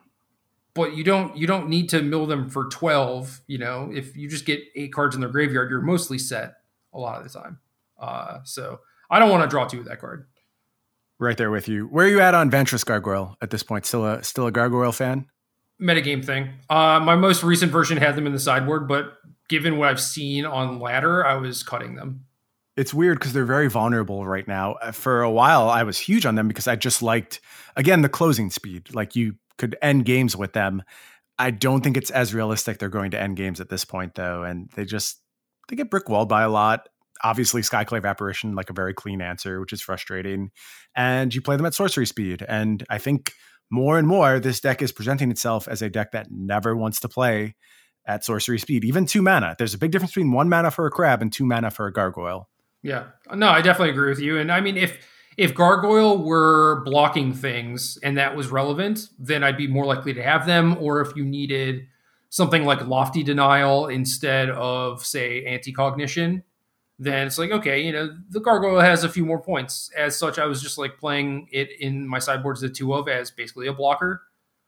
But 0.73 0.95
you 0.95 1.03
don't 1.03 1.35
you 1.37 1.47
don't 1.47 1.69
need 1.69 1.89
to 1.89 2.01
mill 2.01 2.25
them 2.25 2.49
for 2.49 2.65
twelve. 2.65 3.41
You 3.47 3.57
know, 3.57 3.91
if 3.93 4.15
you 4.15 4.29
just 4.29 4.45
get 4.45 4.61
eight 4.75 4.93
cards 4.93 5.15
in 5.15 5.21
their 5.21 5.29
graveyard, 5.29 5.69
you're 5.69 5.81
mostly 5.81 6.19
set 6.19 6.57
a 6.93 6.99
lot 6.99 7.17
of 7.17 7.31
the 7.31 7.39
time. 7.39 7.59
Uh, 7.99 8.39
so 8.43 8.81
I 9.09 9.19
don't 9.19 9.29
want 9.29 9.43
to 9.43 9.49
draw 9.49 9.65
two 9.65 9.77
with 9.77 9.87
that 9.87 9.99
card. 9.99 10.27
Right 11.17 11.37
there 11.37 11.51
with 11.51 11.69
you. 11.69 11.85
Where 11.85 12.05
are 12.05 12.09
you 12.09 12.19
at 12.19 12.33
on 12.33 12.51
Vantress 12.51 12.85
Gargoyle 12.85 13.37
at 13.41 13.49
this 13.49 13.63
point? 13.63 13.85
Still 13.85 14.05
a 14.05 14.23
still 14.23 14.47
a 14.47 14.51
Gargoyle 14.51 14.91
fan? 14.91 15.27
Metagame 15.81 16.23
thing. 16.23 16.49
Uh, 16.69 16.99
my 16.99 17.15
most 17.15 17.43
recent 17.43 17.71
version 17.71 17.97
had 17.97 18.15
them 18.15 18.27
in 18.27 18.33
the 18.33 18.39
sideboard, 18.39 18.87
but 18.87 19.13
given 19.47 19.77
what 19.77 19.89
I've 19.89 20.01
seen 20.01 20.45
on 20.45 20.79
ladder, 20.79 21.25
I 21.25 21.35
was 21.35 21.63
cutting 21.63 21.95
them. 21.95 22.25
It's 22.75 22.93
weird 22.93 23.19
because 23.19 23.31
they're 23.31 23.45
very 23.45 23.69
vulnerable 23.69 24.25
right 24.25 24.47
now. 24.47 24.73
Uh, 24.73 24.91
for 24.91 25.21
a 25.21 25.31
while, 25.31 25.69
I 25.69 25.83
was 25.83 25.97
huge 25.97 26.25
on 26.25 26.35
them 26.35 26.49
because 26.49 26.67
I 26.67 26.75
just 26.75 27.01
liked 27.01 27.39
again 27.77 28.01
the 28.01 28.09
closing 28.09 28.49
speed. 28.49 28.93
Like 28.93 29.15
you 29.15 29.35
could 29.57 29.77
end 29.81 30.03
games 30.03 30.35
with 30.35 30.51
them. 30.51 30.83
I 31.39 31.51
don't 31.51 31.81
think 31.81 31.95
it's 31.95 32.11
as 32.11 32.33
realistic 32.33 32.77
they're 32.77 32.89
going 32.89 33.11
to 33.11 33.21
end 33.21 33.37
games 33.37 33.61
at 33.61 33.69
this 33.69 33.85
point 33.85 34.15
though, 34.15 34.43
and 34.43 34.69
they 34.75 34.83
just 34.83 35.21
they 35.69 35.77
get 35.77 35.89
brick 35.89 36.09
walled 36.09 36.27
by 36.27 36.43
a 36.43 36.49
lot 36.49 36.89
obviously 37.23 37.61
Skyclave 37.61 38.05
Apparition, 38.05 38.55
like 38.55 38.69
a 38.69 38.73
very 38.73 38.93
clean 38.93 39.21
answer, 39.21 39.59
which 39.59 39.73
is 39.73 39.81
frustrating. 39.81 40.51
And 40.95 41.33
you 41.33 41.41
play 41.41 41.57
them 41.57 41.65
at 41.65 41.73
sorcery 41.73 42.05
speed. 42.05 42.45
And 42.47 42.83
I 42.89 42.97
think 42.97 43.33
more 43.69 43.97
and 43.97 44.07
more 44.07 44.39
this 44.39 44.59
deck 44.59 44.81
is 44.81 44.91
presenting 44.91 45.31
itself 45.31 45.67
as 45.67 45.81
a 45.81 45.89
deck 45.89 46.11
that 46.11 46.27
never 46.29 46.75
wants 46.75 46.99
to 47.01 47.09
play 47.09 47.55
at 48.07 48.23
sorcery 48.23 48.59
speed, 48.59 48.85
even 48.85 49.05
two 49.05 49.21
mana. 49.21 49.55
There's 49.57 49.73
a 49.73 49.79
big 49.79 49.91
difference 49.91 50.11
between 50.11 50.31
one 50.31 50.49
mana 50.49 50.71
for 50.71 50.85
a 50.85 50.91
crab 50.91 51.21
and 51.21 51.33
two 51.33 51.45
mana 51.45 51.71
for 51.71 51.87
a 51.87 51.93
gargoyle. 51.93 52.49
Yeah. 52.83 53.05
No, 53.33 53.49
I 53.49 53.61
definitely 53.61 53.91
agree 53.91 54.09
with 54.09 54.19
you. 54.19 54.37
And 54.37 54.51
I 54.51 54.61
mean 54.61 54.77
if 54.77 54.97
if 55.37 55.53
gargoyle 55.53 56.23
were 56.23 56.83
blocking 56.85 57.33
things 57.33 57.97
and 58.03 58.17
that 58.17 58.35
was 58.35 58.49
relevant, 58.49 59.09
then 59.17 59.43
I'd 59.43 59.57
be 59.57 59.67
more 59.67 59.85
likely 59.85 60.13
to 60.13 60.23
have 60.23 60.45
them. 60.45 60.77
Or 60.79 61.01
if 61.01 61.15
you 61.15 61.25
needed 61.25 61.87
something 62.29 62.63
like 62.63 62.85
lofty 62.87 63.23
denial 63.23 63.87
instead 63.87 64.49
of 64.49 65.05
say 65.05 65.43
anti-cognition, 65.45 66.43
then 66.97 67.27
it's 67.27 67.37
like 67.37 67.51
okay 67.51 67.81
you 67.81 67.91
know 67.91 68.15
the 68.29 68.39
gargoyle 68.39 68.79
has 68.79 69.03
a 69.03 69.09
few 69.09 69.25
more 69.25 69.41
points. 69.41 69.89
As 69.95 70.15
such 70.17 70.39
i 70.39 70.45
was 70.45 70.61
just 70.61 70.77
like 70.77 70.97
playing 70.97 71.47
it 71.51 71.69
in 71.79 72.07
my 72.07 72.19
sideboards 72.19 72.61
the 72.61 72.69
two 72.69 72.93
of 72.93 73.07
as 73.07 73.31
basically 73.31 73.67
a 73.67 73.73
blocker. 73.73 74.21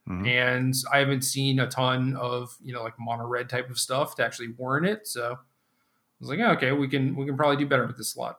Mm-hmm. 0.08 0.26
and 0.26 0.74
i 0.90 0.98
haven't 1.00 1.20
seen 1.20 1.60
a 1.60 1.66
ton 1.66 2.16
of 2.16 2.56
you 2.62 2.72
know 2.72 2.82
like 2.82 2.94
mono 2.98 3.26
red 3.26 3.50
type 3.50 3.68
of 3.68 3.78
stuff 3.78 4.16
to 4.16 4.24
actually 4.24 4.48
warrant 4.56 4.86
it. 4.86 5.06
So 5.06 5.32
i 5.32 5.36
was 6.20 6.28
like 6.28 6.40
okay 6.40 6.72
we 6.72 6.88
can 6.88 7.14
we 7.16 7.26
can 7.26 7.36
probably 7.36 7.56
do 7.56 7.66
better 7.66 7.86
with 7.86 7.96
this 7.96 8.12
slot. 8.12 8.38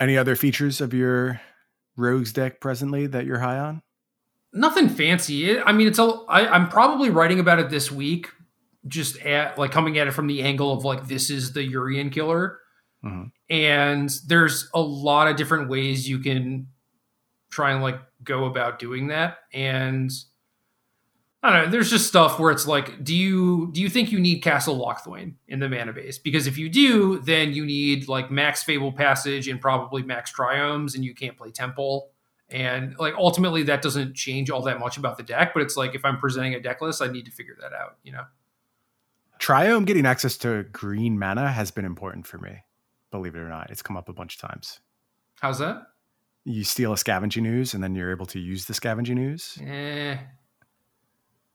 Any 0.00 0.18
other 0.18 0.34
features 0.36 0.80
of 0.80 0.92
your 0.92 1.40
rogues 1.96 2.32
deck 2.32 2.60
presently 2.60 3.06
that 3.06 3.24
you're 3.24 3.38
high 3.38 3.58
on? 3.58 3.82
Nothing 4.52 4.88
fancy. 4.88 5.60
I 5.60 5.72
mean 5.72 5.88
it's 5.88 5.98
a 5.98 6.04
I, 6.28 6.48
i'm 6.48 6.68
probably 6.68 7.10
writing 7.10 7.40
about 7.40 7.58
it 7.58 7.70
this 7.70 7.90
week 7.90 8.28
just 8.86 9.16
at 9.18 9.58
like 9.58 9.70
coming 9.72 9.98
at 9.98 10.06
it 10.06 10.12
from 10.12 10.26
the 10.26 10.42
angle 10.42 10.72
of 10.72 10.84
like 10.84 11.06
this 11.08 11.30
is 11.30 11.52
the 11.52 11.60
Yorion 11.60 12.12
killer 12.12 12.58
Mm-hmm. 13.04 13.24
And 13.50 14.10
there's 14.26 14.70
a 14.74 14.80
lot 14.80 15.28
of 15.28 15.36
different 15.36 15.68
ways 15.68 16.08
you 16.08 16.18
can 16.18 16.68
try 17.50 17.72
and 17.72 17.82
like 17.82 18.00
go 18.22 18.46
about 18.46 18.78
doing 18.78 19.08
that. 19.08 19.38
And 19.52 20.10
I 21.42 21.52
don't 21.52 21.64
know, 21.66 21.70
there's 21.70 21.90
just 21.90 22.06
stuff 22.06 22.38
where 22.38 22.50
it's 22.50 22.66
like, 22.66 23.04
do 23.04 23.14
you 23.14 23.70
do 23.72 23.82
you 23.82 23.90
think 23.90 24.10
you 24.10 24.18
need 24.18 24.40
Castle 24.40 24.78
Locthwain 24.78 25.34
in 25.46 25.60
the 25.60 25.68
mana 25.68 25.92
base? 25.92 26.18
Because 26.18 26.46
if 26.46 26.56
you 26.56 26.70
do, 26.70 27.20
then 27.20 27.52
you 27.52 27.66
need 27.66 28.08
like 28.08 28.30
max 28.30 28.62
Fable 28.62 28.92
Passage 28.92 29.46
and 29.46 29.60
probably 29.60 30.02
max 30.02 30.32
Triomes, 30.32 30.94
and 30.94 31.04
you 31.04 31.14
can't 31.14 31.36
play 31.36 31.50
Temple. 31.50 32.10
And 32.48 32.96
like 32.98 33.14
ultimately 33.14 33.62
that 33.64 33.82
doesn't 33.82 34.14
change 34.14 34.48
all 34.48 34.62
that 34.62 34.80
much 34.80 34.96
about 34.96 35.18
the 35.18 35.22
deck, 35.22 35.52
but 35.52 35.62
it's 35.62 35.76
like 35.76 35.94
if 35.94 36.04
I'm 36.04 36.18
presenting 36.18 36.54
a 36.54 36.60
deck 36.60 36.80
list, 36.80 37.02
I 37.02 37.08
need 37.08 37.26
to 37.26 37.30
figure 37.30 37.56
that 37.60 37.72
out, 37.74 37.98
you 38.02 38.12
know. 38.12 38.24
Triome 39.38 39.84
getting 39.84 40.06
access 40.06 40.38
to 40.38 40.62
green 40.72 41.18
mana 41.18 41.50
has 41.50 41.70
been 41.70 41.84
important 41.84 42.26
for 42.26 42.38
me 42.38 42.62
believe 43.14 43.36
it 43.36 43.38
or 43.38 43.48
not. 43.48 43.70
It's 43.70 43.80
come 43.80 43.96
up 43.96 44.08
a 44.08 44.12
bunch 44.12 44.34
of 44.34 44.40
times. 44.40 44.80
How's 45.40 45.60
that? 45.60 45.82
You 46.44 46.64
steal 46.64 46.92
a 46.92 46.98
scavenging 46.98 47.46
ooze 47.46 47.72
and 47.72 47.82
then 47.82 47.94
you're 47.94 48.10
able 48.10 48.26
to 48.26 48.40
use 48.40 48.64
the 48.64 48.74
scavenging 48.74 49.18
ooze. 49.18 49.56
Eh. 49.64 50.16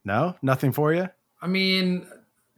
No, 0.06 0.36
nothing 0.42 0.72
for 0.72 0.94
you. 0.94 1.10
I 1.42 1.48
mean, 1.48 2.08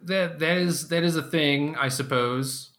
that 0.04 0.38
that 0.38 0.58
is 0.58 0.89
that 0.89 1.02
is 1.02 1.16
a 1.16 1.24
thing, 1.24 1.76
I 1.78 1.88
suppose. 1.88 2.70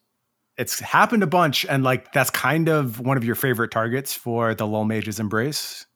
It's 0.56 0.78
happened 0.78 1.24
a 1.24 1.26
bunch, 1.26 1.66
and 1.66 1.82
like 1.82 2.12
that's 2.12 2.30
kind 2.30 2.68
of 2.68 3.00
one 3.00 3.16
of 3.16 3.24
your 3.24 3.34
favorite 3.34 3.72
targets 3.72 4.14
for 4.14 4.54
the 4.54 4.66
Lull 4.66 4.84
Mage's 4.84 5.18
Embrace. 5.18 5.86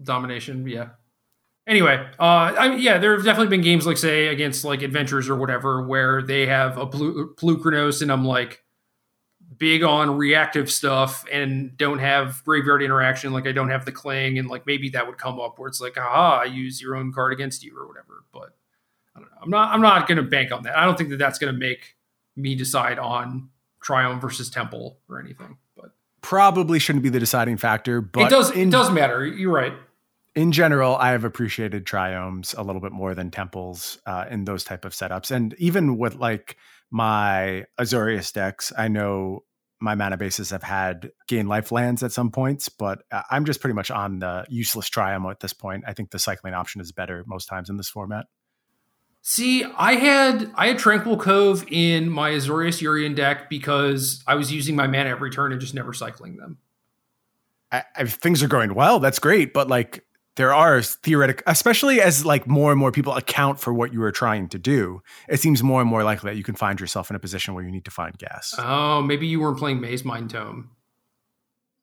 Domination, 0.00 0.66
yeah. 0.68 0.90
Anyway, 1.66 2.06
uh, 2.20 2.22
I 2.22 2.68
mean, 2.68 2.78
yeah, 2.78 2.98
there 2.98 3.14
have 3.16 3.24
definitely 3.24 3.48
been 3.48 3.62
games 3.62 3.84
like 3.84 3.96
say 3.96 4.28
against 4.28 4.64
like 4.64 4.82
Adventures 4.82 5.28
or 5.28 5.36
whatever 5.36 5.86
where 5.86 6.22
they 6.22 6.46
have 6.46 6.78
a 6.78 6.86
Polukranos, 6.86 8.00
and 8.00 8.12
I'm 8.12 8.24
like, 8.24 8.63
big 9.58 9.82
on 9.82 10.16
reactive 10.16 10.70
stuff 10.70 11.24
and 11.32 11.76
don't 11.76 11.98
have 11.98 12.42
graveyard 12.44 12.82
interaction, 12.82 13.32
like 13.32 13.46
I 13.46 13.52
don't 13.52 13.70
have 13.70 13.84
the 13.84 13.92
cling, 13.92 14.38
and 14.38 14.48
like 14.48 14.66
maybe 14.66 14.90
that 14.90 15.06
would 15.06 15.18
come 15.18 15.40
up 15.40 15.58
where 15.58 15.68
it's 15.68 15.80
like, 15.80 15.96
aha, 15.96 16.40
I 16.42 16.44
use 16.44 16.80
your 16.80 16.96
own 16.96 17.12
card 17.12 17.32
against 17.32 17.64
you 17.64 17.76
or 17.78 17.86
whatever. 17.86 18.24
But 18.32 18.56
I 19.16 19.20
don't 19.20 19.30
know. 19.30 19.38
I'm 19.42 19.50
not. 19.50 19.74
I'm 19.74 19.80
not 19.80 20.08
going 20.08 20.16
to 20.16 20.22
bank 20.22 20.52
on 20.52 20.62
that. 20.64 20.76
I 20.76 20.84
don't 20.84 20.96
think 20.96 21.10
that 21.10 21.18
that's 21.18 21.38
going 21.38 21.52
to 21.52 21.58
make 21.58 21.96
me 22.36 22.54
decide 22.54 22.98
on 22.98 23.50
Triome 23.82 24.20
versus 24.20 24.50
Temple 24.50 24.98
or 25.08 25.20
anything. 25.20 25.58
But 25.76 25.92
probably 26.20 26.78
shouldn't 26.78 27.02
be 27.02 27.10
the 27.10 27.20
deciding 27.20 27.56
factor. 27.56 28.00
But 28.00 28.24
it 28.24 28.30
does. 28.30 28.50
In, 28.50 28.68
it 28.68 28.72
does 28.72 28.90
matter. 28.90 29.24
You're 29.26 29.52
right. 29.52 29.74
In 30.34 30.50
general, 30.50 30.96
I 30.96 31.10
have 31.10 31.22
appreciated 31.22 31.84
triomes 31.84 32.58
a 32.58 32.62
little 32.62 32.80
bit 32.80 32.90
more 32.90 33.14
than 33.14 33.30
temples 33.30 34.00
uh, 34.04 34.24
in 34.28 34.46
those 34.46 34.64
type 34.64 34.84
of 34.84 34.92
setups, 34.92 35.30
and 35.30 35.54
even 35.58 35.96
with 35.96 36.16
like 36.16 36.56
my 36.94 37.64
Azorius 37.76 38.32
decks, 38.32 38.72
I 38.78 38.86
know 38.86 39.42
my 39.80 39.96
mana 39.96 40.16
bases 40.16 40.50
have 40.50 40.62
had 40.62 41.10
gain 41.26 41.48
life 41.48 41.72
lands 41.72 42.04
at 42.04 42.12
some 42.12 42.30
points, 42.30 42.68
but 42.68 43.02
uh, 43.10 43.22
I'm 43.32 43.44
just 43.44 43.60
pretty 43.60 43.74
much 43.74 43.90
on 43.90 44.20
the 44.20 44.46
useless 44.48 44.88
Triome 44.88 45.28
at 45.28 45.40
this 45.40 45.52
point. 45.52 45.82
I 45.88 45.92
think 45.92 46.12
the 46.12 46.20
cycling 46.20 46.54
option 46.54 46.80
is 46.80 46.92
better 46.92 47.24
most 47.26 47.46
times 47.46 47.68
in 47.68 47.76
this 47.78 47.88
format. 47.88 48.26
See, 49.22 49.64
I 49.64 49.94
had 49.96 50.52
I 50.54 50.68
had 50.68 50.78
Tranquil 50.78 51.16
Cove 51.16 51.64
in 51.68 52.08
my 52.10 52.30
Azorius 52.30 52.80
Yorion 52.80 53.16
deck 53.16 53.50
because 53.50 54.22
I 54.24 54.36
was 54.36 54.52
using 54.52 54.76
my 54.76 54.86
mana 54.86 55.10
every 55.10 55.30
turn 55.30 55.50
and 55.50 55.60
just 55.60 55.74
never 55.74 55.92
cycling 55.92 56.36
them. 56.36 56.58
I, 57.72 57.82
I, 57.96 58.04
things 58.04 58.40
are 58.44 58.48
going 58.48 58.72
well. 58.72 59.00
That's 59.00 59.18
great, 59.18 59.52
but 59.52 59.66
like 59.66 60.04
there 60.36 60.52
are 60.52 60.82
theoretic, 60.82 61.42
especially 61.46 62.00
as 62.00 62.24
like 62.24 62.46
more 62.46 62.70
and 62.70 62.78
more 62.78 62.90
people 62.90 63.14
account 63.14 63.60
for 63.60 63.72
what 63.72 63.92
you 63.92 64.02
are 64.02 64.12
trying 64.12 64.48
to 64.48 64.58
do, 64.58 65.02
it 65.28 65.40
seems 65.40 65.62
more 65.62 65.80
and 65.80 65.88
more 65.88 66.02
likely 66.02 66.30
that 66.30 66.36
you 66.36 66.42
can 66.42 66.54
find 66.54 66.80
yourself 66.80 67.10
in 67.10 67.16
a 67.16 67.20
position 67.20 67.54
where 67.54 67.64
you 67.64 67.70
need 67.70 67.84
to 67.84 67.90
find 67.90 68.16
gas. 68.18 68.54
Oh, 68.58 69.00
maybe 69.00 69.26
you 69.26 69.40
weren't 69.40 69.58
playing 69.58 69.80
Maze 69.80 70.04
Mind 70.04 70.30
Tome. 70.30 70.70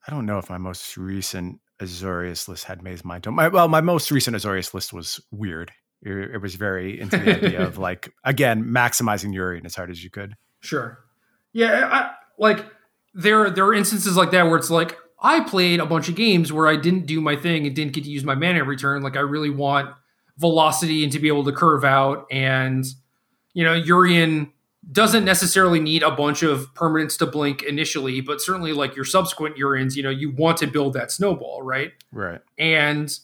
I 0.05 0.11
don't 0.11 0.25
know 0.25 0.37
if 0.37 0.49
my 0.49 0.57
most 0.57 0.97
recent 0.97 1.59
Azorius 1.79 2.47
list 2.47 2.65
had 2.65 2.83
Maze 2.83 3.05
Mind 3.05 3.23
Tome. 3.23 3.35
My, 3.35 3.47
well, 3.47 3.67
my 3.67 3.81
most 3.81 4.11
recent 4.11 4.35
Azorius 4.35 4.73
list 4.73 4.91
was 4.91 5.21
weird. 5.31 5.71
It, 6.01 6.11
it 6.35 6.41
was 6.41 6.55
very 6.55 6.99
into 6.99 7.17
the 7.17 7.37
idea 7.37 7.65
of 7.65 7.77
like 7.77 8.13
again 8.23 8.65
maximizing 8.65 9.33
Yorion 9.33 9.65
as 9.65 9.75
hard 9.75 9.91
as 9.91 10.03
you 10.03 10.09
could. 10.09 10.35
Sure. 10.59 10.99
Yeah, 11.53 11.87
I, 11.91 12.11
like 12.37 12.65
there 13.13 13.49
there 13.49 13.65
are 13.65 13.73
instances 13.73 14.15
like 14.17 14.31
that 14.31 14.43
where 14.43 14.57
it's 14.57 14.69
like 14.69 14.97
I 15.21 15.41
played 15.41 15.79
a 15.79 15.85
bunch 15.85 16.09
of 16.09 16.15
games 16.15 16.51
where 16.51 16.67
I 16.67 16.75
didn't 16.75 17.05
do 17.05 17.21
my 17.21 17.35
thing 17.35 17.67
and 17.67 17.75
didn't 17.75 17.93
get 17.93 18.03
to 18.05 18.09
use 18.09 18.23
my 18.23 18.35
mana 18.35 18.59
every 18.59 18.75
turn. 18.75 19.03
Like 19.03 19.15
I 19.15 19.19
really 19.19 19.51
want 19.51 19.93
velocity 20.37 21.03
and 21.03 21.11
to 21.11 21.19
be 21.19 21.27
able 21.27 21.43
to 21.43 21.51
curve 21.51 21.83
out. 21.83 22.25
And, 22.31 22.85
you 23.53 23.63
know, 23.63 23.79
Yorion 23.79 24.51
doesn't 24.91 25.23
necessarily 25.23 25.79
need 25.79 26.01
a 26.01 26.09
bunch 26.09 26.41
of 26.41 26.73
permanents 26.73 27.17
to 27.19 27.27
blink 27.27 27.61
initially, 27.61 28.19
but 28.19 28.41
certainly 28.41 28.73
like 28.73 28.95
your 28.95 29.05
subsequent 29.05 29.55
Yorions, 29.57 29.95
you 29.95 30.01
know, 30.01 30.09
you 30.09 30.31
want 30.31 30.57
to 30.57 30.67
build 30.67 30.93
that 30.93 31.11
snowball, 31.11 31.61
right? 31.61 31.91
Right. 32.11 32.41
And 32.57 33.15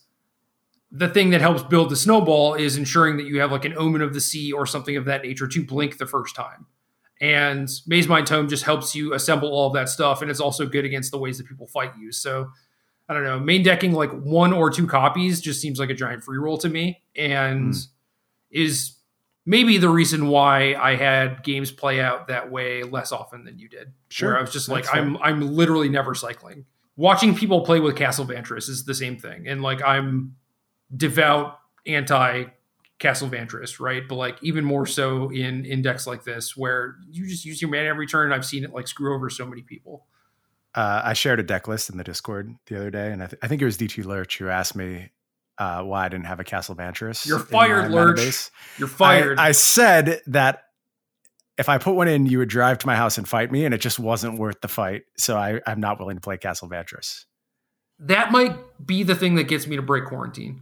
the 0.91 1.09
thing 1.09 1.31
that 1.31 1.41
helps 1.41 1.63
build 1.63 1.89
the 1.89 1.95
snowball 1.95 2.53
is 2.53 2.77
ensuring 2.77 3.17
that 3.17 3.25
you 3.25 3.39
have 3.39 3.51
like 3.51 3.65
an 3.65 3.73
omen 3.75 4.01
of 4.01 4.13
the 4.13 4.21
sea 4.21 4.51
or 4.53 4.67
something 4.67 4.95
of 4.95 5.05
that 5.05 5.23
nature 5.23 5.47
to 5.47 5.65
blink 5.65 5.97
the 5.97 6.05
first 6.05 6.35
time. 6.35 6.67
And 7.19 7.67
Maze 7.87 8.07
Mind 8.07 8.27
Tome 8.27 8.47
just 8.47 8.63
helps 8.63 8.93
you 8.93 9.13
assemble 9.13 9.49
all 9.49 9.67
of 9.67 9.73
that 9.73 9.89
stuff, 9.89 10.21
and 10.21 10.29
it's 10.29 10.39
also 10.39 10.67
good 10.67 10.85
against 10.85 11.11
the 11.11 11.17
ways 11.17 11.37
that 11.39 11.47
people 11.47 11.67
fight 11.67 11.93
you. 11.99 12.11
So 12.11 12.51
I 13.09 13.13
don't 13.13 13.23
know, 13.23 13.39
main 13.39 13.63
decking 13.63 13.93
like 13.93 14.11
one 14.11 14.53
or 14.53 14.69
two 14.69 14.85
copies 14.85 15.41
just 15.41 15.61
seems 15.61 15.79
like 15.79 15.89
a 15.89 15.93
giant 15.93 16.23
free 16.23 16.37
roll 16.37 16.57
to 16.59 16.69
me, 16.69 17.01
and 17.15 17.73
mm. 17.73 17.87
is 18.51 18.97
maybe 19.45 19.77
the 19.77 19.89
reason 19.89 20.27
why 20.27 20.75
I 20.75 20.95
had 20.95 21.43
games 21.43 21.71
play 21.71 22.01
out 22.01 22.27
that 22.27 22.51
way 22.51 22.83
less 22.83 23.11
often 23.11 23.45
than 23.45 23.57
you 23.57 23.69
did. 23.69 23.93
Sure, 24.09 24.29
where 24.29 24.37
I 24.37 24.41
was 24.41 24.51
just 24.51 24.69
like, 24.69 24.85
I'm. 24.93 25.17
I'm 25.17 25.41
literally 25.41 25.89
never 25.89 26.13
cycling. 26.13 26.65
Watching 26.97 27.35
people 27.35 27.61
play 27.61 27.79
with 27.79 27.95
Castle 27.95 28.25
Vantress 28.25 28.69
is 28.69 28.85
the 28.85 28.93
same 28.93 29.17
thing, 29.17 29.47
and 29.47 29.61
like 29.61 29.81
I'm 29.81 30.35
devout 30.95 31.59
anti 31.85 32.45
Castle 32.99 33.29
Vantress, 33.29 33.79
right? 33.79 34.03
But 34.07 34.15
like 34.15 34.37
even 34.41 34.65
more 34.65 34.85
so 34.85 35.29
in 35.29 35.65
index 35.65 36.07
like 36.07 36.23
this, 36.23 36.57
where 36.57 36.95
you 37.09 37.27
just 37.27 37.45
use 37.45 37.61
your 37.61 37.69
mana 37.69 37.85
every 37.89 38.07
turn. 38.07 38.31
I've 38.33 38.45
seen 38.45 38.63
it 38.63 38.73
like 38.73 38.87
screw 38.87 39.13
over 39.15 39.29
so 39.29 39.45
many 39.45 39.61
people. 39.61 40.05
uh, 40.75 41.01
I 41.03 41.13
shared 41.13 41.39
a 41.39 41.43
deck 41.43 41.67
list 41.67 41.89
in 41.89 41.97
the 41.97 42.03
Discord 42.03 42.53
the 42.67 42.75
other 42.77 42.91
day, 42.91 43.11
and 43.11 43.23
I, 43.23 43.27
th- 43.27 43.39
I 43.41 43.47
think 43.47 43.61
it 43.61 43.65
was 43.65 43.77
DT 43.77 44.05
Lurch 44.05 44.37
who 44.37 44.47
asked 44.47 44.75
me 44.75 45.11
uh, 45.57 45.81
why 45.83 46.05
I 46.05 46.09
didn't 46.09 46.25
have 46.25 46.39
a 46.39 46.43
Castle 46.43 46.75
Vantress. 46.75 47.25
You're 47.25 47.39
fired, 47.39 47.91
Lurch. 47.91 48.49
You're 48.77 48.87
fired. 48.87 49.39
I, 49.39 49.47
I 49.47 49.51
said 49.53 50.21
that 50.27 50.63
if 51.57 51.69
I 51.69 51.79
put 51.79 51.95
one 51.95 52.07
in, 52.07 52.27
you 52.27 52.37
would 52.37 52.49
drive 52.49 52.77
to 52.79 52.87
my 52.87 52.95
house 52.95 53.17
and 53.17 53.27
fight 53.27 53.51
me, 53.51 53.65
and 53.65 53.73
it 53.73 53.81
just 53.81 53.97
wasn't 53.97 54.37
worth 54.37 54.61
the 54.61 54.67
fight. 54.67 55.03
So 55.17 55.35
I, 55.37 55.59
I'm 55.65 55.79
not 55.79 55.99
willing 55.99 56.17
to 56.17 56.21
play 56.21 56.37
Castle 56.37 56.69
Vantress. 56.69 57.25
That 57.99 58.31
might 58.31 58.55
be 58.85 59.01
the 59.01 59.15
thing 59.15 59.35
that 59.35 59.45
gets 59.47 59.65
me 59.65 59.75
to 59.75 59.81
break 59.81 60.05
quarantine. 60.05 60.61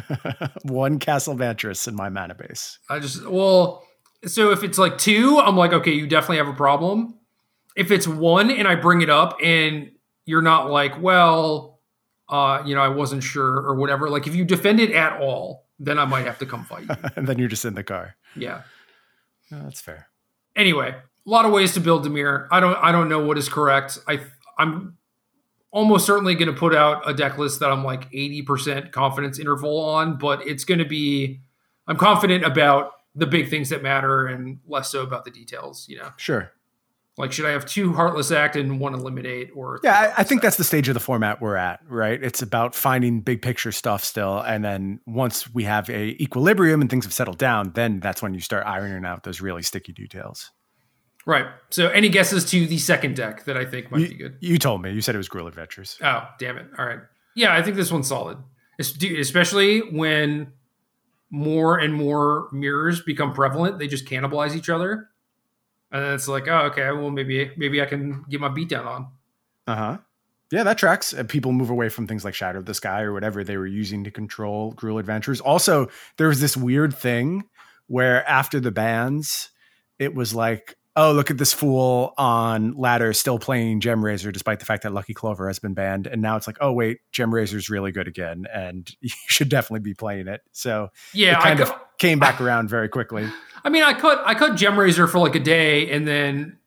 one 0.62 0.98
Castle 0.98 1.34
Vantress 1.34 1.86
in 1.88 1.94
my 1.94 2.08
mana 2.08 2.34
base. 2.34 2.78
I 2.88 2.98
just 2.98 3.26
well, 3.26 3.86
so 4.26 4.50
if 4.50 4.62
it's 4.62 4.78
like 4.78 4.98
two, 4.98 5.38
I'm 5.38 5.56
like, 5.56 5.72
okay, 5.72 5.92
you 5.92 6.06
definitely 6.06 6.38
have 6.38 6.48
a 6.48 6.52
problem. 6.54 7.18
If 7.76 7.90
it's 7.90 8.06
one 8.06 8.50
and 8.50 8.68
I 8.68 8.74
bring 8.74 9.00
it 9.00 9.10
up 9.10 9.36
and 9.42 9.90
you're 10.26 10.42
not 10.42 10.70
like, 10.70 11.00
well, 11.00 11.80
uh, 12.28 12.62
you 12.64 12.74
know, 12.74 12.82
I 12.82 12.88
wasn't 12.88 13.22
sure 13.22 13.56
or 13.56 13.74
whatever. 13.74 14.08
Like 14.08 14.26
if 14.26 14.34
you 14.34 14.44
defend 14.44 14.80
it 14.80 14.92
at 14.92 15.20
all, 15.20 15.66
then 15.78 15.98
I 15.98 16.04
might 16.04 16.26
have 16.26 16.38
to 16.38 16.46
come 16.46 16.64
fight 16.64 16.84
you. 16.88 16.96
and 17.16 17.26
then 17.28 17.38
you're 17.38 17.48
just 17.48 17.64
in 17.64 17.74
the 17.74 17.82
car. 17.82 18.16
Yeah. 18.36 18.62
No, 19.50 19.62
that's 19.64 19.80
fair. 19.80 20.08
Anyway, 20.54 20.94
a 21.26 21.30
lot 21.30 21.44
of 21.44 21.52
ways 21.52 21.74
to 21.74 21.80
build 21.80 22.06
Dimir. 22.06 22.46
I 22.50 22.60
don't 22.60 22.76
I 22.76 22.92
don't 22.92 23.08
know 23.08 23.24
what 23.24 23.38
is 23.38 23.48
correct. 23.48 23.98
I 24.06 24.20
I'm 24.58 24.96
almost 25.72 26.06
certainly 26.06 26.34
going 26.34 26.52
to 26.52 26.58
put 26.58 26.74
out 26.74 27.08
a 27.08 27.14
deck 27.14 27.38
list 27.38 27.58
that 27.60 27.72
I'm 27.72 27.82
like 27.82 28.10
80% 28.12 28.92
confidence 28.92 29.38
interval 29.38 29.80
on, 29.80 30.18
but 30.18 30.46
it's 30.46 30.64
going 30.64 30.78
to 30.78 30.84
be 30.84 31.40
I'm 31.88 31.96
confident 31.96 32.44
about 32.44 32.92
the 33.14 33.26
big 33.26 33.50
things 33.50 33.70
that 33.70 33.82
matter 33.82 34.26
and 34.26 34.60
less 34.66 34.90
so 34.90 35.02
about 35.02 35.24
the 35.24 35.30
details, 35.30 35.86
you 35.88 35.98
know. 35.98 36.10
Sure. 36.16 36.52
Like, 37.18 37.30
should 37.30 37.44
I 37.44 37.50
have 37.50 37.66
two 37.66 37.92
Heartless 37.92 38.30
Act 38.30 38.56
and 38.56 38.80
one 38.80 38.94
Eliminate? 38.94 39.50
Or 39.54 39.80
yeah, 39.82 40.12
I, 40.16 40.20
I 40.20 40.22
think 40.22 40.40
that's 40.40 40.56
the 40.56 40.64
stage 40.64 40.88
of 40.88 40.94
the 40.94 41.00
format 41.00 41.42
we're 41.42 41.56
at, 41.56 41.80
right? 41.86 42.22
It's 42.22 42.40
about 42.40 42.74
finding 42.74 43.20
big 43.20 43.42
picture 43.42 43.72
stuff 43.72 44.02
still, 44.02 44.38
and 44.40 44.64
then 44.64 45.00
once 45.06 45.52
we 45.52 45.64
have 45.64 45.90
a 45.90 46.16
equilibrium 46.22 46.80
and 46.80 46.88
things 46.88 47.04
have 47.04 47.12
settled 47.12 47.36
down, 47.36 47.72
then 47.74 48.00
that's 48.00 48.22
when 48.22 48.32
you 48.32 48.40
start 48.40 48.66
ironing 48.66 49.04
out 49.04 49.24
those 49.24 49.42
really 49.42 49.62
sticky 49.62 49.92
details. 49.92 50.52
Right. 51.24 51.46
So, 51.70 51.88
any 51.88 52.08
guesses 52.08 52.44
to 52.46 52.66
the 52.66 52.78
second 52.78 53.16
deck 53.16 53.44
that 53.44 53.56
I 53.56 53.64
think 53.64 53.90
might 53.90 54.00
you, 54.00 54.08
be 54.08 54.14
good? 54.14 54.36
You 54.40 54.58
told 54.58 54.82
me. 54.82 54.92
You 54.92 55.00
said 55.00 55.14
it 55.14 55.18
was 55.18 55.28
Gruul 55.28 55.46
Adventures. 55.46 55.98
Oh, 56.02 56.26
damn 56.38 56.58
it! 56.58 56.66
All 56.78 56.84
right. 56.84 56.98
Yeah, 57.34 57.54
I 57.54 57.62
think 57.62 57.76
this 57.76 57.92
one's 57.92 58.08
solid, 58.08 58.38
especially 58.78 59.80
when 59.80 60.52
more 61.30 61.78
and 61.78 61.94
more 61.94 62.48
mirrors 62.52 63.00
become 63.00 63.32
prevalent. 63.32 63.78
They 63.78 63.86
just 63.86 64.06
cannibalize 64.06 64.56
each 64.56 64.68
other, 64.68 65.08
and 65.92 66.04
then 66.04 66.14
it's 66.14 66.28
like, 66.28 66.48
oh, 66.48 66.66
okay, 66.72 66.90
well, 66.90 67.10
maybe 67.10 67.52
maybe 67.56 67.80
I 67.80 67.86
can 67.86 68.24
get 68.28 68.40
my 68.40 68.48
beat 68.48 68.68
down 68.68 68.86
on. 68.86 69.08
Uh 69.66 69.76
huh. 69.76 69.98
Yeah, 70.50 70.64
that 70.64 70.76
tracks. 70.76 71.14
people 71.28 71.52
move 71.52 71.70
away 71.70 71.88
from 71.88 72.06
things 72.06 72.26
like 72.26 72.34
Shatter 72.34 72.58
of 72.58 72.66
the 72.66 72.74
Sky 72.74 73.00
or 73.00 73.14
whatever 73.14 73.42
they 73.42 73.56
were 73.56 73.66
using 73.66 74.04
to 74.04 74.10
control 74.10 74.74
Gruul 74.74 75.00
Adventures. 75.00 75.40
Also, 75.40 75.88
there 76.18 76.28
was 76.28 76.42
this 76.42 76.58
weird 76.58 76.94
thing 76.94 77.44
where 77.86 78.28
after 78.28 78.60
the 78.60 78.70
bans, 78.70 79.48
it 79.98 80.14
was 80.14 80.34
like, 80.34 80.76
oh, 80.96 81.12
look 81.12 81.30
at 81.30 81.38
this 81.38 81.52
fool 81.52 82.12
on 82.18 82.74
ladder 82.76 83.12
still 83.12 83.38
playing 83.38 83.80
Gemrazer, 83.80 84.32
despite 84.32 84.60
the 84.60 84.66
fact 84.66 84.82
that 84.82 84.92
Lucky 84.92 85.14
Clover 85.14 85.46
has 85.46 85.58
been 85.58 85.74
banned. 85.74 86.06
And 86.06 86.20
now 86.20 86.36
it's 86.36 86.46
like, 86.46 86.58
oh, 86.60 86.72
wait, 86.72 87.00
Gemrazer's 87.12 87.70
really 87.70 87.92
good 87.92 88.08
again. 88.08 88.46
And 88.52 88.90
you 89.00 89.10
should 89.26 89.48
definitely 89.48 89.80
be 89.80 89.94
playing 89.94 90.28
it. 90.28 90.42
So 90.52 90.90
yeah, 91.12 91.38
it 91.38 91.42
kind 91.42 91.60
I 91.60 91.62
of 91.62 91.74
came 91.98 92.18
back 92.18 92.40
around 92.40 92.68
very 92.68 92.88
quickly. 92.88 93.28
I 93.64 93.68
mean, 93.68 93.82
I 93.82 93.94
cut 93.94 94.22
I 94.24 94.34
cut 94.34 94.52
Gemrazer 94.52 95.08
for 95.08 95.18
like 95.18 95.34
a 95.34 95.40
day 95.40 95.90
and 95.90 96.06
then 96.06 96.58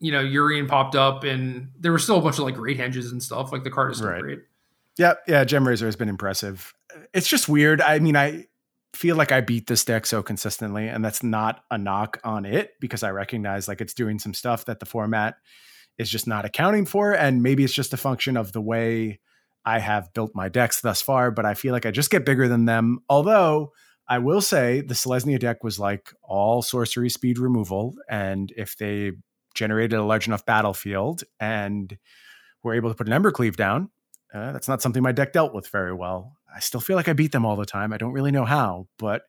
you 0.00 0.12
know, 0.12 0.22
Yorion 0.22 0.68
popped 0.68 0.94
up 0.94 1.24
and 1.24 1.68
there 1.80 1.90
were 1.90 1.98
still 1.98 2.18
a 2.18 2.20
bunch 2.20 2.38
of 2.38 2.44
like 2.44 2.54
great 2.54 2.78
henges 2.78 3.10
and 3.10 3.22
stuff. 3.22 3.52
Like 3.52 3.64
the 3.64 3.70
card 3.70 3.92
is 3.92 3.98
still 3.98 4.10
right. 4.10 4.20
great. 4.20 4.40
Yeah, 4.98 5.14
yeah, 5.26 5.44
Gemrazer 5.44 5.86
has 5.86 5.96
been 5.96 6.10
impressive. 6.10 6.74
It's 7.14 7.26
just 7.26 7.48
weird. 7.48 7.80
I 7.80 7.98
mean, 8.00 8.14
I 8.14 8.46
feel 8.94 9.16
like 9.16 9.32
I 9.32 9.40
beat 9.40 9.66
this 9.66 9.84
deck 9.84 10.06
so 10.06 10.22
consistently, 10.22 10.88
and 10.88 11.04
that's 11.04 11.22
not 11.22 11.64
a 11.70 11.78
knock 11.78 12.20
on 12.24 12.44
it 12.44 12.72
because 12.80 13.02
I 13.02 13.10
recognize 13.10 13.68
like 13.68 13.80
it's 13.80 13.94
doing 13.94 14.18
some 14.18 14.34
stuff 14.34 14.64
that 14.66 14.80
the 14.80 14.86
format 14.86 15.36
is 15.98 16.10
just 16.10 16.26
not 16.26 16.44
accounting 16.44 16.86
for, 16.86 17.12
and 17.12 17.42
maybe 17.42 17.64
it's 17.64 17.74
just 17.74 17.92
a 17.92 17.98
function 17.98 18.36
of 18.36 18.52
the 18.52 18.60
way 18.60 19.20
I 19.64 19.78
have 19.78 20.12
built 20.12 20.32
my 20.34 20.48
decks 20.48 20.80
thus 20.80 21.02
far. 21.02 21.30
But 21.30 21.46
I 21.46 21.54
feel 21.54 21.72
like 21.72 21.86
I 21.86 21.90
just 21.90 22.10
get 22.10 22.26
bigger 22.26 22.48
than 22.48 22.64
them. 22.64 23.00
Although 23.08 23.72
I 24.08 24.18
will 24.18 24.40
say 24.40 24.80
the 24.80 24.94
Selesnya 24.94 25.38
deck 25.38 25.64
was 25.64 25.78
like 25.78 26.12
all 26.22 26.62
sorcery 26.62 27.10
speed 27.10 27.38
removal, 27.38 27.94
and 28.08 28.52
if 28.56 28.76
they 28.76 29.12
generated 29.54 29.98
a 29.98 30.04
large 30.04 30.26
enough 30.26 30.44
battlefield 30.44 31.22
and 31.38 31.96
were 32.62 32.74
able 32.74 32.90
to 32.90 32.96
put 32.96 33.08
an 33.08 33.22
Embercleave 33.22 33.56
down, 33.56 33.90
uh, 34.34 34.52
that's 34.52 34.68
not 34.68 34.82
something 34.82 35.02
my 35.02 35.12
deck 35.12 35.32
dealt 35.32 35.54
with 35.54 35.68
very 35.68 35.94
well. 35.94 36.36
I 36.54 36.58
still 36.60 36.80
feel 36.80 36.96
like 36.96 37.08
I 37.08 37.12
beat 37.12 37.32
them 37.32 37.46
all 37.46 37.56
the 37.56 37.64
time. 37.64 37.92
I 37.92 37.98
don't 37.98 38.12
really 38.12 38.32
know 38.32 38.44
how, 38.44 38.88
but 38.98 39.22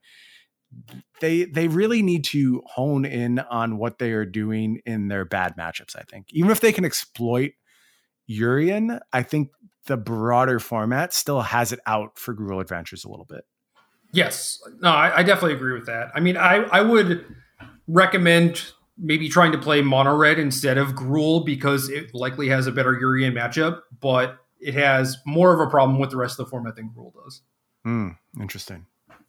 they 1.21 1.45
they 1.45 1.67
really 1.67 2.01
need 2.01 2.23
to 2.25 2.61
hone 2.65 3.05
in 3.05 3.39
on 3.39 3.77
what 3.77 3.99
they 3.99 4.11
are 4.11 4.25
doing 4.25 4.81
in 4.85 5.07
their 5.07 5.23
bad 5.23 5.55
matchups. 5.57 5.95
I 5.95 6.01
think 6.01 6.27
even 6.31 6.51
if 6.51 6.59
they 6.59 6.71
can 6.71 6.85
exploit 6.85 7.51
Yorion, 8.29 8.99
I 9.13 9.21
think 9.21 9.49
the 9.85 9.97
broader 9.97 10.59
format 10.59 11.13
still 11.13 11.41
has 11.41 11.71
it 11.71 11.79
out 11.85 12.17
for 12.17 12.35
Gruul 12.35 12.59
Adventures 12.59 13.05
a 13.05 13.09
little 13.09 13.25
bit. 13.25 13.45
Yes, 14.11 14.59
no, 14.81 14.89
I, 14.89 15.17
I 15.17 15.23
definitely 15.23 15.53
agree 15.53 15.73
with 15.73 15.85
that. 15.85 16.09
I 16.15 16.19
mean, 16.19 16.35
I 16.35 16.63
I 16.63 16.81
would 16.81 17.25
recommend 17.87 18.71
maybe 18.97 19.29
trying 19.29 19.51
to 19.51 19.57
play 19.57 19.81
mono 19.81 20.15
red 20.15 20.39
instead 20.39 20.77
of 20.77 20.93
Gruul 20.93 21.45
because 21.45 21.89
it 21.89 22.13
likely 22.13 22.49
has 22.49 22.65
a 22.65 22.71
better 22.71 22.93
Yorion 22.93 23.33
matchup, 23.33 23.81
but 23.99 24.39
it 24.59 24.73
has 24.73 25.17
more 25.25 25.53
of 25.53 25.59
a 25.59 25.69
problem 25.69 25.99
with 25.99 26.09
the 26.09 26.17
rest 26.17 26.39
of 26.39 26.45
the 26.45 26.49
format 26.49 26.75
than 26.75 26.89
Gruul 26.89 27.13
does. 27.13 27.41
Hmm, 27.83 28.09
interesting. 28.39 28.85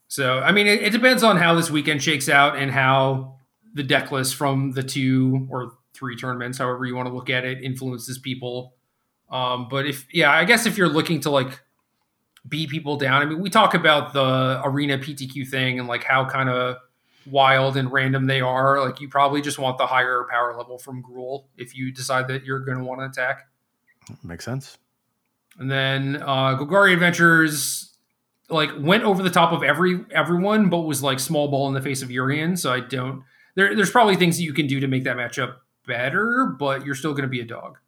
So, 0.09 0.39
I 0.39 0.53
mean, 0.53 0.67
it, 0.67 0.83
it, 0.83 0.91
depends 0.91 1.23
on 1.23 1.37
how 1.37 1.55
this 1.55 1.71
weekend 1.71 2.03
shakes 2.03 2.29
out 2.29 2.57
and 2.57 2.71
how 2.71 3.39
the 3.75 3.83
deck 3.83 4.13
list 4.13 4.37
from 4.37 4.73
the 4.73 4.83
two 4.83 5.47
or 5.51 5.73
three 5.95 6.17
tournaments, 6.17 6.59
however 6.59 6.85
you 6.87 6.95
want 6.95 7.09
to 7.09 7.15
look 7.15 7.29
at 7.29 7.45
it, 7.45 7.63
influences 7.63 8.19
people. 8.19 8.75
Um, 9.31 9.67
but 9.69 9.87
if, 9.87 10.07
yeah, 10.13 10.31
I 10.31 10.45
guess 10.45 10.65
if 10.67 10.79
you're 10.79 10.89
looking 10.89 11.21
to 11.21 11.31
like 11.31 11.61
beat 12.49 12.71
people 12.71 12.97
down, 12.97 13.23
I 13.23 13.25
mean, 13.25 13.41
we 13.41 13.51
talk 13.51 13.75
about 13.75 14.13
the 14.13 14.61
arena 14.65 14.99
PTQ 14.99 15.49
thing 15.49 15.81
and 15.81 15.89
like 15.89 16.05
how 16.05 16.25
kind 16.25 16.49
of 16.49 16.77
wild 17.29 17.77
and 17.77 17.93
random 17.93 18.27
they 18.27 18.41
are. 18.41 18.81
Like, 18.81 19.01
you 19.01 19.09
probably 19.09 19.43
just 19.43 19.59
want 19.59 19.79
the 19.79 19.87
higher 19.87 20.25
power 20.31 20.57
level 20.57 20.79
from 20.79 21.03
Gruul 21.03 21.47
if 21.57 21.77
you 21.77 21.93
decide 21.93 22.29
that 22.29 22.45
you're 22.45 22.61
going 22.61 22.79
to 22.79 22.85
want 22.85 23.01
to 23.01 23.07
attack. 23.07 23.49
Makes 24.23 24.45
sense. 24.45 24.79
And 25.59 25.71
then 25.71 26.23
uh, 26.23 26.57
Golgari 26.59 26.93
Adventures 26.93 27.97
like 28.49 28.71
went 28.79 29.05
over 29.05 29.23
the 29.23 29.31
top 29.31 29.53
of 29.53 29.63
every 29.63 30.05
everyone, 30.11 30.69
but 30.69 30.81
was 30.81 31.03
like 31.03 31.19
small 31.19 31.49
ball 31.49 31.69
in 31.69 31.75
the 31.75 31.81
face 31.81 32.03
of 32.03 32.09
Yorion. 32.09 32.59
So 32.59 32.73
I 32.73 32.81
don't. 32.81 33.23
There, 33.55 33.75
there's 33.75 33.91
probably 33.91 34.17
things 34.17 34.37
that 34.37 34.43
you 34.43 34.53
can 34.53 34.67
do 34.67 34.81
to 34.81 34.87
make 34.87 35.05
that 35.05 35.17
matchup 35.17 35.57
better, 35.87 36.55
but 36.59 36.85
you're 36.85 36.95
still 36.95 37.13
going 37.13 37.23
to 37.23 37.29
be 37.29 37.41
a 37.41 37.47
dog. 37.47 37.79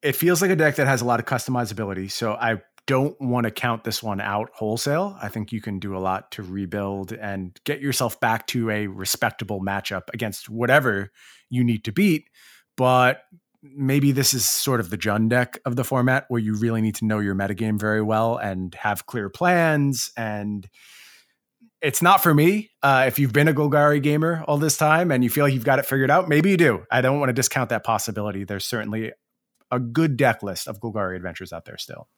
It 0.00 0.16
feels 0.16 0.42
like 0.42 0.50
a 0.50 0.56
deck 0.56 0.76
that 0.76 0.86
has 0.86 1.02
a 1.02 1.04
lot 1.04 1.20
of 1.20 1.26
customizability. 1.26 2.10
So 2.10 2.32
I 2.32 2.62
don't 2.86 3.20
want 3.20 3.44
to 3.44 3.50
count 3.50 3.84
this 3.84 4.02
one 4.02 4.20
out 4.20 4.50
wholesale. 4.54 5.16
I 5.20 5.28
think 5.28 5.52
you 5.52 5.60
can 5.60 5.78
do 5.78 5.96
a 5.96 6.00
lot 6.00 6.32
to 6.32 6.42
rebuild 6.42 7.12
and 7.12 7.58
get 7.64 7.80
yourself 7.80 8.18
back 8.18 8.46
to 8.48 8.70
a 8.70 8.86
respectable 8.88 9.60
matchup 9.60 10.02
against 10.12 10.48
whatever 10.48 11.12
you 11.48 11.62
need 11.62 11.84
to 11.84 11.92
beat. 11.92 12.24
But 12.76 13.22
maybe 13.62 14.12
this 14.12 14.34
is 14.34 14.48
sort 14.48 14.80
of 14.80 14.90
the 14.90 14.98
Jund 14.98 15.28
deck 15.28 15.58
of 15.64 15.76
the 15.76 15.84
format 15.84 16.24
where 16.28 16.40
you 16.40 16.56
really 16.56 16.80
need 16.80 16.96
to 16.96 17.04
know 17.04 17.20
your 17.20 17.34
metagame 17.34 17.78
very 17.78 18.02
well 18.02 18.36
and 18.36 18.74
have 18.74 19.06
clear 19.06 19.28
plans. 19.28 20.10
And 20.16 20.68
it's 21.80 22.02
not 22.02 22.22
for 22.22 22.34
me. 22.34 22.70
Uh, 22.82 23.04
if 23.06 23.18
you've 23.18 23.32
been 23.32 23.48
a 23.48 23.54
Golgari 23.54 24.02
gamer 24.02 24.44
all 24.48 24.58
this 24.58 24.76
time 24.76 25.10
and 25.10 25.22
you 25.22 25.30
feel 25.30 25.44
like 25.44 25.54
you've 25.54 25.64
got 25.64 25.78
it 25.78 25.86
figured 25.86 26.10
out, 26.10 26.28
maybe 26.28 26.50
you 26.50 26.56
do. 26.56 26.84
I 26.90 27.00
don't 27.00 27.20
want 27.20 27.28
to 27.30 27.34
discount 27.34 27.70
that 27.70 27.84
possibility. 27.84 28.44
There's 28.44 28.64
certainly 28.64 29.12
a 29.70 29.78
good 29.78 30.16
deck 30.16 30.42
list 30.42 30.66
of 30.68 30.80
Golgari 30.80 31.16
adventures 31.16 31.52
out 31.52 31.64
there 31.64 31.78
still. 31.78 32.08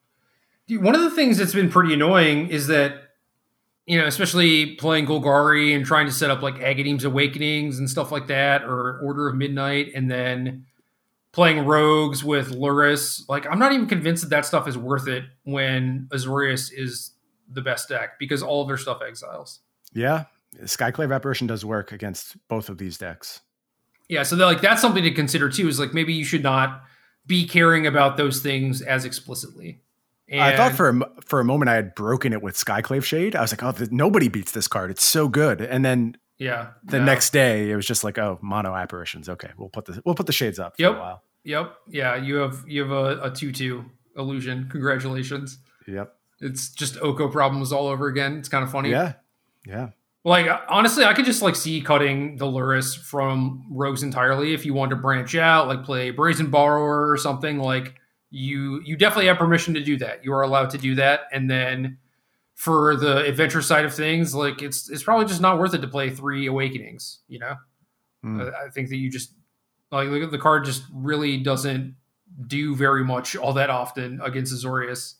One 0.71 0.95
of 0.95 1.03
the 1.03 1.11
things 1.11 1.37
that's 1.37 1.55
been 1.55 1.71
pretty 1.71 1.93
annoying 1.93 2.49
is 2.49 2.69
that 2.69 3.03
you 3.87 3.99
know, 3.99 4.07
especially 4.07 4.77
playing 4.77 5.07
Golgari 5.07 5.77
and 5.77 5.85
trying 5.85 6.07
to 6.07 6.13
set 6.13 6.31
up 6.31 6.41
like 6.41 6.59
Agadeem's 6.59 7.05
Awakenings 7.05 7.79
and 7.79 7.89
stuff 7.89 8.11
like 8.11 8.29
that, 8.29 8.63
or 8.63 8.99
Order 9.01 9.29
of 9.29 9.37
Midnight, 9.37 9.93
and 9.95 10.11
then 10.11 10.65
playing 11.35 11.67
rogues 11.67 12.23
with 12.23 12.53
Lurrus. 12.53 13.29
Like, 13.29 13.45
I'm 13.51 13.59
not 13.59 13.73
even 13.73 13.87
convinced 13.87 14.23
that 14.23 14.31
that 14.31 14.47
stuff 14.47 14.69
is 14.69 14.79
worth 14.79 15.09
it 15.09 15.25
when 15.43 16.09
Azorius 16.13 16.71
is 16.73 17.11
the 17.51 17.61
best 17.61 17.89
deck 17.89 18.21
because 18.21 18.43
all 18.43 18.63
of 18.63 18.69
their 18.69 18.79
stuff 18.79 19.03
exiles. 19.07 19.61
Yeah, 19.93 20.25
Skyclave 20.63 21.13
Apparition 21.13 21.49
does 21.49 21.65
work 21.65 21.91
against 21.91 22.37
both 22.49 22.69
of 22.69 22.79
these 22.79 22.97
decks. 22.97 23.41
Yeah, 24.09 24.23
so 24.23 24.37
like 24.37 24.61
that's 24.61 24.81
something 24.81 25.03
to 25.03 25.11
consider 25.11 25.49
too. 25.49 25.67
Is 25.67 25.81
like 25.81 25.93
maybe 25.93 26.13
you 26.13 26.25
should 26.25 26.43
not 26.43 26.83
be 27.27 27.47
caring 27.49 27.87
about 27.87 28.17
those 28.17 28.41
things 28.41 28.81
as 28.81 29.05
explicitly. 29.05 29.83
And 30.29 30.41
I 30.41 30.57
thought 30.57 30.73
for 30.73 30.89
a, 30.89 31.23
for 31.25 31.41
a 31.41 31.45
moment 31.45 31.69
I 31.69 31.75
had 31.75 31.95
broken 31.95 32.33
it 32.33 32.43
with 32.43 32.55
Skyclave 32.55 33.05
Shade. 33.05 33.35
I 33.35 33.41
was 33.41 33.53
like, 33.53 33.63
oh, 33.63 33.87
nobody 33.91 34.29
beats 34.29 34.53
this 34.53 34.69
card. 34.69 34.91
It's 34.91 35.05
so 35.05 35.29
good. 35.29 35.61
And 35.61 35.85
then 35.85 36.17
yeah. 36.39 36.71
The 36.85 37.01
next 37.01 37.33
day, 37.33 37.71
it 37.71 37.77
was 37.77 37.87
just 37.87 38.05
like, 38.05 38.19
oh, 38.19 38.39
mono 38.43 38.75
apparitions. 38.75 39.29
Okay, 39.29 39.51
we'll 39.57 39.69
put 39.69 39.85
the 39.85 40.03
we'll 40.05 40.15
put 40.15 40.27
the 40.27 40.33
shades 40.33 40.59
up 40.59 40.77
for 40.77 40.83
yep. 40.83 40.93
a 40.93 40.99
while. 40.99 41.23
Yep. 41.45 41.75
Yeah, 41.89 42.17
you 42.17 42.37
have 42.37 42.65
you 42.67 42.83
have 42.83 42.91
a, 42.91 43.23
a 43.25 43.31
two 43.31 43.53
two 43.53 43.85
illusion. 44.17 44.69
Congratulations. 44.71 45.59
Yep. 45.87 46.15
It's 46.41 46.71
just 46.71 46.97
Oko 47.01 47.29
problems 47.29 47.73
all 47.73 47.87
over 47.87 48.09
again. 48.09 48.39
It's 48.39 48.49
kind 48.49 48.65
of 48.65 48.71
funny. 48.71 48.91
Yeah. 48.91 49.15
Yeah. 49.67 49.91
Like 50.25 50.47
honestly, 50.69 51.05
I 51.05 51.13
could 51.13 51.27
just 51.27 51.43
like 51.43 51.55
see 51.55 51.83
cutting 51.83 52.37
the 52.37 52.47
Lurrus 52.47 52.97
from 52.97 53.67
Rogues 53.71 54.03
entirely 54.03 54.55
if 54.55 54.65
you 54.65 54.73
want 54.73 54.91
to 54.91 54.97
branch 54.97 55.35
out, 55.35 55.69
like 55.69 55.85
play 55.85 56.11
Brazen 56.11 56.51
Borrower 56.51 57.11
or 57.11 57.17
something. 57.19 57.59
Like 57.59 57.95
you, 58.31 58.81
you 58.85 58.97
definitely 58.97 59.27
have 59.27 59.37
permission 59.37 59.75
to 59.75 59.85
do 59.85 59.99
that. 59.99 60.25
You 60.25 60.33
are 60.33 60.43
allowed 60.43 60.71
to 60.71 60.79
do 60.79 60.95
that, 60.95 61.29
and 61.31 61.49
then 61.51 61.99
for 62.55 62.97
the 62.97 63.25
adventure 63.25 63.63
side 63.63 63.85
of 63.85 63.95
things, 63.95 64.35
like 64.35 64.63
it's 64.63 64.89
it's 64.91 65.03
probably 65.03 65.27
just 65.27 65.41
not 65.41 65.59
worth 65.59 65.75
it 65.75 65.83
to 65.83 65.89
play 65.89 66.11
three 66.11 66.47
Awakenings. 66.47 67.21
You 67.29 67.41
know, 67.41 67.55
Mm. 68.25 68.53
I, 68.55 68.67
I 68.67 68.71
think 68.71 68.89
that 68.89 68.97
you 68.97 69.11
just 69.11 69.33
like 69.93 70.09
look 70.09 70.23
at 70.23 70.31
the 70.31 70.39
card 70.39 70.65
just 70.65 70.85
really 70.93 71.37
doesn't 71.37 71.95
do 72.47 72.75
very 72.75 73.05
much 73.05 73.37
all 73.37 73.53
that 73.53 73.71
often 73.71 74.21
against 74.23 74.53
Azorius, 74.53 75.15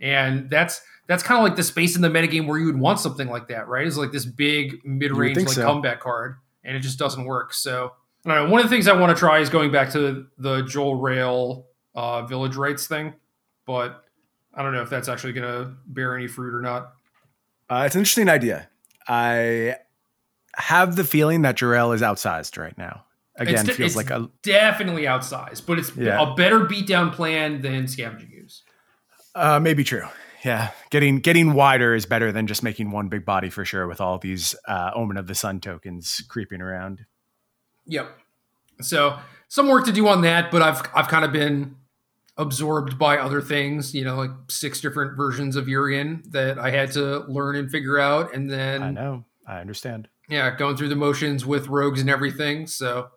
and 0.00 0.50
that's 0.50 0.80
that's 1.06 1.22
kind 1.22 1.38
of 1.38 1.44
like 1.44 1.56
the 1.56 1.62
space 1.62 1.94
in 1.94 2.02
the 2.02 2.08
metagame 2.08 2.46
where 2.46 2.58
you 2.58 2.66
would 2.66 2.78
want 2.78 3.00
something 3.00 3.28
like 3.28 3.48
that, 3.48 3.68
right? 3.68 3.86
Is 3.86 3.98
like 3.98 4.12
this 4.12 4.24
big 4.24 4.78
mid 4.84 5.12
range 5.12 5.36
like 5.36 5.48
so. 5.48 5.64
comeback 5.64 6.00
card, 6.00 6.36
and 6.64 6.76
it 6.76 6.80
just 6.80 6.98
doesn't 6.98 7.24
work. 7.24 7.52
So 7.52 7.92
I 8.26 8.34
don't 8.34 8.46
know. 8.46 8.50
One 8.50 8.60
of 8.60 8.66
the 8.68 8.74
things 8.74 8.88
I 8.88 8.94
want 8.94 9.14
to 9.14 9.18
try 9.18 9.38
is 9.38 9.50
going 9.50 9.70
back 9.70 9.90
to 9.92 10.26
the 10.38 10.62
Joel 10.62 10.96
Rail 10.96 11.66
uh, 11.94 12.22
Village 12.22 12.56
Rites 12.56 12.86
thing, 12.86 13.14
but 13.66 14.04
I 14.58 14.62
don't 14.62 14.72
know 14.74 14.82
if 14.82 14.90
that's 14.90 15.08
actually 15.08 15.32
going 15.32 15.46
to 15.48 15.72
bear 15.86 16.14
any 16.16 16.26
fruit 16.26 16.52
or 16.52 16.60
not. 16.60 16.92
Uh, 17.70 17.84
it's 17.86 17.94
an 17.94 18.00
interesting 18.00 18.28
idea. 18.28 18.68
I 19.06 19.76
have 20.56 20.96
the 20.96 21.04
feeling 21.04 21.42
that 21.42 21.56
Jarell 21.56 21.94
is 21.94 22.02
outsized 22.02 22.58
right 22.58 22.76
now. 22.76 23.04
Again, 23.36 23.54
It's- 23.60 23.76
feels 23.76 23.94
like 23.96 24.10
a 24.10 24.28
Definitely 24.42 25.04
outsized, 25.04 25.64
but 25.64 25.78
it's 25.78 25.94
Yeah. 25.96 26.20
a 26.20 26.34
better 26.34 26.60
beatdown 26.64 27.12
plan 27.12 27.62
than 27.62 27.86
scavenging 27.86 28.32
ooze. 28.34 28.62
uh, 29.36 29.60
maybe 29.60 29.84
true. 29.84 30.08
Yeah, 30.44 30.70
getting 30.90 31.18
getting 31.20 31.52
wider 31.52 31.94
is 31.94 32.04
better 32.06 32.32
than 32.32 32.46
just 32.48 32.62
making 32.64 32.90
one 32.90 33.08
big 33.08 33.24
body 33.24 33.50
for 33.50 33.64
sure. 33.64 33.86
With 33.86 34.00
all 34.00 34.18
these 34.18 34.54
uh, 34.66 34.90
Omen 34.94 35.16
of 35.16 35.26
the 35.28 35.34
Sun 35.34 35.60
tokens 35.60 36.22
creeping 36.28 36.60
around. 36.60 37.06
Yep. 37.86 38.08
So 38.80 39.18
some 39.48 39.68
work 39.68 39.84
to 39.86 39.92
do 39.92 40.06
on 40.08 40.22
that, 40.22 40.50
but 40.50 40.62
I've 40.62 40.80
I've 40.94 41.08
kind 41.08 41.24
of 41.24 41.32
been 41.32 41.76
absorbed 42.38 42.98
by 42.98 43.18
other 43.18 43.42
things. 43.42 43.94
You 43.94 44.04
know, 44.04 44.16
like 44.16 44.30
six 44.48 44.80
different 44.80 45.16
versions 45.16 45.56
of 45.56 45.66
Yorion 45.66 46.30
that 46.30 46.58
I 46.58 46.70
had 46.70 46.92
to 46.92 47.20
learn 47.28 47.56
and 47.56 47.70
figure 47.70 47.98
out, 47.98 48.34
and 48.34 48.50
then 48.50 48.82
I 48.82 48.90
know. 48.90 49.24
I 49.46 49.60
understand. 49.60 50.08
yeah, 50.28 50.54
going 50.56 50.76
through 50.76 50.88
the 50.88 50.96
motions 50.96 51.44
with 51.44 51.68
rogues 51.68 52.00
and 52.00 52.08
everything. 52.08 52.66
So 52.66 53.08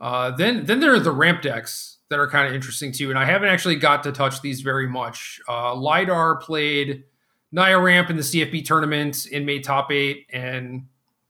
uh, 0.00 0.30
then 0.32 0.66
then 0.66 0.80
there 0.80 0.92
are 0.94 1.00
the 1.00 1.12
ramp 1.12 1.42
decks 1.42 1.98
that 2.08 2.18
are 2.18 2.28
kind 2.28 2.46
of 2.46 2.54
interesting 2.54 2.92
too, 2.92 3.10
and 3.10 3.18
I 3.18 3.24
haven't 3.24 3.48
actually 3.48 3.76
got 3.76 4.02
to 4.04 4.12
touch 4.12 4.40
these 4.42 4.60
very 4.60 4.86
much. 4.86 5.40
Uh, 5.48 5.74
Lidar 5.74 6.36
played 6.36 7.04
Naya 7.52 7.78
Ramp 7.78 8.10
in 8.10 8.16
the 8.16 8.22
CFB 8.22 8.64
tournament 8.64 9.26
and 9.32 9.46
made 9.46 9.64
top 9.64 9.90
eight, 9.90 10.26
and 10.32 10.86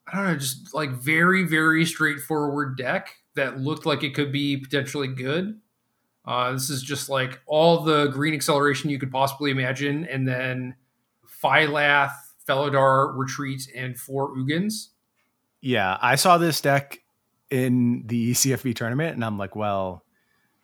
I 0.07 0.17
don't 0.17 0.27
know, 0.27 0.37
just 0.37 0.75
like 0.75 0.91
very 0.91 1.45
very 1.45 1.85
straightforward 1.87 2.77
deck 2.77 3.15
that 3.37 3.59
looked 3.59 3.85
like 3.87 4.03
it 4.03 4.15
could 4.15 4.33
be 4.33 4.57
potentially 4.57 5.09
good. 5.09 5.61
Uh, 6.27 6.53
this 6.53 6.71
is 6.71 6.83
just 6.83 7.09
like 7.09 7.41
all 7.47 7.83
the 7.83 8.09
green 8.09 8.35
acceleration 8.35 8.91
you 8.91 8.99
could 8.99 9.13
possibly 9.13 9.51
imagine, 9.51 10.05
and 10.07 10.27
then 10.27 10.75
Phylath, 11.43 12.13
Felidar, 12.49 13.17
Retreat, 13.17 13.69
and 13.75 13.97
four 13.99 14.35
Ugins. 14.37 14.89
Yeah, 15.61 15.97
I 16.01 16.17
saw 16.17 16.39
this 16.39 16.61
deck 16.61 17.01
in 17.51 18.05
the 18.07 18.17
E 18.17 18.33
CFB 18.33 18.75
tournament, 18.75 19.15
and 19.15 19.25
I'm 19.25 19.39
like, 19.39 19.55
well, 19.55 20.05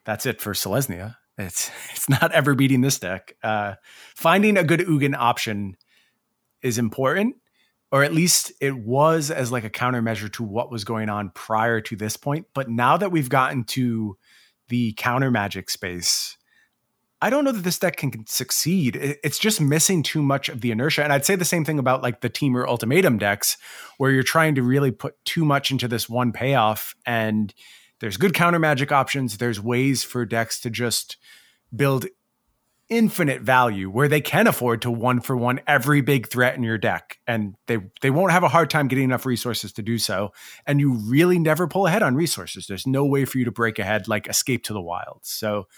that's 0.04 0.26
it 0.26 0.40
for 0.40 0.52
Selesnya. 0.52 1.16
It's 1.38 1.70
it's 1.92 2.08
not 2.08 2.32
ever 2.32 2.54
beating 2.54 2.80
this 2.80 2.98
deck. 2.98 3.36
Uh, 3.42 3.74
finding 4.16 4.56
a 4.56 4.64
good 4.64 4.80
Ugin 4.80 5.14
option 5.16 5.76
is 6.62 6.78
important, 6.78 7.36
or 7.90 8.02
at 8.02 8.12
least 8.12 8.52
it 8.60 8.76
was 8.76 9.30
as 9.30 9.52
like 9.52 9.64
a 9.64 9.70
countermeasure 9.70 10.32
to 10.34 10.42
what 10.42 10.70
was 10.70 10.84
going 10.84 11.08
on 11.08 11.30
prior 11.30 11.80
to 11.82 11.96
this 11.96 12.16
point. 12.16 12.46
But 12.54 12.68
now 12.68 12.96
that 12.96 13.12
we've 13.12 13.28
gotten 13.28 13.64
to 13.64 14.16
the 14.72 14.94
counter 14.94 15.30
magic 15.30 15.68
space, 15.68 16.38
I 17.20 17.28
don't 17.28 17.44
know 17.44 17.52
that 17.52 17.62
this 17.62 17.78
deck 17.78 17.98
can 17.98 18.26
succeed. 18.26 18.96
It's 18.96 19.38
just 19.38 19.60
missing 19.60 20.02
too 20.02 20.22
much 20.22 20.48
of 20.48 20.62
the 20.62 20.70
inertia. 20.70 21.04
And 21.04 21.12
I'd 21.12 21.26
say 21.26 21.36
the 21.36 21.44
same 21.44 21.62
thing 21.62 21.78
about 21.78 22.02
like 22.02 22.22
the 22.22 22.30
Temur 22.30 22.66
Ultimatum 22.66 23.18
decks, 23.18 23.58
where 23.98 24.10
you're 24.10 24.22
trying 24.22 24.54
to 24.54 24.62
really 24.62 24.90
put 24.90 25.22
too 25.26 25.44
much 25.44 25.70
into 25.70 25.88
this 25.88 26.08
one 26.08 26.32
payoff. 26.32 26.94
And 27.04 27.52
there's 28.00 28.16
good 28.16 28.32
counter 28.32 28.58
magic 28.58 28.92
options. 28.92 29.36
There's 29.36 29.60
ways 29.60 30.02
for 30.04 30.24
decks 30.24 30.58
to 30.62 30.70
just 30.70 31.18
build 31.76 32.06
infinite 32.88 33.40
value 33.40 33.88
where 33.88 34.08
they 34.08 34.20
can 34.20 34.46
afford 34.46 34.82
to 34.82 34.90
one 34.90 35.20
for 35.20 35.36
one 35.36 35.60
every 35.66 36.00
big 36.00 36.28
threat 36.28 36.56
in 36.56 36.62
your 36.62 36.76
deck 36.76 37.18
and 37.26 37.54
they 37.66 37.78
they 38.02 38.10
won't 38.10 38.32
have 38.32 38.42
a 38.42 38.48
hard 38.48 38.68
time 38.68 38.88
getting 38.88 39.04
enough 39.04 39.24
resources 39.24 39.72
to 39.72 39.82
do 39.82 39.96
so 39.98 40.30
and 40.66 40.80
you 40.80 40.92
really 40.92 41.38
never 41.38 41.66
pull 41.66 41.86
ahead 41.86 42.02
on 42.02 42.14
resources. 42.14 42.66
There's 42.66 42.86
no 42.86 43.04
way 43.04 43.24
for 43.24 43.38
you 43.38 43.44
to 43.44 43.50
break 43.50 43.78
ahead 43.78 44.08
like 44.08 44.28
escape 44.28 44.64
to 44.64 44.72
the 44.72 44.80
wild. 44.80 45.20
So 45.22 45.68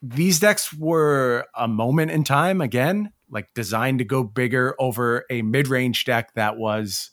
these 0.00 0.40
decks 0.40 0.72
were 0.72 1.46
a 1.54 1.68
moment 1.68 2.10
in 2.10 2.24
time 2.24 2.60
again 2.60 3.12
like 3.28 3.52
designed 3.54 3.98
to 3.98 4.04
go 4.04 4.22
bigger 4.22 4.74
over 4.78 5.24
a 5.30 5.42
mid-range 5.42 6.04
deck 6.04 6.32
that 6.34 6.56
was 6.56 7.10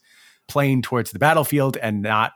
playing 0.47 0.84
towards 0.84 1.11
the 1.11 1.19
battlefield 1.19 1.75
and 1.77 2.01
not 2.01 2.34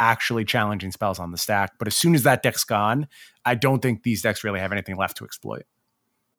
actually 0.00 0.44
challenging 0.44 0.90
spells 0.90 1.18
on 1.18 1.30
the 1.30 1.38
stack. 1.38 1.72
But 1.78 1.86
as 1.86 1.94
soon 1.94 2.14
as 2.14 2.24
that 2.24 2.42
deck's 2.42 2.64
gone 2.64 3.06
i 3.44 3.54
don't 3.54 3.80
think 3.80 4.02
these 4.02 4.22
decks 4.22 4.44
really 4.44 4.60
have 4.60 4.72
anything 4.72 4.96
left 4.96 5.16
to 5.18 5.24
exploit 5.24 5.64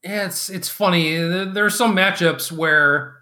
Yeah, 0.03 0.25
it's 0.25 0.49
it's 0.49 0.69
funny. 0.69 1.17
There 1.17 1.65
are 1.65 1.69
some 1.69 1.95
matchups 1.95 2.51
where 2.51 3.17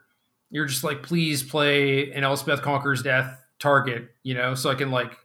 you're 0.49 0.65
just 0.65 0.83
like, 0.83 1.03
please 1.03 1.43
play 1.43 2.11
an 2.11 2.23
Elspeth 2.23 2.61
Conquers 2.61 3.03
Death 3.03 3.39
target, 3.59 4.09
you 4.23 4.33
know, 4.33 4.55
so 4.55 4.69
I 4.69 4.75
can 4.75 4.91
like 4.91 5.17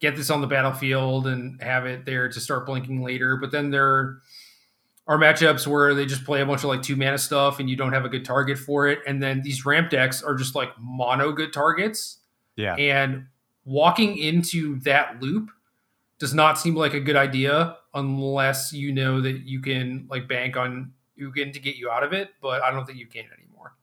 get 0.00 0.16
this 0.16 0.30
on 0.30 0.40
the 0.40 0.46
battlefield 0.46 1.26
and 1.26 1.62
have 1.62 1.86
it 1.86 2.04
there 2.04 2.28
to 2.28 2.40
start 2.40 2.66
blinking 2.66 3.02
later. 3.02 3.36
But 3.36 3.50
then 3.50 3.70
there 3.70 4.18
are 5.06 5.18
matchups 5.18 5.66
where 5.66 5.94
they 5.94 6.04
just 6.04 6.24
play 6.24 6.40
a 6.42 6.46
bunch 6.46 6.64
of 6.64 6.68
like 6.68 6.82
two 6.82 6.96
mana 6.96 7.18
stuff 7.18 7.60
and 7.60 7.70
you 7.70 7.76
don't 7.76 7.92
have 7.92 8.04
a 8.04 8.08
good 8.08 8.24
target 8.24 8.58
for 8.58 8.88
it. 8.88 8.98
And 9.06 9.22
then 9.22 9.42
these 9.42 9.64
ramp 9.64 9.90
decks 9.90 10.22
are 10.22 10.34
just 10.34 10.54
like 10.54 10.70
mono 10.78 11.32
good 11.32 11.52
targets. 11.52 12.18
yeah 12.56 12.74
And 12.76 13.26
walking 13.64 14.18
into 14.18 14.80
that 14.80 15.22
loop 15.22 15.50
does 16.18 16.34
not 16.34 16.58
seem 16.58 16.74
like 16.74 16.94
a 16.94 17.00
good 17.00 17.16
idea 17.16 17.76
unless 17.94 18.72
you 18.72 18.92
know 18.92 19.20
that 19.20 19.46
you 19.46 19.60
can 19.60 20.06
like 20.10 20.28
bank 20.28 20.56
on 20.56 20.92
Ugin 21.20 21.52
to 21.52 21.58
get 21.60 21.76
you 21.76 21.90
out 21.90 22.02
of 22.02 22.12
it, 22.12 22.30
but 22.40 22.62
I 22.62 22.70
don't 22.70 22.84
think 22.86 22.98
you 22.98 23.06
can 23.06 23.24
anymore. 23.38 23.74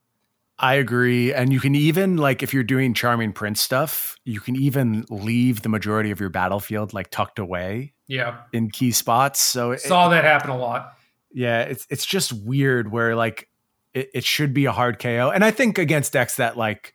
I 0.60 0.76
agree. 0.76 1.34
And 1.34 1.52
you 1.52 1.60
can 1.60 1.76
even, 1.76 2.18
like, 2.18 2.44
if 2.44 2.54
you're 2.54 2.64
doing 2.64 2.94
Charming 2.94 3.34
Prince 3.34 3.60
stuff, 3.60 4.16
you 4.24 4.40
can 4.40 4.56
even 4.56 5.06
leave 5.10 5.62
the 5.64 5.70
majority 5.70 6.12
of 6.12 6.20
your 6.20 6.30
battlefield, 6.30 6.94
like, 6.94 7.10
tucked 7.10 7.40
away 7.40 7.94
Yeah. 8.08 8.38
in 8.54 8.70
key 8.70 8.92
spots. 8.92 9.42
So, 9.42 9.72
it- 9.72 9.82
Saw 9.82 10.10
that 10.10 10.24
happen 10.24 10.52
a 10.52 10.58
lot. 10.58 10.94
yeah, 11.34 11.62
it's, 11.62 11.88
it's 11.90 12.06
just 12.06 12.32
weird 12.34 12.92
where, 12.92 13.16
like, 13.16 13.50
it, 13.94 14.10
it 14.14 14.24
should 14.24 14.54
be 14.54 14.66
a 14.66 14.72
hard 14.72 15.00
KO. 15.00 15.32
And 15.34 15.44
I 15.44 15.52
think 15.52 15.78
against 15.80 16.14
decks 16.14 16.36
that, 16.38 16.56
like, 16.56 16.94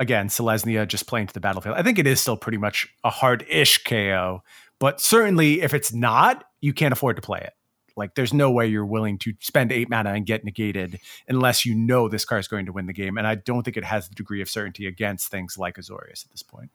again, 0.00 0.28
Selesnya 0.28 0.86
just 0.86 1.06
playing 1.06 1.28
to 1.28 1.34
the 1.34 1.40
battlefield, 1.40 1.76
I 1.78 1.82
think 1.82 1.98
it 2.00 2.06
is 2.06 2.20
still 2.20 2.36
pretty 2.36 2.58
much 2.58 2.88
a 3.04 3.10
hard 3.10 3.44
ish 3.48 3.82
KO. 3.84 4.42
But 4.80 5.00
certainly, 5.00 5.62
if 5.62 5.72
it's 5.72 5.92
not, 5.92 6.44
you 6.60 6.74
can't 6.74 6.92
afford 6.92 7.16
to 7.16 7.22
play 7.22 7.38
it. 7.40 7.52
Like, 7.96 8.14
there's 8.14 8.32
no 8.34 8.50
way 8.50 8.66
you're 8.66 8.84
willing 8.86 9.18
to 9.20 9.32
spend 9.40 9.72
eight 9.72 9.88
mana 9.88 10.12
and 10.12 10.26
get 10.26 10.44
negated 10.44 11.00
unless 11.28 11.64
you 11.64 11.74
know 11.74 12.08
this 12.08 12.24
card 12.24 12.40
is 12.40 12.48
going 12.48 12.66
to 12.66 12.72
win 12.72 12.86
the 12.86 12.92
game. 12.92 13.16
And 13.18 13.26
I 13.26 13.36
don't 13.36 13.62
think 13.62 13.76
it 13.76 13.84
has 13.84 14.08
the 14.08 14.14
degree 14.14 14.42
of 14.42 14.50
certainty 14.50 14.86
against 14.86 15.28
things 15.28 15.56
like 15.56 15.76
Azorius 15.76 16.24
at 16.26 16.30
this 16.30 16.42
point. 16.42 16.70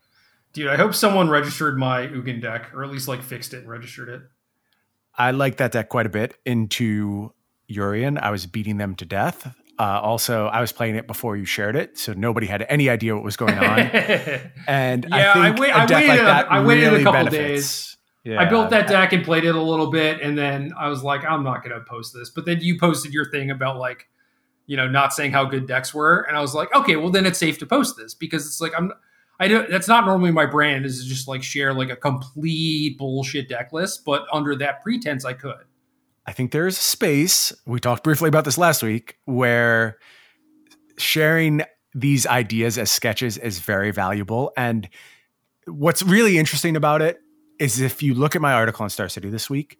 Dude, 0.54 0.68
I 0.68 0.76
hope 0.76 0.94
someone 0.96 1.30
registered 1.30 1.78
my 1.78 2.08
Ugin 2.08 2.42
deck, 2.42 2.74
or 2.74 2.84
at 2.84 2.90
least 2.92 3.08
like 3.08 3.22
fixed 3.22 3.54
it 3.54 3.60
and 3.60 3.70
registered 3.70 4.10
it. 4.10 4.22
I 5.18 5.32
like 5.32 5.58
that 5.58 5.72
deck 5.72 5.90
quite 5.90 6.06
a 6.06 6.10
bit 6.10 6.36
into 6.46 7.32
Yorion. 7.70 8.18
I 8.22 8.32
was 8.32 8.46
beating 8.48 8.78
them 8.78 8.96
to 8.96 9.06
death. 9.06 9.54
Uh, 9.80 10.00
also, 10.02 10.48
I 10.48 10.62
was 10.62 10.72
playing 10.72 10.96
it 10.96 11.08
before 11.08 11.38
you 11.38 11.46
shared 11.46 11.76
it, 11.76 11.98
so 11.98 12.14
nobody 12.14 12.46
had 12.48 12.66
any 12.70 12.90
idea 12.90 13.16
what 13.16 13.24
was 13.24 13.36
going 13.38 13.58
on. 13.58 13.80
And 14.68 15.06
Yeah, 15.10 15.34
I 15.34 15.48
I 15.48 15.60
wait- 15.60 15.70
a 15.70 15.74
I 15.76 15.86
waited 15.86 16.08
like 16.08 16.20
a- 16.20 16.24
that 16.24 16.52
I 16.52 16.64
waited 16.64 16.84
a 16.84 16.92
really 16.92 17.04
couple 17.04 17.24
benefits. 17.26 17.98
Yeah. 18.24 18.40
I 18.40 18.46
built 18.46 18.70
that 18.70 18.88
deck 18.88 19.14
and 19.14 19.24
played 19.24 19.46
it 19.46 19.56
a 19.56 19.62
little 19.62 19.90
bit, 19.90 20.22
and 20.22 20.38
then 20.38 20.74
I 20.78 20.90
was 20.90 21.04
like, 21.04 21.26
I'm 21.26 21.44
not 21.44 21.64
going 21.64 21.76
to 21.76 21.84
post 21.84 22.14
this. 22.14 22.30
But 22.30 22.46
then 22.46 22.60
you 22.62 22.78
posted 22.78 23.14
your 23.14 23.30
thing 23.30 23.50
about 23.50 23.78
like, 23.78 24.08
you 24.68 24.78
know, 24.78 24.88
not 24.88 25.14
saying 25.14 25.32
how 25.32 25.46
good 25.46 25.68
decks 25.68 25.94
were, 25.94 26.22
and 26.22 26.38
I 26.38 26.42
was 26.42 26.54
like, 26.54 26.74
okay, 26.76 26.96
well 26.96 27.10
then 27.10 27.26
it's 27.26 27.40
safe 27.40 27.58
to 27.60 27.66
post 27.66 27.98
this 27.98 28.14
because 28.14 28.46
it's 28.46 28.62
like 28.62 28.74
I'm, 28.78 28.92
I 29.40 29.48
don't. 29.48 29.70
That's 29.70 29.88
not 29.88 30.06
normally 30.06 30.32
my 30.32 30.46
brand 30.46 30.86
is 30.86 31.02
to 31.02 31.10
just 31.10 31.28
like 31.28 31.42
share 31.42 31.74
like 31.74 31.90
a 31.90 31.96
complete 31.96 32.98
bullshit 33.00 33.50
deck 33.50 33.74
list, 33.74 34.06
but 34.06 34.26
under 34.32 34.56
that 34.58 34.84
pretense, 34.84 35.26
I 35.26 35.34
could. 35.34 35.66
I 36.28 36.34
think 36.34 36.52
there 36.52 36.68
is 36.68 36.78
a 36.78 36.82
space. 36.82 37.52
We 37.66 37.80
talked 37.80 38.04
briefly 38.04 38.30
about 38.30 38.46
this 38.46 38.58
last 38.58 38.84
week 38.84 39.18
where 39.26 39.98
sharing 40.98 41.64
these 41.94 42.28
ideas 42.28 42.78
as 42.78 42.92
sketches 42.92 43.38
is 43.38 43.60
very 43.60 43.92
valuable. 43.92 44.54
And 44.56 44.88
what's 45.66 46.04
really 46.04 46.38
interesting 46.38 46.76
about 46.76 47.02
it 47.02 47.20
is 47.62 47.80
if 47.80 48.02
you 48.02 48.14
look 48.14 48.36
at 48.36 48.42
my 48.42 48.54
article 48.54 48.84
on 48.84 48.90
Star 48.90 49.08
City 49.08 49.30
this 49.30 49.50
week, 49.50 49.78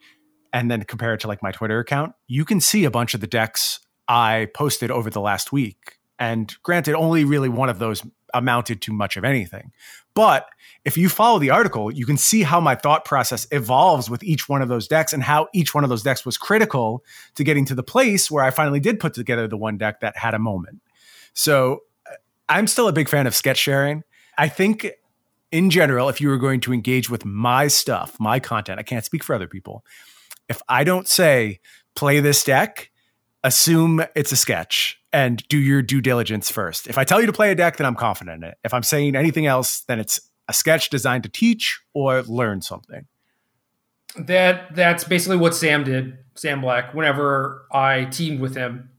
and 0.54 0.70
then 0.70 0.84
compare 0.84 1.14
it 1.14 1.22
to 1.22 1.28
like 1.28 1.42
my 1.42 1.52
Twitter 1.52 1.80
account, 1.80 2.14
you 2.28 2.46
can 2.46 2.60
see 2.60 2.86
a 2.86 2.92
bunch 2.92 3.14
of 3.14 3.22
the 3.22 3.28
decks 3.28 3.80
I 4.08 4.50
posted 4.54 4.92
over 4.92 5.10
the 5.10 5.22
last 5.22 5.52
week. 5.52 5.98
And 6.20 6.54
granted, 6.62 6.94
only 6.96 7.24
really 7.24 7.50
one 7.50 7.70
of 7.70 7.80
those 7.80 8.04
amounted 8.34 8.82
to 8.84 8.94
much 8.94 9.18
of 9.18 9.24
anything. 9.24 9.72
But 10.14 10.48
if 10.84 10.98
you 10.98 11.10
follow 11.10 11.40
the 11.40 11.50
article, 11.50 11.92
you 11.92 12.06
can 12.06 12.18
see 12.18 12.44
how 12.44 12.60
my 12.60 12.76
thought 12.76 13.06
process 13.06 13.48
evolves 13.52 14.10
with 14.10 14.24
each 14.24 14.48
one 14.50 14.62
of 14.62 14.68
those 14.68 14.88
decks 14.88 15.14
and 15.14 15.24
how 15.24 15.48
each 15.54 15.74
one 15.74 15.84
of 15.84 15.90
those 15.90 16.04
decks 16.04 16.26
was 16.26 16.38
critical 16.38 17.04
to 17.36 17.44
getting 17.44 17.66
to 17.66 17.76
the 17.76 17.84
place 17.84 18.30
where 18.30 18.44
I 18.44 18.52
finally 18.52 18.80
did 18.80 19.00
put 19.00 19.14
together 19.14 19.48
the 19.48 19.58
one 19.58 19.78
deck 19.78 20.02
that 20.02 20.18
had 20.18 20.34
a 20.34 20.40
moment. 20.40 20.82
So 21.34 21.84
uh, 22.06 22.16
I'm 22.50 22.68
still 22.68 22.88
a 22.88 22.94
big 22.94 23.10
fan 23.10 23.26
of 23.26 23.34
sketch 23.34 23.58
sharing. 23.58 24.04
I 24.38 24.50
think 24.50 24.92
in 25.52 25.70
general, 25.70 26.10
if 26.10 26.22
you 26.22 26.30
were 26.30 26.38
going 26.38 26.62
to 26.62 26.74
engage 26.74 27.10
with 27.10 27.26
my 27.26 27.68
stuff, 27.68 28.18
my 28.20 28.40
content, 28.40 28.80
I 28.80 28.84
can't 28.84 29.06
speak 29.06 29.24
for 29.24 29.36
other 29.36 29.48
people. 29.48 29.86
If 30.48 30.62
I 30.68 30.84
don't 30.84 31.08
say 31.08 31.60
play 31.96 32.20
this 32.20 32.44
deck, 32.44 32.90
assume 33.44 34.04
it's 34.16 34.32
a 34.32 34.36
sketch 34.36 35.00
and 35.12 35.46
do 35.50 35.58
your 35.58 35.82
due 35.82 36.02
diligence 36.02 36.50
first. 36.50 36.88
If 36.88 36.98
I 36.98 37.04
tell 37.04 37.20
you 37.20 37.26
to 37.26 37.34
play 37.34 37.52
a 37.52 37.56
deck, 37.56 37.78
then 37.78 37.86
I'm 37.86 37.96
confident 37.96 38.44
in 38.44 38.50
it. 38.50 38.58
If 38.64 38.74
I'm 38.74 38.84
saying 38.84 39.16
anything 39.16 39.46
else, 39.46 39.82
then 39.82 40.00
it's 40.00 40.22
a 40.48 40.54
sketch 40.54 40.90
designed 40.90 41.24
to 41.24 41.30
teach 41.30 41.82
or 41.94 42.22
learn 42.24 42.62
something. 42.62 43.06
That 44.18 44.76
that's 44.76 45.04
basically 45.06 45.38
what 45.38 45.56
Sam 45.56 45.84
did, 45.84 46.18
Sam 46.36 46.62
Black, 46.62 46.94
whenever 46.94 47.66
I 47.72 48.06
teamed 48.06 48.42
with 48.42 48.56
him. 48.56 48.90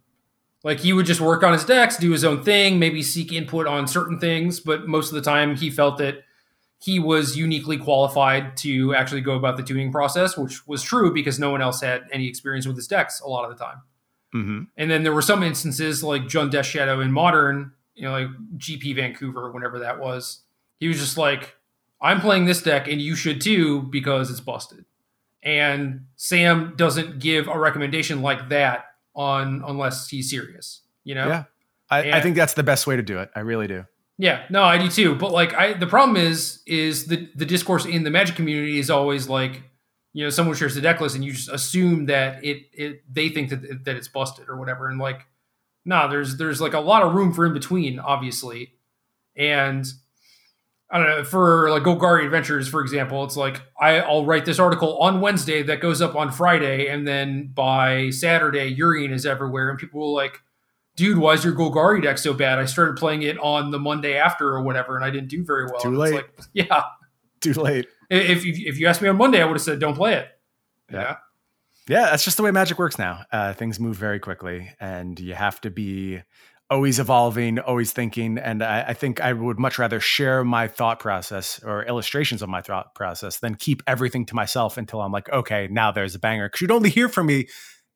Like 0.64 0.80
he 0.80 0.92
would 0.92 1.06
just 1.06 1.20
work 1.20 1.42
on 1.42 1.52
his 1.52 1.64
decks, 1.64 1.96
do 1.96 2.12
his 2.12 2.24
own 2.24 2.42
thing, 2.42 2.78
maybe 2.78 3.02
seek 3.02 3.32
input 3.32 3.66
on 3.66 3.88
certain 3.88 4.18
things, 4.18 4.60
but 4.60 4.86
most 4.86 5.08
of 5.08 5.14
the 5.14 5.22
time 5.22 5.56
he 5.56 5.70
felt 5.70 5.98
that 5.98 6.22
he 6.82 6.98
was 6.98 7.36
uniquely 7.36 7.78
qualified 7.78 8.56
to 8.56 8.92
actually 8.92 9.20
go 9.20 9.36
about 9.36 9.56
the 9.56 9.62
tuning 9.62 9.92
process, 9.92 10.36
which 10.36 10.66
was 10.66 10.82
true 10.82 11.14
because 11.14 11.38
no 11.38 11.48
one 11.48 11.62
else 11.62 11.80
had 11.80 12.02
any 12.10 12.26
experience 12.26 12.66
with 12.66 12.74
his 12.74 12.88
decks 12.88 13.20
a 13.20 13.28
lot 13.28 13.48
of 13.48 13.56
the 13.56 13.64
time. 13.64 13.82
Mm-hmm. 14.34 14.62
And 14.76 14.90
then 14.90 15.04
there 15.04 15.12
were 15.12 15.22
some 15.22 15.44
instances 15.44 16.02
like 16.02 16.22
Jund 16.22 16.50
Death 16.50 16.66
Shadow 16.66 17.00
in 17.00 17.12
Modern, 17.12 17.72
you 17.94 18.02
know, 18.02 18.12
like 18.12 18.28
GP 18.56 18.96
Vancouver, 18.96 19.52
whenever 19.52 19.78
that 19.78 20.00
was. 20.00 20.40
He 20.80 20.88
was 20.88 20.98
just 20.98 21.16
like, 21.16 21.54
I'm 22.00 22.20
playing 22.20 22.46
this 22.46 22.60
deck 22.60 22.88
and 22.88 23.00
you 23.00 23.14
should 23.14 23.40
too 23.40 23.82
because 23.82 24.28
it's 24.28 24.40
busted. 24.40 24.84
And 25.40 26.06
Sam 26.16 26.74
doesn't 26.76 27.20
give 27.20 27.46
a 27.46 27.58
recommendation 27.58 28.22
like 28.22 28.48
that 28.48 28.86
on 29.14 29.62
unless 29.64 30.08
he's 30.08 30.30
serious, 30.30 30.80
you 31.04 31.14
know? 31.14 31.28
Yeah. 31.28 31.44
I, 31.90 32.18
I 32.18 32.20
think 32.22 32.34
that's 32.34 32.54
the 32.54 32.62
best 32.64 32.88
way 32.88 32.96
to 32.96 33.02
do 33.02 33.18
it. 33.18 33.30
I 33.36 33.40
really 33.40 33.68
do. 33.68 33.84
Yeah, 34.18 34.44
no, 34.50 34.62
I 34.62 34.78
do 34.78 34.88
too. 34.88 35.14
But 35.14 35.32
like 35.32 35.54
I 35.54 35.72
the 35.72 35.86
problem 35.86 36.16
is 36.16 36.62
is 36.66 37.06
the 37.06 37.28
the 37.34 37.46
discourse 37.46 37.84
in 37.84 38.04
the 38.04 38.10
magic 38.10 38.36
community 38.36 38.78
is 38.78 38.90
always 38.90 39.28
like 39.28 39.62
you 40.12 40.24
know 40.24 40.30
someone 40.30 40.56
shares 40.56 40.74
the 40.74 40.80
deck 40.80 41.00
list 41.00 41.14
and 41.14 41.24
you 41.24 41.32
just 41.32 41.48
assume 41.48 42.06
that 42.06 42.44
it 42.44 42.66
it 42.72 43.02
they 43.12 43.28
think 43.28 43.50
that 43.50 43.84
that 43.84 43.96
it's 43.96 44.08
busted 44.08 44.48
or 44.48 44.56
whatever 44.56 44.88
and 44.88 44.98
like 44.98 45.26
nah 45.84 46.06
there's 46.06 46.36
there's 46.36 46.60
like 46.60 46.74
a 46.74 46.80
lot 46.80 47.02
of 47.02 47.14
room 47.14 47.32
for 47.32 47.46
in 47.46 47.54
between 47.54 47.98
obviously 47.98 48.74
and 49.36 49.86
I 50.90 50.98
don't 50.98 51.06
know 51.08 51.24
for 51.24 51.70
like 51.70 51.82
Golgari 51.82 52.24
Adventures 52.24 52.68
for 52.68 52.82
example 52.82 53.24
it's 53.24 53.36
like 53.36 53.62
I 53.80 54.00
I'll 54.00 54.26
write 54.26 54.44
this 54.44 54.58
article 54.58 54.98
on 54.98 55.22
Wednesday 55.22 55.62
that 55.62 55.80
goes 55.80 56.02
up 56.02 56.14
on 56.14 56.30
Friday 56.30 56.88
and 56.88 57.08
then 57.08 57.50
by 57.54 58.10
Saturday 58.10 58.76
Yorion 58.76 59.12
is 59.12 59.24
everywhere 59.24 59.70
and 59.70 59.78
people 59.78 60.00
will 60.00 60.14
like 60.14 60.40
dude 61.02 61.18
why 61.18 61.32
is 61.32 61.44
your 61.44 61.54
Golgari 61.54 62.02
deck 62.02 62.18
so 62.18 62.32
bad 62.32 62.58
I 62.58 62.64
started 62.64 62.96
playing 62.96 63.22
it 63.22 63.38
on 63.38 63.70
the 63.70 63.78
Monday 63.78 64.16
after 64.16 64.48
or 64.48 64.62
whatever 64.62 64.96
and 64.96 65.04
I 65.04 65.10
didn't 65.10 65.28
do 65.28 65.44
very 65.44 65.66
well 65.66 65.80
too 65.80 65.96
late 65.96 66.14
like, 66.14 66.30
yeah 66.54 66.82
too 67.40 67.54
late 67.54 67.86
if 68.12 68.44
if 68.44 68.78
you 68.78 68.86
asked 68.86 69.00
me 69.00 69.08
on 69.08 69.16
Monday, 69.16 69.40
I 69.40 69.44
would 69.44 69.54
have 69.54 69.62
said 69.62 69.80
don't 69.80 69.94
play 69.94 70.14
it. 70.14 70.28
Yeah. 70.90 71.16
Yeah, 71.88 72.10
that's 72.10 72.24
just 72.24 72.36
the 72.36 72.44
way 72.44 72.52
Magic 72.52 72.78
works 72.78 72.98
now. 72.98 73.24
Uh, 73.32 73.54
things 73.54 73.80
move 73.80 73.96
very 73.96 74.20
quickly, 74.20 74.70
and 74.78 75.18
you 75.18 75.34
have 75.34 75.60
to 75.62 75.70
be 75.70 76.22
always 76.70 77.00
evolving, 77.00 77.58
always 77.58 77.92
thinking. 77.92 78.38
And 78.38 78.62
I, 78.62 78.82
I, 78.88 78.94
think 78.94 79.20
I 79.20 79.32
would 79.32 79.58
much 79.58 79.78
rather 79.78 79.98
share 79.98 80.44
my 80.44 80.68
thought 80.68 81.00
process 81.00 81.60
or 81.64 81.84
illustrations 81.84 82.40
of 82.40 82.48
my 82.48 82.62
thought 82.62 82.94
process 82.94 83.40
than 83.40 83.56
keep 83.56 83.82
everything 83.86 84.24
to 84.26 84.34
myself 84.34 84.78
until 84.78 85.02
I'm 85.02 85.12
like, 85.12 85.28
okay, 85.30 85.68
now 85.70 85.90
there's 85.90 86.14
a 86.14 86.18
banger. 86.18 86.46
Because 86.46 86.60
you'd 86.62 86.70
only 86.70 86.88
hear 86.88 87.08
from 87.08 87.26
me 87.26 87.48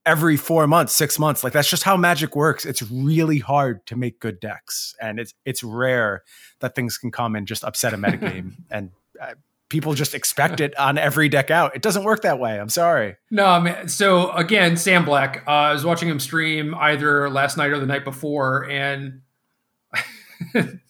every 0.07 0.37
four 0.37 0.67
months, 0.67 0.95
six 0.95 1.19
months. 1.19 1.45
Like 1.45 1.53
that's 1.53 1.69
just 1.69 1.83
how 1.83 1.97
Magic 1.97 2.35
works. 2.35 2.65
It's 2.65 2.83
really 2.83 3.41
hard 3.41 3.85
to 3.87 3.97
make 3.97 4.21
good 4.21 4.41
decks, 4.41 4.95
and 5.03 5.19
it's 5.19 5.35
it's 5.45 5.63
rare 5.63 6.23
that 6.61 6.75
things 6.75 6.97
can 6.97 7.11
come 7.11 7.35
and 7.37 7.47
just 7.47 7.65
upset 7.65 7.93
a 7.93 7.99
metagame. 7.99 8.53
and 8.71 8.91
uh, 9.21 9.35
people 9.69 9.95
just 9.95 10.15
expect 10.15 10.61
it 10.61 10.79
on 10.79 10.97
every 10.97 11.29
deck 11.29 11.51
out. 11.51 11.75
It 11.75 11.83
doesn't 11.83 12.05
work 12.05 12.23
that 12.23 12.39
way. 12.39 12.59
I'm 12.59 12.69
sorry. 12.69 13.17
No, 13.31 13.61
man. 13.61 13.89
So 13.89 14.31
again, 14.31 14.77
Sam 14.77 15.05
Black. 15.05 15.43
Uh, 15.47 15.51
I 15.51 15.73
was 15.73 15.85
watching 15.85 16.09
him 16.09 16.21
stream 16.21 16.75
either 16.77 17.29
last 17.29 17.57
night 17.57 17.71
or 17.71 17.81
the 17.81 17.87
night 17.87 18.05
before, 18.05 18.71
and 18.71 19.21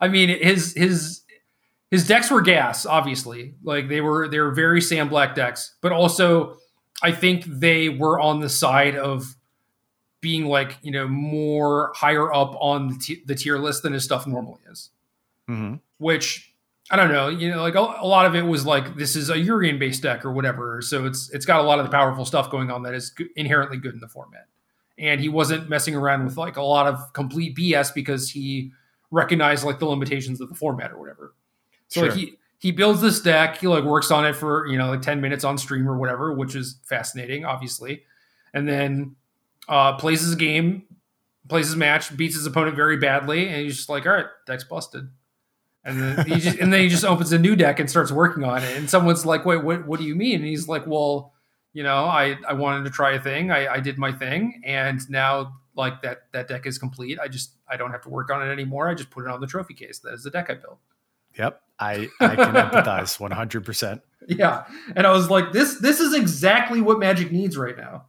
I 0.00 0.08
mean 0.08 0.30
his 0.30 0.72
his 0.72 1.20
his 1.90 2.06
decks 2.06 2.30
were 2.30 2.40
gas. 2.40 2.86
Obviously, 2.86 3.54
like 3.62 3.88
they 3.88 4.00
were 4.00 4.28
they 4.28 4.40
were 4.40 4.52
very 4.52 4.80
Sam 4.80 5.08
Black 5.08 5.34
decks, 5.34 5.76
but 5.82 5.92
also 5.92 6.56
I 7.02 7.12
think 7.12 7.44
they 7.44 7.88
were 7.88 8.20
on 8.20 8.40
the 8.40 8.48
side 8.48 8.96
of 8.96 9.36
being 10.20 10.46
like 10.46 10.78
you 10.82 10.92
know 10.92 11.08
more 11.08 11.92
higher 11.94 12.32
up 12.32 12.56
on 12.60 12.88
the, 12.88 12.98
t- 12.98 13.22
the 13.26 13.34
tier 13.34 13.58
list 13.58 13.82
than 13.82 13.92
his 13.92 14.04
stuff 14.04 14.26
normally 14.26 14.60
is, 14.70 14.90
mm-hmm. 15.48 15.76
which 15.98 16.52
I 16.90 16.96
don't 16.96 17.10
know, 17.10 17.28
you 17.28 17.50
know, 17.50 17.62
like 17.62 17.74
a, 17.74 17.78
a, 17.78 18.06
lot 18.06 18.26
of 18.26 18.34
it 18.34 18.42
was 18.42 18.66
like 18.66 18.96
this 18.96 19.16
is 19.16 19.30
a 19.30 19.34
Yorion 19.34 19.78
based 19.78 20.02
deck 20.02 20.24
or 20.24 20.32
whatever, 20.32 20.82
so 20.82 21.06
it's 21.06 21.30
it's 21.30 21.46
got 21.46 21.60
a 21.60 21.62
lot 21.62 21.78
of 21.78 21.86
the 21.86 21.90
powerful 21.90 22.24
stuff 22.24 22.50
going 22.50 22.70
on 22.70 22.82
that 22.82 22.94
is 22.94 23.14
inherently 23.34 23.78
good 23.78 23.94
in 23.94 24.00
the 24.00 24.08
format. 24.08 24.46
And 24.98 25.20
he 25.20 25.28
wasn't 25.28 25.70
messing 25.70 25.94
around 25.94 26.24
with 26.24 26.36
like 26.36 26.56
a 26.56 26.62
lot 26.62 26.86
of 26.86 27.12
complete 27.14 27.56
BS 27.56 27.94
because 27.94 28.30
he 28.30 28.72
recognized 29.10 29.64
like 29.64 29.78
the 29.78 29.86
limitations 29.86 30.40
of 30.40 30.48
the 30.48 30.54
format 30.54 30.92
or 30.92 30.98
whatever. 30.98 31.34
So 31.88 32.00
sure. 32.00 32.10
like 32.10 32.18
he 32.18 32.38
he 32.62 32.70
builds 32.70 33.00
this 33.00 33.20
deck, 33.20 33.58
he 33.58 33.66
like 33.66 33.84
works 33.84 34.10
on 34.10 34.24
it 34.24 34.34
for 34.36 34.66
you 34.66 34.78
know 34.78 34.90
like 34.90 35.02
ten 35.02 35.20
minutes 35.20 35.44
on 35.44 35.58
stream 35.58 35.88
or 35.88 35.98
whatever, 35.98 36.32
which 36.32 36.54
is 36.54 36.78
fascinating, 36.84 37.44
obviously, 37.44 38.04
and 38.54 38.68
then 38.68 39.16
uh, 39.68 39.96
plays 39.96 40.20
his 40.20 40.36
game, 40.36 40.84
plays 41.48 41.66
his 41.66 41.76
match, 41.76 42.16
beats 42.16 42.36
his 42.36 42.46
opponent 42.46 42.76
very 42.76 42.96
badly, 42.96 43.48
and 43.48 43.62
he's 43.62 43.76
just 43.76 43.88
like, 43.88 44.06
all 44.06 44.12
right, 44.12 44.26
deck's 44.46 44.64
busted 44.64 45.08
and 45.84 46.00
then 46.00 46.26
he 46.26 46.36
just 46.38 46.58
and 46.58 46.72
then 46.72 46.80
he 46.80 46.88
just 46.88 47.04
opens 47.04 47.32
a 47.32 47.38
new 47.38 47.56
deck 47.56 47.80
and 47.80 47.90
starts 47.90 48.12
working 48.12 48.44
on 48.44 48.62
it. 48.62 48.76
And 48.76 48.88
someone's 48.88 49.26
like, 49.26 49.44
"Wait, 49.44 49.64
what? 49.64 49.86
What 49.86 49.98
do 49.98 50.06
you 50.06 50.14
mean?" 50.14 50.36
And 50.36 50.44
he's 50.44 50.68
like, 50.68 50.86
"Well, 50.86 51.32
you 51.72 51.82
know, 51.82 52.04
I 52.04 52.36
I 52.46 52.52
wanted 52.52 52.84
to 52.84 52.90
try 52.90 53.12
a 53.14 53.20
thing. 53.20 53.50
I, 53.50 53.74
I 53.74 53.80
did 53.80 53.98
my 53.98 54.12
thing, 54.12 54.62
and 54.64 55.00
now 55.10 55.54
like 55.74 56.02
that 56.02 56.30
that 56.32 56.48
deck 56.48 56.66
is 56.66 56.78
complete. 56.78 57.18
I 57.18 57.28
just 57.28 57.56
I 57.68 57.76
don't 57.76 57.90
have 57.90 58.02
to 58.02 58.08
work 58.08 58.30
on 58.30 58.46
it 58.46 58.52
anymore. 58.52 58.88
I 58.88 58.94
just 58.94 59.10
put 59.10 59.24
it 59.24 59.30
on 59.30 59.40
the 59.40 59.46
trophy 59.46 59.74
case. 59.74 59.98
That 60.00 60.14
is 60.14 60.22
the 60.22 60.30
deck 60.30 60.50
I 60.50 60.54
built." 60.54 60.78
Yep, 61.36 61.60
I 61.82 62.08
I 62.20 62.36
can 62.36 62.54
empathize 62.54 63.18
one 63.18 63.30
hundred 63.30 63.64
percent. 63.64 64.02
Yeah, 64.28 64.64
and 64.94 65.06
I 65.06 65.10
was 65.12 65.30
like, 65.30 65.52
"This 65.52 65.78
this 65.80 66.00
is 66.00 66.14
exactly 66.14 66.80
what 66.80 66.98
Magic 66.98 67.32
needs 67.32 67.56
right 67.56 67.76
now." 67.76 68.06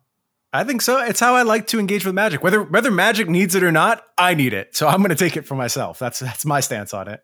I 0.55 0.63
think 0.63 0.83
so. 0.83 0.99
It's 0.99 1.19
how 1.19 1.35
I 1.35 1.41
like 1.41 1.65
to 1.67 1.79
engage 1.79 2.05
with 2.05 2.13
Magic. 2.13 2.43
Whether 2.43 2.61
whether 2.61 2.91
Magic 2.91 3.27
needs 3.27 3.55
it 3.55 3.63
or 3.63 3.71
not, 3.71 4.03
I 4.17 4.35
need 4.35 4.53
it. 4.53 4.75
So 4.75 4.87
I'm 4.87 4.97
going 4.97 5.09
to 5.09 5.15
take 5.15 5.35
it 5.35 5.47
for 5.47 5.55
myself. 5.55 5.99
That's 5.99 6.19
that's 6.19 6.45
my 6.45 6.59
stance 6.59 6.93
on 6.93 7.07
it 7.07 7.23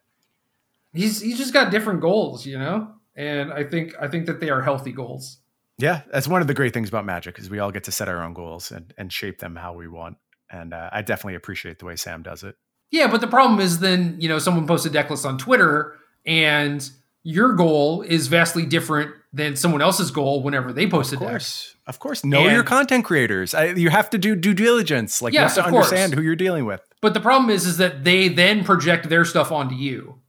he's 0.93 1.21
he's 1.21 1.37
just 1.37 1.53
got 1.53 1.71
different 1.71 2.01
goals, 2.01 2.45
you 2.45 2.57
know, 2.57 2.91
and 3.15 3.51
I 3.51 3.63
think 3.63 3.93
I 3.99 4.07
think 4.07 4.25
that 4.27 4.39
they 4.39 4.49
are 4.49 4.61
healthy 4.61 4.91
goals. 4.91 5.39
Yeah, 5.77 6.01
that's 6.11 6.27
one 6.27 6.41
of 6.41 6.47
the 6.47 6.53
great 6.53 6.73
things 6.73 6.89
about 6.89 7.05
Magic 7.05 7.39
is 7.39 7.49
we 7.49 7.59
all 7.59 7.71
get 7.71 7.85
to 7.85 7.91
set 7.91 8.09
our 8.09 8.23
own 8.23 8.33
goals 8.33 8.71
and 8.71 8.93
and 8.97 9.11
shape 9.11 9.39
them 9.39 9.55
how 9.55 9.73
we 9.73 9.87
want. 9.87 10.17
And 10.51 10.73
uh, 10.73 10.89
I 10.91 11.03
definitely 11.03 11.35
appreciate 11.35 11.79
the 11.79 11.85
way 11.85 11.95
Sam 11.95 12.23
does 12.23 12.43
it. 12.43 12.55
Yeah, 12.91 13.07
but 13.07 13.21
the 13.21 13.27
problem 13.27 13.59
is 13.59 13.79
then 13.79 14.17
you 14.19 14.29
know 14.29 14.39
someone 14.39 14.67
posted 14.67 14.93
deck 14.93 15.09
on 15.11 15.37
Twitter 15.37 15.95
and 16.29 16.87
your 17.23 17.53
goal 17.53 18.03
is 18.03 18.27
vastly 18.27 18.65
different 18.65 19.13
than 19.33 19.55
someone 19.55 19.81
else's 19.81 20.11
goal 20.11 20.43
whenever 20.43 20.71
they 20.71 20.87
post 20.87 21.11
of 21.11 21.21
a 21.21 21.25
course, 21.25 21.73
deck. 21.73 21.81
Of 21.87 21.99
course, 21.99 22.23
know 22.23 22.43
and, 22.43 22.51
your 22.51 22.63
content 22.63 23.03
creators. 23.03 23.53
I, 23.53 23.71
you 23.73 23.89
have 23.89 24.11
to 24.11 24.17
do 24.17 24.35
due 24.35 24.53
diligence. 24.53 25.21
Like 25.21 25.33
yes, 25.33 25.57
you 25.57 25.63
have 25.63 25.71
to 25.71 25.75
understand 25.75 26.13
course. 26.13 26.19
who 26.19 26.25
you're 26.25 26.35
dealing 26.35 26.65
with. 26.65 26.81
But 27.01 27.15
the 27.15 27.19
problem 27.19 27.49
is, 27.49 27.65
is 27.65 27.77
that 27.77 28.03
they 28.03 28.27
then 28.27 28.63
project 28.63 29.09
their 29.09 29.25
stuff 29.25 29.51
onto 29.51 29.75
you. 29.75 30.21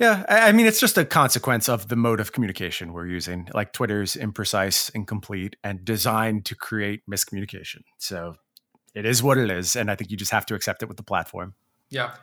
Yeah, 0.00 0.24
I 0.28 0.50
mean, 0.50 0.66
it's 0.66 0.80
just 0.80 0.98
a 0.98 1.04
consequence 1.04 1.68
of 1.68 1.86
the 1.86 1.94
mode 1.94 2.18
of 2.18 2.32
communication 2.32 2.92
we're 2.92 3.06
using. 3.06 3.48
Like 3.54 3.72
Twitter's 3.72 4.16
imprecise, 4.16 4.90
incomplete, 4.92 5.54
and 5.62 5.84
designed 5.84 6.44
to 6.46 6.56
create 6.56 7.02
miscommunication. 7.08 7.82
So 7.98 8.34
it 8.96 9.06
is 9.06 9.22
what 9.22 9.38
it 9.38 9.52
is. 9.52 9.76
And 9.76 9.92
I 9.92 9.94
think 9.94 10.10
you 10.10 10.16
just 10.16 10.32
have 10.32 10.46
to 10.46 10.56
accept 10.56 10.82
it 10.82 10.88
with 10.88 10.96
the 10.96 11.04
platform. 11.04 11.54
Yeah. 11.90 12.14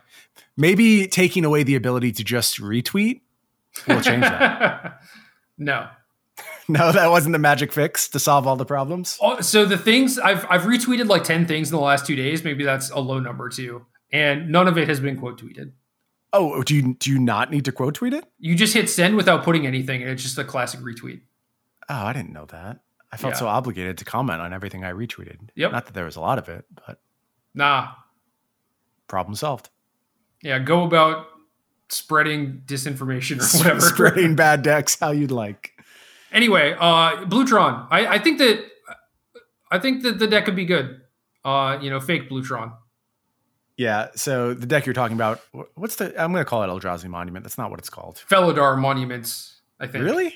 Maybe 0.58 1.08
taking 1.08 1.46
away 1.46 1.64
the 1.64 1.76
ability 1.76 2.12
to 2.14 2.24
just 2.24 2.60
retweet 2.60 3.22
will 3.88 4.02
change 4.02 4.22
that. 4.24 5.02
no. 5.58 5.88
No, 6.68 6.92
that 6.94 7.10
wasn't 7.10 7.34
the 7.34 7.40
magic 7.40 7.74
fix 7.74 8.08
to 8.10 8.20
solve 8.20 8.48
all 8.48 8.56
the 8.56 8.66
problems. 8.66 9.18
Oh, 9.22 9.42
so 9.42 9.66
the 9.66 9.78
things 9.78 10.18
I've 10.18 10.46
I've 10.50 10.62
retweeted 10.62 11.08
like 11.10 11.26
10 11.26 11.46
things 11.46 11.70
in 11.70 11.76
the 11.76 11.82
last 11.82 12.06
two 12.06 12.16
days. 12.16 12.46
Maybe 12.46 12.64
that's 12.64 12.90
a 12.92 13.00
low 13.00 13.20
number 13.20 13.50
too. 13.50 13.86
And 14.14 14.50
none 14.50 14.68
of 14.70 14.78
it 14.78 14.88
has 14.88 15.00
been 15.02 15.20
quote 15.20 15.42
tweeted. 15.42 15.74
Oh, 16.32 16.54
oh, 16.54 16.64
do 16.64 16.74
you 16.76 16.94
do 16.94 17.12
you 17.12 17.20
not 17.20 17.52
need 17.52 17.66
to 17.66 17.74
quote 17.74 17.96
tweet 17.96 18.14
it? 18.14 18.24
You 18.40 18.56
just 18.56 18.74
hit 18.74 18.90
send 18.90 19.18
without 19.18 19.44
putting 19.44 19.68
anything, 19.68 20.02
and 20.02 20.12
it's 20.12 20.24
just 20.24 20.38
a 20.38 20.46
classic 20.46 20.80
retweet. 20.80 21.22
Oh, 21.90 21.96
I 22.06 22.14
didn't 22.14 22.32
know 22.32 22.46
that. 22.46 22.80
I 23.12 23.18
felt 23.18 23.34
Yeah. 23.34 23.40
so 23.40 23.48
obligated 23.48 23.98
to 23.98 24.06
comment 24.06 24.40
on 24.40 24.54
everything 24.54 24.86
I 24.86 24.94
retweeted. 24.94 25.50
Yep. 25.56 25.72
Not 25.74 25.86
that 25.88 25.94
there 25.94 26.06
was 26.06 26.16
a 26.16 26.22
lot 26.22 26.38
of 26.38 26.48
it, 26.48 26.64
but 26.88 27.02
Nah. 27.54 27.90
Problem 29.12 29.36
solved. 29.36 29.70
Yeah, 30.42 30.58
go 30.58 30.84
about 30.84 31.28
spreading 31.90 32.64
disinformation 32.66 33.40
or 33.40 33.58
whatever. 33.60 33.82
Spreading 33.82 34.36
bad 34.36 34.64
decks 34.64 34.98
how 35.00 35.12
you'd 35.12 35.30
like. 35.30 35.74
Anyway, 36.32 36.76
uh 36.80 37.26
Blutron. 37.26 37.88
I, 37.92 38.08
I 38.08 38.18
think 38.18 38.40
that 38.40 38.66
I 39.70 39.78
think 39.78 40.02
that 40.04 40.18
the 40.18 40.28
deck 40.28 40.46
could 40.46 40.56
be 40.56 40.66
good. 40.66 41.02
Uh, 41.46 41.78
you 41.82 41.90
know, 41.90 42.00
fake 42.00 42.30
Blutron. 42.30 42.74
Yeah. 43.78 44.10
So 44.16 44.54
the 44.54 44.68
deck 44.68 44.86
you're 44.86 44.94
talking 44.94 45.16
about, 45.16 45.42
what's 45.76 45.96
the? 45.96 46.08
I'm 46.22 46.32
going 46.32 46.44
to 46.44 46.50
call 46.50 46.64
it 46.64 46.68
Eldrazi 46.68 47.08
Monument. 47.08 47.44
That's 47.44 47.58
not 47.58 47.72
what 47.72 47.80
it's 47.80 47.90
called. 47.90 48.24
Felidar 48.30 48.78
monuments, 48.78 49.62
I 49.80 49.88
think. 49.88 50.04
Really? 50.04 50.36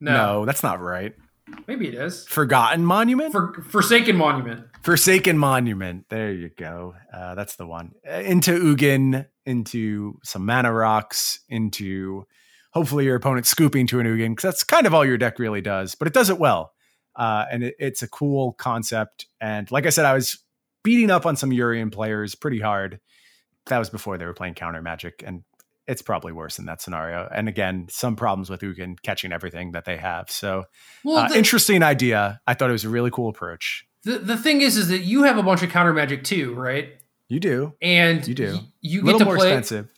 No, 0.00 0.44
that's 0.44 0.62
not 0.62 0.80
right. 0.80 1.14
Maybe 1.66 1.88
it 1.88 1.94
is. 1.94 2.26
Forgotten 2.26 2.84
Monument. 2.84 3.32
For 3.32 3.62
Forsaken 3.68 4.16
Monument. 4.16 4.66
Forsaken 4.82 5.38
Monument. 5.38 6.06
There 6.08 6.32
you 6.32 6.50
go. 6.50 6.94
Uh, 7.12 7.34
that's 7.34 7.56
the 7.56 7.66
one. 7.66 7.92
Uh, 8.08 8.20
Into 8.20 8.52
Ugin, 8.52 9.26
into 9.46 10.18
some 10.22 10.46
mana 10.46 10.72
rocks, 10.72 11.40
into 11.48 12.26
hopefully 12.72 13.04
your 13.04 13.16
opponent 13.16 13.46
scooping 13.46 13.86
to 13.88 14.00
an 14.00 14.06
Ugin, 14.06 14.30
because 14.30 14.42
that's 14.42 14.64
kind 14.64 14.86
of 14.86 14.94
all 14.94 15.04
your 15.04 15.18
deck 15.18 15.38
really 15.38 15.60
does, 15.60 15.94
but 15.94 16.08
it 16.08 16.14
does 16.14 16.30
it 16.30 16.38
well. 16.38 16.72
Uh, 17.14 17.44
and 17.50 17.62
it, 17.62 17.74
it's 17.78 18.02
a 18.02 18.08
cool 18.08 18.52
concept. 18.54 19.26
And 19.40 19.70
like 19.70 19.86
I 19.86 19.90
said, 19.90 20.04
I 20.04 20.14
was 20.14 20.38
beating 20.82 21.10
up 21.10 21.26
on 21.26 21.36
some 21.36 21.50
Yorion 21.50 21.92
players 21.92 22.34
pretty 22.34 22.60
hard. 22.60 23.00
That 23.66 23.78
was 23.78 23.90
before 23.90 24.18
they 24.18 24.26
were 24.26 24.34
playing 24.34 24.54
counter 24.54 24.82
magic, 24.82 25.22
and 25.26 25.44
it's 25.86 26.02
probably 26.02 26.32
worse 26.32 26.58
in 26.58 26.64
that 26.66 26.80
scenario. 26.80 27.28
And 27.34 27.48
again, 27.48 27.86
some 27.90 28.16
problems 28.16 28.48
with 28.50 28.60
Ugin 28.62 28.96
catching 29.02 29.32
everything 29.32 29.72
that 29.72 29.84
they 29.84 29.96
have. 29.96 30.30
So 30.30 30.64
Well, 31.04 31.16
uh, 31.18 31.28
the, 31.28 31.36
interesting 31.38 31.82
idea. 31.82 32.40
I 32.46 32.54
thought 32.54 32.70
it 32.70 32.72
was 32.72 32.84
a 32.84 32.88
really 32.88 33.10
cool 33.10 33.28
approach. 33.28 33.86
the 34.04 34.18
the 34.18 34.36
thing 34.36 34.60
is, 34.62 34.76
is 34.76 34.88
that 34.88 35.00
you 35.00 35.22
have 35.24 35.36
a 35.38 35.42
bunch 35.42 35.62
of 35.62 35.70
counter 35.70 35.92
magic 35.92 36.24
too, 36.24 36.54
right? 36.54 36.90
You 37.28 37.40
do. 37.40 37.72
And 37.82 38.26
You 38.26 38.34
do. 38.34 38.52
y- 38.54 38.60
you 38.80 39.00
A 39.00 39.02
get 39.02 39.06
little 39.06 39.18
to 39.20 39.24
more 39.26 39.36
play. 39.36 39.48
expensive. 39.48 39.92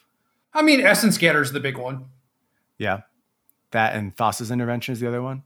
I 0.55 0.63
mean, 0.63 0.81
Essence 0.81 1.17
Scatter's 1.17 1.53
the 1.53 1.61
big 1.61 1.77
one. 1.77 2.07
Yeah. 2.79 3.01
That 3.73 3.95
and 3.97 4.17
Thassa's 4.17 4.51
intervention 4.51 4.93
is 4.93 5.01
the 5.01 5.09
other 5.09 5.23
one. 5.23 5.43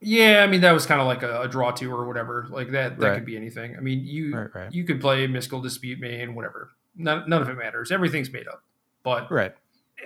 Yeah, 0.00 0.42
I 0.44 0.46
mean 0.46 0.60
that 0.60 0.72
was 0.72 0.86
kind 0.86 1.00
of 1.00 1.06
like 1.06 1.22
a, 1.22 1.42
a 1.42 1.48
draw 1.48 1.70
two 1.70 1.90
or 1.92 2.06
whatever. 2.06 2.46
Like 2.50 2.70
that, 2.72 2.98
that 2.98 3.06
Right. 3.08 3.14
could 3.16 3.24
be 3.26 3.36
anything. 3.36 3.74
I 3.76 3.80
mean, 3.80 4.00
you 4.04 4.36
Right, 4.36 4.54
right. 4.54 4.72
you 4.72 4.84
could 4.84 5.00
play 5.00 5.26
Mystical 5.26 5.60
Dispute 5.60 5.98
Main, 5.98 6.34
whatever. 6.34 6.70
None, 6.96 7.28
none 7.28 7.42
of 7.42 7.48
it 7.48 7.56
matters. 7.56 7.90
Everything's 7.90 8.30
made 8.32 8.46
up. 8.46 8.62
But 9.02 9.30
Right. 9.30 9.54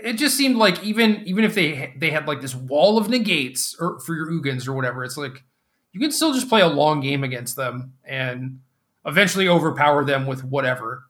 It 0.02 0.14
just 0.14 0.36
seemed 0.36 0.56
like 0.56 0.82
even 0.82 1.22
even 1.26 1.44
if 1.44 1.54
they 1.54 1.92
they 1.96 2.10
had 2.10 2.26
like 2.26 2.40
this 2.40 2.54
wall 2.54 2.98
of 2.98 3.08
negates 3.08 3.76
or 3.78 3.98
for 4.00 4.14
your 4.14 4.26
Ugins 4.30 4.68
or 4.68 4.72
whatever, 4.72 5.04
it's 5.04 5.16
like 5.16 5.44
you 5.92 6.00
can 6.00 6.12
still 6.12 6.32
just 6.32 6.48
play 6.48 6.60
a 6.60 6.68
long 6.68 7.00
game 7.00 7.24
against 7.24 7.56
them 7.56 7.94
and 8.04 8.60
eventually 9.04 9.48
overpower 9.48 10.04
them 10.04 10.26
with 10.26 10.44
whatever. 10.44 11.04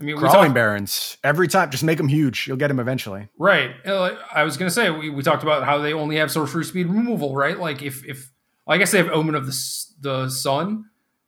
I 0.00 0.04
mean, 0.04 0.16
Crawling 0.16 0.48
talked, 0.48 0.54
Barrens. 0.54 1.18
Every 1.24 1.48
time, 1.48 1.70
just 1.70 1.82
make 1.82 1.98
them 1.98 2.06
huge. 2.06 2.46
You'll 2.46 2.56
get 2.56 2.68
them 2.68 2.78
eventually. 2.78 3.28
right? 3.36 3.70
uh, 3.84 4.14
I 4.32 4.44
was 4.44 4.56
gonna 4.56 4.70
say 4.70 4.90
we, 4.90 5.10
we 5.10 5.22
talked 5.22 5.42
about 5.42 5.64
how 5.64 5.78
they 5.78 5.92
only 5.92 6.16
have 6.16 6.30
sorcery 6.30 6.64
speed 6.64 6.86
removal, 6.86 7.34
right? 7.34 7.58
Like 7.58 7.82
if 7.82 8.04
if 8.04 8.30
I 8.66 8.78
guess 8.78 8.92
they 8.92 8.98
have 8.98 9.10
Omen 9.10 9.34
of 9.34 9.46
the 9.46 9.84
the 10.00 10.28
Sun 10.28 10.84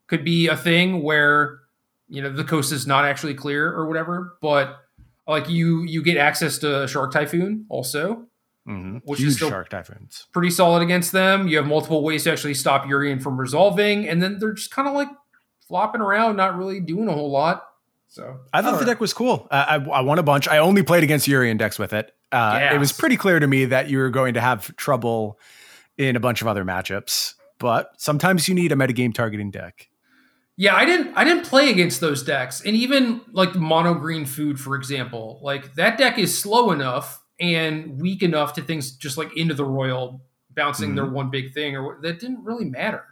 could 0.06 0.24
be 0.24 0.46
a 0.46 0.56
thing 0.56 1.02
where 1.02 1.60
you 2.08 2.22
know 2.22 2.30
the 2.30 2.44
coast 2.44 2.70
is 2.70 2.86
not 2.86 3.04
actually 3.04 3.34
clear 3.34 3.72
or 3.72 3.86
whatever, 3.86 4.36
but 4.40 4.79
like 5.30 5.48
you 5.48 5.82
you 5.84 6.02
get 6.02 6.16
access 6.18 6.58
to 6.58 6.86
Shark 6.88 7.12
Typhoon 7.12 7.66
also. 7.68 8.26
Mm-hmm. 8.68 8.98
Which 9.04 9.22
is 9.22 9.36
still- 9.36 9.48
shark 9.48 9.70
typhoons. 9.70 10.26
pretty 10.32 10.50
solid 10.50 10.82
against 10.82 11.12
them. 11.12 11.48
You 11.48 11.56
have 11.56 11.66
multiple 11.66 12.04
ways 12.04 12.24
to 12.24 12.32
actually 12.32 12.54
stop 12.54 12.84
Yorion 12.84 13.20
from 13.20 13.40
resolving, 13.40 14.06
and 14.06 14.22
then 14.22 14.38
they're 14.38 14.52
just 14.52 14.70
kind 14.70 14.86
of 14.86 14.92
like 14.94 15.08
flopping 15.66 16.02
around, 16.02 16.36
not 16.36 16.56
really 16.58 16.78
doing 16.78 17.08
a 17.08 17.12
whole 17.12 17.30
lot. 17.30 17.64
So 18.08 18.38
I 18.52 18.60
thought 18.60 18.72
don't 18.72 18.80
the 18.80 18.84
know. 18.86 18.92
deck 18.92 19.00
was 19.00 19.14
cool. 19.14 19.48
Uh, 19.50 19.64
I, 19.68 19.74
I 19.76 20.00
won 20.02 20.18
a 20.18 20.22
bunch. 20.22 20.46
I 20.46 20.58
only 20.58 20.82
played 20.82 21.02
against 21.02 21.26
Yorion 21.26 21.56
decks 21.58 21.78
with 21.78 21.92
it. 21.94 22.12
Uh, 22.32 22.58
Yes. 22.60 22.74
It 22.74 22.78
was 22.78 22.92
pretty 22.92 23.16
clear 23.16 23.40
to 23.40 23.46
me 23.46 23.64
that 23.64 23.88
you 23.88 23.98
were 23.98 24.10
going 24.10 24.34
to 24.34 24.40
have 24.40 24.76
trouble 24.76 25.38
in 25.96 26.14
a 26.14 26.20
bunch 26.20 26.42
of 26.42 26.46
other 26.46 26.64
matchups. 26.64 27.34
But 27.58 27.90
sometimes 27.98 28.46
you 28.48 28.54
need 28.54 28.72
a 28.72 28.74
metagame 28.76 29.14
targeting 29.14 29.50
deck. 29.50 29.88
Yeah, 30.60 30.76
I 30.76 30.84
didn't 30.84 31.14
I 31.16 31.24
didn't 31.24 31.46
play 31.46 31.70
against 31.70 32.02
those 32.02 32.22
decks. 32.22 32.60
And 32.60 32.76
even 32.76 33.22
like 33.32 33.54
mono 33.54 33.94
green 33.94 34.26
food, 34.26 34.60
for 34.60 34.76
example, 34.76 35.40
like 35.42 35.74
that 35.76 35.96
deck 35.96 36.18
is 36.18 36.38
slow 36.38 36.70
enough 36.70 37.22
and 37.40 37.98
weak 37.98 38.22
enough 38.22 38.52
to 38.52 38.62
things 38.62 38.92
just 38.92 39.16
like 39.16 39.34
Into 39.34 39.54
the 39.54 39.64
Roil 39.64 40.20
bouncing 40.50 40.94
their 40.94 41.06
mm-hmm. 41.06 41.14
one 41.14 41.30
big 41.30 41.54
thing 41.54 41.78
or 41.78 41.98
that 42.02 42.20
didn't 42.20 42.44
really 42.44 42.66
matter. 42.66 43.06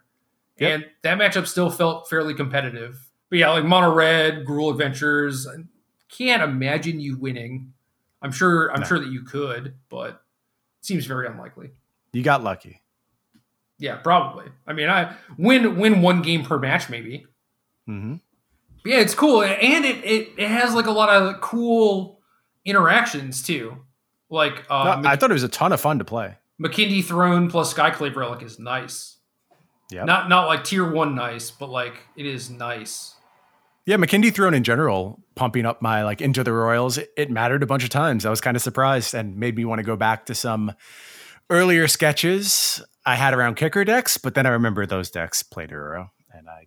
Yep. 0.58 0.70
And 0.70 0.86
that 1.00 1.16
matchup 1.16 1.46
still 1.46 1.70
felt 1.70 2.10
fairly 2.10 2.34
competitive. 2.34 2.98
But 3.30 3.38
yeah, 3.38 3.48
like 3.48 3.64
mono 3.64 3.94
red, 3.94 4.44
Gruul 4.44 4.72
Adventures, 4.72 5.46
I 5.46 5.62
can't 6.10 6.42
imagine 6.42 7.00
you 7.00 7.16
winning. 7.16 7.72
I'm 8.20 8.30
sure 8.30 8.70
I'm 8.74 8.80
No. 8.80 8.86
sure 8.86 8.98
that 8.98 9.08
you 9.08 9.22
could, 9.22 9.72
but 9.88 10.10
it 10.10 10.16
seems 10.82 11.06
very 11.06 11.26
unlikely. 11.26 11.70
You 12.12 12.22
got 12.22 12.44
lucky. 12.44 12.82
Yeah, 13.78 13.96
probably. 13.96 14.48
I 14.66 14.74
mean, 14.74 14.90
I 14.90 15.14
win 15.38 15.78
win 15.78 16.02
one 16.02 16.20
game 16.20 16.44
per 16.44 16.58
match 16.58 16.90
maybe. 16.90 17.24
Hmm 17.88 18.16
Yeah, 18.84 19.00
it's 19.00 19.14
cool, 19.14 19.42
and 19.42 19.84
it, 19.84 20.04
it 20.04 20.32
it 20.36 20.48
has 20.48 20.74
like 20.74 20.86
a 20.86 20.90
lot 20.90 21.08
of 21.08 21.40
cool 21.40 22.20
interactions 22.66 23.42
too. 23.42 23.78
Like 24.28 24.64
uh, 24.68 25.00
I 25.06 25.16
thought 25.16 25.30
it 25.30 25.34
was 25.34 25.42
a 25.42 25.48
ton 25.48 25.72
of 25.72 25.80
fun 25.80 25.98
to 25.98 26.04
play. 26.04 26.36
Makindi 26.62 27.02
Throne 27.02 27.50
plus 27.50 27.72
Skyclave 27.72 28.14
Relic 28.14 28.42
is 28.42 28.58
nice. 28.58 29.16
Yeah, 29.90 30.04
Not 30.04 30.28
not 30.28 30.48
like 30.48 30.64
tier 30.64 30.88
one 30.90 31.14
nice, 31.14 31.50
but 31.50 31.70
like 31.70 31.94
it 32.14 32.26
is 32.26 32.50
nice. 32.50 33.14
Yeah, 33.86 33.96
Makindi 33.96 34.34
Throne 34.34 34.52
in 34.52 34.64
general, 34.64 35.22
pumping 35.34 35.64
up 35.64 35.80
my 35.80 36.04
like 36.04 36.20
Into 36.20 36.44
the 36.44 36.52
Roils, 36.52 36.98
it, 36.98 37.10
it 37.16 37.30
mattered 37.30 37.62
a 37.62 37.66
bunch 37.66 37.84
of 37.84 37.90
times. 37.90 38.26
I 38.26 38.30
was 38.30 38.42
kind 38.42 38.54
of 38.54 38.62
surprised 38.62 39.14
and 39.14 39.38
made 39.38 39.56
me 39.56 39.64
want 39.64 39.78
to 39.78 39.82
go 39.82 39.96
back 39.96 40.26
to 40.26 40.34
some 40.34 40.74
earlier 41.48 41.88
sketches 41.88 42.82
I 43.06 43.14
had 43.14 43.32
around 43.32 43.54
kicker 43.54 43.82
decks, 43.86 44.18
but 44.18 44.34
then 44.34 44.44
I 44.44 44.50
remember 44.50 44.84
those 44.84 45.10
decks 45.10 45.42
played 45.42 45.70
Yorion, 45.70 46.10
and 46.30 46.50
I 46.50 46.66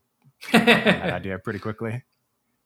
that 0.52 1.14
idea 1.14 1.39
pretty 1.39 1.60
quickly. 1.60 2.04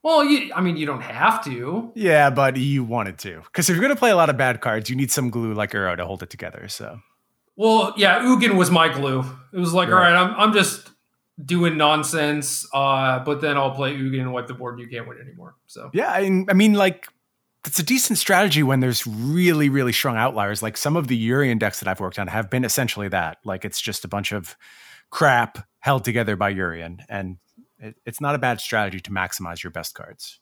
well, 0.04 0.24
you, 0.24 0.52
I 0.54 0.62
mean, 0.62 0.78
you 0.78 0.86
don't 0.86 1.02
have 1.02 1.44
to. 1.46 1.92
Yeah, 1.96 2.30
but 2.30 2.58
you 2.58 2.84
wanted 2.84 3.18
to 3.20 3.42
because 3.46 3.70
if 3.70 3.76
you're 3.76 3.82
gonna 3.82 3.96
play 3.96 4.12
a 4.12 4.16
lot 4.16 4.30
of 4.30 4.38
bad 4.38 4.62
cards, 4.62 4.90
you 4.90 4.96
need 4.96 5.12
some 5.12 5.30
glue 5.30 5.54
like 5.54 5.72
Yorion 5.72 5.98
to 5.98 6.06
hold 6.06 6.24
it 6.24 6.30
together. 6.30 6.68
So 6.68 7.00
Well, 7.56 7.94
yeah, 7.98 8.20
Ugin 8.20 8.56
was 8.56 8.70
my 8.72 8.90
glue. 8.90 9.24
It 9.54 9.60
was 9.60 9.74
like, 9.74 9.90
all 9.90 9.96
Right. 9.96 10.12
right, 10.14 10.16
I'm 10.30 10.36
I'm 10.40 10.54
just 10.54 10.90
doing 11.44 11.76
nonsense, 11.78 12.66
uh, 12.74 13.20
but 13.20 13.42
then 13.42 13.58
I'll 13.58 13.72
play 13.76 13.94
Ugin 13.96 14.22
and 14.22 14.32
wipe 14.32 14.48
the 14.48 14.54
board, 14.54 14.76
and 14.76 14.82
you 14.84 14.88
can't 14.88 15.08
win 15.08 15.20
anymore. 15.20 15.56
So 15.68 15.90
yeah, 15.94 16.10
I, 16.12 16.46
I 16.50 16.54
mean 16.54 16.74
like. 16.74 17.08
It's 17.68 17.80
a 17.80 17.84
decent 17.84 18.20
strategy 18.20 18.62
when 18.62 18.80
there's 18.80 19.08
really, 19.08 19.70
really 19.70 19.92
strong 19.92 20.18
outliers. 20.18 20.62
Like 20.62 20.78
some 20.78 20.96
of 20.96 21.08
the 21.08 21.18
Yorion 21.30 21.58
decks 21.58 21.80
that 21.80 21.88
I've 21.90 22.00
worked 22.00 22.20
on 22.20 22.28
have 22.28 22.48
been 22.52 22.64
essentially 22.64 23.08
that. 23.08 23.40
Like 23.44 23.66
it's 23.66 23.82
just 23.82 24.06
a 24.06 24.08
bunch 24.08 24.32
of 24.32 24.56
crap 25.10 25.68
held 25.80 26.06
together 26.06 26.36
by 26.36 26.54
Yorion, 26.54 27.00
and 27.10 27.38
it, 27.80 27.96
it's 28.06 28.22
not 28.22 28.36
a 28.36 28.38
bad 28.38 28.60
strategy 28.60 29.00
to 29.02 29.12
maximize 29.12 29.64
your 29.64 29.72
best 29.72 29.96
cards. 29.96 30.40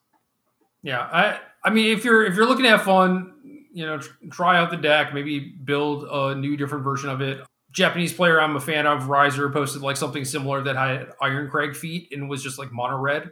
Yeah, 0.82 1.00
I 1.00 1.40
I 1.64 1.70
mean, 1.70 1.96
if 1.96 2.04
you're 2.04 2.26
if 2.26 2.36
you're 2.36 2.46
looking 2.46 2.64
to 2.64 2.70
have 2.70 2.84
fun, 2.84 3.34
you 3.74 3.86
know, 3.86 3.98
tr- 4.00 4.12
try 4.32 4.58
out 4.58 4.70
the 4.70 4.78
deck, 4.78 5.14
maybe 5.14 5.40
build 5.40 6.04
a 6.12 6.36
new 6.36 6.58
different 6.58 6.84
version 6.84 7.10
of 7.10 7.22
it. 7.22 7.42
Japanese 7.72 8.14
player 8.14 8.40
I'm 8.40 8.56
a 8.56 8.62
fan 8.62 8.86
of, 8.86 9.08
Riser, 9.08 9.50
posted 9.50 9.82
like 9.82 9.98
something 9.98 10.26
similar 10.26 10.62
that 10.64 10.76
had 10.76 11.08
Iron 11.22 11.50
Crag 11.50 11.76
feet 11.76 12.10
and 12.12 12.30
was 12.30 12.44
just 12.44 12.60
like 12.60 12.72
mono 12.72 12.98
red, 12.98 13.32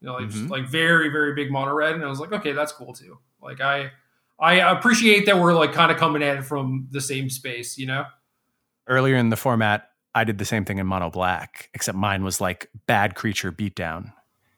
you 0.00 0.06
know, 0.06 0.14
like 0.14 0.28
Mhm. 0.28 0.48
like 0.48 0.66
very 0.68 1.08
very 1.08 1.34
big 1.34 1.50
mono 1.50 1.74
red, 1.74 1.94
and 1.94 2.04
I 2.04 2.08
was 2.08 2.20
like, 2.20 2.32
okay, 2.32 2.52
that's 2.52 2.72
cool 2.72 2.94
too. 2.94 3.18
Like 3.42 3.60
I 3.60 3.90
I 4.38 4.54
appreciate 4.72 5.26
that 5.26 5.38
we're 5.38 5.52
like 5.54 5.72
kind 5.72 5.92
of 5.92 5.98
coming 5.98 6.22
at 6.22 6.38
it 6.38 6.42
from 6.44 6.88
the 6.90 7.00
same 7.00 7.28
space, 7.28 7.76
you 7.78 7.86
know. 7.86 8.06
Earlier 8.88 9.16
in 9.16 9.28
the 9.30 9.36
format, 9.36 9.90
I 10.14 10.24
did 10.24 10.38
the 10.38 10.44
same 10.44 10.64
thing 10.64 10.78
in 10.78 10.86
mono 10.86 11.10
black, 11.10 11.70
except 11.74 11.96
mine 11.96 12.24
was 12.24 12.40
like 12.40 12.70
bad 12.86 13.14
creature 13.14 13.52
beatdown. 13.52 14.12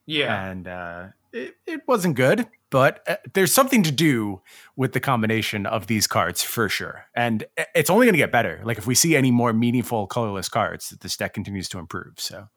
Yeah, 0.06 0.46
and 0.46 0.68
uh, 0.68 1.06
it, 1.32 1.54
it 1.66 1.82
wasn't 1.86 2.16
good. 2.16 2.46
But 2.70 3.08
uh, 3.08 3.16
there's 3.34 3.52
something 3.52 3.84
to 3.84 3.92
do 3.92 4.42
with 4.74 4.94
the 4.94 5.00
combination 5.00 5.64
of 5.64 5.86
these 5.86 6.08
cards 6.08 6.42
for 6.42 6.68
sure, 6.68 7.04
and 7.14 7.44
it's 7.74 7.88
only 7.88 8.06
going 8.06 8.14
to 8.14 8.18
get 8.18 8.32
better. 8.32 8.60
Like 8.64 8.78
if 8.78 8.86
we 8.86 8.96
see 8.96 9.14
any 9.14 9.30
more 9.30 9.52
meaningful 9.52 10.06
colorless 10.08 10.48
cards, 10.48 10.90
that 10.90 11.00
this 11.00 11.16
deck 11.16 11.34
continues 11.34 11.68
to 11.68 11.78
improve. 11.78 12.14
So 12.18 12.48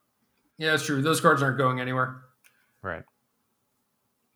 yeah, 0.58 0.72
that's 0.72 0.86
true. 0.86 1.02
Those 1.02 1.22
cards 1.22 1.44
aren't 1.44 1.60
going 1.60 1.80
anywhere. 1.80 2.22
right, 2.82 3.04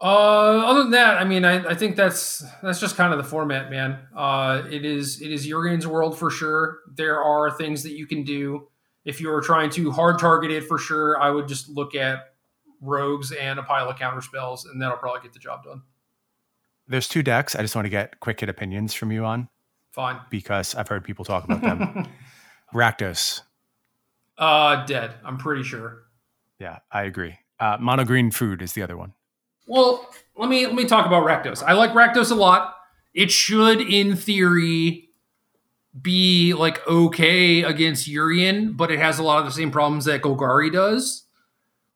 Uh, 0.02 0.66
other 0.66 0.82
than 0.82 0.92
that, 0.92 1.18
I 1.18 1.24
mean, 1.26 1.46
I, 1.46 1.64
I 1.64 1.76
think 1.76 1.96
that's 1.96 2.44
that's 2.64 2.80
just 2.80 2.96
kind 2.96 3.14
of 3.14 3.18
the 3.20 3.24
format, 3.24 3.70
man. 3.70 4.00
Uh, 4.16 4.64
it 4.72 4.84
is 4.84 5.22
it 5.22 5.32
is 5.32 5.46
Yorion's 5.48 5.86
world 5.86 6.18
for 6.18 6.32
sure. 6.32 6.80
There 6.92 7.22
are 7.22 7.52
things 7.52 7.84
that 7.84 7.92
you 7.92 8.08
can 8.08 8.24
do 8.24 8.68
if 9.06 9.22
you 9.22 9.32
are 9.32 9.42
trying 9.42 9.70
to 9.72 9.92
hard 9.92 10.18
target 10.20 10.50
it 10.52 10.64
for 10.64 10.78
sure. 10.80 11.20
I 11.22 11.30
would 11.30 11.48
just 11.48 11.70
look 11.70 11.94
at 11.94 12.34
rogues 12.82 13.32
and 13.32 13.60
a 13.60 13.64
pile 13.64 13.90
of 13.90 13.98
counter 14.00 14.22
spells, 14.22 14.66
and 14.66 14.82
that'll 14.82 14.98
probably 14.98 15.22
get 15.22 15.34
the 15.34 15.40
job 15.40 15.64
done. 15.66 15.84
there's 16.88 17.08
two 17.08 17.22
decks. 17.22 17.56
I 17.56 17.62
just 17.62 17.76
want 17.76 17.86
to 17.86 17.90
get 17.90 18.20
quick 18.20 18.40
hit 18.40 18.50
opinions 18.50 18.96
from 18.96 19.12
you 19.12 19.24
on 19.24 19.50
Fine. 19.92 20.20
because 20.32 20.74
I've 20.74 20.88
heard 20.88 21.04
people 21.04 21.24
talk 21.26 21.44
about 21.44 21.62
them. 21.62 22.08
Rakdos. 22.74 23.42
Uh, 24.38 24.84
dead. 24.86 25.14
I'm 25.24 25.38
pretty 25.38 25.62
sure. 25.64 26.04
Yeah, 26.60 26.80
I 26.92 27.04
agree. 27.04 27.38
Uh, 27.60 27.78
mono 27.80 28.04
green 28.04 28.32
food 28.32 28.62
is 28.64 28.74
the 28.74 28.82
other 28.82 28.98
one. 28.98 29.14
Well, 29.68 30.10
let 30.38 30.50
me 30.50 30.66
let 30.66 30.76
me 30.76 30.86
talk 30.86 31.06
about 31.06 31.26
Rakdos. 31.26 31.64
I 31.64 31.74
like 31.74 31.92
Rakdos 31.92 32.32
a 32.32 32.36
lot. 32.36 32.76
It 33.14 33.32
should, 33.32 33.82
in 33.82 34.16
theory, 34.16 35.10
be 36.00 36.54
like 36.54 36.86
okay 36.88 37.64
against 37.64 38.08
Yorion, 38.08 38.76
but 38.78 38.92
it 38.92 39.00
has 39.00 39.20
a 39.20 39.24
lot 39.24 39.40
of 39.40 39.46
the 39.46 39.52
same 39.52 39.72
problems 39.72 40.06
that 40.06 40.22
Golgari 40.22 40.72
does, 40.72 41.26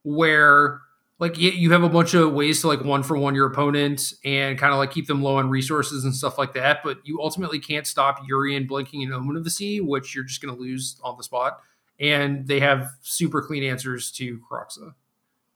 where 0.04 0.82
like 1.18 1.38
you 1.38 1.72
have 1.72 1.84
a 1.84 1.90
bunch 1.90 2.14
of 2.14 2.34
ways 2.34 2.60
to 2.62 2.68
like 2.68 2.84
one 2.84 3.02
for 3.02 3.18
one 3.18 3.36
your 3.36 3.48
opponent 3.48 4.14
and 4.26 4.60
kind 4.60 4.74
of 4.74 4.80
like 4.80 4.92
keep 4.92 5.08
them 5.08 5.24
low 5.24 5.38
on 5.38 5.50
resources 5.50 6.04
and 6.04 6.14
stuff 6.14 6.38
like 6.38 6.54
that. 6.54 6.80
But 6.84 6.98
you 7.06 7.22
ultimately 7.22 7.60
can't 7.60 7.88
stop 7.88 8.20
Yorion 8.30 8.68
blinking 8.68 9.02
an 9.04 9.14
Omen 9.14 9.38
of 9.38 9.46
the 9.46 9.50
Sea, 9.50 9.80
which 9.80 10.14
you're 10.14 10.26
just 10.26 10.42
going 10.42 10.54
to 10.54 10.62
lose 10.62 11.00
on 11.04 11.16
the 11.16 11.24
spot. 11.24 11.62
And 12.00 12.46
they 12.48 12.60
have 12.60 12.92
super 13.02 13.42
clean 13.42 13.64
answers 13.64 14.12
to 14.14 14.40
Kroxa. 14.40 14.94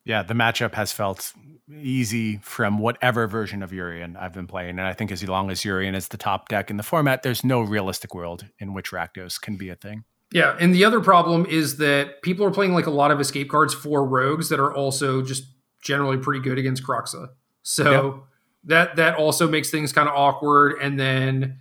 Yeah, 0.06 0.24
the 0.24 0.34
matchup 0.34 0.76
has 0.76 0.94
felt 0.94 1.34
easy 1.72 2.38
from 2.38 2.80
whatever 2.80 3.28
version 3.28 3.62
of 3.62 3.72
Yorion 3.72 4.16
I've 4.20 4.34
been 4.34 4.48
playing. 4.48 4.72
And 4.72 4.82
I 4.82 4.94
think 4.94 5.12
as 5.12 5.28
long 5.28 5.52
as 5.52 5.62
Yorion 5.62 5.96
is 5.96 6.08
the 6.08 6.18
top 6.18 6.50
deck 6.50 6.70
in 6.70 6.78
the 6.78 6.84
format, 6.84 7.24
there's 7.24 7.44
no 7.44 7.62
realistic 7.62 8.16
world 8.16 8.46
in 8.60 8.74
which 8.74 8.92
Rakdos 8.92 9.40
can 9.40 9.56
be 9.58 9.70
a 9.70 9.76
thing. 9.76 10.04
Yeah, 10.32 10.56
and 10.60 10.76
the 10.76 10.86
other 10.86 11.00
problem 11.00 11.46
is 11.48 11.78
that 11.78 12.22
people 12.22 12.46
are 12.46 12.52
playing 12.52 12.74
like 12.74 12.86
a 12.86 12.92
lot 12.92 13.10
of 13.10 13.20
escape 13.20 13.50
cards 13.50 13.74
for 13.74 14.06
rogues 14.06 14.50
that 14.50 14.60
are 14.60 14.74
also 14.74 15.24
just 15.24 15.44
generally 15.82 16.18
pretty 16.18 16.40
good 16.40 16.60
against 16.60 16.84
Kroxa. 16.84 17.30
So 17.64 18.26
that 18.66 18.96
that 18.98 19.16
also 19.16 19.48
makes 19.48 19.72
things 19.72 19.92
kind 19.92 20.08
of 20.08 20.16
awkward. 20.16 20.80
And 20.82 21.00
then 21.00 21.60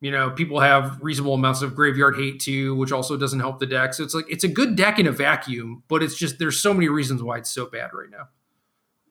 you 0.00 0.10
know 0.10 0.30
people 0.30 0.58
have 0.58 0.98
reasonable 1.02 1.34
amounts 1.34 1.62
of 1.62 1.76
graveyard 1.76 2.16
hate 2.16 2.40
too, 2.40 2.74
which 2.74 2.90
also 2.90 3.16
doesn't 3.16 3.40
help 3.40 3.60
the 3.60 3.66
deck. 3.66 3.94
So 3.94 4.02
it's 4.02 4.14
like 4.14 4.26
it's 4.28 4.44
a 4.44 4.48
good 4.48 4.74
deck 4.74 4.98
in 4.98 5.06
a 5.06 5.12
vacuum, 5.12 5.84
but 5.86 6.02
it's 6.02 6.16
just 6.16 6.40
there's 6.40 6.60
so 6.60 6.74
many 6.74 6.88
reasons 6.88 7.22
why 7.22 7.38
it's 7.38 7.50
so 7.50 7.66
bad 7.66 7.90
right 7.94 8.10
now. 8.10 8.28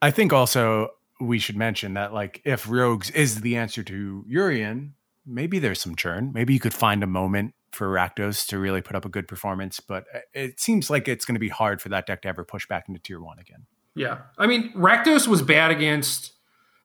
I 0.04 0.10
think 0.10 0.34
also 0.34 0.90
we 1.18 1.38
should 1.38 1.56
mention 1.56 1.94
that 1.94 2.12
like 2.12 2.42
if 2.44 2.68
rogues 2.68 3.08
is 3.08 3.40
the 3.40 3.56
answer 3.56 3.82
to 3.84 4.22
Yorion, 4.30 4.90
maybe 5.24 5.58
there's 5.58 5.80
some 5.80 5.96
churn. 5.96 6.30
Maybe 6.34 6.52
you 6.52 6.60
could 6.60 6.74
find 6.74 7.02
a 7.02 7.06
moment 7.06 7.54
for 7.72 7.88
Rakdos 7.88 8.46
to 8.48 8.58
really 8.58 8.82
put 8.82 8.96
up 8.96 9.06
a 9.06 9.08
good 9.08 9.26
performance, 9.26 9.80
but 9.80 10.04
uh, 10.14 10.18
it 10.34 10.60
seems 10.60 10.90
like 10.90 11.08
it's 11.08 11.24
going 11.24 11.36
to 11.36 11.40
be 11.40 11.48
hard 11.48 11.80
for 11.80 11.88
that 11.88 12.04
deck 12.04 12.20
to 12.20 12.28
ever 12.28 12.44
push 12.44 12.68
back 12.68 12.84
into 12.86 13.00
tier 13.00 13.18
one 13.18 13.38
again. 13.38 13.64
Yeah. 13.94 14.18
I 14.36 14.46
mean, 14.46 14.74
Rakdos 14.74 15.26
was 15.26 15.40
bad 15.40 15.70
against 15.70 16.34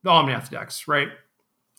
the 0.01 0.11
Omnath 0.11 0.49
decks, 0.49 0.87
right? 0.87 1.09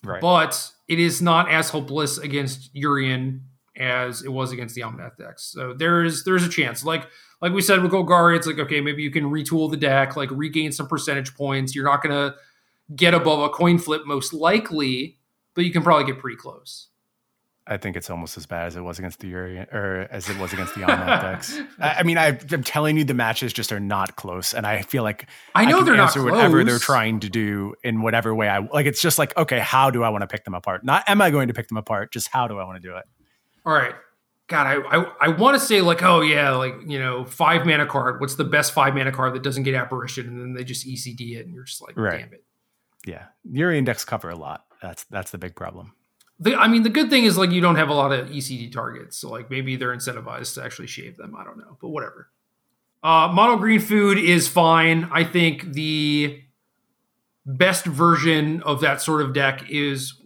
Right. 0.05 0.21
But 0.21 0.71
it 0.89 0.99
is 0.99 1.23
not 1.23 1.51
as 1.51 1.71
hopeless 1.71 2.19
against 2.19 2.75
Yorion 2.75 3.41
as 3.77 4.23
it 4.23 4.29
was 4.33 4.53
against 4.53 4.75
the 4.75 4.83
Omnath 4.83 5.17
decks. 5.17 5.45
So 5.45 5.75
there's 5.75 6.25
there's 6.25 6.45
a 6.45 6.49
chance. 6.49 6.85
Like 6.85 7.07
like 7.41 7.53
we 7.53 7.63
said 7.63 7.83
with 7.83 7.93
Golgari, 7.93 8.37
it's 8.37 8.47
like 8.47 8.59
okay, 8.59 8.81
maybe 8.81 9.03
you 9.03 9.11
can 9.11 9.25
retool 9.25 9.71
the 9.71 9.77
deck, 9.77 10.17
like 10.17 10.31
regain 10.31 10.73
some 10.73 10.89
percentage 10.89 11.35
points. 11.35 11.75
You're 11.75 11.85
not 11.85 12.03
gonna 12.03 12.35
get 12.95 13.15
above 13.15 13.41
a 13.41 13.49
coin 13.49 13.79
flip 13.79 14.03
most 14.07 14.33
likely, 14.33 15.19
but 15.55 15.65
you 15.65 15.73
can 15.73 15.83
probably 15.83 16.05
get 16.05 16.21
pretty 16.21 16.37
close. 16.37 16.89
I 17.67 17.77
think 17.77 17.97
it's 17.97 18.11
almost 18.11 18.37
as 18.37 18.47
bad 18.47 18.67
as 18.67 18.75
it 18.75 18.81
was 18.81 18.99
against 18.99 19.21
the 19.21 19.29
Uri 19.29 19.59
or 19.59 20.09
as 20.11 20.29
it 20.29 20.37
was 20.39 20.53
against 20.53 20.75
the 20.75 20.81
Omnath 20.87 21.21
decks. 21.21 21.61
I, 21.79 22.01
I 22.01 22.03
mean, 22.03 22.19
I, 22.19 22.37
am 22.51 22.65
telling 22.65 22.97
you, 22.97 23.05
the 23.05 23.15
matches 23.15 23.53
just 23.53 23.71
are 23.71 23.79
not 23.79 24.17
close, 24.17 24.55
and 24.55 24.67
I 24.67 24.83
feel 24.83 25.05
like 25.05 25.29
I 25.55 25.67
know 25.67 25.81
I 25.81 25.85
they're 25.85 25.97
not 25.97 26.11
close. 26.11 26.25
whatever 26.25 26.65
they're 26.65 26.81
trying 26.81 27.21
to 27.21 27.29
do 27.29 27.75
in 27.85 28.03
whatever 28.03 28.35
way 28.35 28.49
I 28.49 28.59
like. 28.59 28.87
It's 28.87 29.01
just 29.01 29.19
like, 29.19 29.37
okay, 29.37 29.61
how 29.61 29.91
do 29.91 30.03
I 30.03 30.09
want 30.09 30.23
to 30.23 30.27
pick 30.27 30.45
them 30.45 30.55
apart? 30.55 30.85
Not 30.85 31.05
am 31.07 31.23
I 31.23 31.31
going 31.31 31.47
to 31.47 31.55
pick 31.55 31.69
them 31.69 31.77
apart? 31.77 32.13
Just 32.13 32.29
how 32.29 32.49
do 32.49 32.59
I 32.59 32.65
want 32.65 32.83
to 32.83 32.89
do 32.89 32.97
it? 32.97 33.05
All 33.71 33.77
right. 33.77 33.95
God, 34.49 34.67
I 34.67 34.99
I, 34.99 35.13
I 35.21 35.29
want 35.29 35.55
to 35.59 35.65
say 35.65 35.81
like, 35.81 36.03
oh 36.03 36.23
yeah, 36.23 36.51
like 36.51 36.75
you 36.85 36.99
know, 36.99 37.25
five 37.25 37.65
mana 37.65 37.87
card. 37.87 38.21
What's 38.21 38.35
the 38.35 38.43
best 38.43 38.73
five 38.73 38.97
mana 38.97 39.13
card 39.13 39.33
that 39.35 39.45
doesn't 39.45 39.63
get 39.63 39.77
apparition, 39.77 40.27
and 40.27 40.41
then 40.41 40.55
they 40.55 40.65
just 40.65 40.85
ECD 40.85 41.37
it, 41.37 41.47
and 41.47 41.55
you're 41.55 41.63
just 41.63 41.81
like, 41.81 41.97
right. 41.97 42.19
damn 42.19 42.33
it. 42.33 42.45
Yeah, 43.07 43.27
Yuri 43.49 43.79
index 43.79 44.05
cover 44.05 44.29
a 44.29 44.35
lot. 44.35 44.65
That's 44.83 45.05
that's 45.05 45.31
the 45.31 45.39
big 45.39 45.55
problem. 45.55 45.95
The, 46.41 46.57
I 46.57 46.67
mean, 46.67 46.83
the 46.83 46.91
good 46.91 47.11
thing 47.11 47.27
is 47.27 47.39
like 47.39 47.53
you 47.53 47.61
don't 47.61 47.77
have 47.77 47.91
a 47.91 47.95
lot 47.95 48.11
of 48.11 48.29
ECD 48.29 48.73
targets, 48.73 49.17
so 49.17 49.31
like 49.31 49.51
maybe 49.51 49.77
they're 49.77 49.95
incentivized 49.95 50.55
to 50.55 50.65
actually 50.65 50.89
shave 50.89 51.17
them. 51.17 51.37
I 51.39 51.45
don't 51.45 51.59
know, 51.59 51.79
but 51.81 51.91
whatever. 51.91 52.33
Uh, 53.05 53.31
mono 53.33 53.57
green 53.57 53.79
food 53.79 54.19
is 54.19 54.49
fine. 54.49 55.09
I 55.13 55.23
think 55.23 55.75
the 55.75 56.43
best 57.47 57.85
version 57.85 58.65
of 58.65 58.81
that 58.81 59.01
sort 59.01 59.23
of 59.23 59.33
deck 59.33 59.71
is 59.71 60.21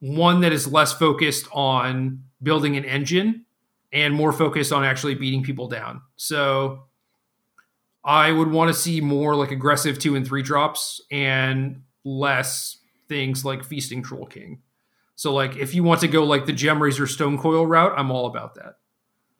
one 0.00 0.40
that 0.40 0.52
is 0.52 0.66
less 0.66 0.94
focused 0.94 1.46
on 1.52 2.22
building 2.42 2.76
an 2.76 2.84
engine 2.84 3.44
and 3.92 4.14
more 4.14 4.32
focused 4.32 4.72
on 4.72 4.84
actually 4.84 5.14
beating 5.14 5.42
people 5.42 5.68
down. 5.68 6.02
So 6.16 6.84
I 8.04 8.30
would 8.30 8.50
want 8.50 8.68
to 8.68 8.74
see 8.74 9.00
more 9.00 9.34
like 9.34 9.50
aggressive 9.50 9.98
two 9.98 10.14
and 10.14 10.26
three 10.26 10.42
drops 10.42 11.00
and 11.10 11.82
less 12.04 12.78
things 13.08 13.44
like 13.44 13.64
feasting 13.64 14.02
troll 14.02 14.26
king. 14.26 14.62
So 15.16 15.32
like 15.32 15.56
if 15.56 15.74
you 15.74 15.82
want 15.82 16.00
to 16.00 16.08
go 16.08 16.24
like 16.24 16.46
the 16.46 16.52
Gemrazer 16.52 17.08
Stonecoil 17.08 17.66
route, 17.66 17.92
I'm 17.96 18.10
all 18.10 18.26
about 18.26 18.54
that. 18.56 18.74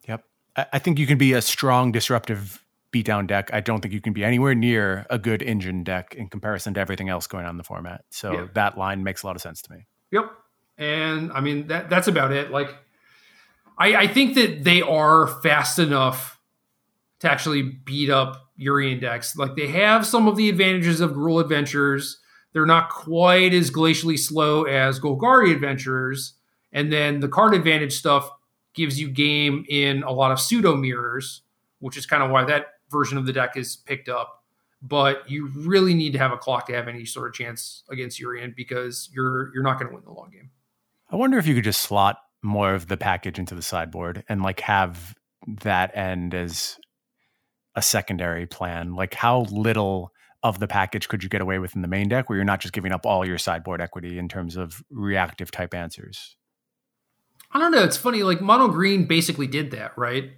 Yep. 0.09 0.24
I 0.72 0.78
think 0.78 0.99
you 0.99 1.07
can 1.07 1.18
be 1.18 1.34
a 1.34 1.42
strong 1.42 1.92
disruptive 1.92 2.64
beatdown 2.92 3.26
deck. 3.26 3.51
I 3.53 3.61
don't 3.61 3.80
think 3.80 3.92
you 3.92 4.01
can 4.01 4.12
be 4.12 4.24
anywhere 4.24 4.55
near 4.55 5.07
a 5.11 5.18
good 5.18 5.42
engine 5.42 5.84
deck 5.84 6.14
in 6.16 6.28
comparison 6.28 6.74
to 6.74 6.80
everything 6.80 7.09
else 7.09 7.26
going 7.26 7.44
on 7.44 7.51
in 7.51 7.57
the 7.59 7.64
format. 7.64 8.05
So 8.11 8.32
yep. 8.32 8.55
that 8.55 8.78
line 8.78 9.05
makes 9.05 9.22
a 9.22 9.26
lot 9.26 9.36
of 9.36 9.42
sense 9.42 9.61
to 9.62 9.72
me. 9.72 9.86
Yep. 10.12 10.30
And 10.78 11.30
I 11.32 11.40
mean 11.40 11.66
that 11.68 11.90
that's 11.90 12.09
about 12.09 12.32
it. 12.32 12.51
Like 12.51 12.74
I, 13.79 13.95
I 13.97 14.07
think 14.07 14.35
that 14.35 14.64
they 14.64 14.83
are 14.83 15.27
fast 15.43 15.79
enough 15.79 16.41
to 17.20 17.31
actually 17.31 17.62
beat 17.62 18.11
up 18.11 18.51
Yorion 18.59 19.01
decks. 19.01 19.37
Like 19.37 19.57
they 19.57 19.68
have 19.68 20.07
some 20.07 20.29
of 20.29 20.37
the 20.37 20.49
advantages 20.49 21.01
of 21.01 21.12
Gruul 21.12 21.41
Adventures 21.41 22.18
they're 22.57 22.64
not 22.64 22.89
quite 22.89 23.53
as 23.53 23.70
glacially 23.70 24.18
slow 24.18 24.64
as 24.64 24.99
Golgari 24.99 25.53
Adventurers. 25.53 26.33
And 26.72 26.91
then 26.91 27.20
the 27.20 27.29
card 27.29 27.53
advantage 27.53 27.93
stuff 27.93 28.31
gives 28.72 28.99
you 28.99 29.11
game 29.11 29.66
in 29.68 30.03
a 30.05 30.11
lot 30.11 30.33
of 30.33 30.41
pseudo 30.41 30.74
mirrors, 30.74 31.43
which 31.81 31.99
is 31.99 32.07
kind 32.07 32.22
of 32.22 32.31
why 32.31 32.45
that 32.47 32.68
version 32.91 33.18
of 33.18 33.27
the 33.27 33.33
deck 33.35 33.59
is 33.59 33.77
picked 33.77 34.09
up. 34.09 34.43
But 34.81 35.31
you 35.31 35.51
really 35.55 35.93
need 35.93 36.14
to 36.14 36.18
have 36.18 36.33
a 36.33 36.39
clock 36.39 36.64
to 36.68 36.72
have 36.72 36.89
any 36.89 37.05
sort 37.05 37.29
of 37.29 37.35
chance 37.35 37.83
against 37.91 38.18
Yorion 38.18 38.57
because 38.57 39.11
you're 39.12 39.53
you're 39.53 39.62
not 39.62 39.79
going 39.79 39.91
to 39.91 39.95
win 39.95 40.05
the 40.07 40.12
long 40.12 40.31
game. 40.31 40.49
I 41.11 41.16
wonder 41.16 41.37
if 41.37 41.47
you 41.47 41.55
could 41.55 41.64
just 41.64 41.83
slot 41.83 42.20
more 42.43 42.74
of 42.74 42.89
the 42.89 42.97
package 42.97 43.39
into 43.39 43.55
the 43.55 43.62
sideboard 43.62 44.24
and 44.28 44.43
like 44.43 44.61
have 44.61 45.14
that 45.62 45.97
end 45.97 46.34
as 46.34 46.76
a 47.74 47.82
secondary 47.82 48.47
plan. 48.47 48.95
Like 48.95 49.14
how 49.14 49.41
little 49.51 50.12
of 50.43 50.59
the 50.59 50.69
package 50.69 51.09
could 51.09 51.23
you 51.23 51.28
get 51.28 51.40
away 51.40 51.59
with 51.59 51.74
in 51.74 51.82
the 51.82 51.89
main 51.89 52.09
deck 52.09 52.28
where 52.28 52.36
you're 52.36 52.44
not 52.44 52.60
just 52.60 52.74
giving 52.74 52.93
up 52.93 53.05
all 53.05 53.27
your 53.27 53.39
sideboard 53.39 53.81
equity 53.81 54.19
in 54.19 54.28
terms 54.28 54.56
of 54.56 54.82
reactive 54.90 55.51
type 55.51 55.74
answers? 55.74 56.36
I 57.52 57.59
don't 57.59 57.73
know. 57.73 57.85
It's 57.85 57.97
funny. 57.97 58.23
Like 58.23 58.40
mono 58.40 58.69
green 58.69 59.06
basically 59.06 59.47
did 59.47 59.70
that, 59.73 59.97
right? 59.97 60.31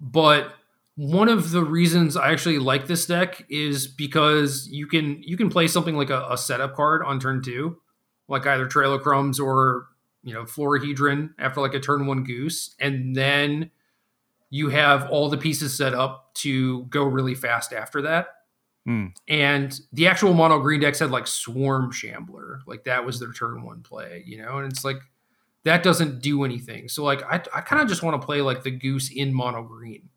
But 0.00 0.52
one 0.96 1.28
of 1.28 1.50
the 1.50 1.64
reasons 1.64 2.16
I 2.16 2.32
actually 2.32 2.58
like 2.58 2.86
this 2.86 3.06
deck 3.06 3.44
is 3.48 3.86
because 3.86 4.68
you 4.70 4.86
can 4.86 5.22
you 5.22 5.36
can 5.36 5.48
play 5.48 5.66
something 5.66 5.96
like 5.96 6.10
a, 6.10 6.26
a 6.30 6.38
setup 6.38 6.74
card 6.74 7.02
on 7.04 7.20
turn 7.20 7.42
two, 7.42 7.78
like 8.28 8.46
either 8.46 8.66
Trail 8.66 8.94
of 8.94 9.02
Crumbs 9.02 9.38
or 9.38 9.86
you 10.22 10.34
know 10.34 10.44
Florahedron 10.44 11.30
after 11.38 11.60
like 11.60 11.74
a 11.74 11.80
turn 11.80 12.06
one 12.06 12.24
goose, 12.24 12.74
and 12.80 13.14
then 13.14 13.70
you 14.50 14.68
have 14.68 15.08
all 15.08 15.28
the 15.28 15.38
pieces 15.38 15.76
set 15.76 15.94
up 15.94 16.34
to 16.34 16.84
go 16.84 17.04
really 17.04 17.34
fast 17.34 17.72
after 17.72 18.02
that. 18.02 18.28
Mm. 18.88 19.14
And 19.28 19.78
the 19.92 20.08
actual 20.08 20.34
mono 20.34 20.58
green 20.58 20.80
decks 20.80 20.98
had 20.98 21.10
like 21.10 21.26
Swarm 21.26 21.92
Shambler, 21.92 22.60
like 22.66 22.84
that 22.84 23.04
was 23.04 23.20
their 23.20 23.32
turn 23.32 23.62
one 23.62 23.82
play, 23.82 24.24
you 24.26 24.42
know, 24.42 24.58
and 24.58 24.70
it's 24.70 24.84
like 24.84 25.00
that 25.64 25.82
doesn't 25.82 26.22
do 26.22 26.44
anything. 26.44 26.88
So 26.88 27.04
like 27.04 27.22
I, 27.22 27.42
I 27.54 27.60
kind 27.60 27.82
of 27.82 27.88
just 27.88 28.02
want 28.02 28.20
to 28.20 28.24
play 28.24 28.40
like 28.40 28.62
the 28.62 28.70
goose 28.70 29.10
in 29.10 29.32
mono 29.32 29.62
green. 29.62 30.08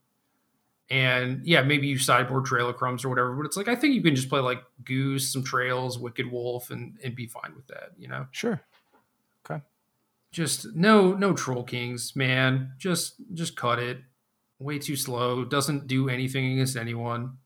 And 0.89 1.45
yeah, 1.45 1.61
maybe 1.61 1.88
you 1.88 1.97
sideboard 1.97 2.45
Trail 2.45 2.69
of 2.69 2.75
Crumbs 2.75 3.03
or 3.03 3.09
whatever, 3.09 3.34
but 3.35 3.45
it's 3.45 3.57
like 3.57 3.67
I 3.67 3.75
think 3.75 3.95
you 3.95 4.01
can 4.01 4.15
just 4.15 4.30
play 4.30 4.39
like 4.39 4.61
Goose, 4.84 5.31
some 5.31 5.43
Trails, 5.43 5.97
Wicked 5.97 6.31
Wolf, 6.31 6.71
and 6.71 6.97
and 7.03 7.15
be 7.15 7.25
fine 7.25 7.53
with 7.55 7.67
that, 7.67 7.91
you 7.97 8.07
know? 8.07 8.27
Sure. 8.31 8.61
Just 10.34 10.76
no 10.76 11.14
no 11.14 11.34
Troll 11.34 11.64
Kings, 11.64 12.15
man. 12.15 12.73
Just 12.77 13.15
just 13.34 13.55
cut 13.55 13.80
it. 13.80 13.99
Way 14.60 14.80
too 14.80 14.95
slow. 14.95 15.45
Doesn't 15.45 15.88
do 15.88 16.10
anything 16.10 16.53
against 16.53 16.76
anyone. 16.76 17.38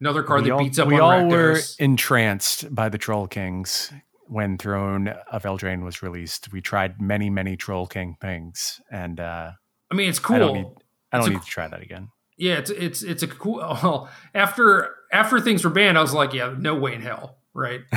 Another 0.00 0.22
card 0.22 0.42
we 0.42 0.48
that 0.48 0.54
all, 0.54 0.64
beats 0.64 0.78
up 0.78 0.88
we 0.88 0.98
all 0.98 1.28
were 1.28 1.60
entranced 1.78 2.74
by 2.74 2.88
the 2.88 2.98
Troll 2.98 3.28
Kings 3.28 3.92
when 4.26 4.56
Throne 4.56 5.08
of 5.30 5.42
Eldraine 5.42 5.84
was 5.84 6.02
released. 6.02 6.50
We 6.50 6.62
tried 6.62 7.00
many, 7.00 7.28
many 7.28 7.56
Troll 7.56 7.86
King 7.86 8.16
things, 8.20 8.80
and 8.90 9.20
uh, 9.20 9.52
I 9.90 9.94
mean, 9.94 10.08
it's 10.08 10.18
cool. 10.18 10.36
I 10.36 10.38
don't 10.38 10.54
need, 10.54 10.66
I 11.12 11.18
don't 11.18 11.28
need 11.28 11.36
a, 11.36 11.40
to 11.40 11.46
try 11.46 11.68
that 11.68 11.82
again. 11.82 12.08
Yeah, 12.38 12.54
it's 12.54 12.70
it's 12.70 13.02
it's 13.02 13.22
a 13.22 13.28
cool. 13.28 13.58
Well, 13.82 14.10
after 14.34 14.96
after 15.12 15.38
things 15.38 15.64
were 15.64 15.70
banned, 15.70 15.98
I 15.98 16.00
was 16.00 16.14
like, 16.14 16.32
yeah, 16.32 16.54
no 16.58 16.74
way 16.74 16.94
in 16.94 17.02
hell, 17.02 17.38
right? 17.52 17.82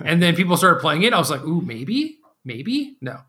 and 0.00 0.22
then 0.22 0.36
people 0.36 0.58
started 0.58 0.80
playing 0.80 1.02
it. 1.04 1.14
I 1.14 1.18
was 1.18 1.30
like, 1.30 1.42
ooh, 1.42 1.62
maybe, 1.62 2.18
maybe, 2.44 2.98
no. 3.00 3.20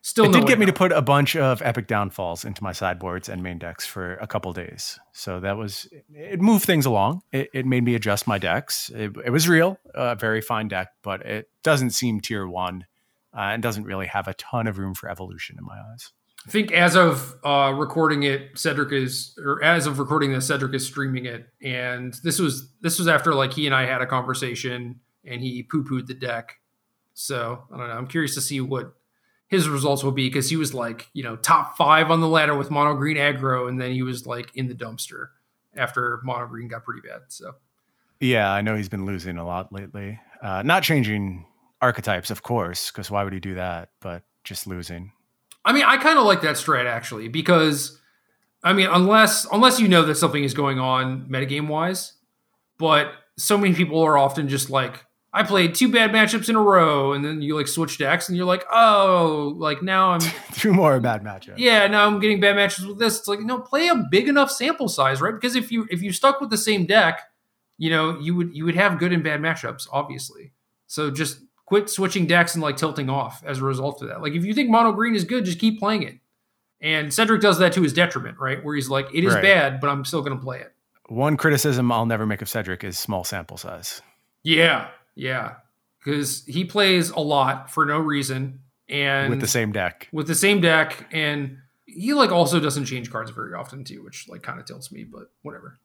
Still, 0.00 0.26
it 0.26 0.32
did 0.32 0.46
get 0.46 0.58
me 0.58 0.66
to 0.66 0.72
put 0.72 0.92
a 0.92 1.02
bunch 1.02 1.34
of 1.36 1.60
epic 1.60 1.86
downfalls 1.86 2.44
into 2.44 2.62
my 2.62 2.72
sideboards 2.72 3.28
and 3.28 3.42
main 3.42 3.58
decks 3.58 3.84
for 3.84 4.14
a 4.14 4.26
couple 4.26 4.52
days. 4.52 4.98
So 5.12 5.40
that 5.40 5.56
was 5.56 5.88
it. 6.14 6.40
Moved 6.40 6.64
things 6.64 6.86
along. 6.86 7.22
It, 7.32 7.50
it 7.52 7.66
made 7.66 7.82
me 7.84 7.94
adjust 7.94 8.26
my 8.26 8.38
decks. 8.38 8.90
It, 8.90 9.16
it 9.24 9.30
was 9.30 9.48
real, 9.48 9.78
a 9.94 10.14
very 10.14 10.40
fine 10.40 10.68
deck, 10.68 10.88
but 11.02 11.26
it 11.26 11.50
doesn't 11.62 11.90
seem 11.90 12.20
tier 12.20 12.46
one 12.46 12.86
uh, 13.36 13.40
and 13.40 13.62
doesn't 13.62 13.84
really 13.84 14.06
have 14.06 14.28
a 14.28 14.34
ton 14.34 14.66
of 14.66 14.78
room 14.78 14.94
for 14.94 15.10
evolution 15.10 15.56
in 15.58 15.64
my 15.64 15.78
eyes. 15.92 16.12
I 16.46 16.50
think 16.50 16.70
as 16.70 16.96
of 16.96 17.34
uh, 17.44 17.74
recording 17.76 18.22
it, 18.22 18.56
Cedric 18.56 18.92
is, 18.92 19.36
or 19.44 19.62
as 19.62 19.86
of 19.86 19.98
recording 19.98 20.32
this, 20.32 20.46
Cedric 20.46 20.72
is 20.74 20.86
streaming 20.86 21.26
it, 21.26 21.46
and 21.60 22.14
this 22.22 22.38
was 22.38 22.70
this 22.80 22.98
was 22.98 23.08
after 23.08 23.34
like 23.34 23.52
he 23.52 23.66
and 23.66 23.74
I 23.74 23.84
had 23.84 24.00
a 24.00 24.06
conversation, 24.06 25.00
and 25.24 25.42
he 25.42 25.64
poo 25.64 25.84
pooed 25.84 26.06
the 26.06 26.14
deck. 26.14 26.54
So 27.14 27.64
I 27.72 27.76
don't 27.76 27.88
know. 27.88 27.94
I'm 27.94 28.06
curious 28.06 28.34
to 28.36 28.40
see 28.40 28.60
what 28.60 28.94
his 29.48 29.68
results 29.68 30.04
will 30.04 30.12
be 30.12 30.28
because 30.28 30.48
he 30.48 30.56
was 30.56 30.72
like 30.72 31.08
you 31.12 31.22
know 31.22 31.36
top 31.36 31.76
five 31.76 32.10
on 32.10 32.20
the 32.20 32.28
ladder 32.28 32.56
with 32.56 32.70
mono 32.70 32.94
green 32.94 33.16
aggro, 33.16 33.68
and 33.68 33.80
then 33.80 33.92
he 33.92 34.02
was 34.02 34.26
like 34.26 34.54
in 34.54 34.68
the 34.68 34.74
dumpster 34.74 35.28
after 35.76 36.20
mono 36.24 36.46
green 36.46 36.68
got 36.68 36.84
pretty 36.84 37.06
bad. 37.06 37.22
So 37.28 37.56
Yeah, 38.20 38.50
I 38.50 38.60
know 38.60 38.76
he's 38.76 38.88
been 38.88 39.06
losing 39.06 39.36
a 39.38 39.46
lot 39.46 39.72
lately. 39.72 40.20
Uh, 40.42 40.62
not 40.62 40.82
changing 40.82 41.46
archetypes, 41.80 42.30
of 42.30 42.42
course, 42.42 42.90
because 42.90 43.10
why 43.10 43.24
would 43.24 43.32
he 43.32 43.40
do 43.40 43.54
that? 43.54 43.90
But 44.00 44.22
just 44.44 44.66
losing. 44.66 45.12
I 45.64 45.72
mean, 45.72 45.84
I 45.84 45.96
kind 45.98 46.18
of 46.18 46.24
like 46.24 46.40
that 46.42 46.56
strat 46.56 46.86
actually 46.86 47.28
because, 47.28 48.00
I 48.62 48.72
mean, 48.72 48.88
unless 48.90 49.46
unless 49.52 49.80
you 49.80 49.88
know 49.88 50.02
that 50.04 50.16
something 50.16 50.42
is 50.42 50.54
going 50.54 50.78
on 50.78 51.28
metagame 51.28 51.68
wise, 51.68 52.14
but 52.78 53.12
so 53.36 53.56
many 53.56 53.74
people 53.74 54.00
are 54.02 54.18
often 54.18 54.48
just 54.48 54.70
like, 54.70 55.04
I 55.32 55.42
played 55.42 55.74
two 55.74 55.92
bad 55.92 56.10
matchups 56.10 56.48
in 56.48 56.56
a 56.56 56.62
row, 56.62 57.12
and 57.12 57.22
then 57.24 57.42
you 57.42 57.54
like 57.54 57.68
switch 57.68 57.98
decks, 57.98 58.28
and 58.28 58.36
you're 58.36 58.46
like, 58.46 58.64
oh, 58.72 59.54
like 59.58 59.82
now 59.82 60.12
I'm 60.12 60.20
Two 60.54 60.72
more 60.72 60.98
bad 61.00 61.22
matchups. 61.22 61.54
yeah, 61.58 61.86
now 61.86 62.06
I'm 62.06 62.18
getting 62.18 62.40
bad 62.40 62.56
matches 62.56 62.86
with 62.86 62.98
this. 62.98 63.18
It's 63.18 63.28
like 63.28 63.40
no, 63.40 63.58
play 63.60 63.88
a 63.88 64.04
big 64.10 64.28
enough 64.28 64.50
sample 64.50 64.88
size, 64.88 65.20
right? 65.20 65.34
Because 65.34 65.54
if 65.54 65.70
you 65.70 65.86
if 65.90 66.02
you 66.02 66.12
stuck 66.12 66.40
with 66.40 66.50
the 66.50 66.56
same 66.58 66.86
deck, 66.86 67.20
you 67.76 67.90
know 67.90 68.18
you 68.18 68.34
would 68.34 68.56
you 68.56 68.64
would 68.64 68.74
have 68.76 68.98
good 68.98 69.12
and 69.12 69.22
bad 69.22 69.40
matchups, 69.40 69.86
obviously. 69.92 70.52
So 70.86 71.10
just 71.10 71.40
quit 71.66 71.90
switching 71.90 72.26
decks 72.26 72.54
and 72.54 72.62
like 72.62 72.78
tilting 72.78 73.10
off 73.10 73.44
as 73.44 73.58
a 73.58 73.64
result 73.64 74.00
of 74.00 74.08
that. 74.08 74.22
Like 74.22 74.32
if 74.32 74.44
you 74.46 74.54
think 74.54 74.70
mono 74.70 74.92
green 74.92 75.14
is 75.14 75.24
good, 75.24 75.44
just 75.44 75.58
keep 75.58 75.78
playing 75.78 76.02
it. 76.04 76.14
And 76.80 77.12
Cedric 77.12 77.42
does 77.42 77.58
that 77.58 77.72
to 77.74 77.82
his 77.82 77.92
detriment, 77.92 78.38
right? 78.40 78.64
Where 78.64 78.74
he's 78.74 78.88
like, 78.88 79.08
it 79.12 79.24
is 79.24 79.34
Right. 79.34 79.42
bad, 79.42 79.80
but 79.80 79.90
I'm 79.90 80.04
still 80.06 80.22
going 80.22 80.38
to 80.38 80.42
play 80.42 80.60
it. 80.60 80.72
One 81.08 81.36
criticism 81.36 81.90
I'll 81.92 82.06
never 82.06 82.24
make 82.24 82.40
of 82.40 82.48
Cedric 82.48 82.84
is 82.84 82.96
small 82.96 83.24
sample 83.24 83.56
size. 83.58 84.00
Yeah, 84.44 84.88
yeah, 85.18 85.56
because 85.98 86.44
he 86.46 86.64
plays 86.64 87.10
a 87.10 87.20
lot 87.20 87.70
for 87.70 87.84
no 87.84 87.98
reason 87.98 88.60
and 88.88 89.28
with 89.30 89.40
the 89.40 89.46
same 89.48 89.72
deck. 89.72 90.08
with 90.12 90.26
the 90.28 90.34
same 90.34 90.60
deck 90.62 91.06
and 91.12 91.58
he 91.84 92.14
like 92.14 92.30
also 92.30 92.58
doesn't 92.60 92.84
change 92.86 93.10
cards 93.10 93.30
very 93.30 93.52
often 93.52 93.84
too 93.84 94.02
which 94.04 94.26
like 94.28 94.42
kind 94.42 94.58
of 94.60 94.64
tilts 94.64 94.90
me 94.92 95.04
but 95.04 95.30
whatever 95.42 95.76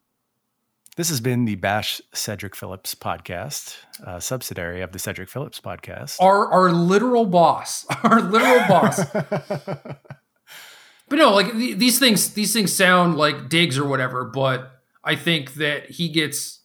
This 0.95 1.09
has 1.09 1.19
been 1.19 1.45
the 1.45 1.55
Bash 1.55 2.01
Cedric 2.13 2.55
Phillips 2.55 2.93
podcast, 2.93 3.77
a 4.05 4.21
subsidiary 4.21 4.81
of 4.83 4.91
the 4.91 4.99
Cedric 4.99 5.27
Phillips 5.27 5.59
podcast. 5.59 6.15
our 6.21 6.51
our 6.51 6.71
literal 6.71 7.25
boss 7.25 7.85
our 8.03 8.21
literal 8.21 8.67
boss 8.69 9.03
but 11.09 11.17
no 11.17 11.31
like 11.33 11.51
th- 11.51 11.77
these 11.77 11.99
things 11.99 12.33
these 12.33 12.53
things 12.53 12.71
sound 12.71 13.17
like 13.17 13.49
digs 13.49 13.77
or 13.77 13.87
whatever 13.87 14.23
but 14.25 14.79
i 15.03 15.15
think 15.15 15.55
that 15.55 15.89
he 15.89 16.07
gets 16.09 16.59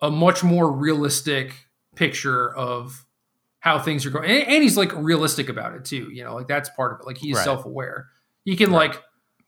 a 0.00 0.10
much 0.10 0.44
more 0.44 0.70
realistic 0.70 1.67
picture 1.98 2.54
of 2.54 3.04
how 3.60 3.78
things 3.78 4.06
are 4.06 4.10
going 4.10 4.30
and, 4.30 4.48
and 4.48 4.62
he's 4.62 4.76
like 4.76 4.92
realistic 4.94 5.48
about 5.48 5.74
it 5.74 5.84
too 5.84 6.08
you 6.12 6.22
know 6.22 6.34
like 6.34 6.46
that's 6.46 6.68
part 6.70 6.92
of 6.92 7.00
it 7.00 7.06
like 7.06 7.18
he's 7.18 7.34
Right. 7.36 7.44
self-aware 7.44 8.06
he 8.44 8.54
can 8.56 8.70
like 8.70 9.02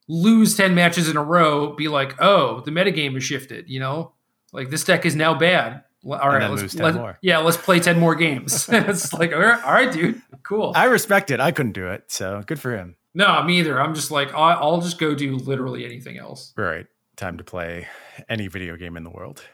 lose 0.08 0.56
10 0.56 0.74
matches 0.74 1.08
in 1.08 1.16
a 1.16 1.22
row 1.22 1.72
be 1.74 1.86
like 1.88 2.20
oh 2.20 2.60
the 2.62 2.70
metagame 2.72 3.14
has 3.14 3.22
shifted 3.22 3.68
you 3.68 3.78
know 3.78 4.12
like 4.52 4.68
this 4.70 4.82
deck 4.84 5.06
is 5.06 5.14
now 5.14 5.32
bad 5.38 5.84
all 6.04 6.16
right 6.28 6.50
let's 6.50 6.62
lose 6.62 6.74
10 6.74 6.82
let- 6.84 6.94
more. 6.96 7.18
yeah 7.22 7.38
let's 7.38 7.56
play 7.56 7.78
10 7.78 8.00
more 8.00 8.14
games 8.16 8.68
it's 8.72 9.12
like 9.12 9.32
all 9.32 9.38
right, 9.40 9.62
all 9.64 9.72
right 9.72 9.92
dude 9.92 10.20
cool 10.42 10.72
I 10.74 10.86
respect 10.86 11.30
it. 11.30 11.38
I 11.38 11.52
couldn't 11.52 11.72
do 11.72 11.86
it, 11.88 12.04
so 12.10 12.42
good 12.46 12.58
for 12.58 12.74
him. 12.76 12.96
no 13.14 13.42
me 13.44 13.60
either 13.60 13.80
i'm 13.80 13.94
just 13.94 14.10
like 14.10 14.34
I- 14.34 14.54
i'll 14.54 14.80
just 14.80 14.98
go 14.98 15.14
do 15.14 15.36
literally 15.36 15.84
anything 15.84 16.18
else 16.18 16.52
Right. 16.56 16.86
Time 17.16 17.36
to 17.38 17.44
play 17.44 17.86
any 18.30 18.48
video 18.48 18.76
game 18.76 18.96
in 18.96 19.04
the 19.04 19.10
world. 19.10 19.44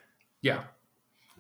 yeah 0.41 0.63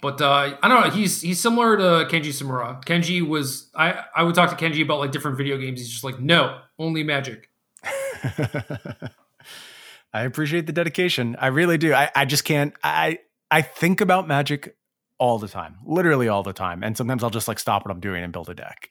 but 0.00 0.20
uh, 0.20 0.56
I 0.62 0.68
don't 0.68 0.82
know. 0.82 0.90
He's 0.90 1.22
he's 1.22 1.40
similar 1.40 1.76
to 1.76 2.06
Kenji 2.14 2.28
Tsumura. 2.28 2.84
Kenji 2.84 3.26
was 3.26 3.70
I 3.74 4.04
I 4.14 4.22
would 4.22 4.34
talk 4.34 4.56
to 4.56 4.64
Kenji 4.64 4.82
about 4.82 4.98
like 4.98 5.12
different 5.12 5.36
video 5.36 5.56
games. 5.56 5.80
He's 5.80 5.90
just 5.90 6.04
like, 6.04 6.20
no, 6.20 6.60
only 6.78 7.02
Magic. 7.02 7.50
I 10.12 10.22
appreciate 10.22 10.66
the 10.66 10.72
dedication. 10.72 11.36
I 11.38 11.48
really 11.48 11.78
do. 11.78 11.92
I, 11.92 12.10
I 12.14 12.24
just 12.24 12.44
can't 12.44 12.74
I 12.82 13.18
I 13.50 13.62
think 13.62 14.00
about 14.00 14.26
magic 14.26 14.76
all 15.18 15.38
the 15.38 15.48
time. 15.48 15.76
Literally 15.84 16.28
all 16.28 16.42
the 16.42 16.52
time. 16.52 16.82
And 16.82 16.96
sometimes 16.96 17.22
I'll 17.22 17.30
just 17.30 17.48
like 17.48 17.58
stop 17.58 17.84
what 17.84 17.92
I'm 17.92 18.00
doing 18.00 18.22
and 18.24 18.32
build 18.32 18.48
a 18.48 18.54
deck. 18.54 18.90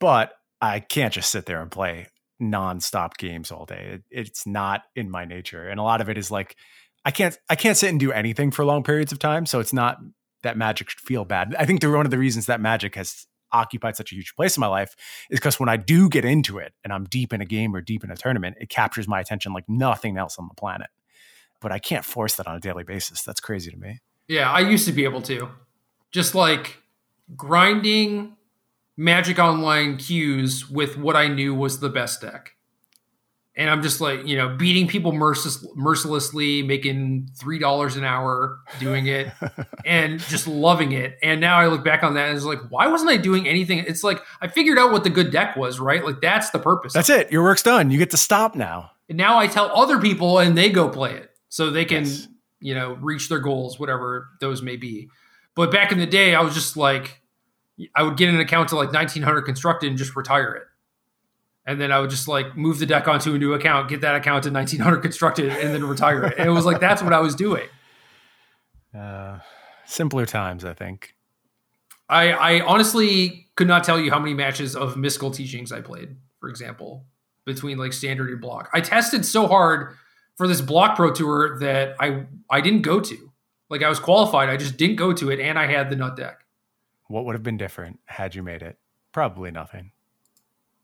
But 0.00 0.32
I 0.60 0.80
can't 0.80 1.12
just 1.12 1.30
sit 1.30 1.46
there 1.46 1.60
and 1.62 1.70
play 1.70 2.08
nonstop 2.42 3.16
games 3.16 3.50
all 3.50 3.64
day. 3.64 3.94
It, 3.94 4.02
it's 4.10 4.46
not 4.46 4.82
in 4.96 5.10
my 5.10 5.24
nature. 5.24 5.68
And 5.68 5.78
a 5.78 5.82
lot 5.82 6.00
of 6.00 6.08
it 6.08 6.18
is 6.18 6.30
like 6.30 6.56
I 7.04 7.10
can't 7.10 7.38
I 7.48 7.56
can't 7.56 7.76
sit 7.76 7.90
and 7.90 8.00
do 8.00 8.12
anything 8.12 8.50
for 8.50 8.64
long 8.64 8.82
periods 8.82 9.12
of 9.12 9.18
time. 9.18 9.46
So 9.46 9.60
it's 9.60 9.72
not 9.72 9.98
that 10.44 10.56
magic 10.56 10.90
should 10.90 11.00
feel 11.00 11.24
bad. 11.24 11.54
I 11.58 11.66
think 11.66 11.82
one 11.82 12.06
of 12.06 12.10
the 12.10 12.18
reasons 12.18 12.46
that 12.46 12.60
magic 12.60 12.94
has 12.94 13.26
occupied 13.52 13.96
such 13.96 14.12
a 14.12 14.14
huge 14.14 14.34
place 14.34 14.56
in 14.56 14.60
my 14.60 14.66
life 14.66 14.94
is 15.30 15.38
because 15.38 15.60
when 15.60 15.68
I 15.68 15.76
do 15.76 16.08
get 16.08 16.24
into 16.24 16.58
it 16.58 16.72
and 16.82 16.92
I'm 16.92 17.04
deep 17.04 17.32
in 17.32 17.40
a 17.40 17.44
game 17.44 17.74
or 17.74 17.80
deep 17.80 18.04
in 18.04 18.10
a 18.10 18.16
tournament, 18.16 18.56
it 18.60 18.68
captures 18.68 19.08
my 19.08 19.20
attention 19.20 19.52
like 19.52 19.68
nothing 19.68 20.16
else 20.16 20.38
on 20.38 20.48
the 20.48 20.54
planet. 20.54 20.88
But 21.60 21.72
I 21.72 21.78
can't 21.78 22.04
force 22.04 22.36
that 22.36 22.46
on 22.46 22.56
a 22.56 22.60
daily 22.60 22.84
basis. 22.84 23.22
That's 23.22 23.40
crazy 23.40 23.70
to 23.70 23.76
me. 23.76 24.00
Yeah, 24.28 24.50
I 24.50 24.60
used 24.60 24.86
to 24.86 24.92
be 24.92 25.04
able 25.04 25.22
to. 25.22 25.48
Just 26.10 26.34
like 26.34 26.78
grinding 27.36 28.36
Magic 28.96 29.38
Online 29.38 29.96
queues 29.96 30.68
with 30.68 30.96
what 30.98 31.16
I 31.16 31.28
knew 31.28 31.54
was 31.54 31.80
the 31.80 31.88
best 31.88 32.20
deck. 32.20 32.52
And 33.56 33.70
I'm 33.70 33.82
just 33.82 34.00
like, 34.00 34.26
you 34.26 34.36
know, 34.36 34.48
beating 34.56 34.88
people 34.88 35.12
merciless, 35.12 35.64
mercilessly, 35.76 36.62
making 36.64 37.28
$3 37.38 37.96
an 37.96 38.02
hour 38.04 38.58
doing 38.80 39.06
it 39.06 39.28
and 39.84 40.18
just 40.18 40.48
loving 40.48 40.90
it. 40.90 41.16
And 41.22 41.40
now 41.40 41.58
I 41.58 41.68
look 41.68 41.84
back 41.84 42.02
on 42.02 42.14
that 42.14 42.28
and 42.28 42.36
it's 42.36 42.44
like, 42.44 42.58
why 42.68 42.88
wasn't 42.88 43.10
I 43.10 43.16
doing 43.16 43.46
anything? 43.46 43.78
It's 43.86 44.02
like, 44.02 44.20
I 44.40 44.48
figured 44.48 44.76
out 44.76 44.90
what 44.90 45.04
the 45.04 45.10
good 45.10 45.30
deck 45.30 45.54
was, 45.56 45.78
right? 45.78 46.04
Like, 46.04 46.20
that's 46.20 46.50
the 46.50 46.58
purpose. 46.58 46.92
That's 46.94 47.08
it. 47.10 47.30
Your 47.30 47.44
work's 47.44 47.62
done. 47.62 47.92
You 47.92 47.98
get 47.98 48.10
to 48.10 48.16
stop 48.16 48.56
now. 48.56 48.90
And 49.08 49.16
now 49.16 49.38
I 49.38 49.46
tell 49.46 49.70
other 49.72 50.00
people 50.00 50.40
and 50.40 50.58
they 50.58 50.68
go 50.70 50.88
play 50.88 51.12
it 51.14 51.30
so 51.48 51.70
they 51.70 51.84
can, 51.84 52.04
Yes. 52.06 52.26
you 52.58 52.74
know, 52.74 52.94
reach 52.94 53.28
their 53.28 53.38
goals, 53.38 53.78
whatever 53.78 54.30
those 54.40 54.62
may 54.62 54.74
be. 54.76 55.10
But 55.54 55.70
back 55.70 55.92
in 55.92 55.98
the 55.98 56.06
day, 56.06 56.34
I 56.34 56.40
was 56.40 56.54
just 56.54 56.76
like, 56.76 57.20
I 57.94 58.02
would 58.02 58.16
get 58.16 58.28
an 58.30 58.40
account 58.40 58.70
to 58.70 58.76
like 58.76 58.92
1900 58.92 59.42
constructed 59.42 59.88
and 59.90 59.96
just 59.98 60.16
retire 60.16 60.54
it. 60.54 60.62
And 61.66 61.80
then 61.80 61.90
I 61.90 61.98
would 61.98 62.10
just 62.10 62.28
like 62.28 62.56
move 62.56 62.78
the 62.78 62.86
deck 62.86 63.08
onto 63.08 63.34
a 63.34 63.38
new 63.38 63.54
account, 63.54 63.88
get 63.88 64.02
that 64.02 64.14
account 64.14 64.44
to 64.44 64.50
1900 64.50 65.00
constructed, 65.00 65.50
and 65.50 65.72
then 65.74 65.84
retire 65.84 66.24
it. 66.24 66.38
It 66.38 66.50
was 66.50 66.66
like, 66.66 66.80
that's 66.80 67.02
what 67.02 67.12
I 67.12 67.20
was 67.20 67.34
doing. 67.34 67.66
Uh, 68.96 69.38
simpler 69.86 70.26
times, 70.26 70.64
I 70.64 70.74
think. 70.74 71.14
I, 72.08 72.32
I 72.32 72.60
honestly 72.60 73.48
could 73.56 73.66
not 73.66 73.84
tell 73.84 73.98
you 73.98 74.10
how 74.10 74.18
many 74.18 74.34
matches 74.34 74.76
of 74.76 74.96
mystical 74.96 75.30
teachings 75.30 75.72
I 75.72 75.80
played, 75.80 76.16
for 76.38 76.48
example, 76.50 77.06
between 77.46 77.78
like 77.78 77.92
standard 77.92 78.28
and 78.30 78.40
block. 78.40 78.68
I 78.72 78.80
tested 78.80 79.24
so 79.24 79.46
hard 79.46 79.96
for 80.36 80.46
this 80.46 80.60
block 80.60 80.96
pro 80.96 81.12
tour 81.12 81.58
that 81.60 81.96
I 82.00 82.26
I 82.50 82.60
didn't 82.60 82.82
go 82.82 83.00
to. 83.00 83.30
Like 83.70 83.82
I 83.82 83.88
was 83.88 83.98
qualified, 83.98 84.48
I 84.48 84.56
just 84.56 84.76
didn't 84.76 84.96
go 84.96 85.12
to 85.14 85.30
it, 85.30 85.40
and 85.40 85.58
I 85.58 85.66
had 85.66 85.90
the 85.90 85.96
nut 85.96 86.16
deck. 86.16 86.44
What 87.08 87.24
would 87.24 87.34
have 87.34 87.42
been 87.42 87.56
different 87.56 88.00
had 88.06 88.34
you 88.34 88.42
made 88.42 88.62
it? 88.62 88.78
Probably 89.12 89.50
nothing. 89.50 89.92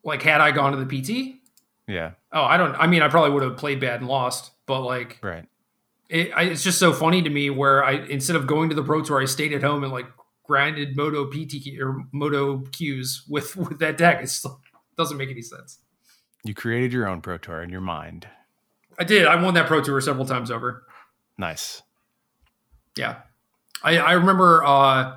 Like 0.05 0.23
had 0.23 0.41
I 0.41 0.51
gone 0.51 0.73
to 0.73 0.83
the 0.85 0.87
PT, 0.87 1.41
Yeah, 1.87 2.13
oh 2.33 2.43
I 2.43 2.57
don't. 2.57 2.75
I 2.75 2.87
mean, 2.87 3.03
I 3.03 3.09
probably 3.09 3.31
would 3.31 3.43
have 3.43 3.57
played 3.57 3.81
bad 3.81 4.01
and 4.01 4.09
lost, 4.09 4.53
but 4.67 4.81
like 4.81 5.19
right. 5.23 5.47
it, 6.09 6.33
I, 6.35 6.45
it's 6.45 6.63
just 6.63 6.79
so 6.79 6.93
funny 6.93 7.23
to 7.23 7.31
me 7.31 7.51
where 7.51 7.85
I 7.85 7.93
instead 8.07 8.37
of 8.37 8.47
going 8.47 8.69
to 8.71 8.75
the 8.75 8.83
pro 8.83 9.03
tour, 9.03 9.21
I 9.21 9.27
stayed 9.27 9.53
at 9.53 9.63
home 9.63 9.85
and 9.85 9.93
like 9.93 10.07
grinded 10.45 10.97
Moto 10.97 11.27
PT 11.27 11.79
or 11.81 12.05
Moto 12.13 12.59
Qs 12.59 13.29
with 13.29 13.57
with 13.57 13.79
that 13.81 13.97
deck. 13.97 14.23
It 14.23 14.33
doesn't 14.97 15.17
make 15.17 15.31
any 15.31 15.43
sense. 15.43 15.79
You 16.43 16.55
created 16.55 16.93
your 16.93 17.07
own 17.07 17.21
Pro 17.21 17.37
Tour 17.37 17.63
in 17.63 17.69
your 17.69 17.83
mind. 17.83 18.27
I 18.99 19.05
did. 19.05 19.27
I 19.27 19.41
won 19.41 19.55
that 19.55 19.67
pro 19.67 19.83
tour 19.83 20.01
several 20.01 20.27
times 20.27 20.51
over. 20.51 20.85
Nice. 21.39 21.83
Yeah, 22.97 23.21
I, 23.83 23.99
I 23.99 24.13
remember 24.13 24.65
uh, 24.65 25.17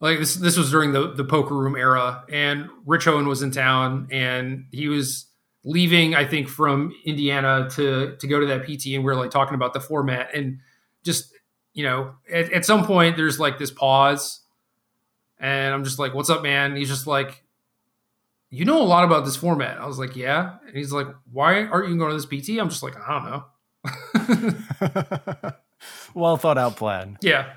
like 0.00 0.18
this. 0.18 0.36
This 0.36 0.56
was 0.56 0.70
during 0.70 0.92
the 0.92 1.12
the 1.12 1.24
poker 1.24 1.54
room 1.54 1.76
era, 1.76 2.24
and 2.30 2.68
Rich 2.86 3.06
Owen 3.06 3.26
was 3.26 3.42
in 3.42 3.50
town, 3.50 4.08
and 4.10 4.66
he 4.70 4.88
was 4.88 5.26
leaving. 5.64 6.14
I 6.14 6.24
think 6.24 6.48
from 6.48 6.94
Indiana 7.04 7.68
to 7.72 8.16
to 8.16 8.26
go 8.26 8.40
to 8.40 8.46
that 8.46 8.64
PT, 8.64 8.94
and 8.94 9.04
we 9.04 9.10
are 9.10 9.16
like 9.16 9.30
talking 9.30 9.54
about 9.54 9.72
the 9.72 9.80
format, 9.80 10.34
and 10.34 10.60
just 11.04 11.32
you 11.74 11.84
know, 11.84 12.14
at, 12.32 12.52
at 12.52 12.64
some 12.64 12.84
point 12.84 13.16
there's 13.16 13.38
like 13.38 13.58
this 13.58 13.70
pause, 13.70 14.40
and 15.38 15.74
I'm 15.74 15.84
just 15.84 15.98
like, 15.98 16.14
"What's 16.14 16.30
up, 16.30 16.42
man?" 16.42 16.76
He's 16.76 16.88
just 16.88 17.06
like, 17.06 17.42
you 18.50 18.64
know 18.64 18.80
a 18.80 18.84
lot 18.84 19.04
about 19.04 19.24
this 19.24 19.36
format. 19.36 19.78
I 19.78 19.86
was 19.86 19.98
like, 19.98 20.16
yeah. 20.16 20.56
And 20.66 20.76
he's 20.76 20.92
like, 20.92 21.06
why 21.32 21.64
aren't 21.64 21.88
you 21.88 21.96
going 21.96 22.10
to 22.10 22.16
this 22.16 22.26
PT? 22.26 22.58
I'm 22.58 22.70
just 22.70 22.82
like, 22.82 22.96
I 22.96 23.12
don't 23.12 23.24
know. 23.30 23.44
well 26.14 26.36
thought 26.36 26.58
out 26.58 26.76
plan. 26.76 27.16
Yeah. 27.20 27.52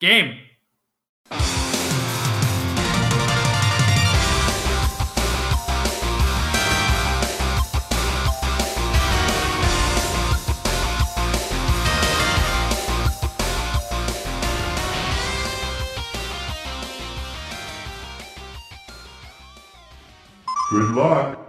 Game. 0.00 0.38
Good 20.70 20.90
luck. 20.90 21.45